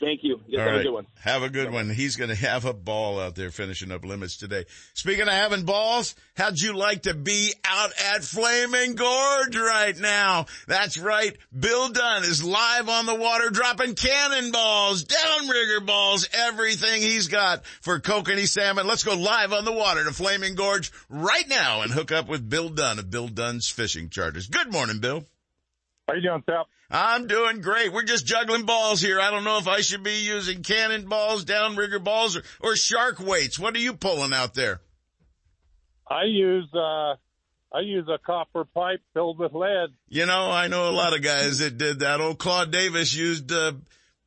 Thank 0.00 0.20
you. 0.22 0.39
Yes, 0.50 0.58
All 0.62 0.64
have 0.66 0.72
right. 0.74 0.80
a 0.80 0.82
good 0.84 0.92
one. 0.94 1.06
Have 1.22 1.42
a 1.44 1.48
good 1.48 1.72
one. 1.72 1.90
He's 1.90 2.16
going 2.16 2.30
to 2.30 2.34
have 2.34 2.64
a 2.64 2.72
ball 2.72 3.20
out 3.20 3.36
there 3.36 3.52
finishing 3.52 3.92
up 3.92 4.04
limits 4.04 4.36
today. 4.36 4.64
Speaking 4.94 5.22
of 5.22 5.28
having 5.28 5.64
balls, 5.64 6.16
how'd 6.36 6.58
you 6.58 6.76
like 6.76 7.02
to 7.02 7.14
be 7.14 7.52
out 7.64 7.92
at 8.12 8.24
Flaming 8.24 8.96
Gorge 8.96 9.56
right 9.56 9.96
now? 9.96 10.46
That's 10.66 10.98
right. 10.98 11.36
Bill 11.56 11.90
Dunn 11.90 12.24
is 12.24 12.42
live 12.42 12.88
on 12.88 13.06
the 13.06 13.14
water 13.14 13.50
dropping 13.50 13.94
cannonballs, 13.94 15.04
downrigger 15.04 15.86
balls, 15.86 16.28
everything 16.32 17.00
he's 17.00 17.28
got 17.28 17.64
for 17.80 18.00
kokanee 18.00 18.48
salmon. 18.48 18.88
Let's 18.88 19.04
go 19.04 19.14
live 19.14 19.52
on 19.52 19.64
the 19.64 19.72
water 19.72 20.02
to 20.04 20.12
Flaming 20.12 20.56
Gorge 20.56 20.90
right 21.08 21.48
now 21.48 21.82
and 21.82 21.92
hook 21.92 22.10
up 22.10 22.28
with 22.28 22.50
Bill 22.50 22.70
Dunn 22.70 22.98
of 22.98 23.08
Bill 23.08 23.28
Dunn's 23.28 23.68
Fishing 23.68 24.08
Charters. 24.08 24.48
Good 24.48 24.72
morning, 24.72 24.98
Bill. 24.98 25.24
How 26.08 26.14
you 26.14 26.22
doing, 26.22 26.42
Sap? 26.44 26.66
I'm 26.90 27.26
doing 27.28 27.60
great. 27.60 27.92
We're 27.92 28.02
just 28.02 28.26
juggling 28.26 28.64
balls 28.64 29.00
here. 29.00 29.20
I 29.20 29.30
don't 29.30 29.44
know 29.44 29.58
if 29.58 29.68
I 29.68 29.80
should 29.80 30.02
be 30.02 30.24
using 30.24 30.62
cannon 30.62 31.08
balls, 31.08 31.44
downrigger 31.44 32.02
balls, 32.02 32.36
or, 32.36 32.42
or 32.60 32.74
shark 32.74 33.20
weights. 33.20 33.58
What 33.58 33.76
are 33.76 33.80
you 33.80 33.94
pulling 33.94 34.32
out 34.32 34.54
there? 34.54 34.80
I 36.08 36.24
use 36.24 36.68
uh 36.74 37.14
I 37.72 37.80
use 37.82 38.08
a 38.08 38.18
copper 38.18 38.64
pipe 38.64 39.00
filled 39.14 39.38
with 39.38 39.52
lead. 39.52 39.90
You 40.08 40.26
know, 40.26 40.50
I 40.50 40.66
know 40.66 40.90
a 40.90 40.90
lot 40.90 41.14
of 41.14 41.22
guys 41.22 41.58
that 41.58 41.78
did 41.78 42.00
that. 42.00 42.20
Old 42.20 42.40
Claude 42.40 42.72
Davis 42.72 43.14
used 43.14 43.52
a 43.52 43.76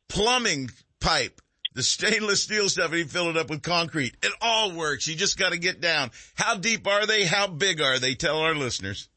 plumbing 0.07 0.69
pipe, 1.01 1.41
the 1.73 1.83
stainless 1.83 2.43
steel 2.43 2.69
stuff, 2.69 2.91
and 2.91 2.99
he 2.99 3.03
filled 3.03 3.35
it 3.35 3.37
up 3.37 3.49
with 3.49 3.61
concrete. 3.61 4.15
It 4.23 4.31
all 4.39 4.71
works. 4.71 5.07
You 5.07 5.15
just 5.15 5.37
got 5.37 5.51
to 5.51 5.57
get 5.59 5.81
down. 5.81 6.11
How 6.35 6.55
deep 6.55 6.87
are 6.87 7.05
they? 7.05 7.25
How 7.25 7.47
big 7.47 7.81
are 7.81 7.99
they? 7.99 8.15
Tell 8.15 8.37
our 8.37 8.55
listeners. 8.55 9.09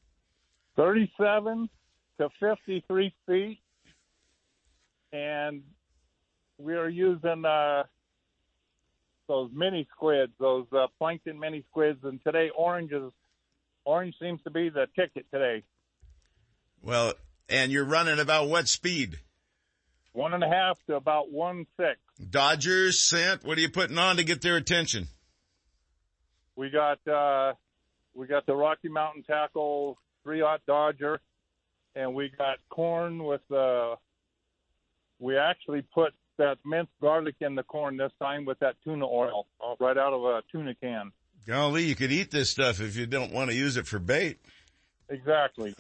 Thirty-seven 0.74 1.68
to 2.18 2.28
53 2.40 3.14
feet, 3.26 3.60
and 5.12 5.62
we 6.58 6.74
are 6.74 6.88
using 6.88 7.44
uh, 7.44 7.84
those 9.28 9.50
mini 9.52 9.86
squids, 9.94 10.32
those 10.38 10.66
uh, 10.72 10.86
plankton 10.98 11.38
mini 11.38 11.64
squids, 11.70 12.00
and 12.04 12.22
today 12.24 12.50
orange 12.56 12.92
is 12.92 13.12
orange 13.84 14.14
seems 14.20 14.42
to 14.42 14.50
be 14.50 14.68
the 14.68 14.86
ticket 14.96 15.26
today. 15.32 15.62
Well, 16.82 17.14
and 17.48 17.70
you're 17.70 17.84
running 17.84 18.18
about 18.18 18.48
what 18.48 18.68
speed? 18.68 19.18
One 20.12 20.32
and 20.32 20.42
a 20.42 20.48
half 20.48 20.78
to 20.86 20.96
about 20.96 21.30
one 21.30 21.66
six. 21.76 21.98
Dodgers 22.30 22.98
scent. 22.98 23.44
What 23.44 23.58
are 23.58 23.60
you 23.60 23.70
putting 23.70 23.98
on 23.98 24.16
to 24.16 24.24
get 24.24 24.40
their 24.40 24.56
attention? 24.56 25.08
We 26.56 26.70
got 26.70 27.06
uh, 27.06 27.52
we 28.14 28.26
got 28.26 28.46
the 28.46 28.54
Rocky 28.54 28.88
Mountain 28.88 29.24
Tackle 29.24 29.98
three 30.22 30.40
aught 30.40 30.62
Dodger 30.66 31.20
and 31.96 32.14
we 32.14 32.30
got 32.38 32.58
corn 32.68 33.24
with 33.24 33.50
uh 33.50 33.96
we 35.18 35.36
actually 35.36 35.82
put 35.94 36.12
that 36.38 36.58
minced 36.64 36.92
garlic 37.00 37.36
in 37.40 37.54
the 37.54 37.62
corn 37.62 37.96
this 37.96 38.12
time 38.20 38.44
with 38.44 38.58
that 38.60 38.76
tuna 38.84 39.06
oil 39.06 39.46
right 39.80 39.96
out 39.96 40.12
of 40.12 40.22
a 40.22 40.42
tuna 40.52 40.74
can. 40.74 41.10
Golly, 41.46 41.84
you 41.84 41.94
could 41.94 42.12
eat 42.12 42.30
this 42.30 42.50
stuff 42.50 42.80
if 42.80 42.96
you 42.96 43.06
don't 43.06 43.32
want 43.32 43.50
to 43.50 43.56
use 43.56 43.78
it 43.78 43.86
for 43.86 43.98
bait. 43.98 44.38
Exactly. 45.08 45.74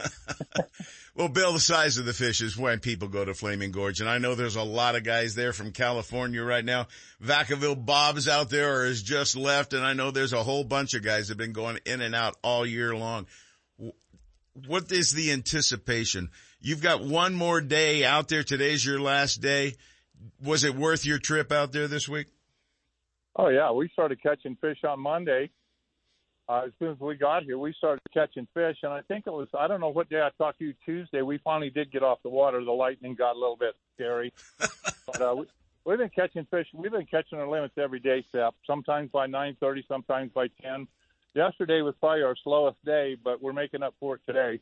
well, 1.16 1.28
Bill, 1.28 1.52
the 1.52 1.60
size 1.60 1.98
of 1.98 2.06
the 2.06 2.12
fish 2.12 2.40
is 2.40 2.56
when 2.56 2.78
people 2.78 3.08
go 3.08 3.24
to 3.24 3.34
Flaming 3.34 3.72
Gorge, 3.72 4.00
and 4.00 4.08
I 4.08 4.18
know 4.18 4.36
there's 4.36 4.56
a 4.56 4.62
lot 4.62 4.94
of 4.94 5.02
guys 5.02 5.34
there 5.34 5.52
from 5.52 5.72
California 5.72 6.42
right 6.42 6.64
now. 6.64 6.86
Vacaville 7.22 7.84
Bob's 7.84 8.28
out 8.28 8.50
there 8.50 8.80
or 8.80 8.86
has 8.86 9.02
just 9.02 9.36
left, 9.36 9.72
and 9.72 9.84
I 9.84 9.94
know 9.94 10.12
there's 10.12 10.32
a 10.32 10.44
whole 10.44 10.62
bunch 10.62 10.94
of 10.94 11.02
guys 11.02 11.26
that 11.26 11.32
have 11.32 11.38
been 11.38 11.52
going 11.52 11.80
in 11.84 12.00
and 12.00 12.14
out 12.14 12.36
all 12.42 12.64
year 12.64 12.94
long 12.94 13.26
what 14.66 14.90
is 14.90 15.12
the 15.12 15.32
anticipation? 15.32 16.30
You've 16.60 16.82
got 16.82 17.04
one 17.04 17.34
more 17.34 17.60
day 17.60 18.04
out 18.04 18.28
there. 18.28 18.42
Today's 18.42 18.84
your 18.84 19.00
last 19.00 19.40
day. 19.40 19.74
Was 20.42 20.64
it 20.64 20.74
worth 20.74 21.04
your 21.04 21.18
trip 21.18 21.52
out 21.52 21.72
there 21.72 21.88
this 21.88 22.08
week? 22.08 22.28
Oh 23.36 23.48
yeah, 23.48 23.70
we 23.70 23.88
started 23.92 24.22
catching 24.22 24.56
fish 24.56 24.78
on 24.84 25.00
Monday. 25.00 25.50
Uh, 26.48 26.62
as 26.66 26.72
soon 26.78 26.92
as 26.92 27.00
we 27.00 27.16
got 27.16 27.42
here, 27.42 27.58
we 27.58 27.74
started 27.76 28.00
catching 28.14 28.46
fish, 28.54 28.76
and 28.82 28.92
I 28.92 29.02
think 29.02 29.26
it 29.26 29.32
was 29.32 29.48
I 29.58 29.66
don't 29.66 29.80
know 29.80 29.90
what 29.90 30.08
day 30.08 30.20
I 30.20 30.30
talked 30.38 30.60
to 30.60 30.64
you 30.64 30.74
Tuesday. 30.84 31.20
We 31.20 31.38
finally 31.38 31.70
did 31.70 31.92
get 31.92 32.02
off 32.02 32.22
the 32.22 32.30
water. 32.30 32.64
The 32.64 32.70
lightning 32.70 33.14
got 33.14 33.36
a 33.36 33.38
little 33.38 33.56
bit 33.56 33.74
scary, 33.94 34.32
but 34.58 35.20
uh, 35.20 35.34
we, 35.36 35.46
we've 35.84 35.98
been 35.98 36.08
catching 36.08 36.46
fish. 36.50 36.66
We've 36.72 36.92
been 36.92 37.06
catching 37.06 37.38
our 37.38 37.48
limits 37.48 37.74
every 37.76 38.00
day, 38.00 38.24
Sep. 38.32 38.54
Sometimes 38.66 39.10
by 39.10 39.26
nine 39.26 39.56
thirty, 39.60 39.84
sometimes 39.86 40.30
by 40.32 40.46
ten. 40.62 40.86
Yesterday 41.36 41.82
was 41.82 41.94
probably 42.00 42.22
our 42.22 42.34
slowest 42.42 42.82
day, 42.82 43.14
but 43.22 43.42
we're 43.42 43.52
making 43.52 43.82
up 43.82 43.94
for 44.00 44.14
it 44.14 44.22
today. 44.26 44.58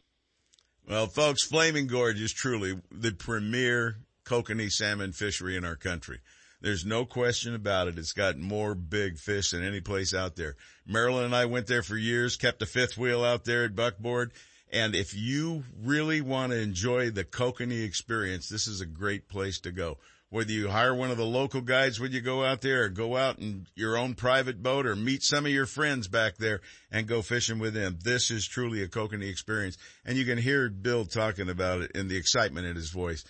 Well, 0.89 1.07
folks, 1.07 1.47
Flaming 1.47 1.87
Gorge 1.87 2.21
is 2.21 2.33
truly 2.33 2.81
the 2.91 3.13
premier 3.13 3.99
kokanee 4.25 4.73
salmon 4.73 5.13
fishery 5.13 5.57
in 5.57 5.65
our 5.65 5.77
country. 5.77 6.19
There's 6.61 6.85
no 6.85 7.05
question 7.05 7.55
about 7.55 7.87
it. 7.87 7.97
It's 7.97 8.13
got 8.13 8.39
more 8.39 8.75
big 8.75 9.19
fish 9.19 9.53
than 9.53 9.63
any 9.63 9.81
place 9.81 10.13
out 10.13 10.35
there. 10.35 10.57
Marilyn 10.85 11.27
and 11.27 11.37
I 11.37 11.45
went 11.45 11.69
there 11.69 11.85
for 11.85 11.97
years, 11.97 12.37
kept 12.37 12.61
a 12.61 12.67
fifth 12.67 12.99
wheel 12.99 13.23
out 13.23 13.45
there 13.45 13.65
at 13.65 13.77
Buckboard. 13.77 14.33
And 14.73 14.97
if 14.97 15.15
you 15.15 15.63
really 15.81 16.23
want 16.23 16.51
to 16.51 16.59
enjoy 16.59 17.11
the 17.11 17.23
kokanee 17.23 17.85
experience, 17.85 18.49
this 18.49 18.67
is 18.67 18.81
a 18.81 18.87
great 18.87 19.29
place 19.29 19.61
to 19.61 19.71
go. 19.71 19.99
Whether 20.35 20.51
you 20.51 20.69
hire 20.69 20.93
one 20.93 21.13
of 21.13 21.17
the 21.17 21.25
local 21.25 21.61
guides 21.61 22.01
when 22.01 22.11
you 22.11 22.21
go 22.21 22.45
out 22.45 22.61
there 22.61 22.83
or 22.83 22.89
go 22.89 23.17
out 23.17 23.39
in 23.39 23.69
your 23.77 23.97
own 23.97 24.15
private 24.15 24.65
boat 24.65 24.85
or 24.85 24.97
meet 24.97 25.23
some 25.23 25.47
of 25.47 25.53
your 25.53 25.65
friends 25.65 26.09
back 26.09 26.39
there 26.39 26.61
and 26.91 27.07
go 27.07 27.23
fishing 27.23 27.61
with 27.61 27.73
them. 27.73 27.99
This 28.03 28.33
is 28.33 28.45
truly 28.45 28.83
a 28.83 28.89
kokanee 28.89 29.31
experience. 29.31 29.79
And 30.05 30.19
you 30.19 30.25
can 30.25 30.39
hear 30.39 30.69
Bill 30.69 31.05
talking 31.05 31.49
about 31.49 31.83
it 31.83 31.93
in 31.93 32.09
the 32.09 32.17
excitement 32.17 32.67
in 32.67 32.75
his 32.75 32.91
voice. 32.91 33.23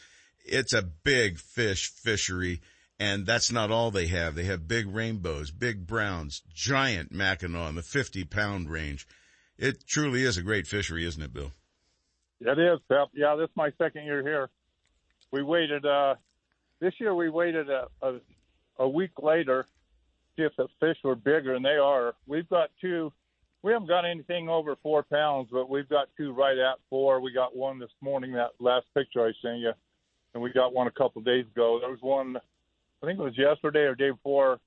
It's 0.47 0.73
a 0.73 0.81
big 0.81 1.39
fish 1.39 1.91
fishery 1.91 2.63
and 2.99 3.27
that's 3.27 3.53
not 3.53 3.71
all 3.71 3.91
they 3.91 4.07
have. 4.07 4.35
They 4.35 4.45
have 4.45 4.67
big 4.67 4.87
rainbows, 4.89 5.51
big 5.51 5.87
browns, 5.87 6.41
giant 6.55 7.13
Mackinaw 7.13 7.69
in 7.69 7.75
the 7.75 7.83
50 7.83 8.25
pound 8.25 8.71
range. 8.71 9.07
It 9.59 9.87
truly 9.87 10.23
is 10.23 10.39
a 10.39 10.43
great 10.43 10.67
fishery, 10.67 11.05
isn't 11.05 11.23
it, 11.23 11.35
Bill? 11.35 11.53
It 12.41 12.59
is, 12.59 12.81
Pep. 12.89 13.09
Yeah, 13.13 13.37
this 13.37 13.51
is 13.51 13.57
my 13.57 13.73
second 13.77 14.07
year 14.07 14.23
here. 14.23 14.49
We 15.31 15.43
waited, 15.43 15.85
uh, 15.85 16.15
this 16.85 16.95
year 17.01 17.15
we 17.15 17.31
waited 17.31 17.71
a, 17.71 17.87
a, 18.03 18.21
a 18.79 18.89
week 18.89 19.13
later 19.23 19.67
see 20.37 20.43
if 20.43 20.53
the 20.57 20.67
fish 20.81 20.97
were 21.03 21.15
bigger, 21.15 21.55
and 21.55 21.65
they 21.65 21.79
are. 21.81 22.15
We've 22.27 22.49
got 22.49 22.71
two, 22.81 23.13
we 23.63 23.73
haven't 23.73 23.89
got 23.89 24.05
anything 24.05 24.49
over 24.49 24.77
four 24.83 25.03
pounds, 25.05 25.49
but 25.51 25.71
we've 25.71 25.89
got 25.89 26.09
two 26.17 26.33
right 26.33 26.59
at 26.59 26.79
four. 26.91 27.21
We 27.21 27.33
got 27.33 27.57
one 27.57 27.79
this 27.79 27.93
morning, 28.01 28.33
that 28.33 28.51
last 28.59 28.87
picture 28.95 29.25
I 29.25 29.33
sent 29.41 29.59
you, 29.59 29.73
and 30.35 30.43
we 30.43 30.53
got 30.53 30.75
one 30.75 30.87
a 30.87 30.91
couple 30.91 31.21
of 31.21 31.25
days 31.25 31.47
ago. 31.47 31.79
There 31.81 31.91
was 31.91 32.03
one 32.03 32.37
I 33.03 33.07
think 33.07 33.19
it 33.19 33.23
was 33.23 33.39
yesterday 33.39 33.81
or 33.81 33.95
day 33.95 34.11
before. 34.11 34.59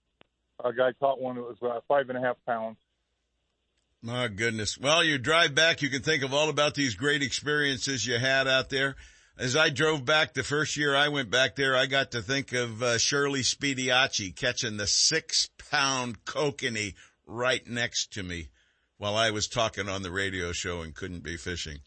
A 0.64 0.74
guy 0.74 0.92
caught 1.00 1.20
one 1.20 1.36
that 1.36 1.42
was 1.42 1.58
uh, 1.62 1.80
five 1.88 2.10
and 2.10 2.18
a 2.18 2.22
half 2.22 2.38
pounds. 2.46 2.78
My 4.02 4.28
goodness. 4.28 4.78
Well, 4.78 5.04
you 5.04 5.18
drive 5.18 5.56
back, 5.56 5.82
you 5.82 5.90
can 5.90 6.02
think 6.02 6.24
of 6.24 6.34
all 6.34 6.50
about 6.50 6.76
these 6.76 6.96
great 6.96 7.24
experiences 7.24 8.06
you 8.06 8.18
had 8.18 8.48
out 8.48 8.70
there. 8.70 8.96
As 9.40 9.56
I 9.56 9.70
drove 9.70 10.04
back 10.04 10.34
the 10.34 10.44
first 10.44 10.78
year 10.78 10.96
I 10.96 11.10
went 11.10 11.30
back 11.30 11.56
there, 11.56 11.76
I 11.76 11.86
got 11.86 12.12
to 12.12 12.22
think 12.22 12.54
of 12.54 12.82
uh, 12.82 12.98
Shirley 12.98 13.42
Spediacci 13.42 14.36
catching 14.36 14.78
the 14.78 14.88
six 14.88 15.50
pound 15.70 16.26
kokanee 16.26 16.96
right 17.28 17.66
next 17.68 18.14
to 18.14 18.24
me 18.24 18.50
while 18.98 19.16
I 19.16 19.30
was 19.30 19.48
talking 19.48 19.90
on 19.90 20.02
the 20.02 20.12
radio 20.12 20.52
show 20.54 20.82
and 20.82 20.96
couldn't 20.96 21.24
be 21.24 21.38
fishing. 21.38 21.78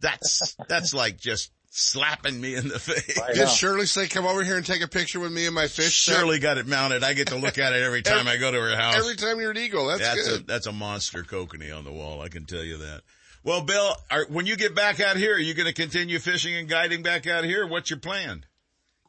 That's, 0.00 0.56
that's 0.68 0.94
like 0.94 1.18
just 1.18 1.50
slapping 1.70 2.40
me 2.40 2.54
in 2.54 2.68
the 2.68 2.78
face. 2.78 3.20
Did 3.34 3.48
Shirley 3.48 3.86
say, 3.86 4.06
come 4.06 4.24
over 4.24 4.44
here 4.44 4.56
and 4.56 4.64
take 4.64 4.82
a 4.82 4.88
picture 4.88 5.18
with 5.18 5.32
me 5.32 5.46
and 5.46 5.54
my 5.54 5.66
fish? 5.66 5.92
Shirley 5.92 6.38
got 6.38 6.58
it 6.58 6.68
mounted. 6.68 7.02
I 7.02 7.14
get 7.14 7.28
to 7.28 7.36
look 7.36 7.58
at 7.58 7.72
it 7.72 7.82
every 7.82 8.02
time 8.02 8.28
I 8.28 8.36
go 8.36 8.52
to 8.52 8.60
her 8.60 8.76
house. 8.76 8.94
Every 8.96 9.16
time 9.16 9.40
you're 9.40 9.50
an 9.50 9.58
eagle. 9.58 9.88
That's, 9.88 10.00
that's 10.00 10.28
good. 10.28 10.40
A, 10.42 10.44
that's 10.44 10.66
a 10.68 10.72
monster 10.72 11.24
kokanee 11.24 11.76
on 11.76 11.84
the 11.84 11.92
wall. 11.92 12.22
I 12.22 12.28
can 12.28 12.44
tell 12.44 12.62
you 12.62 12.78
that. 12.78 13.02
Well, 13.44 13.60
Bill, 13.60 13.94
are, 14.10 14.24
when 14.30 14.46
you 14.46 14.56
get 14.56 14.74
back 14.74 15.00
out 15.00 15.18
here, 15.18 15.34
are 15.34 15.38
you 15.38 15.52
going 15.52 15.66
to 15.66 15.74
continue 15.74 16.18
fishing 16.18 16.54
and 16.54 16.66
guiding 16.66 17.02
back 17.02 17.26
out 17.26 17.44
here? 17.44 17.66
What's 17.66 17.90
your 17.90 17.98
plan? 17.98 18.46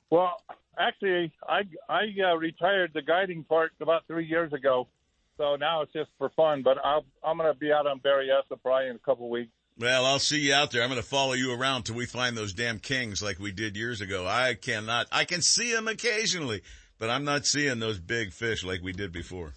Well, 0.09 0.33
actually, 0.77 1.31
I 1.47 1.61
I 1.87 2.01
uh, 2.21 2.35
retired 2.35 2.91
the 2.93 3.01
guiding 3.01 3.45
part 3.45 3.71
about 3.79 4.05
three 4.07 4.25
years 4.25 4.51
ago, 4.51 4.89
so 5.37 5.55
now 5.55 5.83
it's 5.83 5.93
just 5.93 6.09
for 6.17 6.29
fun. 6.31 6.63
But 6.63 6.77
I'll, 6.83 7.05
I'm 7.23 7.37
going 7.37 7.51
to 7.51 7.57
be 7.57 7.71
out 7.71 7.87
on 7.87 8.01
Berryessa 8.01 8.61
probably 8.61 8.89
in 8.89 8.97
a 8.97 8.99
couple 8.99 9.25
of 9.25 9.31
weeks. 9.31 9.51
Well, 9.79 10.05
I'll 10.05 10.19
see 10.19 10.39
you 10.39 10.53
out 10.53 10.71
there. 10.71 10.83
I'm 10.83 10.89
going 10.89 11.01
to 11.01 11.07
follow 11.07 11.33
you 11.33 11.53
around 11.53 11.83
till 11.83 11.95
we 11.95 12.05
find 12.05 12.37
those 12.37 12.53
damn 12.53 12.79
kings 12.79 13.21
like 13.23 13.39
we 13.39 13.53
did 13.53 13.77
years 13.77 14.01
ago. 14.01 14.25
I 14.27 14.53
cannot, 14.53 15.07
I 15.11 15.25
can 15.25 15.41
see 15.41 15.73
them 15.73 15.89
occasionally, 15.89 16.61
but 16.97 17.09
I'm 17.09 17.25
not 17.25 17.45
seeing 17.45 17.79
those 17.79 17.99
big 17.99 18.31
fish 18.31 18.63
like 18.63 18.81
we 18.81 18.93
did 18.93 19.11
before. 19.11 19.53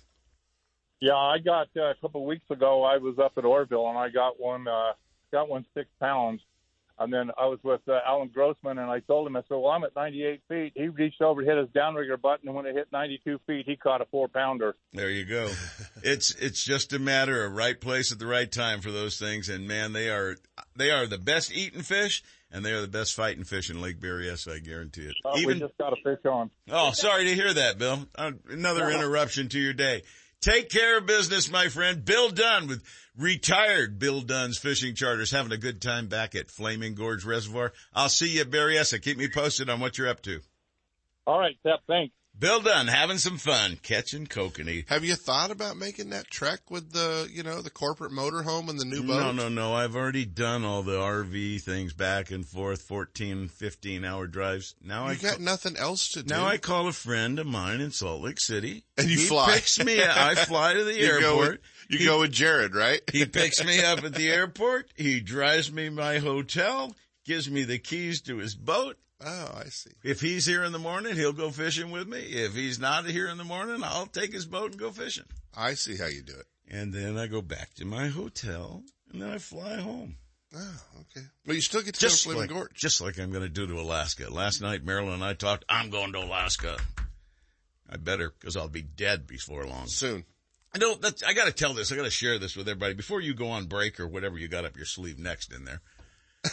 Yeah, 1.00 1.14
I 1.14 1.38
got 1.38 1.68
uh, 1.76 1.90
a 1.90 1.94
couple 2.00 2.22
of 2.22 2.26
weeks 2.26 2.50
ago. 2.50 2.82
I 2.82 2.98
was 2.98 3.18
up 3.18 3.32
at 3.36 3.44
Oroville 3.44 3.88
and 3.88 3.98
I 3.98 4.08
got 4.08 4.40
one, 4.40 4.66
uh, 4.66 4.92
got 5.32 5.48
one 5.48 5.64
six 5.74 5.88
pounds, 6.00 6.40
and 6.98 7.12
then 7.12 7.30
I 7.38 7.46
was 7.46 7.60
with 7.62 7.80
uh, 7.88 8.00
Alan 8.04 8.28
Grossman, 8.34 8.78
and 8.78 8.90
I 8.90 8.98
told 9.00 9.26
him, 9.28 9.36
I 9.36 9.42
said, 9.42 9.54
"Well, 9.54 9.68
I'm 9.68 9.84
at 9.84 9.94
98 9.94 10.40
feet." 10.48 10.72
He 10.74 10.88
reached 10.88 11.22
over, 11.22 11.42
hit 11.42 11.56
his 11.56 11.68
downrigger 11.68 12.20
button, 12.20 12.48
and 12.48 12.56
when 12.56 12.66
it 12.66 12.74
hit 12.74 12.88
92 12.92 13.38
feet, 13.46 13.66
he 13.66 13.76
caught 13.76 14.00
a 14.00 14.06
four 14.06 14.26
pounder. 14.26 14.74
There 14.92 15.10
you 15.10 15.24
go. 15.24 15.48
it's 16.02 16.34
it's 16.34 16.64
just 16.64 16.92
a 16.92 16.98
matter 16.98 17.44
of 17.44 17.52
right 17.52 17.80
place 17.80 18.10
at 18.10 18.18
the 18.18 18.26
right 18.26 18.50
time 18.50 18.80
for 18.80 18.90
those 18.90 19.18
things, 19.18 19.48
and 19.48 19.68
man, 19.68 19.92
they 19.92 20.10
are 20.10 20.36
they 20.74 20.90
are 20.90 21.06
the 21.06 21.18
best 21.18 21.52
eating 21.52 21.82
fish, 21.82 22.24
and 22.50 22.64
they 22.64 22.72
are 22.72 22.80
the 22.80 22.88
best 22.88 23.14
fighting 23.14 23.44
fish 23.44 23.70
in 23.70 23.80
Lake 23.80 24.00
Berryessa. 24.00 24.56
I 24.56 24.58
guarantee 24.58 25.02
it. 25.02 25.14
Uh, 25.24 25.34
Even 25.36 25.54
we 25.54 25.60
just 25.60 25.78
got 25.78 25.92
a 25.92 25.96
fish 26.02 26.24
on. 26.24 26.50
oh, 26.70 26.90
sorry 26.90 27.26
to 27.26 27.34
hear 27.34 27.54
that, 27.54 27.78
Bill. 27.78 28.00
Uh, 28.16 28.32
another 28.50 28.90
interruption 28.90 29.48
to 29.50 29.60
your 29.60 29.74
day. 29.74 30.02
Take 30.40 30.70
care 30.70 30.98
of 30.98 31.06
business, 31.06 31.50
my 31.50 31.68
friend. 31.68 32.04
Bill 32.04 32.30
Dunn 32.30 32.68
with 32.68 32.84
retired 33.16 33.98
Bill 33.98 34.20
Dunn's 34.20 34.56
Fishing 34.56 34.94
Charters 34.94 35.32
having 35.32 35.50
a 35.50 35.56
good 35.56 35.82
time 35.82 36.06
back 36.06 36.36
at 36.36 36.50
Flaming 36.50 36.94
Gorge 36.94 37.24
Reservoir. 37.24 37.72
I'll 37.92 38.08
see 38.08 38.28
you 38.36 38.42
at 38.42 38.50
Berryessa. 38.50 39.02
Keep 39.02 39.18
me 39.18 39.28
posted 39.28 39.68
on 39.68 39.80
what 39.80 39.98
you're 39.98 40.08
up 40.08 40.22
to. 40.22 40.40
All 41.26 41.40
right, 41.40 41.56
Seth, 41.62 41.80
thanks. 41.88 42.14
Bill 42.38 42.60
Dunn 42.60 42.86
having 42.86 43.18
some 43.18 43.36
fun 43.36 43.78
catching 43.82 44.26
kokanee. 44.26 44.88
Have 44.88 45.04
you 45.04 45.16
thought 45.16 45.50
about 45.50 45.76
making 45.76 46.10
that 46.10 46.30
trek 46.30 46.70
with 46.70 46.92
the, 46.92 47.28
you 47.32 47.42
know, 47.42 47.62
the 47.62 47.70
corporate 47.70 48.12
motorhome 48.12 48.68
and 48.68 48.78
the 48.78 48.84
new 48.84 49.02
boat? 49.02 49.18
No, 49.20 49.32
no, 49.32 49.48
no. 49.48 49.74
I've 49.74 49.96
already 49.96 50.24
done 50.24 50.64
all 50.64 50.82
the 50.84 50.98
RV 50.98 51.62
things 51.62 51.92
back 51.94 52.30
and 52.30 52.46
forth, 52.46 52.82
14, 52.82 53.48
15 53.48 54.04
hour 54.04 54.26
drives. 54.28 54.76
Now 54.84 55.06
You 55.06 55.10
I 55.12 55.14
got 55.16 55.40
nothing 55.40 55.76
else 55.76 56.10
to 56.10 56.22
do. 56.22 56.32
Now 56.32 56.46
I 56.46 56.58
call 56.58 56.86
a 56.86 56.92
friend 56.92 57.40
of 57.40 57.46
mine 57.46 57.80
in 57.80 57.90
Salt 57.90 58.22
Lake 58.22 58.38
City. 58.40 58.84
And 58.96 59.08
you 59.10 59.18
he 59.18 59.24
fly. 59.26 59.54
picks 59.54 59.82
me 59.82 60.00
up. 60.00 60.16
I 60.16 60.34
fly 60.36 60.74
to 60.74 60.84
the 60.84 60.94
You 60.98 61.20
go 61.20 61.40
airport. 61.40 61.50
with- 61.50 61.60
you 61.90 61.98
He- 61.98 62.04
go 62.04 62.20
with 62.20 62.32
Jared, 62.32 62.74
right? 62.74 63.00
he 63.10 63.24
picks 63.26 63.64
me 63.64 63.82
up 63.82 64.04
at 64.04 64.14
the 64.14 64.28
airport. 64.28 64.90
He 64.94 65.20
drives 65.20 65.72
me 65.72 65.88
my 65.88 66.18
hotel, 66.18 66.94
gives 67.28 67.50
me 67.50 67.62
the 67.62 67.78
keys 67.78 68.22
to 68.22 68.38
his 68.38 68.54
boat. 68.54 68.96
Oh, 69.20 69.50
I 69.54 69.64
see. 69.64 69.90
If 70.02 70.22
he's 70.22 70.46
here 70.46 70.64
in 70.64 70.72
the 70.72 70.78
morning, 70.78 71.14
he'll 71.14 71.34
go 71.34 71.50
fishing 71.50 71.90
with 71.90 72.08
me. 72.08 72.20
If 72.20 72.54
he's 72.54 72.80
not 72.80 73.04
here 73.04 73.28
in 73.28 73.36
the 73.36 73.44
morning, 73.44 73.82
I'll 73.84 74.06
take 74.06 74.32
his 74.32 74.46
boat 74.46 74.70
and 74.70 74.80
go 74.80 74.90
fishing. 74.90 75.26
I 75.54 75.74
see 75.74 75.98
how 75.98 76.06
you 76.06 76.22
do 76.22 76.32
it. 76.32 76.46
And 76.70 76.90
then 76.92 77.18
I 77.18 77.26
go 77.26 77.42
back 77.42 77.74
to 77.74 77.84
my 77.84 78.06
hotel 78.08 78.82
and 79.12 79.20
then 79.20 79.28
I 79.28 79.38
fly 79.38 79.76
home. 79.76 80.16
Oh, 80.56 80.80
okay. 81.00 81.26
Well, 81.46 81.54
you 81.54 81.60
still 81.60 81.82
get 81.82 81.96
to 81.96 82.00
Just 82.00 82.24
go 82.24 82.32
to 82.32 82.38
like, 82.38 82.48
Gorge. 82.48 82.72
just 82.74 83.02
like 83.02 83.18
I'm 83.18 83.30
going 83.30 83.42
to 83.42 83.50
do 83.50 83.66
to 83.66 83.78
Alaska. 83.78 84.32
Last 84.32 84.62
night, 84.62 84.82
Marilyn 84.82 85.14
and 85.14 85.24
I 85.24 85.34
talked, 85.34 85.66
I'm 85.68 85.90
going 85.90 86.12
to 86.14 86.20
Alaska. 86.20 86.78
I 87.90 87.98
better 87.98 88.32
because 88.40 88.56
I'll 88.56 88.68
be 88.68 88.82
dead 88.82 89.26
before 89.26 89.66
long. 89.66 89.86
Soon. 89.88 90.24
I 90.74 90.78
know 90.78 90.94
that's, 90.94 91.22
I 91.22 91.34
got 91.34 91.44
to 91.44 91.52
tell 91.52 91.74
this. 91.74 91.92
I 91.92 91.96
got 91.96 92.04
to 92.04 92.10
share 92.10 92.38
this 92.38 92.56
with 92.56 92.68
everybody 92.68 92.94
before 92.94 93.20
you 93.20 93.34
go 93.34 93.50
on 93.50 93.66
break 93.66 94.00
or 94.00 94.06
whatever 94.06 94.38
you 94.38 94.48
got 94.48 94.64
up 94.64 94.76
your 94.76 94.86
sleeve 94.86 95.18
next 95.18 95.52
in 95.52 95.66
there. 95.66 95.82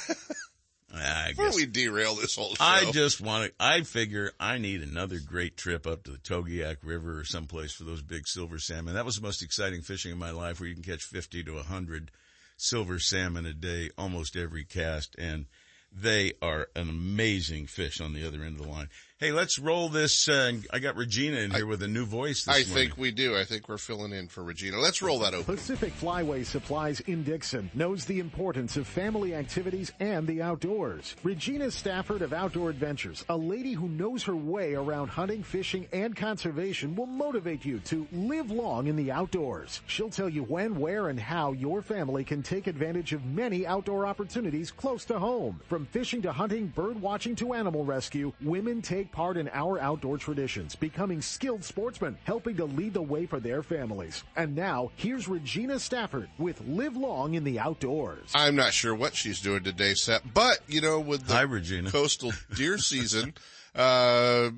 I 0.94 1.30
Before 1.30 1.46
guess 1.46 1.56
we 1.56 1.66
derail 1.66 2.16
this 2.16 2.36
whole 2.36 2.56
show. 2.56 2.64
I 2.64 2.92
just 2.92 3.20
want 3.20 3.46
to, 3.46 3.54
I 3.60 3.82
figure 3.82 4.32
I 4.40 4.58
need 4.58 4.82
another 4.82 5.20
great 5.20 5.58
trip 5.58 5.86
up 5.86 6.04
to 6.04 6.12
the 6.12 6.18
Togiak 6.18 6.78
River 6.84 7.20
or 7.20 7.26
someplace 7.26 7.74
for 7.74 7.84
those 7.84 8.02
big 8.02 8.28
silver 8.28 8.60
salmon. 8.60 8.94
That 8.94 9.06
was 9.06 9.18
the 9.18 9.22
most 9.22 9.42
exciting 9.42 9.82
fishing 9.82 10.12
in 10.12 10.18
my 10.18 10.32
life 10.32 10.60
where 10.60 10.70
you 10.70 10.76
can 10.76 10.84
catch 10.84 11.04
50 11.04 11.44
to 11.44 11.54
100 11.56 12.12
silver 12.58 13.00
salmon 13.00 13.46
a 13.46 13.54
day, 13.54 13.90
almost 13.98 14.36
every 14.38 14.64
cast. 14.64 15.16
And 15.18 15.48
They 15.92 16.34
are 16.42 16.68
an 16.76 16.90
amazing 16.90 17.68
fish 17.68 18.00
on 18.02 18.14
the 18.14 18.26
other 18.28 18.44
end 18.44 18.60
of 18.60 18.66
the 18.66 18.72
line. 18.72 18.90
Hey, 19.18 19.32
let's 19.32 19.58
roll 19.58 19.88
this. 19.88 20.28
Uh, 20.28 20.52
I 20.74 20.80
got 20.80 20.98
Regina 20.98 21.38
in 21.38 21.52
here 21.52 21.66
I, 21.66 21.70
with 21.70 21.82
a 21.84 21.88
new 21.88 22.06
voice. 22.06 22.44
This 22.44 22.54
I 22.54 22.68
morning. 22.68 22.90
think 22.90 22.98
we 22.98 23.12
do. 23.12 23.38
I 23.38 23.46
think 23.46 23.70
we're 23.70 23.78
filling 23.78 24.12
in 24.12 24.28
for 24.28 24.44
Regina. 24.44 24.78
Let's 24.78 25.02
roll 25.02 25.20
that 25.20 25.34
open. 25.34 25.56
Pacific 25.56 25.94
Flyway 25.94 26.46
Supplies 26.46 27.00
in 27.00 27.24
Dixon 27.24 27.72
knows 27.74 28.04
the 28.04 28.20
importance 28.20 28.76
of 28.76 28.86
family 28.86 29.34
activities 29.34 29.94
and 30.02 30.28
the 30.28 30.42
outdoors. 30.42 31.16
Regina 31.24 31.72
Stafford 31.72 32.24
of 32.24 32.34
Outdoor 32.34 32.70
Adventures, 32.70 33.24
a 33.30 33.38
lady 33.38 33.72
who 33.72 33.88
knows 33.88 34.22
her 34.24 34.36
way 34.36 34.74
around 34.74 35.08
hunting, 35.08 35.44
fishing, 35.44 35.88
and 35.94 36.14
conservation, 36.14 36.94
will 36.94 37.06
motivate 37.06 37.64
you 37.64 37.80
to 37.86 38.06
live 38.12 38.52
long 38.52 38.88
in 38.88 38.98
the 38.98 39.14
outdoors. 39.14 39.82
She'll 39.88 40.10
tell 40.10 40.28
you 40.28 40.44
when, 40.44 40.78
where, 40.78 41.08
and 41.08 41.18
how 41.18 41.54
your 41.54 41.82
family 41.82 42.26
can 42.26 42.44
take 42.44 42.68
advantage 42.68 43.14
of 43.14 43.24
many 43.24 43.66
outdoor 43.66 44.06
opportunities 44.06 44.72
close 44.72 45.06
to 45.06 45.20
home. 45.20 45.62
From 45.70 45.86
fishing 45.86 46.22
to 46.24 46.34
hunting, 46.34 46.68
bird 46.68 47.02
watching 47.02 47.38
to 47.38 47.54
animal 47.54 47.86
rescue, 47.86 48.34
women 48.42 48.82
take 48.82 49.05
take 49.06 49.12
part 49.12 49.38
in 49.38 49.50
our 49.54 49.80
outdoor 49.80 50.18
traditions, 50.18 50.76
becoming 50.76 51.22
skilled 51.22 51.64
sportsmen, 51.64 52.18
helping 52.24 52.56
to 52.58 52.66
lead 52.66 52.94
the 52.94 53.02
way 53.02 53.26
for 53.26 53.40
their 53.40 53.62
families. 53.62 54.24
And 54.36 54.56
now, 54.56 54.92
here's 54.96 55.28
Regina 55.28 55.80
Stafford 55.80 56.30
with 56.38 56.62
Live 56.68 56.98
Long 56.98 57.36
in 57.36 57.44
the 57.44 57.60
Outdoors. 57.60 58.32
I'm 58.34 58.56
not 58.56 58.74
sure 58.74 58.96
what 58.96 59.16
she's 59.16 59.42
doing 59.42 59.64
today, 59.64 59.94
Seth, 59.94 60.24
but, 60.34 60.60
you 60.68 60.82
know, 60.82 61.00
with 61.00 61.28
the 61.28 61.34
Hi, 61.34 61.42
Regina. 61.42 61.92
coastal 61.92 62.32
deer 62.56 62.78
season, 62.80 63.34
uh, 63.76 64.50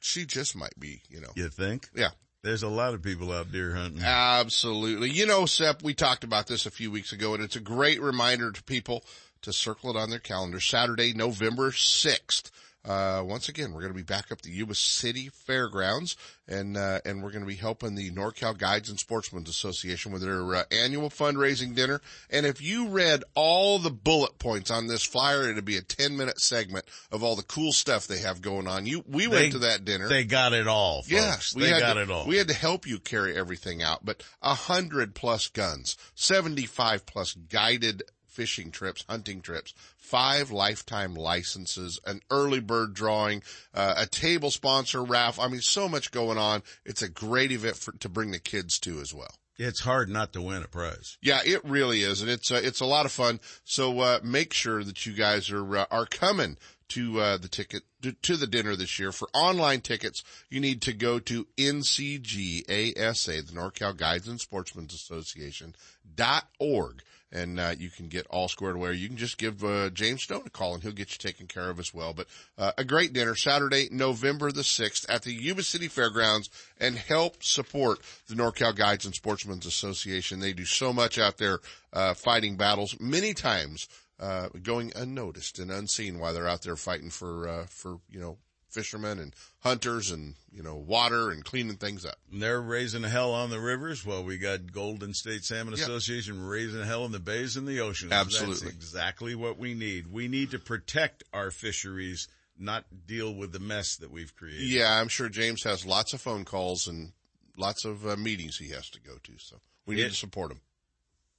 she 0.00 0.24
just 0.24 0.54
might 0.56 0.78
be, 0.78 1.02
you 1.08 1.20
know. 1.20 1.30
You 1.34 1.48
think? 1.48 1.88
Yeah. 1.94 2.10
There's 2.42 2.62
a 2.62 2.68
lot 2.68 2.94
of 2.94 3.02
people 3.02 3.32
out 3.32 3.50
deer 3.50 3.74
hunting. 3.74 4.04
Absolutely. 4.04 5.10
You 5.10 5.26
know, 5.26 5.46
Sep, 5.46 5.82
we 5.82 5.94
talked 5.94 6.22
about 6.22 6.46
this 6.46 6.64
a 6.64 6.70
few 6.70 6.92
weeks 6.92 7.12
ago, 7.12 7.34
and 7.34 7.42
it's 7.42 7.56
a 7.56 7.60
great 7.60 8.00
reminder 8.00 8.52
to 8.52 8.62
people 8.62 9.04
to 9.42 9.52
circle 9.52 9.90
it 9.90 9.96
on 9.96 10.10
their 10.10 10.20
calendar. 10.20 10.60
Saturday, 10.60 11.12
November 11.12 11.72
6th. 11.72 12.50
Uh, 12.86 13.22
once 13.24 13.48
again, 13.48 13.72
we're 13.72 13.80
going 13.80 13.92
to 13.92 13.96
be 13.96 14.02
back 14.02 14.30
up 14.30 14.42
the 14.42 14.50
Yuba 14.50 14.74
City 14.74 15.28
Fairgrounds 15.28 16.16
and, 16.46 16.76
uh, 16.76 17.00
and 17.04 17.22
we're 17.22 17.32
going 17.32 17.42
to 17.42 17.48
be 17.48 17.56
helping 17.56 17.96
the 17.96 18.10
NorCal 18.12 18.56
Guides 18.56 18.88
and 18.88 18.98
Sportsmen's 18.98 19.48
Association 19.48 20.12
with 20.12 20.22
their 20.22 20.54
uh, 20.54 20.62
annual 20.70 21.10
fundraising 21.10 21.74
dinner. 21.74 22.00
And 22.30 22.46
if 22.46 22.62
you 22.62 22.88
read 22.88 23.24
all 23.34 23.80
the 23.80 23.90
bullet 23.90 24.38
points 24.38 24.70
on 24.70 24.86
this 24.86 25.02
flyer, 25.02 25.50
it'd 25.50 25.64
be 25.64 25.76
a 25.76 25.82
10 25.82 26.16
minute 26.16 26.40
segment 26.40 26.84
of 27.10 27.24
all 27.24 27.34
the 27.34 27.42
cool 27.42 27.72
stuff 27.72 28.06
they 28.06 28.18
have 28.18 28.40
going 28.40 28.68
on. 28.68 28.86
You, 28.86 29.02
we 29.08 29.26
they, 29.26 29.28
went 29.28 29.52
to 29.52 29.58
that 29.60 29.84
dinner. 29.84 30.08
They 30.08 30.24
got 30.24 30.52
it 30.52 30.68
all. 30.68 31.02
Folks. 31.02 31.10
Yes, 31.10 31.54
we 31.56 31.68
got 31.68 31.94
to, 31.94 32.02
it 32.02 32.10
all. 32.10 32.26
We 32.26 32.36
had 32.36 32.48
to 32.48 32.54
help 32.54 32.86
you 32.86 33.00
carry 33.00 33.36
everything 33.36 33.82
out, 33.82 34.04
but 34.04 34.22
a 34.40 34.54
hundred 34.54 35.14
plus 35.16 35.48
guns, 35.48 35.96
75 36.14 37.04
plus 37.04 37.34
guided 37.34 38.04
fishing 38.36 38.70
trips, 38.70 39.02
hunting 39.08 39.40
trips, 39.40 39.72
five 39.96 40.50
lifetime 40.50 41.14
licenses, 41.14 41.98
an 42.04 42.20
early 42.30 42.60
bird 42.60 42.92
drawing, 42.92 43.42
uh, 43.74 43.94
a 43.96 44.06
table 44.06 44.50
sponsor 44.50 45.02
raffle. 45.02 45.42
I 45.42 45.48
mean, 45.48 45.62
so 45.62 45.88
much 45.88 46.12
going 46.12 46.36
on. 46.36 46.62
It's 46.84 47.00
a 47.00 47.08
great 47.08 47.50
event 47.50 47.76
for, 47.76 47.92
to 47.92 48.08
bring 48.10 48.32
the 48.32 48.38
kids 48.38 48.78
to 48.80 49.00
as 49.00 49.14
well. 49.14 49.34
It's 49.58 49.80
hard 49.80 50.10
not 50.10 50.34
to 50.34 50.42
win 50.42 50.62
a 50.62 50.68
prize. 50.68 51.16
Yeah, 51.22 51.40
it 51.42 51.64
really 51.64 52.02
is, 52.02 52.20
and 52.20 52.30
it's 52.30 52.50
uh, 52.50 52.60
it's 52.62 52.80
a 52.80 52.84
lot 52.84 53.06
of 53.06 53.12
fun. 53.12 53.40
So 53.64 54.00
uh, 54.00 54.20
make 54.22 54.52
sure 54.52 54.84
that 54.84 55.06
you 55.06 55.14
guys 55.14 55.50
are 55.50 55.78
uh, 55.78 55.86
are 55.90 56.04
coming 56.04 56.58
to 56.88 57.20
uh, 57.20 57.36
the 57.38 57.48
ticket 57.48 57.84
to, 58.02 58.12
to, 58.12 58.36
the 58.36 58.46
dinner 58.46 58.76
this 58.76 58.98
year. 58.98 59.12
For 59.12 59.28
online 59.32 59.80
tickets, 59.80 60.22
you 60.50 60.60
need 60.60 60.82
to 60.82 60.92
go 60.92 61.18
to 61.20 61.46
NCGASA, 61.56 63.46
the 63.46 63.52
NorCal 63.52 63.96
Guides 63.96 64.28
and 64.28 64.38
Sportsmen's 64.38 64.94
Association 64.94 65.74
dot 66.14 66.48
org 66.60 67.02
and 67.32 67.58
uh, 67.58 67.74
you 67.78 67.90
can 67.90 68.08
get 68.08 68.26
all 68.28 68.48
squared 68.48 68.76
away. 68.76 68.94
You 68.94 69.08
can 69.08 69.16
just 69.16 69.38
give 69.38 69.64
uh, 69.64 69.90
James 69.90 70.22
Stone 70.22 70.44
a 70.46 70.50
call, 70.50 70.74
and 70.74 70.82
he'll 70.82 70.92
get 70.92 71.12
you 71.12 71.18
taken 71.18 71.46
care 71.46 71.70
of 71.70 71.78
as 71.78 71.92
well. 71.92 72.14
But 72.14 72.26
uh, 72.56 72.72
a 72.78 72.84
great 72.84 73.12
dinner 73.12 73.34
Saturday, 73.34 73.88
November 73.90 74.52
the 74.52 74.64
sixth, 74.64 75.08
at 75.10 75.22
the 75.22 75.32
Yuba 75.32 75.62
City 75.62 75.88
Fairgrounds, 75.88 76.50
and 76.78 76.96
help 76.96 77.42
support 77.42 78.00
the 78.28 78.34
NorCal 78.34 78.74
Guides 78.74 79.04
and 79.04 79.14
Sportsmen's 79.14 79.66
Association. 79.66 80.40
They 80.40 80.52
do 80.52 80.64
so 80.64 80.92
much 80.92 81.18
out 81.18 81.38
there 81.38 81.60
uh, 81.92 82.14
fighting 82.14 82.56
battles, 82.56 82.96
many 83.00 83.34
times 83.34 83.88
uh, 84.18 84.48
going 84.62 84.92
unnoticed 84.96 85.58
and 85.58 85.70
unseen 85.70 86.18
while 86.18 86.32
they're 86.32 86.48
out 86.48 86.62
there 86.62 86.76
fighting 86.76 87.10
for 87.10 87.48
uh, 87.48 87.66
for 87.68 87.98
you 88.10 88.20
know 88.20 88.38
fishermen 88.76 89.18
and 89.18 89.34
hunters 89.60 90.10
and, 90.10 90.34
you 90.52 90.62
know, 90.62 90.76
water 90.76 91.30
and 91.30 91.42
cleaning 91.44 91.76
things 91.76 92.04
up. 92.04 92.16
And 92.30 92.42
they're 92.42 92.60
raising 92.60 93.02
hell 93.02 93.32
on 93.32 93.48
the 93.48 93.58
rivers. 93.58 94.04
Well, 94.04 94.22
we 94.22 94.36
got 94.36 94.70
Golden 94.70 95.14
State 95.14 95.44
Salmon. 95.44 95.72
Association 95.72 96.46
raising 96.46 96.84
hell 96.84 97.06
in 97.06 97.12
the 97.12 97.18
bays 97.18 97.56
and 97.56 97.66
the 97.66 97.80
oceans. 97.80 98.12
Absolutely. 98.12 98.66
That's 98.66 98.76
exactly 98.76 99.34
what 99.34 99.58
we 99.58 99.72
need. 99.72 100.12
We 100.12 100.28
need 100.28 100.50
to 100.50 100.58
protect 100.58 101.24
our 101.32 101.50
fisheries, 101.50 102.28
not 102.58 102.84
deal 103.06 103.34
with 103.34 103.52
the 103.52 103.60
mess 103.60 103.96
that 103.96 104.10
we've 104.10 104.36
created. 104.36 104.68
Yeah, 104.68 105.00
I'm 105.00 105.08
sure 105.08 105.30
James 105.30 105.64
has 105.64 105.86
lots 105.86 106.12
of 106.12 106.20
phone 106.20 106.44
calls 106.44 106.86
and 106.86 107.12
lots 107.56 107.86
of 107.86 108.06
uh, 108.06 108.16
meetings 108.16 108.58
he 108.58 108.68
has 108.70 108.90
to 108.90 109.00
go 109.00 109.14
to. 109.22 109.32
So 109.38 109.56
we 109.86 109.94
need 109.94 110.02
it, 110.02 110.10
to 110.10 110.14
support 110.14 110.52
him. 110.52 110.60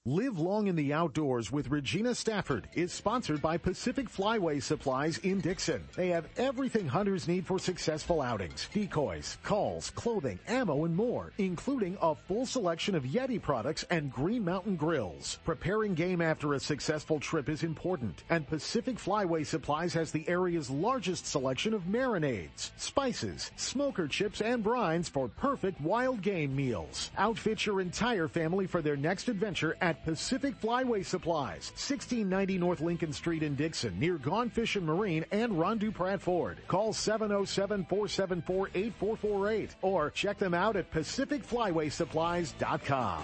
Live 0.07 0.39
Long 0.39 0.67
in 0.67 0.77
the 0.77 0.93
Outdoors 0.93 1.51
with 1.51 1.69
Regina 1.69 2.15
Stafford 2.15 2.69
is 2.73 2.93
sponsored 2.93 3.41
by 3.41 3.57
Pacific 3.57 4.09
Flyway 4.09 4.63
Supplies 4.63 5.17
in 5.17 5.41
Dixon. 5.41 5.83
They 5.97 6.07
have 6.11 6.29
everything 6.37 6.87
hunters 6.87 7.27
need 7.27 7.45
for 7.45 7.59
successful 7.59 8.21
outings. 8.21 8.69
Decoys, 8.71 9.37
calls, 9.43 9.89
clothing, 9.89 10.39
ammo, 10.47 10.85
and 10.85 10.95
more, 10.95 11.33
including 11.37 11.97
a 12.01 12.15
full 12.15 12.45
selection 12.45 12.95
of 12.95 13.03
Yeti 13.03 13.41
products 13.41 13.83
and 13.89 14.09
Green 14.09 14.45
Mountain 14.45 14.77
grills. 14.77 15.39
Preparing 15.43 15.93
game 15.93 16.21
after 16.21 16.53
a 16.53 16.59
successful 16.61 17.19
trip 17.19 17.49
is 17.49 17.63
important, 17.63 18.23
and 18.29 18.47
Pacific 18.47 18.95
Flyway 18.95 19.45
Supplies 19.45 19.93
has 19.93 20.13
the 20.13 20.25
area's 20.29 20.69
largest 20.69 21.25
selection 21.25 21.73
of 21.73 21.81
marinades, 21.83 22.71
spices, 22.77 23.51
smoker 23.57 24.07
chips, 24.07 24.39
and 24.39 24.63
brines 24.63 25.09
for 25.09 25.27
perfect 25.27 25.81
wild 25.81 26.21
game 26.21 26.55
meals. 26.55 27.11
Outfit 27.17 27.65
your 27.65 27.81
entire 27.81 28.29
family 28.29 28.67
for 28.67 28.81
their 28.81 28.95
next 28.95 29.27
adventure 29.27 29.75
at 29.81 29.96
Pacific 30.03 30.59
Flyway 30.59 31.05
Supplies, 31.05 31.71
1690 31.71 32.57
North 32.57 32.81
Lincoln 32.81 33.13
Street 33.13 33.43
in 33.43 33.55
Dixon, 33.55 33.97
near 33.99 34.17
Gone 34.17 34.49
Fishing 34.49 34.85
Marine 34.85 35.23
and 35.31 35.57
Ron 35.57 35.77
Pratt 35.91 36.21
Ford. 36.21 36.57
Call 36.67 36.91
707-474-8448 36.93 39.69
or 39.81 40.09
check 40.09 40.37
them 40.37 40.53
out 40.53 40.75
at 40.75 40.91
pacificflywaysupplies.com. 40.91 43.23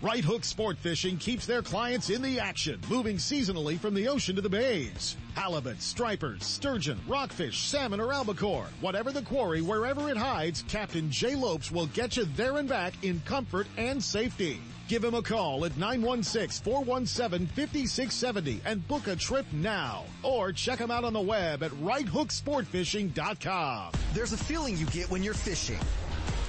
Right 0.00 0.22
Hook 0.22 0.44
Sport 0.44 0.78
Fishing 0.78 1.16
keeps 1.16 1.44
their 1.44 1.60
clients 1.60 2.08
in 2.08 2.22
the 2.22 2.38
action, 2.38 2.80
moving 2.88 3.16
seasonally 3.16 3.76
from 3.76 3.94
the 3.94 4.06
ocean 4.06 4.36
to 4.36 4.42
the 4.42 4.48
bays. 4.48 5.16
Halibut, 5.34 5.82
stripers, 5.82 6.44
sturgeon, 6.44 7.00
rockfish, 7.08 7.58
salmon, 7.58 7.98
or 7.98 8.12
albacore. 8.12 8.68
Whatever 8.80 9.10
the 9.10 9.22
quarry, 9.22 9.60
wherever 9.60 10.08
it 10.08 10.16
hides, 10.16 10.62
Captain 10.68 11.10
Jay 11.10 11.34
Lopes 11.34 11.72
will 11.72 11.86
get 11.86 12.16
you 12.16 12.26
there 12.36 12.58
and 12.58 12.68
back 12.68 12.94
in 13.02 13.20
comfort 13.24 13.66
and 13.76 14.00
safety. 14.00 14.60
Give 14.86 15.02
him 15.02 15.14
a 15.14 15.22
call 15.22 15.64
at 15.64 15.72
916-417-5670 15.72 18.60
and 18.66 18.86
book 18.86 19.08
a 19.08 19.16
trip 19.16 19.46
now. 19.50 20.04
Or 20.22 20.52
check 20.52 20.78
him 20.78 20.92
out 20.92 21.02
on 21.02 21.12
the 21.12 21.20
web 21.20 21.64
at 21.64 21.72
righthooksportfishing.com. 21.72 23.92
There's 24.14 24.32
a 24.32 24.38
feeling 24.38 24.76
you 24.76 24.86
get 24.86 25.10
when 25.10 25.24
you're 25.24 25.34
fishing. 25.34 25.80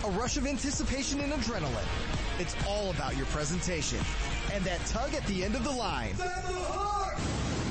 A 0.05 0.11
rush 0.11 0.37
of 0.37 0.45
anticipation 0.45 1.19
and 1.19 1.33
adrenaline. 1.33 2.18
It's 2.39 2.55
all 2.65 2.89
about 2.91 3.17
your 3.17 3.25
presentation. 3.27 3.99
And 4.53 4.63
that 4.63 4.79
tug 4.85 5.13
at 5.13 5.25
the 5.25 5.43
end 5.43 5.55
of 5.55 5.65
the 5.65 5.71
line. 5.71 6.15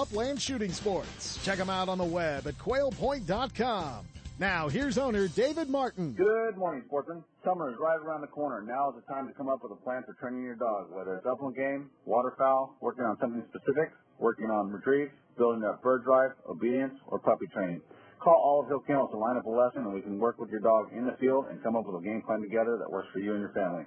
upland 0.00 0.40
shooting 0.40 0.72
sports. 0.72 1.38
Check 1.44 1.58
them 1.58 1.68
out 1.68 1.90
on 1.90 1.98
the 1.98 2.04
web 2.04 2.46
at 2.46 2.56
quailpoint.com. 2.56 4.06
Now, 4.38 4.70
here's 4.70 4.96
owner 4.96 5.28
David 5.28 5.68
Martin. 5.68 6.14
Good 6.14 6.56
morning, 6.56 6.82
sportsmen. 6.86 7.22
Summer 7.44 7.68
is 7.68 7.76
right 7.78 8.00
around 8.00 8.22
the 8.22 8.32
corner. 8.32 8.62
Now 8.62 8.88
is 8.88 8.96
the 8.96 9.12
time 9.12 9.28
to 9.28 9.34
come 9.34 9.50
up 9.50 9.62
with 9.62 9.72
a 9.72 9.80
plan 9.84 10.02
for 10.06 10.14
training 10.14 10.42
your 10.42 10.56
dog, 10.56 10.88
whether 10.90 11.16
it's 11.16 11.26
upland 11.26 11.56
game, 11.56 11.90
waterfowl, 12.06 12.74
working 12.80 13.04
on 13.04 13.18
something 13.20 13.44
specific, 13.52 13.92
working 14.18 14.46
on 14.46 14.72
retrieve, 14.72 15.10
building 15.36 15.62
up 15.68 15.82
bird 15.82 16.04
drive, 16.04 16.30
obedience, 16.48 16.94
or 17.08 17.18
puppy 17.18 17.44
training. 17.52 17.82
Call 18.24 18.40
Olive 18.40 18.68
Hill 18.68 18.80
Kennels 18.86 19.10
to 19.12 19.18
line 19.18 19.36
up 19.36 19.44
a 19.44 19.50
lesson 19.50 19.84
and 19.84 19.92
we 19.92 20.00
can 20.00 20.18
work 20.18 20.38
with 20.38 20.48
your 20.48 20.60
dog 20.60 20.88
in 20.96 21.04
the 21.04 21.16
field 21.20 21.44
and 21.50 21.62
come 21.62 21.76
up 21.76 21.84
with 21.84 22.00
a 22.00 22.04
game 22.04 22.22
plan 22.24 22.40
together 22.40 22.78
that 22.80 22.90
works 22.90 23.08
for 23.12 23.18
you 23.18 23.32
and 23.32 23.40
your 23.40 23.52
family. 23.52 23.84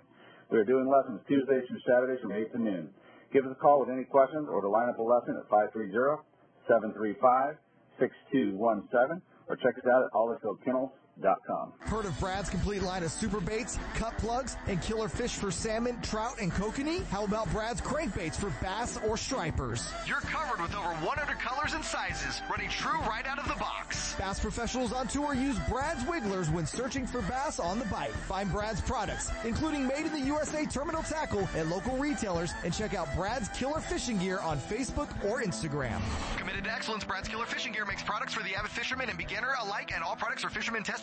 We 0.52 0.60
are 0.60 0.66
doing 0.66 0.86
lessons 0.86 1.22
Tuesdays 1.28 1.66
through 1.68 1.82
Saturdays 1.82 2.22
from 2.22 2.34
8 2.34 2.52
to 2.54 2.62
noon. 2.62 2.90
Give 3.34 3.50
us 3.50 3.52
a 3.52 3.58
call 3.58 3.82
with 3.82 3.90
any 3.90 4.06
questions 4.06 4.46
or 4.48 4.62
to 4.62 4.70
line 4.70 4.90
up 4.90 5.00
a 5.00 5.02
lesson 5.02 5.42
at 5.42 5.50
530-735-6217 6.70 9.22
or 9.50 9.56
check 9.58 9.74
us 9.74 9.90
out 9.90 10.06
at 10.06 10.14
olivehillkennels.com. 11.24 11.74
Heard 11.80 12.06
of 12.06 12.20
Brad's 12.20 12.50
complete 12.50 12.82
line 12.82 13.04
of 13.04 13.12
super 13.12 13.40
baits, 13.40 13.78
cut 13.96 14.18
plugs, 14.18 14.58
and 14.68 14.82
killer 14.82 15.08
fish 15.08 15.34
for 15.34 15.52
salmon, 15.52 16.00
trout, 16.02 16.36
and 16.40 16.52
kokanee? 16.52 17.06
How 17.06 17.26
about 17.26 17.52
Brad's 17.52 17.82
crankbaits 17.82 18.36
for 18.36 18.52
bass 18.62 19.00
or 19.06 19.18
stripers? 19.18 19.90
You're 20.08 20.22
covered 20.22 20.62
with 20.62 20.76
over 20.76 20.90
100 20.90 21.40
colors 21.40 21.74
and 21.74 21.84
sizes, 21.84 22.42
running 22.50 22.70
true 22.70 23.00
right 23.02 23.26
out 23.28 23.40
of 23.40 23.48
the 23.48 23.56
box. 23.56 24.16
Bass 24.18 24.40
professionals 24.40 24.94
on 24.94 25.08
tour 25.08 25.34
use 25.34 25.58
Brad's 25.70 26.06
Wigglers 26.08 26.50
when 26.50 26.66
searching 26.66 27.06
for 27.06 27.22
bass 27.24 27.60
on 27.60 27.80
the 27.80 27.86
bite. 27.86 28.12
Find 28.12 28.52
Brad's 28.52 28.82
products, 28.82 29.32
including 29.44 29.88
made 29.88 30.06
in 30.06 30.12
the 30.12 30.22
USA 30.22 30.66
terminal 30.66 31.04
tackle 31.04 31.48
at 31.56 31.68
local 31.68 31.98
retailers, 31.98 32.52
and 32.64 32.74
check 32.74 32.94
out 32.94 33.08
Brad's 33.16 33.50
Killer 33.50 33.80
Fishing 33.80 34.18
Gear 34.18 34.40
on 34.40 34.58
Facebook 34.58 35.10
or 35.26 35.42
Instagram. 35.42 36.00
Committed 36.38 36.64
to 36.64 36.72
excellence, 36.72 37.04
Brad's 37.04 37.28
Killer 37.28 37.46
Fishing 37.46 37.74
Gear 37.74 37.86
makes 37.86 38.04
products 38.04 38.34
for 38.34 38.44
the 38.44 38.56
avid 38.56 38.72
fisherman 38.72 39.10
and 39.10 39.18
beginner 39.18 39.56
alike, 39.62 39.92
and 39.94 40.04
all 40.04 40.16
products 40.16 40.44
are 40.44 40.50
fisherman 40.50 40.84
tested 40.84 41.03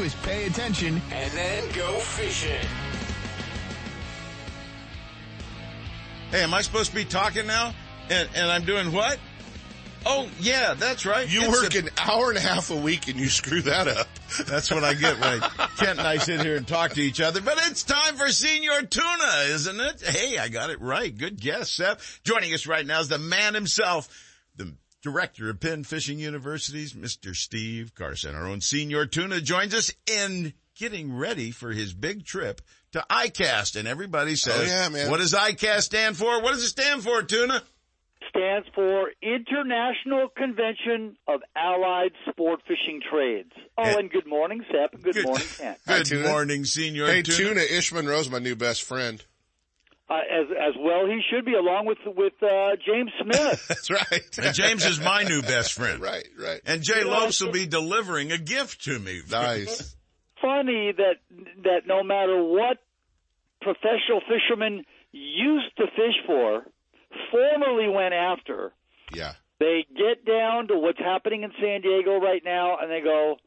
is 0.01 0.15
pay 0.15 0.45
attention 0.47 1.01
and 1.11 1.31
then 1.33 1.63
go 1.73 1.93
fishing. 1.99 2.67
Hey, 6.31 6.43
am 6.43 6.53
I 6.53 6.61
supposed 6.61 6.91
to 6.91 6.95
be 6.95 7.05
talking 7.05 7.45
now? 7.47 7.73
And, 8.09 8.29
and 8.35 8.49
I'm 8.51 8.63
doing 8.63 8.91
what? 8.91 9.19
Oh, 10.05 10.27
yeah, 10.39 10.73
that's 10.73 11.05
right. 11.05 11.29
You 11.29 11.41
It's 11.43 11.49
work 11.61 11.75
a- 11.75 11.79
an 11.79 11.89
hour 11.99 12.29
and 12.29 12.37
a 12.37 12.41
half 12.41 12.71
a 12.71 12.75
week 12.75 13.07
and 13.07 13.19
you 13.19 13.29
screw 13.29 13.61
that 13.63 13.87
up. 13.87 14.07
That's 14.47 14.71
what 14.71 14.83
I 14.83 14.93
get 14.93 15.19
when 15.19 15.41
Kent 15.77 15.99
and 15.99 16.07
I 16.07 16.17
sit 16.17 16.39
here 16.41 16.55
and 16.55 16.65
talk 16.65 16.93
to 16.93 17.01
each 17.01 17.19
other. 17.19 17.41
But 17.41 17.57
it's 17.67 17.83
time 17.83 18.15
for 18.15 18.29
Senor 18.29 18.83
Tuna, 18.83 19.43
isn't 19.49 19.79
it? 19.79 20.01
Hey, 20.01 20.37
I 20.37 20.47
got 20.47 20.69
it 20.69 20.79
right. 20.81 21.15
Good 21.15 21.39
guess, 21.39 21.69
Seth. 21.69 22.21
Joining 22.23 22.53
us 22.53 22.65
right 22.65 22.85
now 22.85 23.01
is 23.01 23.09
the 23.09 23.17
man 23.19 23.53
himself, 23.53 24.07
the 24.07 24.30
director 25.01 25.49
of 25.49 25.59
Penn 25.59 25.83
Fishing 25.83 26.19
University's 26.19 26.93
Mr. 26.93 27.35
Steve 27.35 27.93
Carson. 27.95 28.35
Our 28.35 28.47
own 28.47 28.61
Senor 28.61 29.07
Tuna 29.07 29.41
joins 29.41 29.73
us 29.73 29.91
in 30.05 30.53
getting 30.75 31.15
ready 31.15 31.51
for 31.51 31.71
his 31.71 31.93
big 31.93 32.25
trip 32.25 32.61
to 32.93 33.03
ICAST. 33.09 33.77
And 33.77 33.87
everybody 33.87 34.33
oh, 34.33 34.35
says, 34.35 34.61
Oh, 34.61 34.63
yeah, 34.63 34.89
man. 34.89 35.09
what 35.09 35.19
does 35.19 35.33
ICAST 35.33 35.81
stand 35.81 36.17
for? 36.17 36.41
What 36.41 36.53
does 36.53 36.63
it 36.63 36.69
stand 36.69 37.03
for, 37.03 37.23
Tuna? 37.23 37.63
stands 38.29 38.67
for 38.73 39.11
International 39.21 40.29
Convention 40.35 41.17
of 41.27 41.41
Allied 41.55 42.11
Sport 42.29 42.61
Fishing 42.67 43.01
Trades. 43.11 43.51
Oh, 43.77 43.97
and 43.97 44.09
good 44.09 44.25
morning, 44.25 44.63
Sep. 44.71 45.01
Good, 45.01 45.23
morning, 45.23 45.47
Kent. 45.57 45.77
Hi, 45.87 46.03
Good 46.03 46.25
morning, 46.25 46.63
Senor 46.65 47.07
Hey, 47.07 47.21
Tuna. 47.23 47.49
Tuna, 47.49 47.61
Ish 47.61 47.91
Monroe's 47.91 48.29
my 48.29 48.39
new 48.39 48.55
best 48.55 48.83
friend. 48.83 49.23
Uh, 50.11 50.15
as 50.29 50.47
as 50.49 50.75
well, 50.77 51.05
he 51.05 51.21
should 51.31 51.45
be 51.45 51.53
along 51.53 51.85
with 51.85 51.99
with 52.05 52.33
uh, 52.43 52.75
James 52.85 53.11
Smith. 53.21 53.65
That's 53.69 53.89
right. 53.89 54.37
And 54.37 54.53
James 54.53 54.83
is 54.85 54.99
my 54.99 55.23
new 55.23 55.41
best 55.41 55.71
friend. 55.73 56.01
Right, 56.01 56.27
right. 56.37 56.59
And 56.65 56.81
Jay 56.81 57.03
Lopes 57.03 57.41
will 57.41 57.51
be 57.51 57.67
delivering 57.67 58.31
a 58.31 58.37
gift 58.37 58.83
to 58.85 58.99
me. 58.99 59.21
Nice. 59.29 59.95
Funny 60.41 60.91
that 60.97 61.15
that 61.63 61.87
no 61.87 62.03
matter 62.03 62.43
what 62.43 62.77
professional 63.61 64.21
fishermen 64.27 64.83
used 65.13 65.77
to 65.77 65.85
fish 65.95 66.15
for, 66.25 66.65
formerly 67.31 67.87
went 67.87 68.13
after. 68.13 68.73
Yeah. 69.13 69.33
They 69.59 69.85
get 69.95 70.25
down 70.25 70.67
to 70.69 70.77
what's 70.77 70.99
happening 70.99 71.43
in 71.43 71.51
San 71.61 71.81
Diego 71.81 72.19
right 72.19 72.41
now, 72.43 72.79
and 72.81 72.91
they 72.91 73.01
go, 73.01 73.37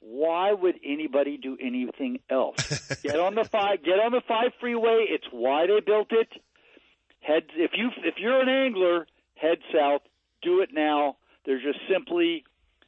"Why 0.00 0.52
would 0.52 0.76
anybody 0.84 1.36
do 1.36 1.56
anything 1.60 2.20
else? 2.28 3.00
get 3.02 3.18
on 3.20 3.34
the 3.34 3.44
five, 3.44 3.82
get 3.84 4.00
on 4.00 4.12
the 4.12 4.22
five 4.26 4.52
freeway. 4.60 5.06
It's 5.08 5.26
why 5.30 5.66
they 5.66 5.80
built 5.80 6.08
it. 6.10 6.28
Head 7.20 7.44
if 7.54 7.72
you 7.74 7.90
if 8.04 8.14
you're 8.18 8.40
an 8.40 8.48
angler, 8.48 9.06
head 9.34 9.58
south. 9.72 10.02
Do 10.42 10.60
it 10.62 10.70
now. 10.72 11.16
There's 11.44 11.62
just 11.62 11.78
simply 11.88 12.44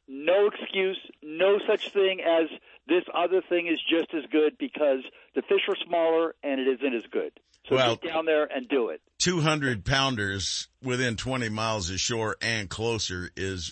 no 0.07 0.47
excuse, 0.47 0.99
no 1.21 1.59
such 1.67 1.91
thing 1.93 2.21
as 2.21 2.49
this 2.87 3.03
other 3.13 3.41
thing 3.41 3.67
is 3.67 3.79
just 3.81 4.13
as 4.13 4.23
good 4.31 4.57
because 4.57 4.99
the 5.35 5.41
fish 5.43 5.61
are 5.69 5.75
smaller 5.87 6.35
and 6.43 6.59
it 6.59 6.67
isn't 6.67 6.93
as 6.93 7.03
good. 7.11 7.31
So 7.67 7.75
Well- 7.75 7.95
get 7.95 8.11
down 8.11 8.25
there 8.25 8.45
and 8.45 8.67
do 8.67 8.89
it. 8.89 9.01
200 9.23 9.85
pounders 9.85 10.67
within 10.83 11.15
20 11.15 11.47
miles 11.47 11.89
of 11.89 11.97
shore 11.97 12.35
and 12.41 12.69
closer 12.69 13.29
is 13.37 13.71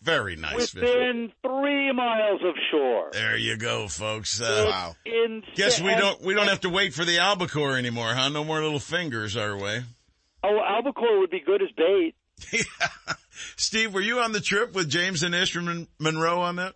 very 0.00 0.36
nice. 0.36 0.74
Within 0.74 1.32
three 1.42 1.92
miles 1.92 2.40
of 2.44 2.54
shore. 2.70 3.10
There 3.12 3.36
you 3.36 3.56
go, 3.56 3.88
folks. 3.88 4.40
Uh, 4.40 4.66
wow. 4.70 4.94
Guess 5.56 5.80
we 5.80 5.92
don't 5.96 6.20
we 6.22 6.34
don't 6.34 6.46
have 6.46 6.60
to 6.60 6.68
wait 6.68 6.94
for 6.94 7.04
the 7.04 7.18
albacore 7.18 7.76
anymore, 7.76 8.14
huh? 8.14 8.28
No 8.28 8.44
more 8.44 8.62
little 8.62 8.78
fingers 8.78 9.36
our 9.36 9.58
way. 9.58 9.82
Oh, 10.44 10.60
albacore 10.64 11.18
would 11.18 11.30
be 11.30 11.40
good 11.40 11.62
as 11.62 11.70
bait. 11.76 12.14
Steve, 13.56 13.92
were 13.92 14.00
you 14.00 14.20
on 14.20 14.30
the 14.30 14.40
trip 14.40 14.72
with 14.72 14.88
James 14.88 15.24
and 15.24 15.34
Ish 15.34 15.56
Monroe 15.98 16.42
on 16.42 16.56
that? 16.56 16.74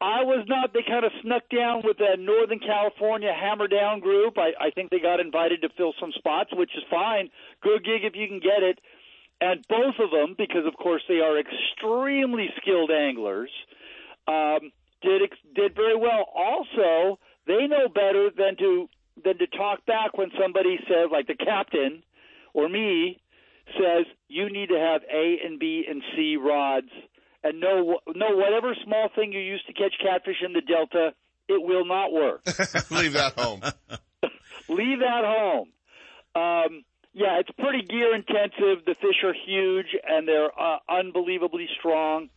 I 0.00 0.22
was 0.22 0.46
not. 0.46 0.72
They 0.72 0.82
kind 0.86 1.04
of 1.04 1.10
snuck 1.22 1.42
down 1.48 1.82
with 1.82 1.96
a 1.98 2.16
Northern 2.16 2.60
California 2.60 3.32
Hammer 3.34 3.66
Down 3.66 3.98
group. 3.98 4.38
I, 4.38 4.52
I 4.60 4.70
think 4.70 4.90
they 4.90 5.00
got 5.00 5.18
invited 5.18 5.62
to 5.62 5.68
fill 5.76 5.92
some 6.00 6.12
spots, 6.14 6.50
which 6.52 6.70
is 6.76 6.84
fine. 6.88 7.30
Good 7.62 7.84
gig 7.84 8.04
if 8.04 8.14
you 8.14 8.28
can 8.28 8.38
get 8.38 8.62
it. 8.62 8.78
And 9.40 9.64
both 9.68 9.94
of 9.98 10.10
them, 10.10 10.34
because 10.38 10.66
of 10.66 10.74
course 10.74 11.02
they 11.08 11.20
are 11.20 11.38
extremely 11.38 12.48
skilled 12.60 12.90
anglers, 12.90 13.50
um, 14.26 14.70
did 15.02 15.22
did 15.54 15.74
very 15.74 15.96
well. 15.96 16.26
Also, 16.34 17.18
they 17.46 17.66
know 17.66 17.88
better 17.88 18.30
than 18.36 18.56
to 18.58 18.88
than 19.24 19.38
to 19.38 19.46
talk 19.48 19.84
back 19.86 20.16
when 20.16 20.30
somebody 20.40 20.78
says, 20.88 21.08
like 21.10 21.26
the 21.26 21.34
captain 21.34 22.02
or 22.54 22.68
me, 22.68 23.20
says 23.74 24.06
you 24.28 24.50
need 24.50 24.68
to 24.68 24.78
have 24.78 25.02
A 25.12 25.38
and 25.44 25.58
B 25.58 25.84
and 25.88 26.02
C 26.14 26.36
rods, 26.36 26.90
and 27.44 27.60
no, 27.60 27.98
no, 28.14 28.36
whatever 28.36 28.74
small 28.84 29.08
thing 29.14 29.32
you 29.32 29.40
use 29.40 29.62
to 29.66 29.72
catch 29.72 29.94
catfish 30.02 30.36
in 30.44 30.52
the 30.52 30.60
delta, 30.60 31.14
it 31.48 31.62
will 31.62 31.84
not 31.84 32.12
work. 32.12 32.42
Leave 32.90 33.12
that 33.14 33.34
home. 33.36 33.60
Leave 34.68 34.98
that 35.00 35.24
home. 35.24 35.68
Um, 36.34 36.84
yeah, 37.14 37.40
it's 37.40 37.50
pretty 37.58 37.84
gear 37.86 38.14
intensive. 38.14 38.84
The 38.84 38.94
fish 39.00 39.24
are 39.24 39.34
huge 39.46 39.86
and 40.06 40.28
they're 40.28 40.50
uh, 40.58 40.78
unbelievably 40.88 41.68
strong. 41.78 42.28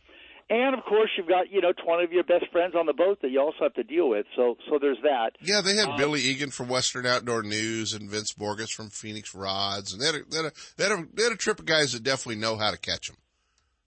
And 0.50 0.74
of 0.74 0.84
course, 0.84 1.08
you've 1.16 1.28
got 1.28 1.50
you 1.50 1.60
know 1.60 1.72
twenty 1.72 2.04
of 2.04 2.12
your 2.12 2.24
best 2.24 2.46
friends 2.52 2.74
on 2.74 2.84
the 2.86 2.92
boat 2.92 3.20
that 3.22 3.30
you 3.30 3.40
also 3.40 3.58
have 3.62 3.74
to 3.74 3.84
deal 3.84 4.08
with. 4.10 4.26
So 4.36 4.56
so 4.68 4.78
there's 4.78 4.98
that. 5.02 5.30
Yeah, 5.40 5.60
they 5.62 5.76
had 5.76 5.90
Um, 5.90 5.96
Billy 5.96 6.20
Egan 6.20 6.50
from 6.50 6.68
Western 6.68 7.06
Outdoor 7.06 7.42
News 7.42 7.94
and 7.94 8.10
Vince 8.10 8.32
Borges 8.32 8.70
from 8.70 8.90
Phoenix 8.90 9.34
Rods, 9.34 9.92
and 9.92 10.02
they 10.02 10.06
had 10.06 10.14
a, 10.16 10.24
they 10.28 10.36
had 10.38 10.46
a, 10.46 10.52
they 10.76 10.84
had 10.84 10.92
a, 10.92 11.06
they 11.14 11.22
had 11.22 11.32
a 11.32 11.36
trip 11.36 11.58
of 11.58 11.64
guys 11.64 11.92
that 11.92 12.02
definitely 12.02 12.36
know 12.40 12.56
how 12.56 12.70
to 12.70 12.76
catch 12.76 13.08
them. 13.08 13.16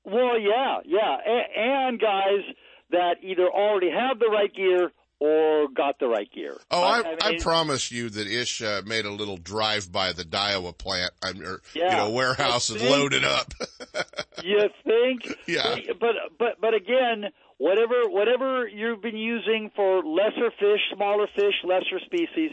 Well, 0.06 0.40
yeah, 0.40 0.80
yeah, 0.86 1.18
a- 1.26 1.60
and 1.60 1.99
guys 1.99 2.44
that 2.91 3.18
either 3.23 3.48
already 3.48 3.90
have 3.90 4.19
the 4.19 4.27
right 4.27 4.53
gear 4.53 4.91
or 5.19 5.68
got 5.69 5.99
the 5.99 6.07
right 6.07 6.32
gear. 6.32 6.57
Oh, 6.69 6.84
I, 6.84 7.15
I, 7.22 7.32
mean, 7.32 7.41
promise 7.41 7.91
you 7.91 8.10
that 8.10 8.27
Ish 8.27 8.61
uh, 8.61 8.82
made 8.86 9.06
a 9.06 9.11
little 9.11 9.38
drive 9.38 9.91
by 9.91 10.14
the 10.14 10.23
Daiwa 10.23 10.77
plant, 10.77 11.11
I'm, 11.23 11.41
or, 11.41 11.61
you 11.73 11.84
know, 11.84 12.11
warehouse 12.11 12.69
and 12.69 12.82
I 12.82 12.90
loaded 12.90 13.23
up. 13.23 13.53
you 14.44 14.60
think? 14.84 15.38
Yeah. 15.48 15.77
But 15.99 16.15
but 16.38 16.60
but 16.60 16.73
again, 16.73 17.32
whatever 17.57 18.07
whatever 18.07 18.68
you've 18.68 19.02
been 19.02 19.18
using 19.18 19.72
for 19.76 20.03
lesser 20.03 20.52
fish, 20.60 20.82
smaller 20.94 21.27
fish, 21.36 21.56
lesser 21.64 21.99
species. 22.06 22.52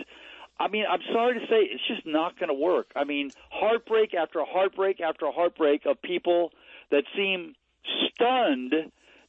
I 0.61 0.69
mean, 0.69 0.85
I'm 0.89 1.01
sorry 1.13 1.41
to 1.41 1.47
say, 1.47 1.57
it's 1.63 1.83
just 1.89 2.07
not 2.07 2.39
going 2.39 2.49
to 2.49 2.55
work. 2.55 2.93
I 2.95 3.03
mean, 3.03 3.33
heartbreak 3.51 4.15
after 4.15 4.45
heartbreak 4.45 5.01
after 5.01 5.27
heartbreak 5.33 5.87
of 5.87 6.01
people 6.03 6.53
that 6.93 7.03
seem 7.17 7.55
stunned 8.15 8.73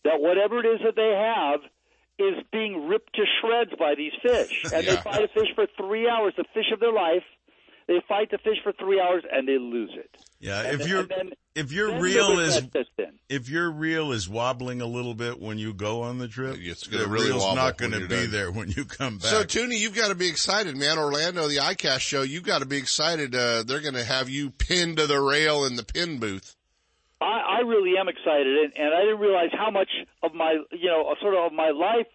that 0.04 0.20
whatever 0.22 0.60
it 0.60 0.66
is 0.68 0.82
that 0.86 0.96
they 0.96 1.14
have 1.16 1.62
is 2.20 2.44
being 2.52 2.88
ripped 2.88 3.16
to 3.16 3.24
shreds 3.42 3.72
by 3.80 3.96
these 3.96 4.12
fish. 4.22 4.64
And 4.74 4.86
they 4.86 4.96
fight 4.98 5.24
a 5.24 5.28
fish 5.30 5.48
for 5.56 5.66
three 5.78 6.08
hours, 6.08 6.34
the 6.38 6.46
fish 6.54 6.72
of 6.72 6.80
their 6.80 6.94
life. 6.94 7.24
They 7.88 8.02
fight 8.08 8.32
the 8.32 8.38
fish 8.38 8.58
for 8.64 8.72
three 8.72 9.00
hours 9.02 9.24
and 9.30 9.46
they 9.48 9.58
lose 9.58 9.92
it. 9.94 10.10
Yeah, 10.40 10.62
And 10.62 10.74
if 10.76 10.80
then- 10.82 10.88
your 10.90 11.00
and 11.00 11.10
then- 11.10 11.34
if 11.56 11.72
your 11.72 11.92
then 11.92 12.02
reel 12.02 12.36
the 12.38 12.44
is 12.46 12.62
regret 12.64 12.88
if 13.30 13.48
your 13.48 13.70
reel 13.70 14.12
is 14.12 14.28
wobbling 14.28 14.82
a 14.82 14.88
little 14.88 15.14
bit 15.14 15.40
when 15.40 15.60
you 15.60 15.72
go 15.72 16.02
on 16.02 16.18
the 16.18 16.28
trip, 16.28 16.58
It's 16.60 16.88
gonna 16.88 17.04
the 17.04 17.10
really 17.10 17.28
reel's 17.28 17.54
not 17.56 17.78
going 17.78 17.92
to 17.92 18.00
be 18.00 18.08
done. 18.08 18.32
there 18.32 18.52
when 18.52 18.72
you 18.72 18.86
come 18.86 19.20
back. 19.20 19.28
So, 19.28 19.44
Tuna, 19.44 19.76
you've 19.76 19.96
got 19.96 20.08
to 20.08 20.16
be 20.16 20.28
excited, 20.28 20.76
man. 20.76 20.98
Orlando, 20.98 21.48
the 21.48 21.58
ICAST 21.58 22.00
show, 22.00 22.22
you've 22.24 22.42
got 22.44 22.60
to 22.60 22.66
be 22.66 22.78
excited. 22.78 23.36
Uh, 23.36 23.62
they're 23.62 23.82
going 23.82 23.94
to 23.94 24.04
have 24.04 24.30
you 24.30 24.50
pinned 24.50 24.98
to 24.98 25.06
the 25.06 25.20
rail 25.22 25.64
in 25.66 25.76
the 25.76 25.84
Penn 25.84 26.18
booth. 26.18 26.56
I, 27.24 27.58
I 27.58 27.60
really 27.62 27.98
am 27.98 28.10
excited, 28.10 28.58
and, 28.64 28.74
and 28.78 28.94
I 28.94 29.02
didn't 29.02 29.20
realize 29.20 29.50
how 29.54 29.72
much 29.72 29.90
of 30.22 30.34
my, 30.34 30.58
you 30.72 30.90
know, 30.90 31.16
sort 31.22 31.36
of 31.36 31.54
my 31.54 31.70
life 31.70 32.08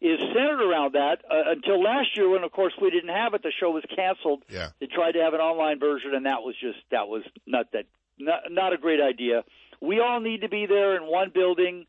is 0.00 0.18
centered 0.18 0.60
around 0.60 0.94
that 0.94 1.22
uh, 1.30 1.50
until 1.50 1.82
last 1.82 2.16
year, 2.16 2.28
when 2.28 2.42
of 2.42 2.52
course 2.52 2.72
we 2.80 2.90
didn't 2.90 3.14
have 3.14 3.34
it. 3.34 3.42
The 3.42 3.52
show 3.58 3.70
was 3.70 3.84
canceled. 3.94 4.42
Yeah. 4.48 4.70
They 4.80 4.86
tried 4.86 5.12
to 5.12 5.20
have 5.20 5.34
an 5.34 5.40
online 5.40 5.78
version, 5.78 6.14
and 6.14 6.26
that 6.26 6.42
was 6.42 6.54
just 6.60 6.78
that 6.90 7.08
was 7.08 7.22
not 7.46 7.66
that 7.72 7.86
not, 8.18 8.40
not 8.50 8.72
a 8.72 8.78
great 8.78 9.00
idea. 9.00 9.44
We 9.80 10.00
all 10.00 10.20
need 10.20 10.42
to 10.42 10.48
be 10.48 10.66
there 10.66 10.96
in 10.96 11.02
one 11.02 11.30
building, 11.32 11.86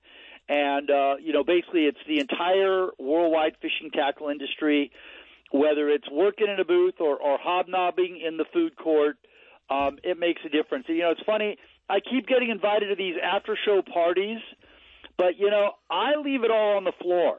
and 0.47 0.89
uh, 0.89 1.15
you 1.21 1.33
know, 1.33 1.43
basically, 1.43 1.85
it's 1.85 1.99
the 2.07 2.19
entire 2.19 2.89
worldwide 2.99 3.55
fishing 3.61 3.89
tackle 3.91 4.29
industry, 4.29 4.91
whether 5.51 5.89
it's 5.89 6.09
working 6.11 6.47
in 6.47 6.59
a 6.59 6.65
booth 6.65 6.95
or, 6.99 7.17
or 7.17 7.37
hobnobbing 7.41 8.21
in 8.25 8.37
the 8.37 8.45
food 8.53 8.75
court. 8.75 9.17
Um, 9.69 9.97
it 10.03 10.19
makes 10.19 10.41
a 10.45 10.49
difference. 10.49 10.85
You 10.87 10.99
know, 10.99 11.11
it's 11.11 11.23
funny. 11.25 11.57
I 11.89 11.99
keep 11.99 12.27
getting 12.27 12.49
invited 12.49 12.88
to 12.89 12.95
these 12.95 13.15
after 13.22 13.57
show 13.65 13.81
parties, 13.81 14.39
but 15.18 15.38
you 15.38 15.49
know, 15.49 15.72
I 15.89 16.15
leave 16.23 16.43
it 16.43 16.51
all 16.51 16.77
on 16.77 16.84
the 16.84 16.93
floor, 17.01 17.38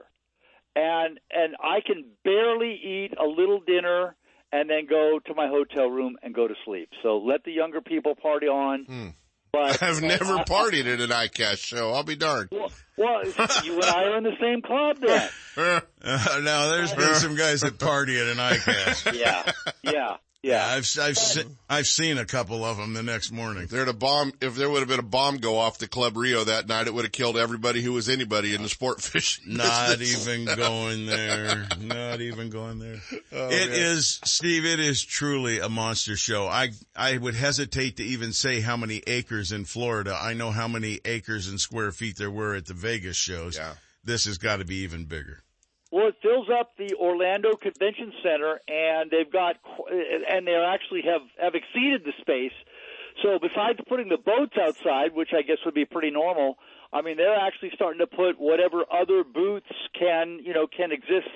and 0.76 1.18
and 1.30 1.56
I 1.62 1.80
can 1.86 2.04
barely 2.24 2.74
eat 2.74 3.14
a 3.18 3.26
little 3.26 3.60
dinner 3.60 4.16
and 4.52 4.70
then 4.70 4.86
go 4.88 5.18
to 5.26 5.34
my 5.34 5.48
hotel 5.48 5.88
room 5.88 6.16
and 6.22 6.32
go 6.34 6.46
to 6.46 6.54
sleep. 6.64 6.88
So 7.02 7.18
let 7.18 7.42
the 7.44 7.50
younger 7.50 7.80
people 7.80 8.14
party 8.14 8.46
on. 8.46 9.14
But 9.52 9.82
I've 9.82 10.00
never 10.02 10.38
partied 10.38 10.92
at 10.92 11.00
an 11.00 11.10
ICAST 11.10 11.58
show. 11.58 11.92
I'll 11.92 12.04
be 12.04 12.16
darned. 12.16 12.50
well, 12.50 13.24
you 13.64 13.74
and 13.74 13.84
I 13.84 14.04
are 14.04 14.16
in 14.16 14.24
the 14.24 14.36
same 14.40 14.62
club 14.62 14.98
then. 15.00 15.28
Uh, 15.56 16.40
now, 16.42 16.68
there's 16.68 16.92
been 16.92 17.14
some 17.14 17.36
guys 17.36 17.60
that 17.62 17.78
party 17.78 18.18
at 18.18 18.26
an 18.26 18.36
ICAST. 18.36 19.14
Yeah, 19.18 19.50
yeah, 19.82 20.16
yeah. 20.44 20.66
I've 20.66 20.86
I've 21.00 21.16
se- 21.18 21.44
I've 21.68 21.86
seen 21.86 22.18
a 22.18 22.24
couple 22.24 22.64
of 22.64 22.76
them 22.76 22.92
the 22.92 23.02
next 23.02 23.32
morning. 23.32 23.66
There'd 23.70 23.88
a 23.88 23.92
bomb. 23.92 24.32
If 24.40 24.54
there 24.54 24.68
would 24.70 24.80
have 24.80 24.88
been 24.88 24.98
a 25.00 25.02
bomb 25.02 25.38
go 25.38 25.56
off 25.58 25.78
the 25.78 25.88
Club 25.88 26.16
Rio 26.16 26.44
that 26.44 26.68
night, 26.68 26.86
it 26.86 26.94
would 26.94 27.04
have 27.04 27.12
killed 27.12 27.36
everybody 27.36 27.80
who 27.82 27.92
was 27.92 28.08
anybody 28.08 28.54
in 28.54 28.62
the 28.62 28.68
sport 28.68 29.00
fishing. 29.02 29.56
Not 29.56 29.98
business. 29.98 30.28
even 30.28 30.56
going 30.56 31.06
there. 31.06 31.66
Not 31.80 32.20
even 32.20 32.50
going 32.50 32.78
there. 32.78 32.96
Oh, 33.32 33.48
It 33.48 33.70
man. 33.70 33.78
is, 33.78 34.20
Steve, 34.24 34.64
it 34.66 34.78
is 34.80 35.02
truly 35.02 35.58
a 35.60 35.68
monster 35.68 36.16
show. 36.16 36.46
I, 36.46 36.70
I 36.94 37.16
would 37.18 37.34
hesitate 37.34 37.96
to 37.96 38.04
even 38.04 38.32
say 38.32 38.60
how 38.60 38.76
many 38.76 39.02
acres 39.06 39.50
in 39.52 39.64
Florida. 39.64 40.16
I 40.20 40.34
know 40.34 40.50
how 40.50 40.68
many 40.68 41.00
acres 41.04 41.48
and 41.48 41.58
square 41.58 41.90
feet 41.92 42.16
there 42.18 42.30
were 42.30 42.54
at 42.54 42.66
the 42.66 42.74
Vegas 42.74 43.16
shows. 43.16 43.56
Yeah. 43.56 43.72
This 44.04 44.26
has 44.26 44.36
got 44.38 44.58
to 44.58 44.66
be 44.66 44.76
even 44.82 45.06
bigger. 45.06 45.40
Well, 45.94 46.08
it 46.08 46.16
fills 46.20 46.48
up 46.50 46.72
the 46.76 46.94
Orlando 46.94 47.54
Convention 47.54 48.12
Center, 48.20 48.58
and 48.66 49.12
they've 49.12 49.30
got, 49.30 49.58
and 50.28 50.44
they 50.44 50.56
actually 50.56 51.02
have 51.02 51.20
have 51.40 51.54
exceeded 51.54 52.02
the 52.04 52.10
space. 52.20 52.50
So 53.22 53.38
besides 53.40 53.78
putting 53.88 54.08
the 54.08 54.18
boats 54.18 54.56
outside, 54.60 55.14
which 55.14 55.28
I 55.32 55.42
guess 55.42 55.58
would 55.64 55.74
be 55.74 55.84
pretty 55.84 56.10
normal, 56.10 56.58
I 56.92 57.02
mean 57.02 57.16
they're 57.16 57.38
actually 57.38 57.70
starting 57.76 58.00
to 58.00 58.08
put 58.08 58.40
whatever 58.40 58.82
other 58.92 59.22
booths 59.22 59.70
can 59.96 60.40
you 60.42 60.52
know 60.52 60.66
can 60.66 60.90
exist 60.90 61.30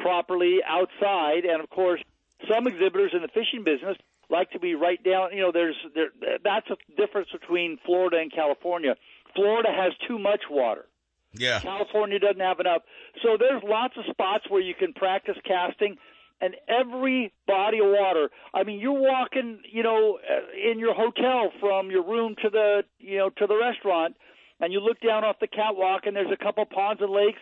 properly 0.00 0.58
outside, 0.66 1.44
and 1.44 1.62
of 1.62 1.70
course 1.70 2.02
some 2.50 2.66
exhibitors 2.66 3.12
in 3.14 3.22
the 3.22 3.28
fishing 3.28 3.62
business 3.62 3.96
like 4.28 4.50
to 4.50 4.58
be 4.58 4.74
right 4.74 5.02
down. 5.04 5.30
You 5.32 5.42
know, 5.42 5.52
there's 5.52 5.76
there 5.94 6.10
that's 6.42 6.66
a 6.68 6.76
difference 6.96 7.28
between 7.30 7.78
Florida 7.86 8.16
and 8.18 8.32
California. 8.32 8.96
Florida 9.36 9.68
has 9.70 9.92
too 10.08 10.18
much 10.18 10.42
water. 10.50 10.86
Yeah. 11.34 11.60
California 11.60 12.18
doesn't 12.18 12.40
have 12.40 12.60
enough. 12.60 12.82
So 13.22 13.36
there's 13.38 13.62
lots 13.62 13.94
of 13.96 14.04
spots 14.10 14.44
where 14.48 14.60
you 14.60 14.74
can 14.74 14.92
practice 14.92 15.36
casting 15.44 15.96
and 16.40 16.54
every 16.68 17.32
body 17.46 17.78
of 17.78 17.86
water. 17.86 18.30
I 18.52 18.64
mean, 18.64 18.80
you're 18.80 18.92
walking, 18.92 19.60
you 19.70 19.82
know, 19.82 20.18
uh, 20.18 20.70
in 20.70 20.78
your 20.78 20.94
hotel 20.94 21.50
from 21.60 21.90
your 21.90 22.04
room 22.04 22.34
to 22.42 22.50
the, 22.50 22.82
you 22.98 23.18
know, 23.18 23.30
to 23.30 23.46
the 23.46 23.56
restaurant 23.56 24.16
and 24.60 24.72
you 24.72 24.80
look 24.80 25.00
down 25.00 25.24
off 25.24 25.36
the 25.40 25.46
catwalk 25.46 26.02
and 26.06 26.16
there's 26.16 26.32
a 26.32 26.42
couple 26.42 26.64
ponds 26.66 27.02
and 27.02 27.10
lakes 27.10 27.40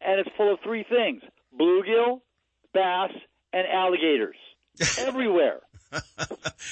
and 0.00 0.20
it's 0.20 0.30
full 0.36 0.52
of 0.52 0.60
three 0.62 0.84
things: 0.88 1.22
bluegill, 1.58 2.20
bass, 2.74 3.10
and 3.52 3.66
alligators. 3.66 4.36
Everywhere. 4.98 5.60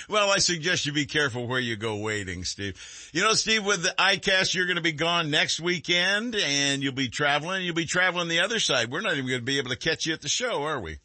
Well, 0.09 0.31
I 0.31 0.39
suggest 0.39 0.87
you 0.87 0.93
be 0.93 1.07
careful 1.07 1.47
where 1.47 1.61
you 1.61 1.77
go 1.77 1.97
wading, 1.97 2.45
Steve. 2.45 3.11
You 3.13 3.23
know, 3.23 3.35
Steve, 3.35 3.65
with 3.65 3.83
the 3.83 3.95
ICAST, 3.99 4.55
you're 4.55 4.67
going 4.67 4.77
to 4.77 4.83
be 4.83 4.93
gone 4.93 5.31
next 5.31 5.61
weekend 5.61 6.35
and 6.35 6.83
you'll 6.83 6.93
be 6.93 7.09
traveling. 7.09 7.65
You'll 7.65 7.75
be 7.75 7.87
traveling 7.87 8.29
the 8.29 8.41
other 8.41 8.61
side. 8.61 8.91
We're 8.91 9.01
not 9.01 9.15
even 9.15 9.27
going 9.27 9.41
to 9.41 9.45
be 9.45 9.59
able 9.59 9.71
to 9.71 9.77
catch 9.77 10.07
you 10.07 10.15
at 10.15 10.23
the 10.23 10.29
show, 10.29 10.63
are 10.63 10.81
we? 10.81 10.99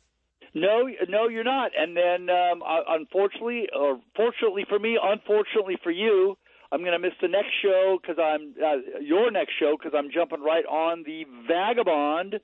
No, 0.54 0.88
no, 1.10 1.28
you're 1.28 1.44
not. 1.44 1.72
And 1.78 1.98
then, 1.98 2.30
um, 2.30 2.64
unfortunately, 2.88 3.68
or 3.78 4.00
fortunately 4.16 4.66
for 4.70 4.80
me, 4.80 4.98
unfortunately 5.02 5.78
for 5.84 5.92
you, 5.92 6.38
I'm 6.72 6.80
going 6.80 6.94
to 6.94 7.00
miss 7.00 7.14
the 7.22 7.28
next 7.28 7.52
show 7.62 7.98
because 8.02 8.18
I'm 8.22 8.54
uh, 8.64 9.00
your 9.02 9.32
next 9.32 9.54
show 9.60 9.76
because 9.78 9.94
I'm 9.98 10.10
jumping 10.12 10.42
right 10.42 10.66
on 10.66 11.04
the 11.04 11.26
Vagabond 11.48 12.40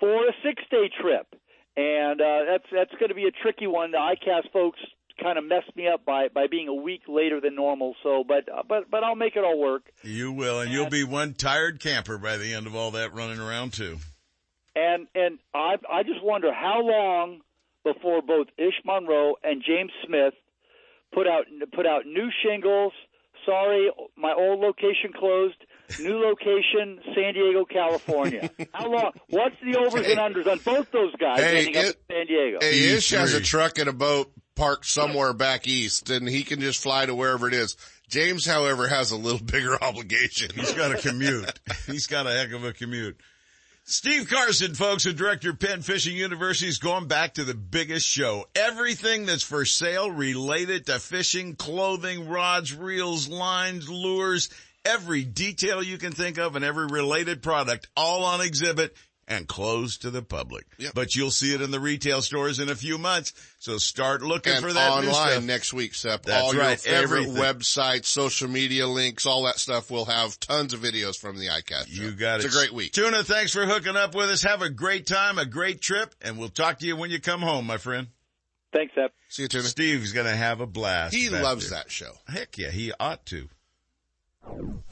for 0.00 0.26
a 0.26 0.32
six 0.44 0.62
day 0.70 0.90
trip, 1.00 1.26
and 1.76 2.20
uh, 2.20 2.44
that's 2.46 2.64
that's 2.72 2.92
going 2.98 3.08
to 3.08 3.14
be 3.14 3.26
a 3.26 3.30
tricky 3.30 3.66
one. 3.66 3.90
The 3.90 3.98
ICAST 3.98 4.52
folks 4.52 4.78
kind 5.20 5.38
of 5.38 5.44
messed 5.44 5.74
me 5.76 5.88
up 5.88 6.04
by 6.04 6.28
by 6.28 6.46
being 6.46 6.68
a 6.68 6.74
week 6.74 7.02
later 7.08 7.40
than 7.40 7.54
normal. 7.54 7.94
So, 8.02 8.24
but 8.26 8.48
uh, 8.52 8.62
but 8.68 8.90
but 8.90 9.04
I'll 9.04 9.16
make 9.16 9.36
it 9.36 9.44
all 9.44 9.58
work. 9.58 9.82
You 10.02 10.32
will, 10.32 10.60
and, 10.60 10.68
and 10.68 10.74
you'll 10.76 10.90
be 10.90 11.04
one 11.04 11.34
tired 11.34 11.80
camper 11.80 12.18
by 12.18 12.36
the 12.36 12.54
end 12.54 12.66
of 12.66 12.74
all 12.74 12.92
that 12.92 13.14
running 13.14 13.40
around 13.40 13.72
too. 13.72 13.98
And 14.76 15.06
and 15.14 15.38
I 15.54 15.76
I 15.90 16.02
just 16.02 16.22
wonder 16.22 16.52
how 16.52 16.80
long 16.82 17.40
before 17.84 18.22
both 18.22 18.48
Ish 18.56 18.80
Monroe 18.84 19.34
and 19.42 19.62
James 19.66 19.92
Smith 20.06 20.34
put 21.12 21.26
out 21.26 21.44
put 21.74 21.86
out 21.86 22.06
new 22.06 22.28
shingles. 22.44 22.92
Sorry, 23.46 23.90
my 24.16 24.32
old 24.32 24.60
location 24.60 25.12
closed. 25.14 25.56
New 26.00 26.18
location, 26.18 26.98
San 27.14 27.34
Diego, 27.34 27.64
California. 27.64 28.50
How 28.72 28.90
long? 28.90 29.12
What's 29.28 29.56
the 29.62 29.78
overs 29.78 30.06
and 30.06 30.18
unders 30.18 30.46
on 30.50 30.58
both 30.58 30.90
those 30.92 31.14
guys 31.16 31.38
Hey, 31.40 31.58
ending 31.66 31.76
up 31.76 31.84
it- 31.84 31.96
in 32.08 32.16
San 32.16 32.26
Diego? 32.26 32.58
Hey, 32.60 32.94
Ish 32.94 33.10
has 33.10 33.34
a 33.34 33.40
truck 33.40 33.78
and 33.78 33.88
a 33.88 33.92
boat 33.92 34.32
parked 34.56 34.86
somewhere 34.86 35.32
back 35.32 35.66
east, 35.66 36.10
and 36.10 36.28
he 36.28 36.42
can 36.42 36.60
just 36.60 36.82
fly 36.82 37.06
to 37.06 37.14
wherever 37.14 37.48
it 37.48 37.54
is. 37.54 37.76
James, 38.08 38.46
however, 38.46 38.86
has 38.88 39.10
a 39.10 39.16
little 39.16 39.38
bigger 39.44 39.82
obligation. 39.82 40.50
He's 40.54 40.72
got 40.72 40.92
a 40.92 40.98
commute. 40.98 41.58
He's 41.86 42.06
got 42.06 42.26
a 42.26 42.30
heck 42.32 42.52
of 42.52 42.64
a 42.64 42.72
commute. 42.72 43.18
Steve 43.86 44.30
Carson, 44.30 44.74
folks, 44.74 45.04
the 45.04 45.12
director 45.12 45.50
of 45.50 45.58
Penn 45.58 45.82
Fishing 45.82 46.16
University 46.16 46.68
is 46.68 46.78
going 46.78 47.06
back 47.06 47.34
to 47.34 47.44
the 47.44 47.52
biggest 47.52 48.06
show. 48.06 48.46
Everything 48.54 49.26
that's 49.26 49.42
for 49.42 49.66
sale 49.66 50.10
related 50.10 50.86
to 50.86 50.98
fishing, 50.98 51.54
clothing, 51.54 52.26
rods, 52.26 52.74
reels, 52.74 53.28
lines, 53.28 53.86
lures, 53.90 54.48
every 54.84 55.24
detail 55.24 55.82
you 55.82 55.98
can 55.98 56.12
think 56.12 56.38
of 56.38 56.56
and 56.56 56.64
every 56.64 56.86
related 56.86 57.42
product 57.42 57.88
all 57.96 58.24
on 58.24 58.40
exhibit 58.40 58.94
and 59.26 59.48
closed 59.48 60.02
to 60.02 60.10
the 60.10 60.20
public. 60.20 60.66
But 60.94 61.14
you'll 61.16 61.30
see 61.30 61.54
it 61.54 61.62
in 61.62 61.70
the 61.70 61.80
retail 61.80 62.20
stores 62.20 62.60
in 62.60 62.68
a 62.68 62.74
few 62.74 62.98
months. 62.98 63.32
So 63.58 63.78
start 63.78 64.20
looking 64.20 64.52
and 64.52 64.62
for 64.62 64.72
that 64.72 65.00
new 65.00 65.08
online 65.08 65.30
stuff. 65.30 65.44
next 65.44 65.72
week, 65.72 65.94
Sep. 65.94 66.24
That's 66.24 66.42
all 66.42 66.52
your 66.52 66.62
right, 66.62 66.78
favorite 66.78 67.28
everything. 67.28 67.42
websites, 67.42 68.04
social 68.04 68.48
media 68.48 68.86
links, 68.86 69.24
all 69.24 69.44
that 69.44 69.58
stuff. 69.58 69.90
We'll 69.90 70.04
have 70.04 70.38
tons 70.40 70.74
of 70.74 70.80
videos 70.80 71.18
from 71.18 71.38
the 71.38 71.46
ICAST. 71.46 71.88
Show. 71.88 72.02
You 72.02 72.10
got 72.12 72.40
it. 72.40 72.44
It's 72.44 72.54
a 72.54 72.58
great 72.58 72.72
week. 72.74 72.92
Tuna, 72.92 73.24
thanks 73.24 73.52
for 73.52 73.64
hooking 73.64 73.96
up 73.96 74.14
with 74.14 74.28
us. 74.28 74.42
Have 74.42 74.60
a 74.60 74.68
great 74.68 75.06
time, 75.06 75.38
a 75.38 75.46
great 75.46 75.80
trip, 75.80 76.14
and 76.20 76.36
we'll 76.38 76.50
talk 76.50 76.80
to 76.80 76.86
you 76.86 76.94
when 76.96 77.10
you 77.10 77.18
come 77.18 77.40
home, 77.40 77.66
my 77.66 77.78
friend. 77.78 78.08
Thanks, 78.74 78.94
Sep. 78.94 79.12
See 79.28 79.42
you, 79.42 79.48
Tuna. 79.48 79.64
Steve's 79.64 80.12
gonna 80.12 80.36
have 80.36 80.60
a 80.60 80.66
blast. 80.66 81.14
He 81.14 81.30
loves 81.30 81.70
there. 81.70 81.78
that 81.78 81.90
show. 81.90 82.10
Heck 82.28 82.58
yeah, 82.58 82.70
he 82.70 82.92
ought 83.00 83.24
to. 83.26 83.48
Oh. 84.46 84.83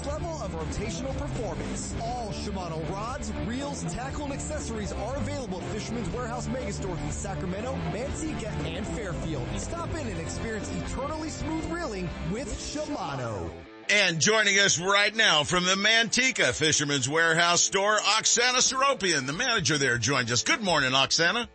level 0.00 0.42
of 0.42 0.52
rotational 0.52 1.16
performance. 1.18 1.94
All 2.02 2.30
Shimano 2.30 2.88
rods, 2.90 3.32
reels, 3.46 3.84
tackle, 3.92 4.24
and 4.24 4.32
accessories 4.32 4.92
are 4.92 5.16
available 5.16 5.58
at 5.60 5.64
Fisherman's 5.68 6.08
Warehouse 6.10 6.48
Megastores 6.48 7.02
in 7.04 7.10
Sacramento, 7.10 7.74
Manteca, 7.92 8.50
and 8.66 8.86
Fairfield. 8.88 9.46
Stop 9.56 9.90
in 9.94 10.06
and 10.06 10.20
experience 10.20 10.70
eternally 10.86 11.28
smooth 11.28 11.64
reeling 11.70 12.08
with 12.30 12.48
Shimano. 12.48 13.50
And 13.90 14.20
joining 14.20 14.58
us 14.58 14.78
right 14.78 15.14
now 15.14 15.44
from 15.44 15.64
the 15.64 15.74
Manteca 15.74 16.52
Fisherman's 16.54 17.08
Warehouse 17.08 17.60
store, 17.60 17.96
Oksana 17.98 18.58
Seropian, 18.58 19.26
the 19.26 19.32
manager 19.32 19.76
there, 19.76 19.98
joins 19.98 20.32
us. 20.32 20.42
Good 20.42 20.62
morning, 20.62 20.92
Oksana. 20.92 21.48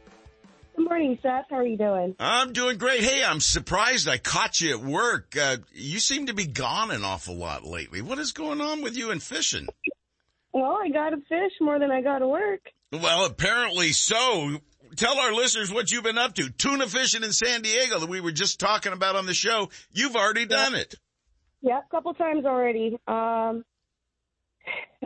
Good 0.78 0.86
morning, 0.86 1.18
Seth. 1.24 1.46
How 1.50 1.56
are 1.58 1.66
you 1.66 1.76
doing? 1.76 2.16
I'm 2.20 2.54
doing 2.54 2.78
great. 2.78 3.04
Hey, 3.04 3.24
I'm 3.24 3.40
surprised 3.40 4.08
I 4.08 4.20
caught 4.20 4.62
you 4.62 4.78
at 4.78 4.86
work. 4.86 5.36
Uh, 5.36 5.58
you 5.74 6.00
seem 6.00 6.28
to 6.28 6.36
be 6.36 6.46
gone 6.46 6.92
an 6.92 7.04
awful 7.04 7.36
lot 7.36 7.66
lately. 7.66 8.04
What 8.04 8.20
is 8.20 8.32
going 8.32 8.62
on 8.62 8.84
with 8.84 8.96
you 8.96 9.10
and 9.10 9.22
fishing? 9.22 9.68
Well, 10.54 10.78
I 10.80 10.90
got 10.90 11.10
to 11.10 11.18
fish 11.18 11.54
more 11.60 11.80
than 11.80 11.90
I 11.90 12.04
got 12.04 12.20
to 12.20 12.28
work. 12.28 12.62
Well, 12.92 13.26
apparently 13.26 13.92
so. 13.92 14.60
Tell 14.96 15.18
our 15.18 15.34
listeners 15.34 15.74
what 15.74 15.92
you've 15.92 16.04
been 16.04 16.20
up 16.20 16.36
to. 16.36 16.50
Tuna 16.52 16.86
fishing 16.86 17.24
in 17.24 17.32
San 17.34 17.64
Diego 17.64 18.00
that 18.00 18.10
we 18.10 18.22
were 18.22 18.32
just 18.32 18.60
talking 18.60 18.94
about 18.94 19.16
on 19.16 19.26
the 19.26 19.34
show. 19.34 19.70
You've 19.92 20.16
already 20.16 20.46
done 20.46 20.76
it. 20.76 20.94
Yeah, 21.62 21.80
a 21.80 21.90
couple 21.90 22.14
times 22.14 22.46
already. 22.46 23.00
Um, 23.08 23.66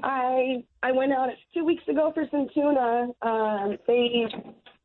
I 0.04 0.64
I 0.84 0.92
went 0.92 1.14
out 1.14 1.30
two 1.54 1.64
weeks 1.64 1.84
ago 1.88 2.12
for 2.14 2.26
some 2.30 2.48
tuna. 2.54 3.08
Um, 3.22 3.78
they 3.88 4.26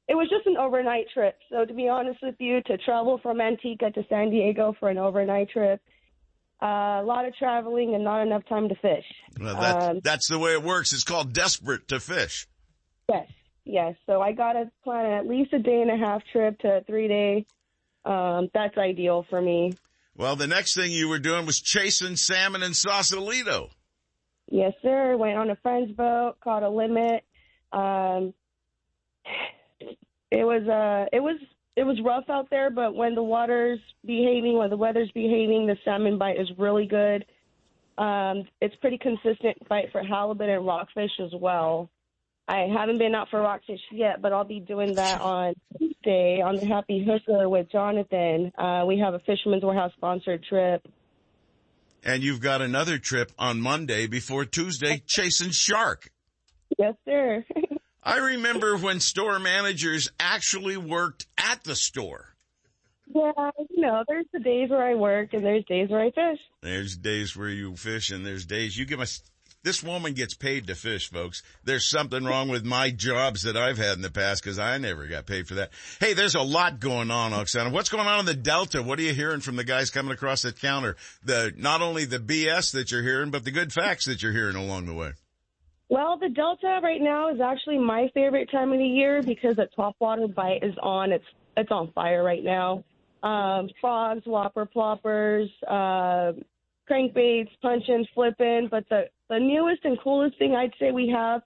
it 0.08 0.14
was 0.14 0.28
just 0.30 0.46
an 0.46 0.56
overnight 0.56 1.06
trip. 1.12 1.36
So 1.50 1.64
to 1.64 1.74
be 1.74 1.88
honest 1.88 2.18
with 2.22 2.36
you, 2.38 2.62
to 2.62 2.78
travel 2.78 3.18
from 3.22 3.40
Antigua 3.40 3.90
to 3.90 4.04
San 4.08 4.30
Diego 4.30 4.74
for 4.78 4.88
an 4.88 4.98
overnight 4.98 5.50
trip, 5.50 5.80
uh, 6.62 7.00
a 7.00 7.04
lot 7.04 7.26
of 7.26 7.34
traveling 7.36 7.94
and 7.94 8.04
not 8.04 8.22
enough 8.22 8.42
time 8.48 8.68
to 8.68 8.74
fish. 8.76 9.04
Well, 9.38 9.56
that's, 9.56 9.86
Um, 9.86 10.00
that's 10.02 10.28
the 10.28 10.38
way 10.38 10.52
it 10.52 10.62
works. 10.62 10.92
It's 10.92 11.04
called 11.04 11.32
desperate 11.32 11.88
to 11.88 12.00
fish. 12.00 12.46
Yes, 13.08 13.28
yes. 13.64 13.94
So 14.06 14.20
I 14.20 14.32
got 14.32 14.54
to 14.54 14.70
plan 14.82 15.06
at 15.12 15.26
least 15.26 15.52
a 15.52 15.58
day 15.58 15.82
and 15.82 15.90
a 15.90 15.96
half 15.96 16.22
trip 16.32 16.58
to 16.60 16.78
a 16.78 16.80
three 16.82 17.08
day. 17.08 17.46
Um, 18.04 18.48
that's 18.54 18.78
ideal 18.78 19.26
for 19.28 19.42
me. 19.42 19.72
Well, 20.16 20.36
the 20.36 20.46
next 20.46 20.74
thing 20.74 20.92
you 20.92 21.08
were 21.08 21.18
doing 21.18 21.44
was 21.44 21.60
chasing 21.60 22.16
salmon 22.16 22.62
in 22.62 22.72
Sausalito. 22.72 23.68
Yes, 24.50 24.72
sir. 24.80 25.16
Went 25.16 25.36
on 25.36 25.50
a 25.50 25.56
friend's 25.56 25.92
boat, 25.92 26.36
caught 26.42 26.62
a 26.62 26.70
limit. 26.70 27.24
Um, 27.72 28.32
it 30.30 30.44
was 30.44 30.66
uh, 30.68 31.06
it 31.12 31.20
was 31.20 31.38
it 31.76 31.84
was 31.84 32.00
rough 32.02 32.28
out 32.30 32.48
there, 32.50 32.70
but 32.70 32.94
when 32.94 33.14
the 33.14 33.22
water's 33.22 33.80
behaving, 34.04 34.56
when 34.56 34.70
the 34.70 34.76
weather's 34.76 35.10
behaving, 35.12 35.66
the 35.66 35.76
salmon 35.84 36.18
bite 36.18 36.40
is 36.40 36.48
really 36.58 36.86
good. 36.86 37.24
Um, 37.98 38.44
it's 38.60 38.74
pretty 38.76 38.98
consistent 38.98 39.56
bite 39.68 39.92
for 39.92 40.02
halibut 40.02 40.48
and 40.48 40.66
rockfish 40.66 41.10
as 41.22 41.32
well. 41.38 41.90
I 42.48 42.68
haven't 42.72 42.98
been 42.98 43.14
out 43.14 43.28
for 43.28 43.40
rockfish 43.40 43.80
yet, 43.90 44.22
but 44.22 44.32
I'll 44.32 44.44
be 44.44 44.60
doing 44.60 44.94
that 44.94 45.20
on 45.20 45.54
Tuesday 45.78 46.40
on 46.40 46.56
the 46.56 46.66
Happy 46.66 47.04
Hooker 47.04 47.48
with 47.48 47.70
Jonathan. 47.70 48.52
Uh, 48.56 48.84
we 48.86 48.98
have 48.98 49.14
a 49.14 49.18
Fisherman's 49.20 49.64
Warehouse 49.64 49.92
sponsored 49.96 50.44
trip. 50.44 50.86
And 52.04 52.22
you've 52.22 52.40
got 52.40 52.62
another 52.62 52.98
trip 52.98 53.32
on 53.38 53.60
Monday 53.60 54.06
before 54.06 54.44
Tuesday 54.44 55.02
chasing 55.06 55.50
shark. 55.50 56.08
Yes, 56.78 56.94
sir. 57.04 57.44
I 58.06 58.18
remember 58.18 58.76
when 58.76 59.00
store 59.00 59.40
managers 59.40 60.08
actually 60.20 60.76
worked 60.76 61.26
at 61.36 61.64
the 61.64 61.74
store. 61.74 62.36
Yeah, 63.12 63.32
you 63.68 63.80
know, 63.82 64.04
there's 64.06 64.26
the 64.32 64.38
days 64.38 64.70
where 64.70 64.86
I 64.86 64.94
work 64.94 65.32
and 65.32 65.44
there's 65.44 65.64
days 65.64 65.90
where 65.90 66.02
I 66.02 66.10
fish. 66.12 66.38
There's 66.62 66.96
days 66.96 67.36
where 67.36 67.48
you 67.48 67.74
fish 67.74 68.10
and 68.10 68.24
there's 68.24 68.46
days 68.46 68.76
you 68.76 68.84
give 68.84 69.00
us, 69.00 69.22
this 69.64 69.82
woman 69.82 70.12
gets 70.12 70.34
paid 70.34 70.68
to 70.68 70.76
fish, 70.76 71.10
folks. 71.10 71.42
There's 71.64 71.90
something 71.90 72.24
wrong 72.24 72.48
with 72.48 72.64
my 72.64 72.90
jobs 72.92 73.42
that 73.42 73.56
I've 73.56 73.78
had 73.78 73.96
in 73.96 74.02
the 74.02 74.10
past 74.10 74.44
because 74.44 74.60
I 74.60 74.78
never 74.78 75.08
got 75.08 75.26
paid 75.26 75.48
for 75.48 75.54
that. 75.54 75.72
Hey, 75.98 76.14
there's 76.14 76.36
a 76.36 76.42
lot 76.42 76.78
going 76.78 77.10
on, 77.10 77.32
Oksana. 77.32 77.72
What's 77.72 77.88
going 77.88 78.06
on 78.06 78.20
in 78.20 78.26
the 78.26 78.34
Delta? 78.34 78.84
What 78.84 79.00
are 79.00 79.02
you 79.02 79.14
hearing 79.14 79.40
from 79.40 79.56
the 79.56 79.64
guys 79.64 79.90
coming 79.90 80.12
across 80.12 80.42
the 80.42 80.52
counter? 80.52 80.94
The, 81.24 81.52
not 81.56 81.82
only 81.82 82.04
the 82.04 82.20
BS 82.20 82.70
that 82.72 82.92
you're 82.92 83.02
hearing, 83.02 83.32
but 83.32 83.44
the 83.44 83.50
good 83.50 83.72
facts 83.72 84.06
that 84.06 84.22
you're 84.22 84.32
hearing 84.32 84.56
along 84.56 84.86
the 84.86 84.94
way. 84.94 85.12
Well, 85.88 86.18
the 86.18 86.28
Delta 86.28 86.80
right 86.82 87.00
now 87.00 87.32
is 87.32 87.40
actually 87.40 87.78
my 87.78 88.10
favorite 88.12 88.50
time 88.50 88.72
of 88.72 88.78
the 88.78 88.84
year 88.84 89.22
because 89.22 89.56
the 89.56 89.68
topwater 89.78 90.32
bite 90.32 90.62
is 90.62 90.74
on. 90.82 91.12
It's 91.12 91.24
it's 91.56 91.70
on 91.70 91.92
fire 91.92 92.24
right 92.24 92.42
now. 92.42 92.84
Um, 93.22 93.70
frogs, 93.80 94.22
whopper 94.26 94.66
ploppers, 94.66 95.48
uh, 95.66 96.32
crankbaits, 96.90 97.50
punch-ins, 97.62 98.08
flipping. 98.14 98.68
But 98.70 98.88
the 98.88 99.04
the 99.28 99.38
newest 99.38 99.84
and 99.84 99.98
coolest 100.00 100.38
thing 100.38 100.54
I'd 100.54 100.74
say 100.78 100.90
we 100.90 101.08
have 101.08 101.42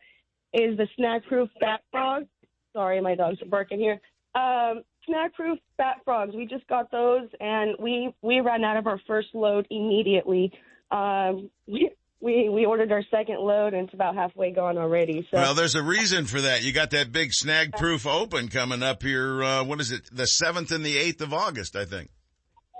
is 0.54 0.76
the 0.76 0.88
snag-proof 0.96 1.48
fat 1.60 1.80
frog. 1.90 2.24
Sorry, 2.72 3.00
my 3.00 3.14
dogs 3.14 3.40
are 3.42 3.46
barking 3.46 3.78
here. 3.78 4.00
Um, 4.34 4.82
snag-proof 5.06 5.58
bat 5.76 5.98
frogs. 6.04 6.34
We 6.34 6.46
just 6.46 6.66
got 6.66 6.90
those, 6.90 7.28
and 7.40 7.76
we 7.78 8.14
we 8.22 8.40
ran 8.40 8.64
out 8.64 8.78
of 8.78 8.86
our 8.86 9.00
first 9.06 9.28
load 9.34 9.66
immediately. 9.70 10.50
Um, 10.90 11.50
we, 11.66 11.90
we 12.20 12.48
we 12.48 12.66
ordered 12.66 12.92
our 12.92 13.02
second 13.10 13.40
load, 13.40 13.72
and 13.74 13.86
it's 13.86 13.94
about 13.94 14.14
halfway 14.14 14.52
gone 14.52 14.76
already. 14.78 15.26
So 15.30 15.38
Well, 15.38 15.54
there's 15.54 15.74
a 15.74 15.82
reason 15.82 16.26
for 16.26 16.40
that. 16.40 16.62
You 16.62 16.72
got 16.72 16.90
that 16.90 17.12
big 17.12 17.32
snag 17.32 17.72
proof 17.72 18.06
open 18.06 18.48
coming 18.48 18.82
up 18.82 19.02
here. 19.02 19.42
Uh, 19.42 19.64
what 19.64 19.80
is 19.80 19.90
it? 19.90 20.08
The 20.12 20.24
7th 20.24 20.70
and 20.70 20.84
the 20.84 20.96
8th 20.96 21.22
of 21.22 21.32
August, 21.32 21.76
I 21.76 21.84
think. 21.84 22.10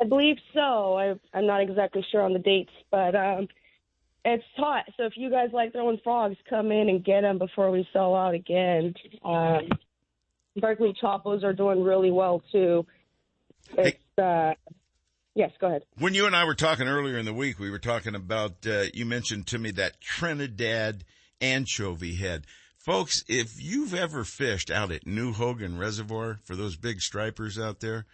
I 0.01 0.07
believe 0.07 0.37
so. 0.55 0.97
I, 0.97 1.15
I'm 1.35 1.47
not 1.47 1.63
exactly 1.63 2.05
sure 2.11 2.23
on 2.23 2.33
the 2.33 2.39
dates, 2.39 2.73
but 2.91 3.15
um, 3.15 3.49
it's 4.25 4.45
hot. 4.57 4.85
So 4.97 5.05
if 5.05 5.15
you 5.17 5.31
guys 5.31 5.51
like 5.53 5.73
throwing 5.73 6.01
frogs, 6.03 6.37
come 6.49 6.71
in 6.73 6.89
and 6.89 7.05
get 7.05 7.23
them 7.23 7.39
before 7.39 7.71
we 7.71 7.87
sell 7.93 8.15
out 8.15 8.35
again. 8.35 8.95
Um, 9.25 9.69
Berkley 10.57 10.95
Choppos 11.03 11.45
are 11.45 11.53
doing 11.53 11.83
really 11.83 12.11
well 12.11 12.43
too. 12.53 12.87
It's 13.77 14.19
uh, 14.19 14.55
yes, 15.35 15.51
go 15.61 15.69
ahead. 15.69 15.83
When 15.99 16.15
you 16.15 16.27
and 16.27 16.35
I 16.37 16.45
were 16.45 16.55
talking 16.55 16.89
earlier 16.89 17.19
in 17.19 17.25
the 17.27 17.35
week, 17.35 17.59
we 17.59 17.71
were 17.71 17.79
talking 17.79 18.15
about, 18.15 18.67
uh, 18.67 18.85
you 18.95 19.07
mentioned 19.07 19.47
to 19.49 19.59
me 19.59 19.71
that 19.73 20.01
Trinidad 20.01 21.05
anchovy 21.41 22.15
head. 22.15 22.47
Folks, 22.79 23.25
if 23.29 23.63
you've 23.63 23.95
ever 23.95 24.25
fished 24.25 24.71
out 24.71 24.91
at 24.91 25.07
New 25.07 25.33
Hogan 25.33 25.79
Reservoir 25.79 26.41
for 26.45 26.57
those 26.57 26.77
big 26.77 27.01
stripers 27.01 27.59
out 27.59 27.81
there, 27.81 28.07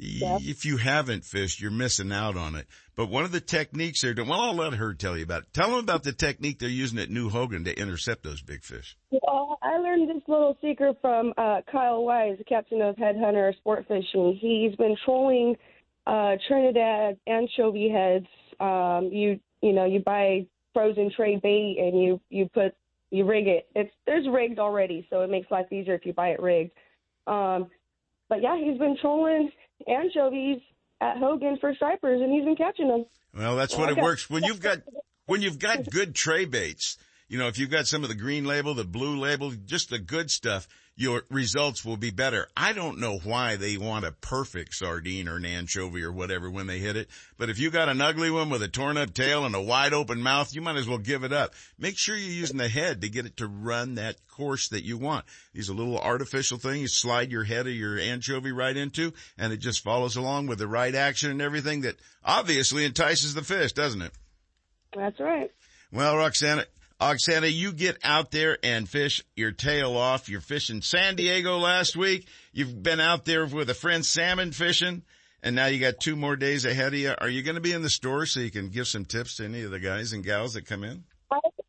y- 0.00 0.38
if 0.42 0.64
you 0.64 0.78
haven't 0.78 1.24
fished, 1.24 1.60
you're 1.60 1.70
missing 1.70 2.10
out 2.12 2.36
on 2.36 2.54
it. 2.54 2.66
But 2.96 3.10
one 3.10 3.24
of 3.24 3.32
the 3.32 3.42
techniques 3.42 4.00
they're 4.00 4.14
doing, 4.14 4.28
well, 4.28 4.40
I'll 4.40 4.54
let 4.54 4.72
her 4.74 4.94
tell 4.94 5.18
you 5.18 5.24
about 5.24 5.42
it. 5.42 5.52
Tell 5.52 5.70
them 5.70 5.80
about 5.80 6.02
the 6.02 6.12
technique 6.12 6.58
they're 6.58 6.68
using 6.70 6.98
at 6.98 7.10
New 7.10 7.28
Hogan 7.28 7.64
to 7.64 7.78
intercept 7.78 8.22
those 8.22 8.40
big 8.40 8.62
fish. 8.64 8.96
Well, 9.10 9.58
I 9.62 9.76
learned 9.78 10.08
this 10.08 10.22
little 10.26 10.56
secret 10.62 10.96
from 11.02 11.34
uh, 11.36 11.60
Kyle 11.70 12.02
Wise, 12.02 12.38
the 12.38 12.44
captain 12.44 12.80
of 12.80 12.96
Headhunter 12.96 13.54
Sport 13.56 13.84
Fishing. 13.86 14.38
He's 14.40 14.74
been 14.76 14.96
trolling 15.04 15.56
uh, 16.06 16.36
Trinidad 16.46 17.18
anchovy 17.26 17.88
heads. 17.88 18.26
Um, 18.60 19.10
you 19.12 19.40
you 19.60 19.72
know 19.72 19.84
you 19.84 20.00
buy 20.00 20.46
frozen 20.72 21.10
tray 21.14 21.36
bait 21.36 21.76
and 21.78 22.02
you 22.02 22.20
you 22.30 22.48
put 22.52 22.74
you 23.10 23.24
rig 23.24 23.46
it. 23.46 23.68
It's 23.74 23.92
there's 24.06 24.26
rigged 24.28 24.58
already, 24.58 25.06
so 25.10 25.22
it 25.22 25.30
makes 25.30 25.50
life 25.50 25.72
easier 25.72 25.94
if 25.94 26.06
you 26.06 26.12
buy 26.12 26.28
it 26.28 26.40
rigged. 26.40 26.72
Um, 27.26 27.70
but 28.28 28.42
yeah, 28.42 28.56
he's 28.58 28.78
been 28.78 28.96
trolling 29.00 29.50
anchovies 29.86 30.60
at 31.00 31.18
Hogan 31.18 31.58
for 31.60 31.74
stripers, 31.74 32.20
and 32.20 32.32
he's 32.32 32.44
been 32.44 32.56
catching 32.56 32.88
them. 32.88 33.06
Well, 33.36 33.56
that's 33.56 33.76
what 33.76 33.90
it 33.90 33.96
works 33.96 34.30
when 34.30 34.44
you've 34.44 34.60
got 34.60 34.78
when 35.26 35.42
you've 35.42 35.58
got 35.58 35.90
good 35.90 36.14
tray 36.14 36.44
baits. 36.44 36.98
You 37.28 37.38
know, 37.38 37.48
if 37.48 37.58
you've 37.58 37.70
got 37.70 37.86
some 37.86 38.04
of 38.04 38.08
the 38.08 38.14
green 38.14 38.44
label, 38.44 38.74
the 38.74 38.84
blue 38.84 39.18
label, 39.18 39.50
just 39.50 39.90
the 39.90 39.98
good 39.98 40.30
stuff, 40.30 40.68
your 40.96 41.24
results 41.30 41.84
will 41.84 41.98
be 41.98 42.10
better. 42.10 42.48
I 42.56 42.72
don't 42.72 42.98
know 42.98 43.18
why 43.18 43.56
they 43.56 43.76
want 43.76 44.06
a 44.06 44.12
perfect 44.12 44.74
sardine 44.74 45.28
or 45.28 45.36
an 45.36 45.44
anchovy 45.44 46.02
or 46.02 46.10
whatever 46.10 46.50
when 46.50 46.66
they 46.66 46.78
hit 46.78 46.96
it, 46.96 47.08
but 47.36 47.50
if 47.50 47.58
you 47.58 47.70
got 47.70 47.90
an 47.90 48.00
ugly 48.00 48.30
one 48.30 48.48
with 48.48 48.62
a 48.62 48.68
torn 48.68 48.96
up 48.96 49.12
tail 49.12 49.44
and 49.44 49.54
a 49.54 49.60
wide 49.60 49.92
open 49.92 50.22
mouth, 50.22 50.54
you 50.54 50.62
might 50.62 50.76
as 50.76 50.88
well 50.88 50.98
give 50.98 51.22
it 51.22 51.34
up. 51.34 51.52
Make 51.78 51.98
sure 51.98 52.16
you're 52.16 52.30
using 52.30 52.56
the 52.56 52.68
head 52.68 53.02
to 53.02 53.10
get 53.10 53.26
it 53.26 53.36
to 53.36 53.46
run 53.46 53.96
that 53.96 54.16
course 54.26 54.68
that 54.70 54.84
you 54.84 54.96
want. 54.96 55.26
These 55.52 55.68
are 55.68 55.74
little 55.74 55.98
artificial 55.98 56.56
things 56.56 56.80
you 56.80 56.88
slide 56.88 57.30
your 57.30 57.44
head 57.44 57.66
or 57.66 57.70
your 57.70 57.98
anchovy 57.98 58.52
right 58.52 58.76
into 58.76 59.12
and 59.36 59.52
it 59.52 59.58
just 59.58 59.84
follows 59.84 60.16
along 60.16 60.46
with 60.46 60.58
the 60.58 60.68
right 60.68 60.94
action 60.94 61.30
and 61.30 61.42
everything 61.42 61.82
that 61.82 61.96
obviously 62.24 62.86
entices 62.86 63.34
the 63.34 63.42
fish, 63.42 63.74
doesn't 63.74 64.00
it? 64.00 64.12
That's 64.94 65.20
right. 65.20 65.50
Well, 65.92 66.16
Roxana, 66.16 66.64
Oksana, 67.00 67.52
you 67.52 67.72
get 67.72 67.98
out 68.02 68.30
there 68.30 68.58
and 68.62 68.88
fish 68.88 69.22
your 69.34 69.52
tail 69.52 69.96
off. 69.96 70.28
You're 70.28 70.40
fishing 70.40 70.80
San 70.80 71.16
Diego 71.16 71.58
last 71.58 71.94
week. 71.96 72.26
You've 72.52 72.82
been 72.82 73.00
out 73.00 73.24
there 73.26 73.44
with 73.44 73.68
a 73.68 73.74
friend 73.74 74.04
salmon 74.04 74.52
fishing 74.52 75.02
and 75.42 75.54
now 75.54 75.66
you 75.66 75.78
got 75.78 76.00
two 76.00 76.16
more 76.16 76.36
days 76.36 76.64
ahead 76.64 76.94
of 76.94 76.98
you. 76.98 77.14
Are 77.18 77.28
you 77.28 77.42
going 77.42 77.54
to 77.54 77.60
be 77.60 77.72
in 77.72 77.82
the 77.82 77.90
store 77.90 78.26
so 78.26 78.40
you 78.40 78.50
can 78.50 78.70
give 78.70 78.88
some 78.88 79.04
tips 79.04 79.36
to 79.36 79.44
any 79.44 79.62
of 79.62 79.70
the 79.70 79.78
guys 79.78 80.12
and 80.12 80.24
gals 80.24 80.54
that 80.54 80.66
come 80.66 80.82
in? 80.82 81.04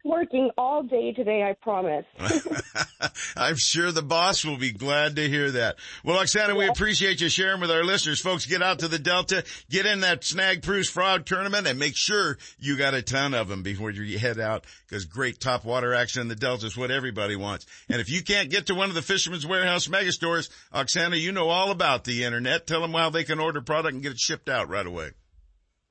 Working 0.07 0.51
all 0.57 0.83
day 0.83 1.11
today. 1.11 1.43
I 1.43 1.53
promise. 1.53 2.05
I'm 3.37 3.57
sure 3.57 3.91
the 3.91 4.01
boss 4.01 4.45
will 4.45 4.57
be 4.57 4.71
glad 4.71 5.17
to 5.17 5.27
hear 5.27 5.51
that. 5.51 5.77
Well, 6.03 6.17
Oksana, 6.17 6.57
we 6.57 6.65
appreciate 6.65 7.19
you 7.19 7.27
sharing 7.27 7.59
with 7.59 7.71
our 7.71 7.83
listeners. 7.83 8.21
Folks, 8.21 8.45
get 8.45 8.61
out 8.61 8.79
to 8.79 8.87
the 8.87 8.99
Delta, 8.99 9.43
get 9.69 9.85
in 9.85 9.99
that 10.01 10.23
Snag 10.23 10.63
Proof 10.63 10.87
Frog 10.87 11.25
tournament 11.25 11.67
and 11.67 11.77
make 11.77 11.97
sure 11.97 12.37
you 12.57 12.77
got 12.77 12.93
a 12.93 13.01
ton 13.01 13.33
of 13.33 13.49
them 13.49 13.63
before 13.63 13.91
you 13.91 14.17
head 14.17 14.39
out 14.39 14.65
because 14.87 15.05
great 15.05 15.41
top 15.41 15.65
water 15.65 15.93
action 15.93 16.21
in 16.21 16.29
the 16.29 16.35
Delta 16.35 16.67
is 16.67 16.77
what 16.77 16.89
everybody 16.89 17.35
wants. 17.35 17.65
And 17.89 17.99
if 17.99 18.09
you 18.09 18.23
can't 18.23 18.49
get 18.49 18.67
to 18.67 18.75
one 18.75 18.87
of 18.87 18.95
the 18.95 19.01
Fisherman's 19.01 19.45
Warehouse 19.45 19.89
mega 19.89 20.13
stores, 20.13 20.49
Oksana, 20.73 21.19
you 21.19 21.33
know 21.33 21.49
all 21.49 21.71
about 21.71 22.05
the 22.05 22.23
internet. 22.23 22.65
Tell 22.65 22.81
them 22.81 22.93
how 22.93 23.09
they 23.09 23.25
can 23.25 23.39
order 23.39 23.61
product 23.61 23.93
and 23.93 24.03
get 24.03 24.13
it 24.13 24.19
shipped 24.19 24.47
out 24.47 24.69
right 24.69 24.87
away. 24.87 25.11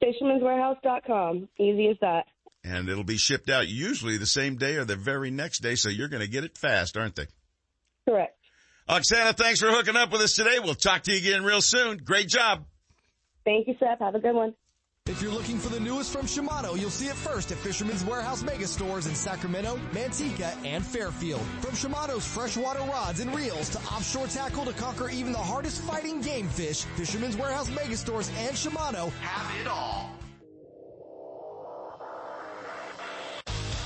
Fisherman'sWarehouse.com. 0.02 1.48
Easy 1.58 1.88
as 1.88 1.96
that. 2.00 2.26
And 2.66 2.88
it'll 2.88 3.04
be 3.04 3.16
shipped 3.16 3.48
out 3.48 3.68
usually 3.68 4.16
the 4.16 4.26
same 4.26 4.56
day 4.56 4.76
or 4.76 4.84
the 4.84 4.96
very 4.96 5.30
next 5.30 5.60
day. 5.60 5.76
So 5.76 5.88
you're 5.88 6.08
going 6.08 6.22
to 6.22 6.28
get 6.28 6.42
it 6.42 6.58
fast, 6.58 6.96
aren't 6.96 7.14
they? 7.14 7.26
Correct. 8.08 8.36
Oksana, 8.88 9.36
thanks 9.36 9.60
for 9.60 9.68
hooking 9.68 9.96
up 9.96 10.10
with 10.10 10.20
us 10.20 10.34
today. 10.34 10.58
We'll 10.58 10.74
talk 10.74 11.02
to 11.04 11.12
you 11.12 11.18
again 11.18 11.44
real 11.44 11.60
soon. 11.60 11.98
Great 11.98 12.28
job. 12.28 12.64
Thank 13.44 13.68
you, 13.68 13.76
Seth. 13.78 14.00
Have 14.00 14.14
a 14.14 14.20
good 14.20 14.34
one. 14.34 14.54
If 15.06 15.22
you're 15.22 15.32
looking 15.32 15.58
for 15.58 15.68
the 15.68 15.78
newest 15.78 16.12
from 16.12 16.26
Shimano, 16.26 16.78
you'll 16.78 16.90
see 16.90 17.06
it 17.06 17.14
first 17.14 17.52
at 17.52 17.58
Fisherman's 17.58 18.04
Warehouse 18.04 18.42
mega 18.42 18.66
stores 18.66 19.06
in 19.06 19.14
Sacramento, 19.14 19.78
Manteca, 19.92 20.52
and 20.64 20.84
Fairfield. 20.84 21.42
From 21.60 21.70
Shimano's 21.72 22.26
freshwater 22.26 22.80
rods 22.80 23.20
and 23.20 23.32
reels 23.32 23.68
to 23.70 23.78
offshore 23.78 24.26
tackle 24.26 24.64
to 24.64 24.72
conquer 24.72 25.08
even 25.08 25.30
the 25.30 25.38
hardest 25.38 25.82
fighting 25.82 26.20
game 26.20 26.48
fish, 26.48 26.82
Fisherman's 26.96 27.36
Warehouse 27.36 27.70
mega 27.70 27.96
stores 27.96 28.28
and 28.36 28.56
Shimano 28.56 29.12
have 29.20 29.60
it 29.60 29.68
all. 29.68 30.05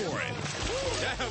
for 0.00 0.20
it. 0.20 0.34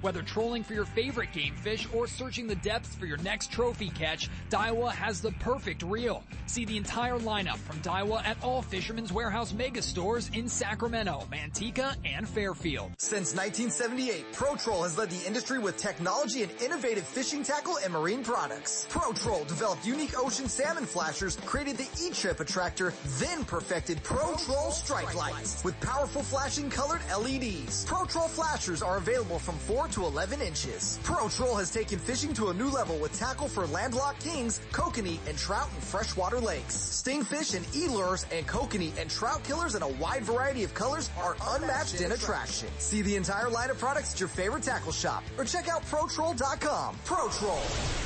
Whether 0.00 0.22
trolling 0.22 0.64
for 0.64 0.72
your 0.72 0.86
favorite 0.86 1.32
game 1.32 1.54
fish 1.54 1.86
or 1.92 2.06
searching 2.06 2.46
the 2.46 2.54
depths 2.56 2.94
for 2.94 3.04
your 3.04 3.18
next 3.18 3.52
trophy 3.52 3.90
catch, 3.90 4.30
Daiwa 4.48 4.92
has 4.92 5.20
the 5.20 5.32
perfect 5.32 5.82
reel. 5.82 6.24
See 6.46 6.64
the 6.64 6.78
entire 6.78 7.18
lineup 7.18 7.58
from 7.58 7.80
Daiwa 7.80 8.24
at 8.24 8.42
all 8.42 8.62
Fisherman's 8.62 9.12
Warehouse 9.12 9.52
mega 9.52 9.82
stores 9.82 10.30
in 10.32 10.48
Sacramento, 10.48 11.26
Manteca, 11.30 11.96
and 12.06 12.26
Fairfield. 12.26 12.92
Since 12.98 13.34
1978, 13.34 14.32
ProTroll 14.32 14.84
has 14.84 14.96
led 14.96 15.10
the 15.10 15.26
industry 15.26 15.58
with 15.58 15.76
technology 15.76 16.42
and 16.44 16.52
innovative 16.62 17.06
fishing 17.06 17.42
tackle 17.42 17.76
and 17.84 17.92
marine 17.92 18.24
products. 18.24 18.86
ProTroll 18.90 19.46
developed 19.46 19.86
unique 19.86 20.18
ocean 20.18 20.48
salmon 20.48 20.86
flashers, 20.86 21.36
created 21.44 21.76
the 21.76 21.88
E-Chip 22.02 22.40
attractor, 22.40 22.94
then 23.18 23.44
perfected 23.44 24.02
ProTroll 24.02 24.72
strike 24.72 25.14
lights 25.14 25.62
with 25.62 25.78
powerful 25.80 26.22
flashing 26.22 26.70
colored 26.70 27.02
LEDs. 27.10 27.84
ProTroll 27.84 28.30
flashers 28.30 28.82
are 28.82 28.96
available 28.96 29.38
from 29.38 29.56
4 29.58 29.89
to 29.90 30.04
11 30.04 30.40
inches. 30.40 30.98
Pro 31.02 31.28
Troll 31.28 31.56
has 31.56 31.70
taken 31.70 31.98
fishing 31.98 32.32
to 32.34 32.48
a 32.48 32.54
new 32.54 32.70
level 32.70 32.98
with 32.98 33.12
tackle 33.18 33.48
for 33.48 33.66
landlocked 33.66 34.22
kings, 34.22 34.60
kokanee, 34.72 35.18
and 35.28 35.36
trout 35.36 35.68
in 35.74 35.80
freshwater 35.80 36.40
lakes. 36.40 36.74
Stingfish 36.76 37.54
and 37.54 37.66
e-lures 37.74 38.26
and 38.32 38.46
kokanee 38.46 38.96
and 38.98 39.10
trout 39.10 39.42
killers 39.44 39.74
in 39.74 39.82
a 39.82 39.88
wide 39.88 40.22
variety 40.22 40.64
of 40.64 40.74
colors 40.74 41.10
are 41.18 41.36
unmatched 41.50 42.00
in 42.00 42.12
attraction. 42.12 42.68
See 42.78 43.02
the 43.02 43.16
entire 43.16 43.48
line 43.48 43.70
of 43.70 43.78
products 43.78 44.14
at 44.14 44.20
your 44.20 44.28
favorite 44.28 44.62
tackle 44.62 44.92
shop 44.92 45.24
or 45.38 45.44
check 45.44 45.68
out 45.68 45.82
ProTroll.com. 45.82 46.96
Pro 47.04 47.28
Troll. 47.28 47.62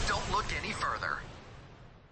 Don't 0.09 0.31
look 0.31 0.47
any 0.62 0.73
further. 0.73 1.19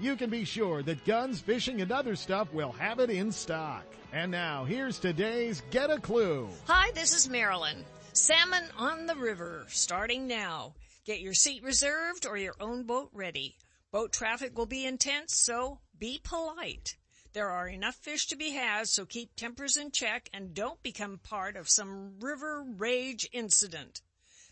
you 0.00 0.16
can 0.16 0.30
be 0.30 0.44
sure 0.44 0.82
that 0.82 1.04
guns, 1.04 1.40
fishing, 1.40 1.80
and 1.80 1.92
other 1.92 2.16
stuff 2.16 2.52
will 2.52 2.72
have 2.72 2.98
it 3.00 3.10
in 3.10 3.30
stock. 3.30 3.84
And 4.12 4.30
now, 4.30 4.64
here's 4.64 4.98
today's 4.98 5.62
Get 5.70 5.90
a 5.90 5.98
Clue. 6.00 6.48
Hi, 6.66 6.90
this 6.94 7.14
is 7.14 7.28
Marilyn. 7.28 7.84
Salmon 8.12 8.64
on 8.76 9.06
the 9.06 9.14
river, 9.14 9.66
starting 9.68 10.26
now. 10.26 10.74
Get 11.04 11.20
your 11.20 11.34
seat 11.34 11.62
reserved 11.62 12.26
or 12.26 12.36
your 12.36 12.54
own 12.60 12.84
boat 12.84 13.10
ready. 13.12 13.56
Boat 13.92 14.12
traffic 14.12 14.56
will 14.56 14.66
be 14.66 14.84
intense, 14.84 15.34
so 15.36 15.80
be 15.98 16.20
polite. 16.22 16.96
There 17.32 17.50
are 17.50 17.68
enough 17.68 17.94
fish 17.94 18.26
to 18.28 18.36
be 18.36 18.50
had, 18.50 18.88
so 18.88 19.04
keep 19.04 19.36
tempers 19.36 19.76
in 19.76 19.92
check 19.92 20.28
and 20.32 20.54
don't 20.54 20.82
become 20.82 21.20
part 21.22 21.56
of 21.56 21.68
some 21.68 22.18
river 22.20 22.64
rage 22.76 23.28
incident. 23.32 24.00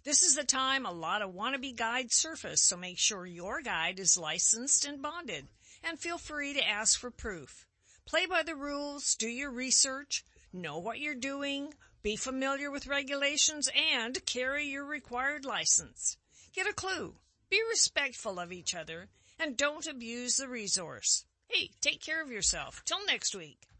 This 0.08 0.22
is 0.22 0.36
the 0.36 0.42
time 0.42 0.86
a 0.86 0.90
lot 0.90 1.20
of 1.20 1.34
wannabe 1.34 1.76
guides 1.76 2.14
surface, 2.14 2.62
so 2.62 2.78
make 2.78 2.98
sure 2.98 3.26
your 3.26 3.60
guide 3.60 4.00
is 4.00 4.16
licensed 4.16 4.86
and 4.86 5.02
bonded, 5.02 5.48
and 5.84 6.00
feel 6.00 6.16
free 6.16 6.54
to 6.54 6.66
ask 6.66 6.98
for 6.98 7.10
proof. 7.10 7.66
Play 8.06 8.24
by 8.24 8.42
the 8.42 8.56
rules, 8.56 9.14
do 9.14 9.28
your 9.28 9.50
research, 9.50 10.24
know 10.50 10.78
what 10.78 10.98
you're 10.98 11.14
doing, 11.14 11.74
be 12.02 12.16
familiar 12.16 12.70
with 12.70 12.86
regulations, 12.86 13.68
and 13.76 14.24
carry 14.24 14.64
your 14.64 14.86
required 14.86 15.44
license. 15.44 16.16
Get 16.54 16.66
a 16.66 16.72
clue, 16.72 17.16
be 17.50 17.60
respectful 17.68 18.40
of 18.40 18.50
each 18.50 18.74
other, 18.74 19.10
and 19.38 19.58
don't 19.58 19.86
abuse 19.86 20.38
the 20.38 20.48
resource. 20.48 21.26
Hey, 21.48 21.72
take 21.82 22.00
care 22.00 22.22
of 22.22 22.30
yourself. 22.30 22.82
Till 22.86 23.04
next 23.04 23.34
week. 23.34 23.67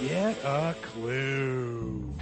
Get 0.00 0.36
a 0.44 0.74
clue. 0.82 2.02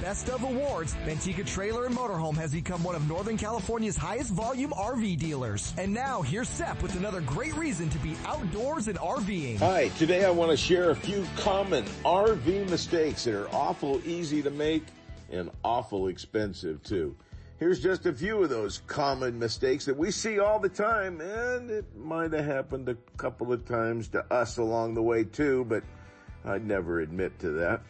Best 0.00 0.28
of 0.28 0.44
Awards, 0.44 0.94
Manteca 1.04 1.44
Trailer 1.44 1.86
and 1.86 1.94
Motorhome 1.94 2.36
has 2.36 2.52
become 2.52 2.84
one 2.84 2.94
of 2.94 3.08
Northern 3.08 3.36
California's 3.36 3.96
highest 3.96 4.32
volume 4.32 4.70
RV 4.70 5.18
dealers. 5.18 5.74
And 5.76 5.92
now 5.92 6.22
here's 6.22 6.48
Sep 6.48 6.80
with 6.82 6.94
another 6.94 7.20
great 7.22 7.52
reason 7.56 7.88
to 7.90 7.98
be 7.98 8.14
outdoors 8.24 8.86
and 8.86 8.96
RVing. 8.96 9.58
Hi, 9.58 9.88
today 9.98 10.24
I 10.24 10.30
want 10.30 10.52
to 10.52 10.56
share 10.56 10.90
a 10.90 10.94
few 10.94 11.26
common 11.36 11.84
RV 12.04 12.70
mistakes 12.70 13.24
that 13.24 13.34
are 13.34 13.48
awful 13.48 14.00
easy 14.06 14.40
to 14.40 14.50
make 14.50 14.84
and 15.32 15.50
awful 15.64 16.06
expensive 16.06 16.80
too. 16.84 17.16
Here's 17.58 17.80
just 17.80 18.06
a 18.06 18.12
few 18.12 18.40
of 18.44 18.50
those 18.50 18.82
common 18.86 19.36
mistakes 19.36 19.84
that 19.86 19.96
we 19.96 20.12
see 20.12 20.38
all 20.38 20.60
the 20.60 20.68
time, 20.68 21.20
and 21.20 21.72
it 21.72 21.96
might 21.96 22.32
have 22.32 22.44
happened 22.44 22.88
a 22.88 22.94
couple 23.16 23.52
of 23.52 23.66
times 23.66 24.06
to 24.10 24.24
us 24.32 24.58
along 24.58 24.94
the 24.94 25.02
way 25.02 25.24
too, 25.24 25.66
but 25.68 25.82
I'd 26.44 26.64
never 26.64 27.00
admit 27.00 27.36
to 27.40 27.50
that. 27.50 27.80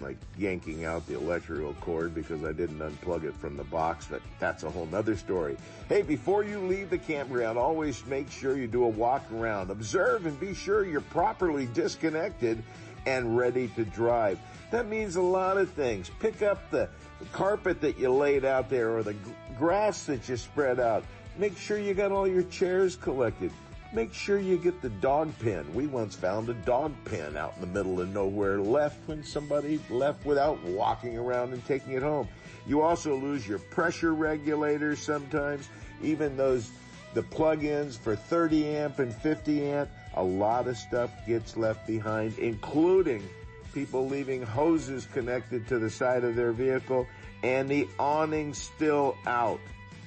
Like 0.00 0.16
yanking 0.36 0.84
out 0.84 1.06
the 1.06 1.16
electrical 1.16 1.74
cord 1.80 2.14
because 2.14 2.44
I 2.44 2.52
didn't 2.52 2.78
unplug 2.78 3.24
it 3.24 3.34
from 3.34 3.56
the 3.56 3.64
box, 3.64 4.06
but 4.08 4.22
that's 4.38 4.62
a 4.62 4.70
whole 4.70 4.86
nother 4.86 5.16
story. 5.16 5.56
Hey, 5.88 6.02
before 6.02 6.44
you 6.44 6.60
leave 6.60 6.90
the 6.90 6.98
campground, 6.98 7.58
always 7.58 8.06
make 8.06 8.30
sure 8.30 8.56
you 8.56 8.68
do 8.68 8.84
a 8.84 8.88
walk 8.88 9.24
around. 9.32 9.70
Observe 9.70 10.26
and 10.26 10.38
be 10.38 10.54
sure 10.54 10.84
you're 10.84 11.00
properly 11.00 11.66
disconnected 11.66 12.62
and 13.06 13.36
ready 13.36 13.68
to 13.68 13.84
drive. 13.84 14.38
That 14.70 14.86
means 14.86 15.16
a 15.16 15.22
lot 15.22 15.56
of 15.56 15.70
things. 15.70 16.10
Pick 16.20 16.42
up 16.42 16.70
the 16.70 16.88
carpet 17.32 17.80
that 17.80 17.98
you 17.98 18.12
laid 18.12 18.44
out 18.44 18.70
there 18.70 18.96
or 18.96 19.02
the 19.02 19.16
grass 19.58 20.04
that 20.04 20.28
you 20.28 20.36
spread 20.36 20.78
out. 20.78 21.04
Make 21.38 21.56
sure 21.56 21.78
you 21.78 21.94
got 21.94 22.12
all 22.12 22.28
your 22.28 22.42
chairs 22.44 22.96
collected. 22.96 23.50
Make 23.90 24.12
sure 24.12 24.38
you 24.38 24.58
get 24.58 24.82
the 24.82 24.90
dog 24.90 25.32
pen. 25.38 25.72
We 25.72 25.86
once 25.86 26.14
found 26.14 26.50
a 26.50 26.54
dog 26.54 26.92
pen 27.06 27.38
out 27.38 27.54
in 27.54 27.62
the 27.62 27.66
middle 27.66 28.00
of 28.00 28.10
nowhere 28.10 28.60
left 28.60 28.96
when 29.08 29.24
somebody 29.24 29.80
left 29.88 30.26
without 30.26 30.62
walking 30.64 31.16
around 31.16 31.54
and 31.54 31.64
taking 31.64 31.94
it 31.94 32.02
home. 32.02 32.28
You 32.66 32.82
also 32.82 33.16
lose 33.16 33.48
your 33.48 33.58
pressure 33.58 34.12
regulators 34.12 34.98
sometimes, 34.98 35.70
even 36.02 36.36
those, 36.36 36.70
the 37.14 37.22
plug-ins 37.22 37.96
for 37.96 38.14
30 38.14 38.66
amp 38.66 38.98
and 38.98 39.14
50 39.14 39.64
amp. 39.70 39.88
A 40.16 40.22
lot 40.22 40.66
of 40.66 40.76
stuff 40.76 41.10
gets 41.26 41.56
left 41.56 41.86
behind, 41.86 42.38
including 42.38 43.26
people 43.72 44.06
leaving 44.06 44.42
hoses 44.42 45.06
connected 45.14 45.66
to 45.68 45.78
the 45.78 45.88
side 45.88 46.24
of 46.24 46.36
their 46.36 46.52
vehicle 46.52 47.06
and 47.42 47.70
the 47.70 47.88
awning 47.98 48.52
still 48.52 49.16
out. 49.26 49.60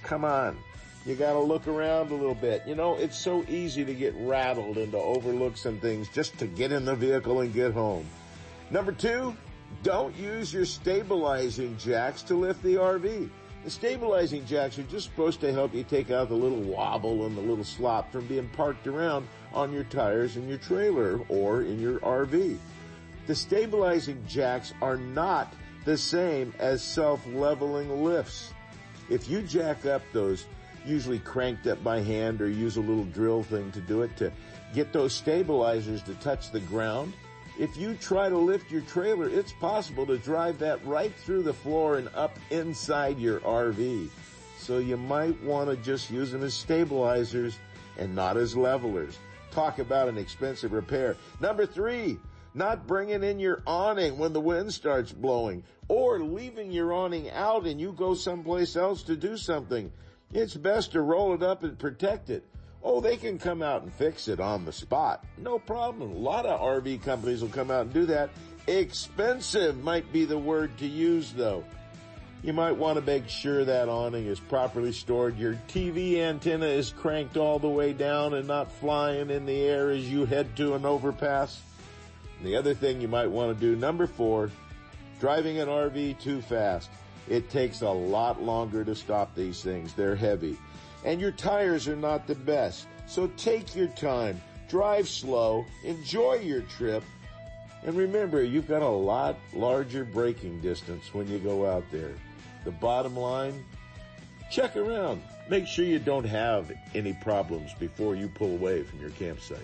Come 0.03 0.23
on. 0.23 0.57
You 1.05 1.15
gotta 1.15 1.39
look 1.39 1.67
around 1.67 2.11
a 2.11 2.13
little 2.13 2.35
bit. 2.35 2.61
You 2.67 2.75
know, 2.75 2.95
it's 2.95 3.17
so 3.17 3.43
easy 3.47 3.83
to 3.83 3.93
get 3.93 4.13
rattled 4.17 4.77
and 4.77 4.91
to 4.91 4.99
overlook 4.99 5.57
some 5.57 5.79
things 5.79 6.07
just 6.09 6.37
to 6.37 6.45
get 6.45 6.71
in 6.71 6.85
the 6.85 6.95
vehicle 6.95 7.41
and 7.41 7.51
get 7.51 7.73
home. 7.73 8.05
Number 8.69 8.91
two, 8.91 9.35
don't 9.81 10.15
use 10.15 10.53
your 10.53 10.65
stabilizing 10.65 11.75
jacks 11.77 12.21
to 12.23 12.35
lift 12.35 12.61
the 12.61 12.75
RV. 12.75 13.29
The 13.63 13.69
stabilizing 13.69 14.45
jacks 14.45 14.77
are 14.77 14.83
just 14.83 15.07
supposed 15.07 15.39
to 15.41 15.51
help 15.51 15.73
you 15.73 15.83
take 15.83 16.11
out 16.11 16.29
the 16.29 16.35
little 16.35 16.61
wobble 16.61 17.25
and 17.25 17.35
the 17.35 17.41
little 17.41 17.63
slop 17.63 18.11
from 18.11 18.27
being 18.27 18.49
parked 18.49 18.85
around 18.85 19.27
on 19.53 19.73
your 19.73 19.83
tires 19.85 20.37
in 20.37 20.47
your 20.47 20.57
trailer 20.59 21.19
or 21.29 21.63
in 21.63 21.79
your 21.79 21.99
RV. 21.99 22.57
The 23.27 23.35
stabilizing 23.35 24.23
jacks 24.27 24.73
are 24.81 24.97
not 24.97 25.53
the 25.85 25.97
same 25.97 26.53
as 26.59 26.83
self-leveling 26.83 28.03
lifts. 28.03 28.53
If 29.09 29.29
you 29.29 29.41
jack 29.41 29.85
up 29.85 30.01
those 30.11 30.45
usually 30.85 31.19
cranked 31.19 31.67
up 31.67 31.83
by 31.83 32.01
hand 32.01 32.41
or 32.41 32.49
use 32.49 32.77
a 32.77 32.81
little 32.81 33.05
drill 33.05 33.43
thing 33.43 33.71
to 33.71 33.81
do 33.81 34.01
it 34.01 34.15
to 34.17 34.31
get 34.73 34.93
those 34.93 35.13
stabilizers 35.13 36.01
to 36.03 36.13
touch 36.15 36.51
the 36.51 36.59
ground. 36.61 37.13
If 37.59 37.77
you 37.77 37.95
try 37.95 38.29
to 38.29 38.37
lift 38.37 38.71
your 38.71 38.81
trailer, 38.81 39.29
it's 39.29 39.51
possible 39.51 40.05
to 40.07 40.17
drive 40.17 40.59
that 40.59 40.83
right 40.85 41.13
through 41.13 41.43
the 41.43 41.53
floor 41.53 41.97
and 41.97 42.09
up 42.15 42.37
inside 42.49 43.19
your 43.19 43.39
RV. 43.41 44.09
So 44.57 44.77
you 44.77 44.97
might 44.97 45.41
want 45.43 45.69
to 45.69 45.75
just 45.77 46.09
use 46.09 46.31
them 46.31 46.43
as 46.43 46.53
stabilizers 46.53 47.57
and 47.97 48.15
not 48.15 48.37
as 48.37 48.55
levelers. 48.55 49.17
Talk 49.51 49.79
about 49.79 50.07
an 50.07 50.17
expensive 50.17 50.71
repair. 50.71 51.17
Number 51.39 51.65
three, 51.65 52.17
not 52.53 52.87
bringing 52.87 53.23
in 53.23 53.39
your 53.39 53.61
awning 53.65 54.17
when 54.17 54.33
the 54.33 54.41
wind 54.41 54.73
starts 54.73 55.11
blowing 55.11 55.63
or 55.87 56.19
leaving 56.19 56.71
your 56.71 56.93
awning 56.93 57.29
out 57.31 57.65
and 57.65 57.79
you 57.79 57.91
go 57.91 58.13
someplace 58.13 58.75
else 58.75 59.03
to 59.03 59.15
do 59.15 59.37
something. 59.37 59.91
It's 60.33 60.55
best 60.55 60.93
to 60.93 61.01
roll 61.01 61.33
it 61.33 61.43
up 61.43 61.63
and 61.63 61.77
protect 61.77 62.29
it. 62.29 62.45
Oh, 62.83 62.99
they 62.99 63.17
can 63.17 63.37
come 63.37 63.61
out 63.61 63.83
and 63.83 63.93
fix 63.93 64.27
it 64.27 64.39
on 64.39 64.65
the 64.65 64.71
spot. 64.71 65.23
No 65.37 65.59
problem. 65.59 66.11
A 66.11 66.17
lot 66.17 66.45
of 66.45 66.59
RV 66.59 67.03
companies 67.03 67.41
will 67.41 67.49
come 67.49 67.69
out 67.69 67.81
and 67.81 67.93
do 67.93 68.05
that. 68.07 68.29
Expensive 68.67 69.83
might 69.83 70.11
be 70.11 70.25
the 70.25 70.37
word 70.37 70.77
to 70.79 70.87
use 70.87 71.31
though. 71.33 71.63
You 72.43 72.53
might 72.53 72.71
want 72.71 72.97
to 72.97 73.05
make 73.05 73.29
sure 73.29 73.63
that 73.65 73.87
awning 73.87 74.25
is 74.25 74.39
properly 74.39 74.93
stored. 74.93 75.37
Your 75.37 75.59
TV 75.67 76.17
antenna 76.17 76.65
is 76.65 76.89
cranked 76.89 77.37
all 77.37 77.59
the 77.59 77.69
way 77.69 77.93
down 77.93 78.33
and 78.33 78.47
not 78.47 78.71
flying 78.71 79.29
in 79.29 79.45
the 79.45 79.61
air 79.61 79.91
as 79.91 80.09
you 80.09 80.25
head 80.25 80.55
to 80.57 80.73
an 80.73 80.83
overpass. 80.83 81.61
And 82.39 82.47
the 82.47 82.55
other 82.55 82.73
thing 82.73 82.99
you 82.99 83.07
might 83.07 83.29
want 83.29 83.55
to 83.55 83.59
do, 83.59 83.75
number 83.75 84.07
four, 84.07 84.49
driving 85.19 85.59
an 85.59 85.67
RV 85.67 86.19
too 86.19 86.41
fast. 86.41 86.89
It 87.29 87.49
takes 87.49 87.81
a 87.81 87.89
lot 87.89 88.41
longer 88.41 88.83
to 88.83 88.95
stop 88.95 89.35
these 89.35 89.63
things. 89.63 89.93
They're 89.93 90.15
heavy. 90.15 90.57
And 91.05 91.19
your 91.19 91.31
tires 91.31 91.87
are 91.87 91.95
not 91.95 92.27
the 92.27 92.35
best. 92.35 92.87
So 93.07 93.27
take 93.37 93.75
your 93.75 93.87
time. 93.87 94.41
Drive 94.69 95.07
slow. 95.07 95.65
Enjoy 95.83 96.35
your 96.35 96.61
trip. 96.61 97.03
And 97.83 97.95
remember, 97.95 98.43
you've 98.43 98.67
got 98.67 98.81
a 98.81 98.87
lot 98.87 99.37
larger 99.53 100.05
braking 100.05 100.61
distance 100.61 101.13
when 101.13 101.27
you 101.27 101.39
go 101.39 101.65
out 101.65 101.83
there. 101.91 102.13
The 102.63 102.71
bottom 102.71 103.15
line, 103.15 103.65
check 104.51 104.75
around. 104.77 105.21
Make 105.49 105.65
sure 105.65 105.83
you 105.83 105.99
don't 105.99 106.25
have 106.25 106.71
any 106.93 107.13
problems 107.13 107.73
before 107.79 108.15
you 108.15 108.27
pull 108.27 108.51
away 108.51 108.83
from 108.83 108.99
your 108.99 109.09
campsite. 109.11 109.59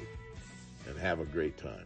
And 0.87 0.97
have 0.97 1.19
a 1.19 1.25
great 1.25 1.57
time. 1.57 1.85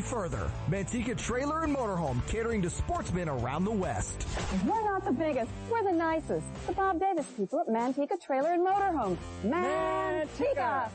further. 0.00 0.50
Manteca 0.70 1.16
Trailer 1.16 1.64
and 1.64 1.74
Motorhome, 1.74 2.26
catering 2.26 2.62
to 2.62 2.70
sportsmen 2.70 3.28
around 3.28 3.64
the 3.64 3.70
West. 3.70 4.26
We're 4.66 4.84
not 4.84 5.04
the 5.04 5.12
biggest, 5.12 5.50
we're 5.70 5.82
the 5.82 5.92
nicest. 5.92 6.46
The 6.66 6.72
Bob 6.72 7.00
Davis 7.00 7.26
people 7.36 7.60
at 7.60 7.68
Manteca 7.68 8.20
Trailer 8.20 8.52
and 8.52 8.66
Motorhome. 8.66 9.16
Manteca! 9.44 10.90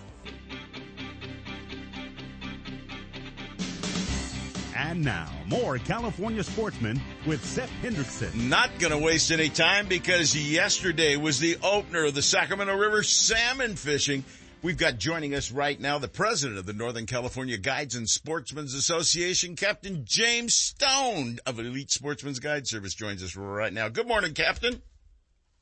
And 4.75 5.03
now, 5.03 5.30
more 5.47 5.77
California 5.77 6.43
sportsmen 6.43 6.99
with 7.27 7.45
Seth 7.45 7.71
Hendrickson. 7.84 8.49
Not 8.49 8.71
gonna 8.80 8.97
waste 8.97 9.31
any 9.31 9.49
time 9.49 9.88
because 9.88 10.35
yesterday 10.35 11.15
was 11.15 11.39
the 11.39 11.57
opener 11.63 12.05
of 12.05 12.15
the 12.15 12.23
Sacramento 12.23 12.75
River 12.75 13.03
salmon 13.03 13.75
fishing. 13.75 14.23
We've 14.64 14.77
got 14.77 14.98
joining 14.98 15.35
us 15.35 15.52
right 15.52 15.77
now 15.77 15.99
the 15.99 16.07
president 16.07 16.57
of 16.57 16.65
the 16.65 16.72
Northern 16.72 17.06
California 17.06 17.57
Guides 17.57 17.95
and 17.95 18.07
Sportsmen's 18.07 18.73
Association, 18.73 19.57
Captain 19.57 20.06
James 20.06 20.56
Stone 20.56 21.40
of 21.45 21.60
Elite 21.60 21.91
Sportsman's 21.91 22.40
Guide 22.40 22.65
Service 22.65 22.94
joins 22.94 23.22
us 23.22 23.35
right 23.35 23.73
now. 23.73 23.90
Good 23.90 24.07
morning, 24.07 24.34
Captain. 24.34 24.81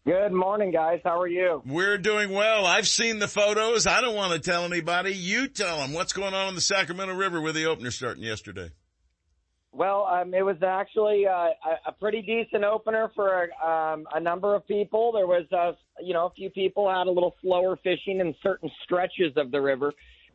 Good 0.05 0.31
morning, 0.31 0.71
guys. 0.71 0.99
How 1.03 1.19
are 1.19 1.27
you? 1.27 1.63
We're 1.65 1.97
doing 1.97 2.29
well. 2.29 2.67
I've 2.67 2.87
seen 2.87 3.17
the 3.17 3.27
photos. 3.27 3.87
I 3.87 4.01
don't 4.01 4.15
want 4.15 4.33
to 4.33 4.51
tell 4.51 4.65
anybody. 4.65 5.15
You 5.15 5.47
tell 5.47 5.77
them 5.77 5.93
what's 5.93 6.13
going 6.13 6.35
on 6.35 6.49
in 6.49 6.55
the 6.55 6.61
Sacramento 6.61 7.15
River 7.15 7.41
with 7.41 7.55
the 7.55 7.65
opener 7.65 7.89
starting 7.89 8.23
yesterday. 8.23 8.69
Well, 9.73 10.05
um, 10.05 10.33
it 10.33 10.41
was 10.41 10.57
actually 10.61 11.25
uh, 11.25 11.49
a, 11.85 11.91
pretty 11.93 12.21
decent 12.21 12.65
opener 12.65 13.09
for 13.15 13.49
um, 13.63 14.05
a 14.13 14.19
number 14.19 14.53
of 14.53 14.67
people. 14.67 15.13
There 15.13 15.27
was, 15.27 15.45
uh, 15.53 15.71
you 16.03 16.13
know, 16.13 16.25
a 16.25 16.29
few 16.31 16.49
people 16.49 16.89
had 16.89 17.07
a 17.07 17.11
little 17.11 17.35
slower 17.41 17.77
fishing 17.77 18.19
in 18.19 18.35
certain 18.43 18.69
stretches 18.83 19.31
of 19.37 19.49
the 19.49 19.61
river, 19.61 19.93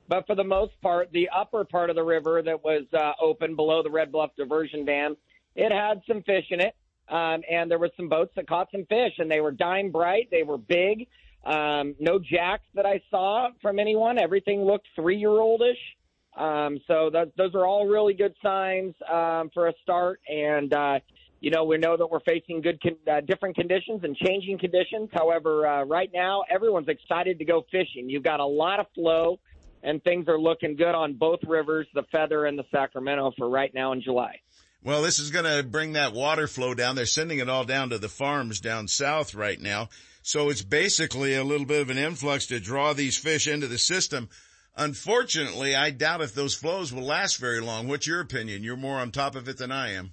but 0.08 0.26
for 0.26 0.34
the 0.34 0.44
most 0.44 0.72
part, 0.80 1.12
the 1.12 1.28
upper 1.36 1.64
part 1.64 1.90
of 1.90 1.96
the 1.96 2.02
river 2.02 2.40
that 2.42 2.64
was 2.64 2.84
uh, 2.94 3.12
open 3.20 3.56
below 3.56 3.82
the 3.82 3.90
Red 3.90 4.10
Bluff 4.10 4.30
Diversion 4.38 4.86
Dam, 4.86 5.18
it 5.54 5.70
had 5.70 6.00
some 6.08 6.22
fish 6.22 6.46
in 6.50 6.60
it, 6.60 6.74
um, 7.10 7.42
and 7.50 7.70
there 7.70 7.78
were 7.78 7.90
some 7.94 8.08
boats 8.08 8.32
that 8.36 8.48
caught 8.48 8.68
some 8.72 8.86
fish, 8.86 9.12
and 9.18 9.30
they 9.30 9.42
were 9.42 9.52
dime 9.52 9.90
bright, 9.90 10.28
they 10.30 10.44
were 10.44 10.58
big. 10.58 11.08
Um, 11.44 11.94
no 12.00 12.18
jacks 12.18 12.66
that 12.74 12.86
I 12.86 13.00
saw 13.10 13.50
from 13.62 13.78
anyone. 13.78 14.18
Everything 14.18 14.64
looked 14.64 14.88
three 14.96 15.16
year 15.16 15.30
oldish. 15.30 15.78
Um, 16.36 16.78
so 16.86 17.10
th- 17.10 17.32
those 17.36 17.54
are 17.54 17.66
all 17.66 17.86
really 17.86 18.14
good 18.14 18.34
signs 18.42 18.94
um, 19.10 19.50
for 19.54 19.68
a 19.68 19.72
start. 19.82 20.20
And, 20.28 20.72
uh, 20.72 20.98
you 21.40 21.50
know, 21.50 21.64
we 21.64 21.78
know 21.78 21.96
that 21.96 22.06
we're 22.06 22.20
facing 22.20 22.60
good, 22.60 22.80
con- 22.82 22.96
uh, 23.10 23.20
different 23.22 23.56
conditions 23.56 24.02
and 24.04 24.14
changing 24.16 24.58
conditions. 24.58 25.08
However, 25.12 25.66
uh, 25.66 25.84
right 25.84 26.10
now, 26.12 26.44
everyone's 26.50 26.88
excited 26.88 27.38
to 27.38 27.44
go 27.44 27.64
fishing. 27.72 28.10
You've 28.10 28.22
got 28.22 28.40
a 28.40 28.46
lot 28.46 28.80
of 28.80 28.86
flow, 28.94 29.38
and 29.82 30.02
things 30.04 30.28
are 30.28 30.38
looking 30.38 30.76
good 30.76 30.94
on 30.94 31.14
both 31.14 31.40
rivers, 31.46 31.86
the 31.94 32.02
Feather 32.12 32.44
and 32.44 32.58
the 32.58 32.64
Sacramento, 32.70 33.32
for 33.38 33.48
right 33.48 33.72
now 33.72 33.92
in 33.92 34.02
July. 34.02 34.40
Well, 34.82 35.02
this 35.02 35.18
is 35.18 35.30
going 35.30 35.46
to 35.46 35.62
bring 35.62 35.94
that 35.94 36.12
water 36.12 36.46
flow 36.46 36.74
down. 36.74 36.94
They're 36.96 37.06
sending 37.06 37.38
it 37.38 37.48
all 37.48 37.64
down 37.64 37.90
to 37.90 37.98
the 37.98 38.08
farms 38.08 38.60
down 38.60 38.88
south 38.88 39.34
right 39.34 39.60
now. 39.60 39.88
So 40.22 40.48
it's 40.50 40.62
basically 40.62 41.34
a 41.34 41.44
little 41.44 41.66
bit 41.66 41.80
of 41.80 41.90
an 41.90 41.98
influx 41.98 42.46
to 42.46 42.60
draw 42.60 42.92
these 42.92 43.16
fish 43.16 43.48
into 43.48 43.68
the 43.68 43.78
system. 43.78 44.28
Unfortunately, 44.76 45.74
I 45.74 45.90
doubt 45.90 46.20
if 46.20 46.34
those 46.34 46.54
flows 46.54 46.92
will 46.92 47.02
last 47.02 47.38
very 47.38 47.60
long. 47.60 47.88
What's 47.88 48.06
your 48.06 48.20
opinion? 48.20 48.62
You're 48.62 48.76
more 48.76 48.98
on 48.98 49.10
top 49.10 49.34
of 49.34 49.48
it 49.48 49.56
than 49.56 49.72
I 49.72 49.92
am. 49.92 50.12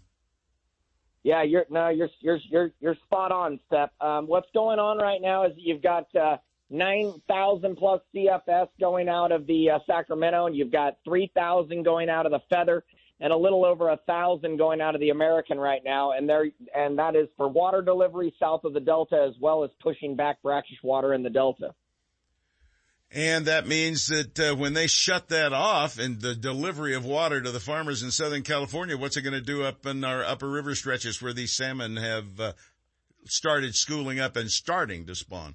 Yeah, 1.24 1.44
you're 1.44 1.66
no, 1.70 1.90
you're 1.90 2.10
you're 2.20 2.40
you're 2.50 2.72
you're 2.80 2.96
spot 3.06 3.32
on, 3.32 3.60
Step. 3.68 3.92
Um, 4.02 4.28
what's 4.28 4.50
going 4.54 4.80
on 4.80 4.98
right 4.98 5.22
now 5.22 5.46
is 5.46 5.54
you've 5.58 5.82
got 5.82 6.14
uh, 6.16 6.38
nine 6.70 7.14
thousand 7.30 7.78
plus 7.78 8.02
CFS 8.14 8.68
going 8.80 9.08
out 9.08 9.32
of 9.32 9.48
the 9.48 9.72
uh, 9.72 9.80
Sacramento, 9.88 10.48
and 10.48 10.56
you've 10.56 10.72
got 10.72 10.98
three 11.06 11.32
thousand 11.34 11.84
going 11.84 12.10
out 12.10 12.26
of 12.26 12.34
the 12.34 12.42
Feather, 12.50 12.84
and 13.22 13.32
a 13.32 13.38
little 13.38 13.64
over 13.64 13.90
a 13.90 13.98
thousand 14.06 14.58
going 14.58 14.82
out 14.82 14.96
of 14.96 15.02
the 15.02 15.12
American 15.12 15.58
right 15.58 15.82
now, 15.84 16.12
and 16.12 16.28
there 16.28 16.48
and 16.76 17.00
that 17.00 17.16
is 17.16 17.28
for 17.38 17.48
water 17.48 17.82
delivery 17.82 18.34
south 18.38 18.66
of 18.66 18.74
the 18.74 18.82
Delta 18.82 19.26
as 19.28 19.36
well 19.40 19.64
as 19.64 19.70
pushing 19.82 20.18
back 20.18 20.42
brackish 20.42 20.80
water 20.84 21.14
in 21.14 21.24
the 21.24 21.30
Delta. 21.30 21.74
And 23.16 23.46
that 23.46 23.68
means 23.68 24.08
that 24.08 24.40
uh, 24.40 24.56
when 24.56 24.74
they 24.74 24.88
shut 24.88 25.30
that 25.30 25.54
off 25.54 26.00
and 26.00 26.20
the 26.20 26.34
delivery 26.34 26.96
of 26.96 27.06
water 27.06 27.40
to 27.42 27.52
the 27.52 27.60
farmers 27.60 28.02
in 28.02 28.10
Southern 28.10 28.42
California, 28.42 28.98
what's 28.98 29.18
it 29.18 29.22
going 29.22 29.34
to 29.34 29.42
do 29.42 29.64
up 29.64 29.86
in 29.86 30.04
our 30.04 30.24
upper 30.24 30.50
river 30.50 30.74
stretches 30.74 31.22
where 31.22 31.32
these 31.32 31.56
salmon 31.56 31.98
have 31.98 32.40
uh, 32.40 32.54
started 33.26 33.76
schooling 33.76 34.20
up 34.20 34.36
and 34.36 34.50
starting 34.50 35.06
to 35.06 35.14
spawn? 35.14 35.54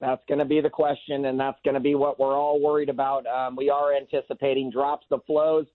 That's 0.00 0.22
going 0.26 0.38
to 0.38 0.46
be 0.46 0.62
the 0.62 0.70
question, 0.70 1.26
and 1.26 1.38
that's 1.38 1.58
going 1.64 1.74
to 1.74 1.80
be 1.80 1.94
what 1.94 2.18
we're 2.18 2.34
all 2.34 2.62
worried 2.62 2.88
about. 2.88 3.26
Um, 3.26 3.54
we 3.54 3.68
are 3.68 3.94
anticipating 3.94 4.70
drops 4.70 5.06
of 5.10 5.20
flows 5.26 5.66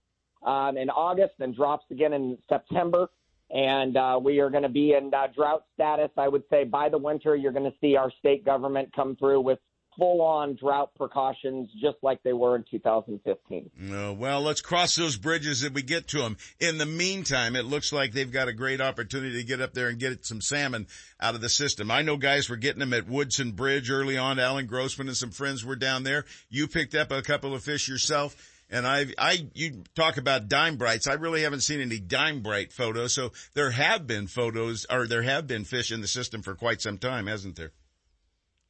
um, 0.44 0.76
in 0.76 0.90
August 0.90 1.34
and 1.38 1.54
drops 1.54 1.84
again 1.92 2.12
in 2.12 2.36
September. 2.48 3.10
And 3.50 3.96
uh, 3.96 4.18
we 4.20 4.40
are 4.40 4.50
going 4.50 4.62
to 4.62 4.68
be 4.68 4.94
in 4.94 5.12
uh, 5.14 5.28
drought 5.36 5.64
status. 5.74 6.10
I 6.16 6.26
would 6.26 6.42
say 6.50 6.64
by 6.64 6.88
the 6.88 6.98
winter, 6.98 7.36
you're 7.36 7.52
going 7.52 7.70
to 7.70 7.76
see 7.80 7.94
our 7.94 8.10
state 8.18 8.44
government 8.44 8.90
come 8.96 9.14
through 9.16 9.42
with 9.42 9.58
full 9.96 10.20
on 10.22 10.56
drought 10.56 10.94
precautions 10.96 11.68
just 11.80 11.96
like 12.02 12.22
they 12.22 12.32
were 12.32 12.56
in 12.56 12.64
2015. 12.70 13.70
Uh, 13.92 14.12
well, 14.12 14.40
let's 14.42 14.60
cross 14.60 14.96
those 14.96 15.16
bridges 15.16 15.62
if 15.62 15.72
we 15.72 15.82
get 15.82 16.08
to 16.08 16.18
them. 16.18 16.36
In 16.60 16.78
the 16.78 16.86
meantime, 16.86 17.56
it 17.56 17.64
looks 17.64 17.92
like 17.92 18.12
they've 18.12 18.30
got 18.30 18.48
a 18.48 18.52
great 18.52 18.80
opportunity 18.80 19.40
to 19.40 19.44
get 19.44 19.60
up 19.60 19.74
there 19.74 19.88
and 19.88 19.98
get 19.98 20.24
some 20.24 20.40
salmon 20.40 20.86
out 21.20 21.34
of 21.34 21.40
the 21.40 21.48
system. 21.48 21.90
I 21.90 22.02
know 22.02 22.16
guys 22.16 22.48
were 22.48 22.56
getting 22.56 22.80
them 22.80 22.92
at 22.92 23.08
Woodson 23.08 23.52
Bridge 23.52 23.90
early 23.90 24.16
on. 24.16 24.38
Alan 24.38 24.66
Grossman 24.66 25.08
and 25.08 25.16
some 25.16 25.30
friends 25.30 25.64
were 25.64 25.76
down 25.76 26.02
there. 26.02 26.24
You 26.48 26.68
picked 26.68 26.94
up 26.94 27.10
a 27.10 27.22
couple 27.22 27.54
of 27.54 27.62
fish 27.62 27.88
yourself. 27.88 28.36
And 28.70 28.86
I, 28.86 29.06
I, 29.18 29.46
you 29.54 29.84
talk 29.94 30.16
about 30.16 30.48
dime 30.48 30.76
brights. 30.76 31.06
I 31.06 31.12
really 31.12 31.42
haven't 31.42 31.60
seen 31.60 31.80
any 31.80 32.00
dime 32.00 32.40
bright 32.40 32.72
photos. 32.72 33.14
So 33.14 33.32
there 33.52 33.70
have 33.70 34.06
been 34.06 34.26
photos 34.26 34.86
or 34.90 35.06
there 35.06 35.22
have 35.22 35.46
been 35.46 35.64
fish 35.64 35.92
in 35.92 36.00
the 36.00 36.08
system 36.08 36.42
for 36.42 36.54
quite 36.54 36.80
some 36.80 36.98
time, 36.98 37.26
hasn't 37.26 37.56
there? 37.56 37.72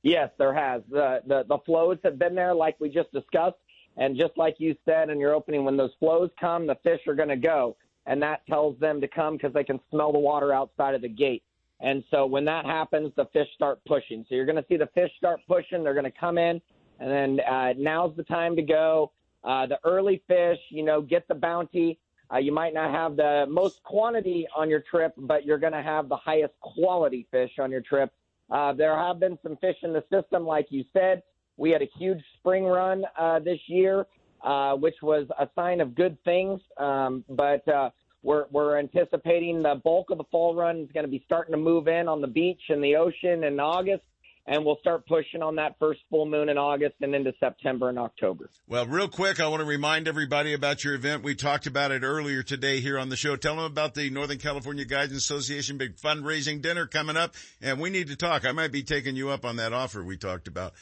Yes, 0.05 0.31
there 0.39 0.53
has. 0.53 0.83
The, 0.91 1.23
the 1.27 1.45
the 1.49 1.59
flows 1.65 1.97
have 2.05 2.19
been 2.19 2.35
there, 2.35 2.55
like 2.55 2.79
we 2.79 2.91
just 2.91 3.11
discussed, 3.11 3.57
and 3.97 4.19
just 4.19 4.37
like 4.37 4.57
you 4.59 4.77
said 4.85 5.09
in 5.09 5.19
your 5.19 5.33
opening, 5.33 5.65
when 5.65 5.79
those 5.79 5.93
flows 5.99 6.29
come, 6.39 6.67
the 6.67 6.77
fish 6.85 7.01
are 7.09 7.15
going 7.15 7.31
to 7.31 7.37
go, 7.37 7.75
and 8.05 8.23
that 8.23 8.47
tells 8.47 8.79
them 8.79 9.01
to 9.01 9.09
come 9.09 9.39
because 9.39 9.55
they 9.55 9.65
can 9.65 9.81
smell 9.91 10.13
the 10.13 10.19
water 10.19 10.53
outside 10.53 10.95
of 10.95 11.01
the 11.01 11.09
gate. 11.09 11.43
And 11.81 12.05
so 12.11 12.27
when 12.27 12.45
that 12.45 12.67
happens, 12.67 13.13
the 13.17 13.25
fish 13.33 13.49
start 13.55 13.81
pushing. 13.87 14.27
So 14.29 14.35
you're 14.35 14.45
going 14.45 14.63
to 14.63 14.65
see 14.69 14.77
the 14.77 14.91
fish 14.95 15.11
start 15.17 15.41
pushing. 15.49 15.83
They're 15.83 15.95
going 15.95 16.05
to 16.05 16.19
come 16.19 16.37
in, 16.37 16.61
and 17.01 17.11
then 17.11 17.41
uh, 17.41 17.73
now's 17.79 18.15
the 18.15 18.25
time 18.25 18.57
to 18.57 18.63
go. 18.63 19.11
Uh, 19.43 19.67
the 19.67 19.79
early 19.85 20.23
fish, 20.29 20.59
you 20.69 20.85
know, 20.85 21.01
get 21.01 21.27
the 21.29 21.35
bounty. 21.35 21.99
Uh, 22.31 22.37
you 22.37 22.53
might 22.53 22.75
not 22.75 22.91
have 22.91 23.17
the 23.17 23.47
most 23.49 23.83
quantity 23.85 24.47
on 24.55 24.69
your 24.69 24.81
trip, 24.81 25.15
but 25.17 25.47
you're 25.47 25.59
going 25.59 25.73
to 25.73 25.83
have 25.83 26.11
the 26.11 26.17
highest 26.17 26.53
quality 26.61 27.27
fish 27.31 27.53
on 27.59 27.71
your 27.71 27.81
trip 27.81 28.13
uh, 28.51 28.73
there 28.73 28.97
have 28.97 29.21
been 29.21 29.39
some 29.43 29.57
fish 29.57 29.77
in 29.83 29.93
the 29.93 30.05
system, 30.13 30.47
like 30.47 30.67
you 30.71 30.85
said. 30.93 31.23
We 31.57 31.71
had 31.71 31.83
a 31.83 31.89
huge 31.99 32.23
spring 32.39 32.65
run 32.65 33.05
uh, 33.19 33.39
this 33.39 33.61
year, 33.67 34.07
uh, 34.43 34.75
which 34.75 34.97
was 35.03 35.27
a 35.39 35.49
sign 35.55 35.81
of 35.81 35.95
good 35.95 36.17
things. 36.25 36.61
Um, 36.77 37.25
but 37.29 37.67
uh, 37.69 37.91
we're, 38.23 38.47
we're 38.51 38.79
anticipating 38.79 39.63
the 39.63 39.81
bulk 39.85 40.11
of 40.11 40.19
the 40.19 40.25
fall 40.31 40.55
run 40.55 40.81
is 40.81 40.93
going 40.93 41.05
to 41.05 41.11
be 41.11 41.23
starting 41.25 41.53
to 41.53 41.59
move 41.59 41.89
in 41.89 42.09
on 42.09 42.21
the 42.21 42.27
beach 42.27 42.61
and 42.69 42.83
the 42.83 42.97
ocean 42.97 43.45
in 43.45 43.61
August 43.61 44.03
and 44.47 44.65
we'll 44.65 44.79
start 44.79 45.07
pushing 45.07 45.43
on 45.43 45.57
that 45.57 45.77
first 45.79 46.01
full 46.11 46.27
moon 46.27 46.49
in 46.49 46.59
August 46.59 46.95
and 47.01 47.15
into 47.15 47.33
September 47.41 47.89
and 47.89 47.99
October. 47.99 48.51
Well, 48.67 48.87
real 48.87 49.09
quick, 49.09 49.41
I 49.41 49.49
want 49.49 49.61
to 49.61 49.67
remind 49.67 50.07
everybody 50.07 50.53
about 50.53 50.85
your 50.85 50.95
event. 50.95 51.23
We 51.23 51.35
talked 51.35 51.67
about 51.67 51.93
it 51.93 52.03
earlier 52.03 52.43
today 52.43 52.81
here 52.81 52.99
on 52.99 53.09
the 53.09 53.17
show. 53.17 53.37
Tell 53.37 53.57
them 53.57 53.65
about 53.65 53.95
the 53.95 54.11
Northern 54.11 54.39
California 54.39 54.85
Guides 54.85 55.13
Association 55.13 55.79
big 55.79 55.97
fundraising 55.97 56.61
dinner 56.61 56.87
coming 56.87 57.17
up, 57.17 57.35
and 57.61 57.81
we 57.81 57.91
need 57.91 58.09
to 58.09 58.17
talk. 58.17 58.45
I 58.45 58.53
might 58.53 58.73
be 58.73 58.83
taking 58.83 59.17
you 59.17 59.31
up 59.31 59.45
on 59.45 59.57
that 59.57 59.73
offer 59.73 60.03
we 60.03 60.17
talked 60.17 60.49
about. 60.49 60.75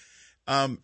Um, 0.47 0.81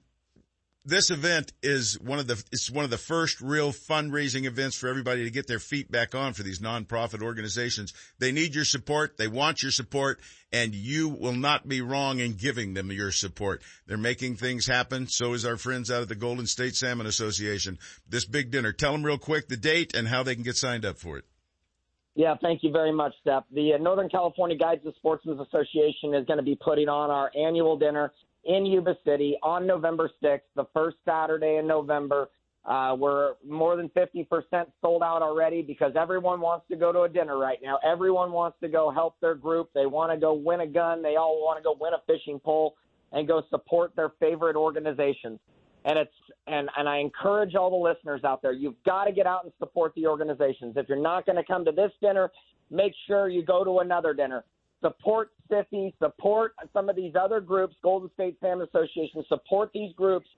this 0.88 1.10
event 1.10 1.52
is 1.62 2.00
one 2.00 2.18
of 2.18 2.26
the 2.26 2.42
it's 2.50 2.70
one 2.70 2.84
of 2.84 2.90
the 2.90 2.96
first 2.96 3.40
real 3.40 3.72
fundraising 3.72 4.44
events 4.44 4.76
for 4.76 4.88
everybody 4.88 5.24
to 5.24 5.30
get 5.30 5.46
their 5.46 5.58
feet 5.58 5.90
back 5.90 6.14
on 6.14 6.32
for 6.32 6.42
these 6.42 6.60
nonprofit 6.60 7.22
organizations. 7.22 7.92
They 8.18 8.32
need 8.32 8.54
your 8.54 8.64
support, 8.64 9.18
they 9.18 9.28
want 9.28 9.62
your 9.62 9.70
support, 9.70 10.20
and 10.50 10.74
you 10.74 11.10
will 11.10 11.34
not 11.34 11.68
be 11.68 11.82
wrong 11.82 12.20
in 12.20 12.34
giving 12.34 12.72
them 12.72 12.90
your 12.90 13.12
support. 13.12 13.62
They're 13.86 13.98
making 13.98 14.36
things 14.36 14.66
happen. 14.66 15.06
So 15.08 15.34
is 15.34 15.44
our 15.44 15.58
friends 15.58 15.90
out 15.90 16.02
of 16.02 16.08
the 16.08 16.14
Golden 16.14 16.46
State 16.46 16.74
Salmon 16.74 17.06
Association. 17.06 17.78
This 18.08 18.24
big 18.24 18.50
dinner. 18.50 18.72
Tell 18.72 18.92
them 18.92 19.04
real 19.04 19.18
quick 19.18 19.48
the 19.48 19.56
date 19.56 19.94
and 19.94 20.08
how 20.08 20.22
they 20.22 20.34
can 20.34 20.44
get 20.44 20.56
signed 20.56 20.86
up 20.86 20.98
for 20.98 21.18
it. 21.18 21.24
Yeah, 22.14 22.34
thank 22.42 22.64
you 22.64 22.72
very 22.72 22.92
much, 22.92 23.12
Steph. 23.20 23.44
The 23.52 23.74
uh, 23.74 23.78
Northern 23.78 24.08
California 24.08 24.56
Guides 24.56 24.80
and 24.84 24.92
Sportsmen's 24.96 25.38
Association 25.38 26.14
is 26.14 26.26
going 26.26 26.38
to 26.38 26.42
be 26.42 26.56
putting 26.56 26.88
on 26.88 27.10
our 27.10 27.30
annual 27.36 27.78
dinner 27.78 28.12
in 28.48 28.64
Yuba 28.64 28.96
City 29.04 29.36
on 29.42 29.66
November 29.66 30.10
6th, 30.22 30.40
the 30.56 30.64
first 30.74 30.96
Saturday 31.04 31.56
in 31.56 31.66
November. 31.66 32.30
Uh, 32.64 32.94
we're 32.98 33.34
more 33.46 33.76
than 33.76 33.88
50% 33.90 34.26
sold 34.80 35.02
out 35.02 35.22
already 35.22 35.62
because 35.62 35.92
everyone 35.98 36.40
wants 36.40 36.66
to 36.70 36.76
go 36.76 36.92
to 36.92 37.02
a 37.02 37.08
dinner 37.08 37.38
right 37.38 37.58
now. 37.62 37.78
Everyone 37.84 38.32
wants 38.32 38.58
to 38.62 38.68
go 38.68 38.90
help 38.90 39.16
their 39.20 39.34
group. 39.34 39.70
They 39.74 39.86
want 39.86 40.12
to 40.12 40.18
go 40.18 40.34
win 40.34 40.60
a 40.60 40.66
gun. 40.66 41.02
They 41.02 41.16
all 41.16 41.42
want 41.44 41.58
to 41.58 41.62
go 41.62 41.76
win 41.78 41.92
a 41.92 42.02
fishing 42.06 42.40
pole 42.40 42.74
and 43.12 43.28
go 43.28 43.42
support 43.48 43.94
their 43.96 44.10
favorite 44.20 44.56
organizations. 44.56 45.38
And 45.84 45.98
it's 45.98 46.12
and 46.46 46.68
and 46.76 46.88
I 46.88 46.98
encourage 46.98 47.54
all 47.54 47.70
the 47.70 47.76
listeners 47.76 48.22
out 48.24 48.42
there. 48.42 48.52
You've 48.52 48.82
got 48.84 49.04
to 49.04 49.12
get 49.12 49.26
out 49.26 49.44
and 49.44 49.52
support 49.58 49.94
the 49.94 50.06
organizations. 50.06 50.74
If 50.76 50.88
you're 50.88 51.00
not 51.00 51.24
going 51.24 51.36
to 51.36 51.44
come 51.44 51.64
to 51.64 51.72
this 51.72 51.92
dinner, 52.02 52.30
make 52.70 52.92
sure 53.06 53.28
you 53.28 53.42
go 53.42 53.64
to 53.64 53.78
another 53.78 54.12
dinner 54.12 54.44
support 54.80 55.30
SIFI, 55.50 55.92
support 55.98 56.54
some 56.72 56.88
of 56.88 56.96
these 56.96 57.14
other 57.18 57.40
groups, 57.40 57.74
Golden 57.82 58.10
State 58.14 58.36
Salmon 58.40 58.66
Association, 58.72 59.24
support 59.28 59.70
these 59.72 59.92
groups 59.94 60.28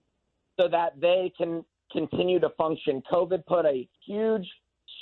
so 0.58 0.68
that 0.68 1.00
they 1.00 1.32
can 1.36 1.64
continue 1.92 2.38
to 2.40 2.50
function. 2.50 3.02
COVID 3.10 3.44
put 3.46 3.64
a 3.64 3.88
huge 4.06 4.46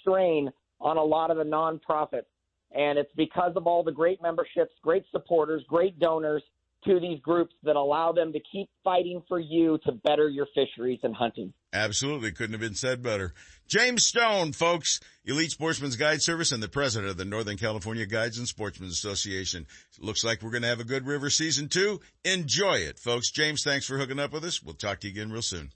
strain 0.01 0.51
on 0.81 0.97
a 0.97 1.02
lot 1.02 1.31
of 1.31 1.36
the 1.36 1.44
nonprofits, 1.44 2.27
and 2.74 2.98
it's 2.98 3.12
because 3.16 3.52
of 3.56 3.66
all 3.66 3.82
the 3.82 3.93
great 3.93 4.23
memberships, 4.23 4.73
great 4.82 5.05
supporters, 5.10 5.62
great 5.69 5.98
donors 5.98 6.43
to 6.85 7.01
these 7.01 7.20
groups 7.20 7.55
that 7.65 7.77
allow 7.77 8.12
them 8.12 8.32
to 8.32 8.40
keep 8.51 8.69
fighting 8.85 9.23
for 9.28 9.40
you 9.40 9.78
to 9.85 9.93
better 9.93 10.28
your 10.28 10.47
fisheries 10.55 11.01
and 11.02 11.15
hunting. 11.15 11.52
Absolutely. 11.73 12.32
Couldn't 12.32 12.55
have 12.55 12.61
been 12.61 12.74
said 12.74 13.03
better. 13.03 13.35
James 13.66 14.05
Stone, 14.05 14.53
folks, 14.53 15.01
Elite 15.27 15.51
Sportsman's 15.51 15.97
Guide 15.97 16.23
Service 16.23 16.53
and 16.53 16.62
the 16.62 16.69
president 16.69 17.11
of 17.11 17.19
the 17.19 17.27
Northern 17.27 17.59
California 17.59 18.07
Guides 18.07 18.39
and 18.39 18.49
Sportsmen 18.49 18.89
Association. 18.89 19.66
Looks 19.99 20.24
like 20.24 20.43
we're 20.43 20.51
going 20.51 20.62
to 20.62 20.69
have 20.69 20.81
a 20.81 20.85
good 20.85 21.07
river 21.07 21.28
season 21.28 21.69
two. 21.69 22.01
Enjoy 22.24 22.77
it, 22.77 22.99
folks. 22.99 23.31
James, 23.31 23.62
thanks 23.62 23.86
for 23.86 23.99
hooking 23.99 24.19
up 24.19 24.32
with 24.32 24.45
us. 24.45 24.62
We'll 24.62 24.74
talk 24.74 25.01
to 25.01 25.09
you 25.09 25.12
again 25.12 25.31
real 25.31 25.43
soon. 25.43 25.73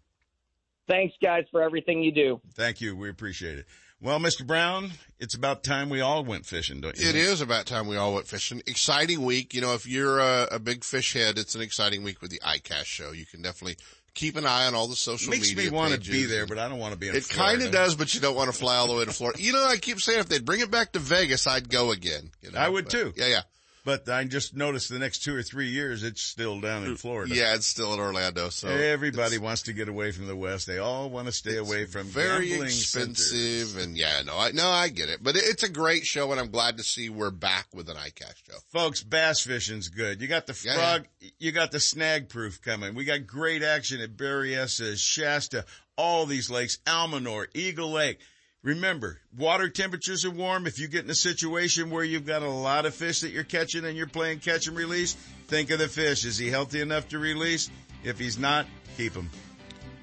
Thanks, 0.88 1.14
guys, 1.22 1.44
for 1.50 1.62
everything 1.62 2.02
you 2.02 2.12
do. 2.12 2.40
Thank 2.54 2.80
you. 2.80 2.96
We 2.96 3.10
appreciate 3.10 3.58
it. 3.58 3.66
Well, 4.00 4.18
Mr. 4.18 4.44
Brown, 4.44 4.90
it's 5.20 5.34
about 5.34 5.62
time 5.62 5.88
we 5.88 6.00
all 6.00 6.24
went 6.24 6.44
fishing, 6.44 6.80
don't 6.80 6.98
you? 6.98 7.08
It 7.08 7.14
is 7.14 7.40
about 7.40 7.66
time 7.66 7.86
we 7.86 7.96
all 7.96 8.14
went 8.14 8.26
fishing. 8.26 8.60
Exciting 8.66 9.22
week. 9.22 9.54
You 9.54 9.60
know, 9.60 9.74
if 9.74 9.86
you're 9.86 10.18
a, 10.18 10.48
a 10.52 10.58
big 10.58 10.82
fish 10.82 11.12
head, 11.12 11.38
it's 11.38 11.54
an 11.54 11.60
exciting 11.60 12.02
week 12.02 12.20
with 12.20 12.32
the 12.32 12.40
ICAST 12.40 12.86
show. 12.86 13.12
You 13.12 13.26
can 13.26 13.42
definitely 13.42 13.76
keep 14.14 14.36
an 14.36 14.46
eye 14.46 14.66
on 14.66 14.74
all 14.74 14.88
the 14.88 14.96
social 14.96 15.30
Makes 15.30 15.48
media. 15.50 15.56
Makes 15.56 15.72
me 15.72 15.76
want 15.76 15.94
to 15.94 16.10
be 16.10 16.24
there, 16.24 16.46
but 16.46 16.58
I 16.58 16.68
don't 16.68 16.78
want 16.78 16.92
to 16.92 16.98
be 16.98 17.08
in 17.08 17.16
It 17.16 17.28
kind 17.28 17.62
of 17.62 17.70
does, 17.70 17.94
but 17.94 18.14
you 18.14 18.20
don't 18.20 18.36
want 18.36 18.52
to 18.52 18.56
fly 18.56 18.76
all 18.76 18.88
the 18.88 18.94
way 18.94 19.04
to 19.04 19.12
Florida. 19.12 19.42
You 19.42 19.52
know, 19.52 19.64
I 19.64 19.76
keep 19.76 20.00
saying 20.00 20.20
if 20.20 20.28
they'd 20.28 20.44
bring 20.44 20.60
it 20.60 20.70
back 20.70 20.92
to 20.92 20.98
Vegas, 20.98 21.46
I'd 21.46 21.68
go 21.68 21.90
again. 21.92 22.30
You 22.42 22.52
know, 22.52 22.58
I 22.58 22.68
would 22.68 22.84
but- 22.84 22.90
too. 22.90 23.12
Yeah, 23.16 23.28
yeah. 23.28 23.42
But 23.84 24.08
I 24.08 24.22
just 24.24 24.54
noticed 24.54 24.90
the 24.90 24.98
next 25.00 25.24
two 25.24 25.34
or 25.34 25.42
three 25.42 25.66
years, 25.68 26.04
it's 26.04 26.22
still 26.22 26.60
down 26.60 26.84
in 26.84 26.96
Florida. 26.96 27.34
Yeah, 27.34 27.54
it's 27.54 27.66
still 27.66 27.92
in 27.94 27.98
Orlando. 27.98 28.48
So 28.50 28.68
everybody 28.68 29.38
wants 29.38 29.62
to 29.62 29.72
get 29.72 29.88
away 29.88 30.12
from 30.12 30.28
the 30.28 30.36
West. 30.36 30.68
They 30.68 30.78
all 30.78 31.10
want 31.10 31.26
to 31.26 31.32
stay 31.32 31.56
away 31.56 31.86
from 31.86 32.06
very 32.06 32.48
gambling 32.48 32.68
expensive 32.68 33.68
centers. 33.68 33.76
and 33.84 33.96
yeah, 33.96 34.22
no, 34.24 34.38
I, 34.38 34.52
no, 34.52 34.68
I 34.68 34.88
get 34.88 35.08
it, 35.08 35.18
but 35.20 35.34
it, 35.34 35.42
it's 35.46 35.64
a 35.64 35.68
great 35.68 36.06
show 36.06 36.30
and 36.30 36.40
I'm 36.40 36.50
glad 36.50 36.76
to 36.76 36.84
see 36.84 37.08
we're 37.08 37.32
back 37.32 37.66
with 37.74 37.88
an 37.88 37.96
ICAST 37.96 38.46
show. 38.46 38.58
Folks, 38.68 39.02
bass 39.02 39.40
fishing's 39.40 39.88
good. 39.88 40.20
You 40.22 40.28
got 40.28 40.46
the 40.46 40.60
Yeah, 40.64 40.74
frog, 40.76 41.08
you 41.40 41.50
got 41.50 41.72
the 41.72 41.80
snag 41.80 42.28
proof 42.28 42.62
coming. 42.62 42.94
We 42.94 43.04
got 43.04 43.26
great 43.26 43.64
action 43.64 44.00
at 44.00 44.16
Berryessa, 44.16 44.96
Shasta, 44.96 45.64
all 45.96 46.24
these 46.26 46.50
lakes, 46.50 46.78
Almanor, 46.86 47.46
Eagle 47.52 47.90
Lake. 47.90 48.20
Remember, 48.62 49.18
water 49.36 49.68
temperatures 49.68 50.24
are 50.24 50.30
warm. 50.30 50.68
If 50.68 50.78
you 50.78 50.86
get 50.86 51.04
in 51.04 51.10
a 51.10 51.16
situation 51.16 51.90
where 51.90 52.04
you've 52.04 52.26
got 52.26 52.42
a 52.42 52.48
lot 52.48 52.86
of 52.86 52.94
fish 52.94 53.20
that 53.22 53.30
you're 53.30 53.42
catching 53.42 53.84
and 53.84 53.96
you're 53.96 54.06
playing 54.06 54.38
catch 54.38 54.68
and 54.68 54.76
release, 54.76 55.14
think 55.48 55.70
of 55.70 55.80
the 55.80 55.88
fish. 55.88 56.24
Is 56.24 56.38
he 56.38 56.48
healthy 56.48 56.80
enough 56.80 57.08
to 57.08 57.18
release? 57.18 57.70
If 58.04 58.20
he's 58.20 58.38
not, 58.38 58.66
keep 58.96 59.14
him. 59.14 59.30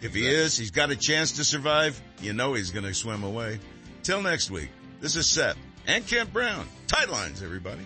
If 0.02 0.14
he 0.14 0.27
is, 0.27 0.57
he's 0.57 0.72
got 0.72 0.91
a 0.91 0.95
chance 0.98 1.34
to 1.34 1.45
survive. 1.45 2.02
You 2.22 2.34
know 2.34 2.53
he's 2.53 2.72
going 2.72 2.86
to 2.86 2.94
swim 2.94 3.23
away. 3.23 3.60
Till 4.03 4.22
next 4.22 4.52
week, 4.52 4.69
this 4.99 5.15
is 5.15 5.26
Seth 5.26 5.57
and 5.88 6.06
Kent 6.06 6.34
Brown. 6.34 6.68
Tight 6.88 7.10
lines, 7.10 7.41
everybody. 7.41 7.86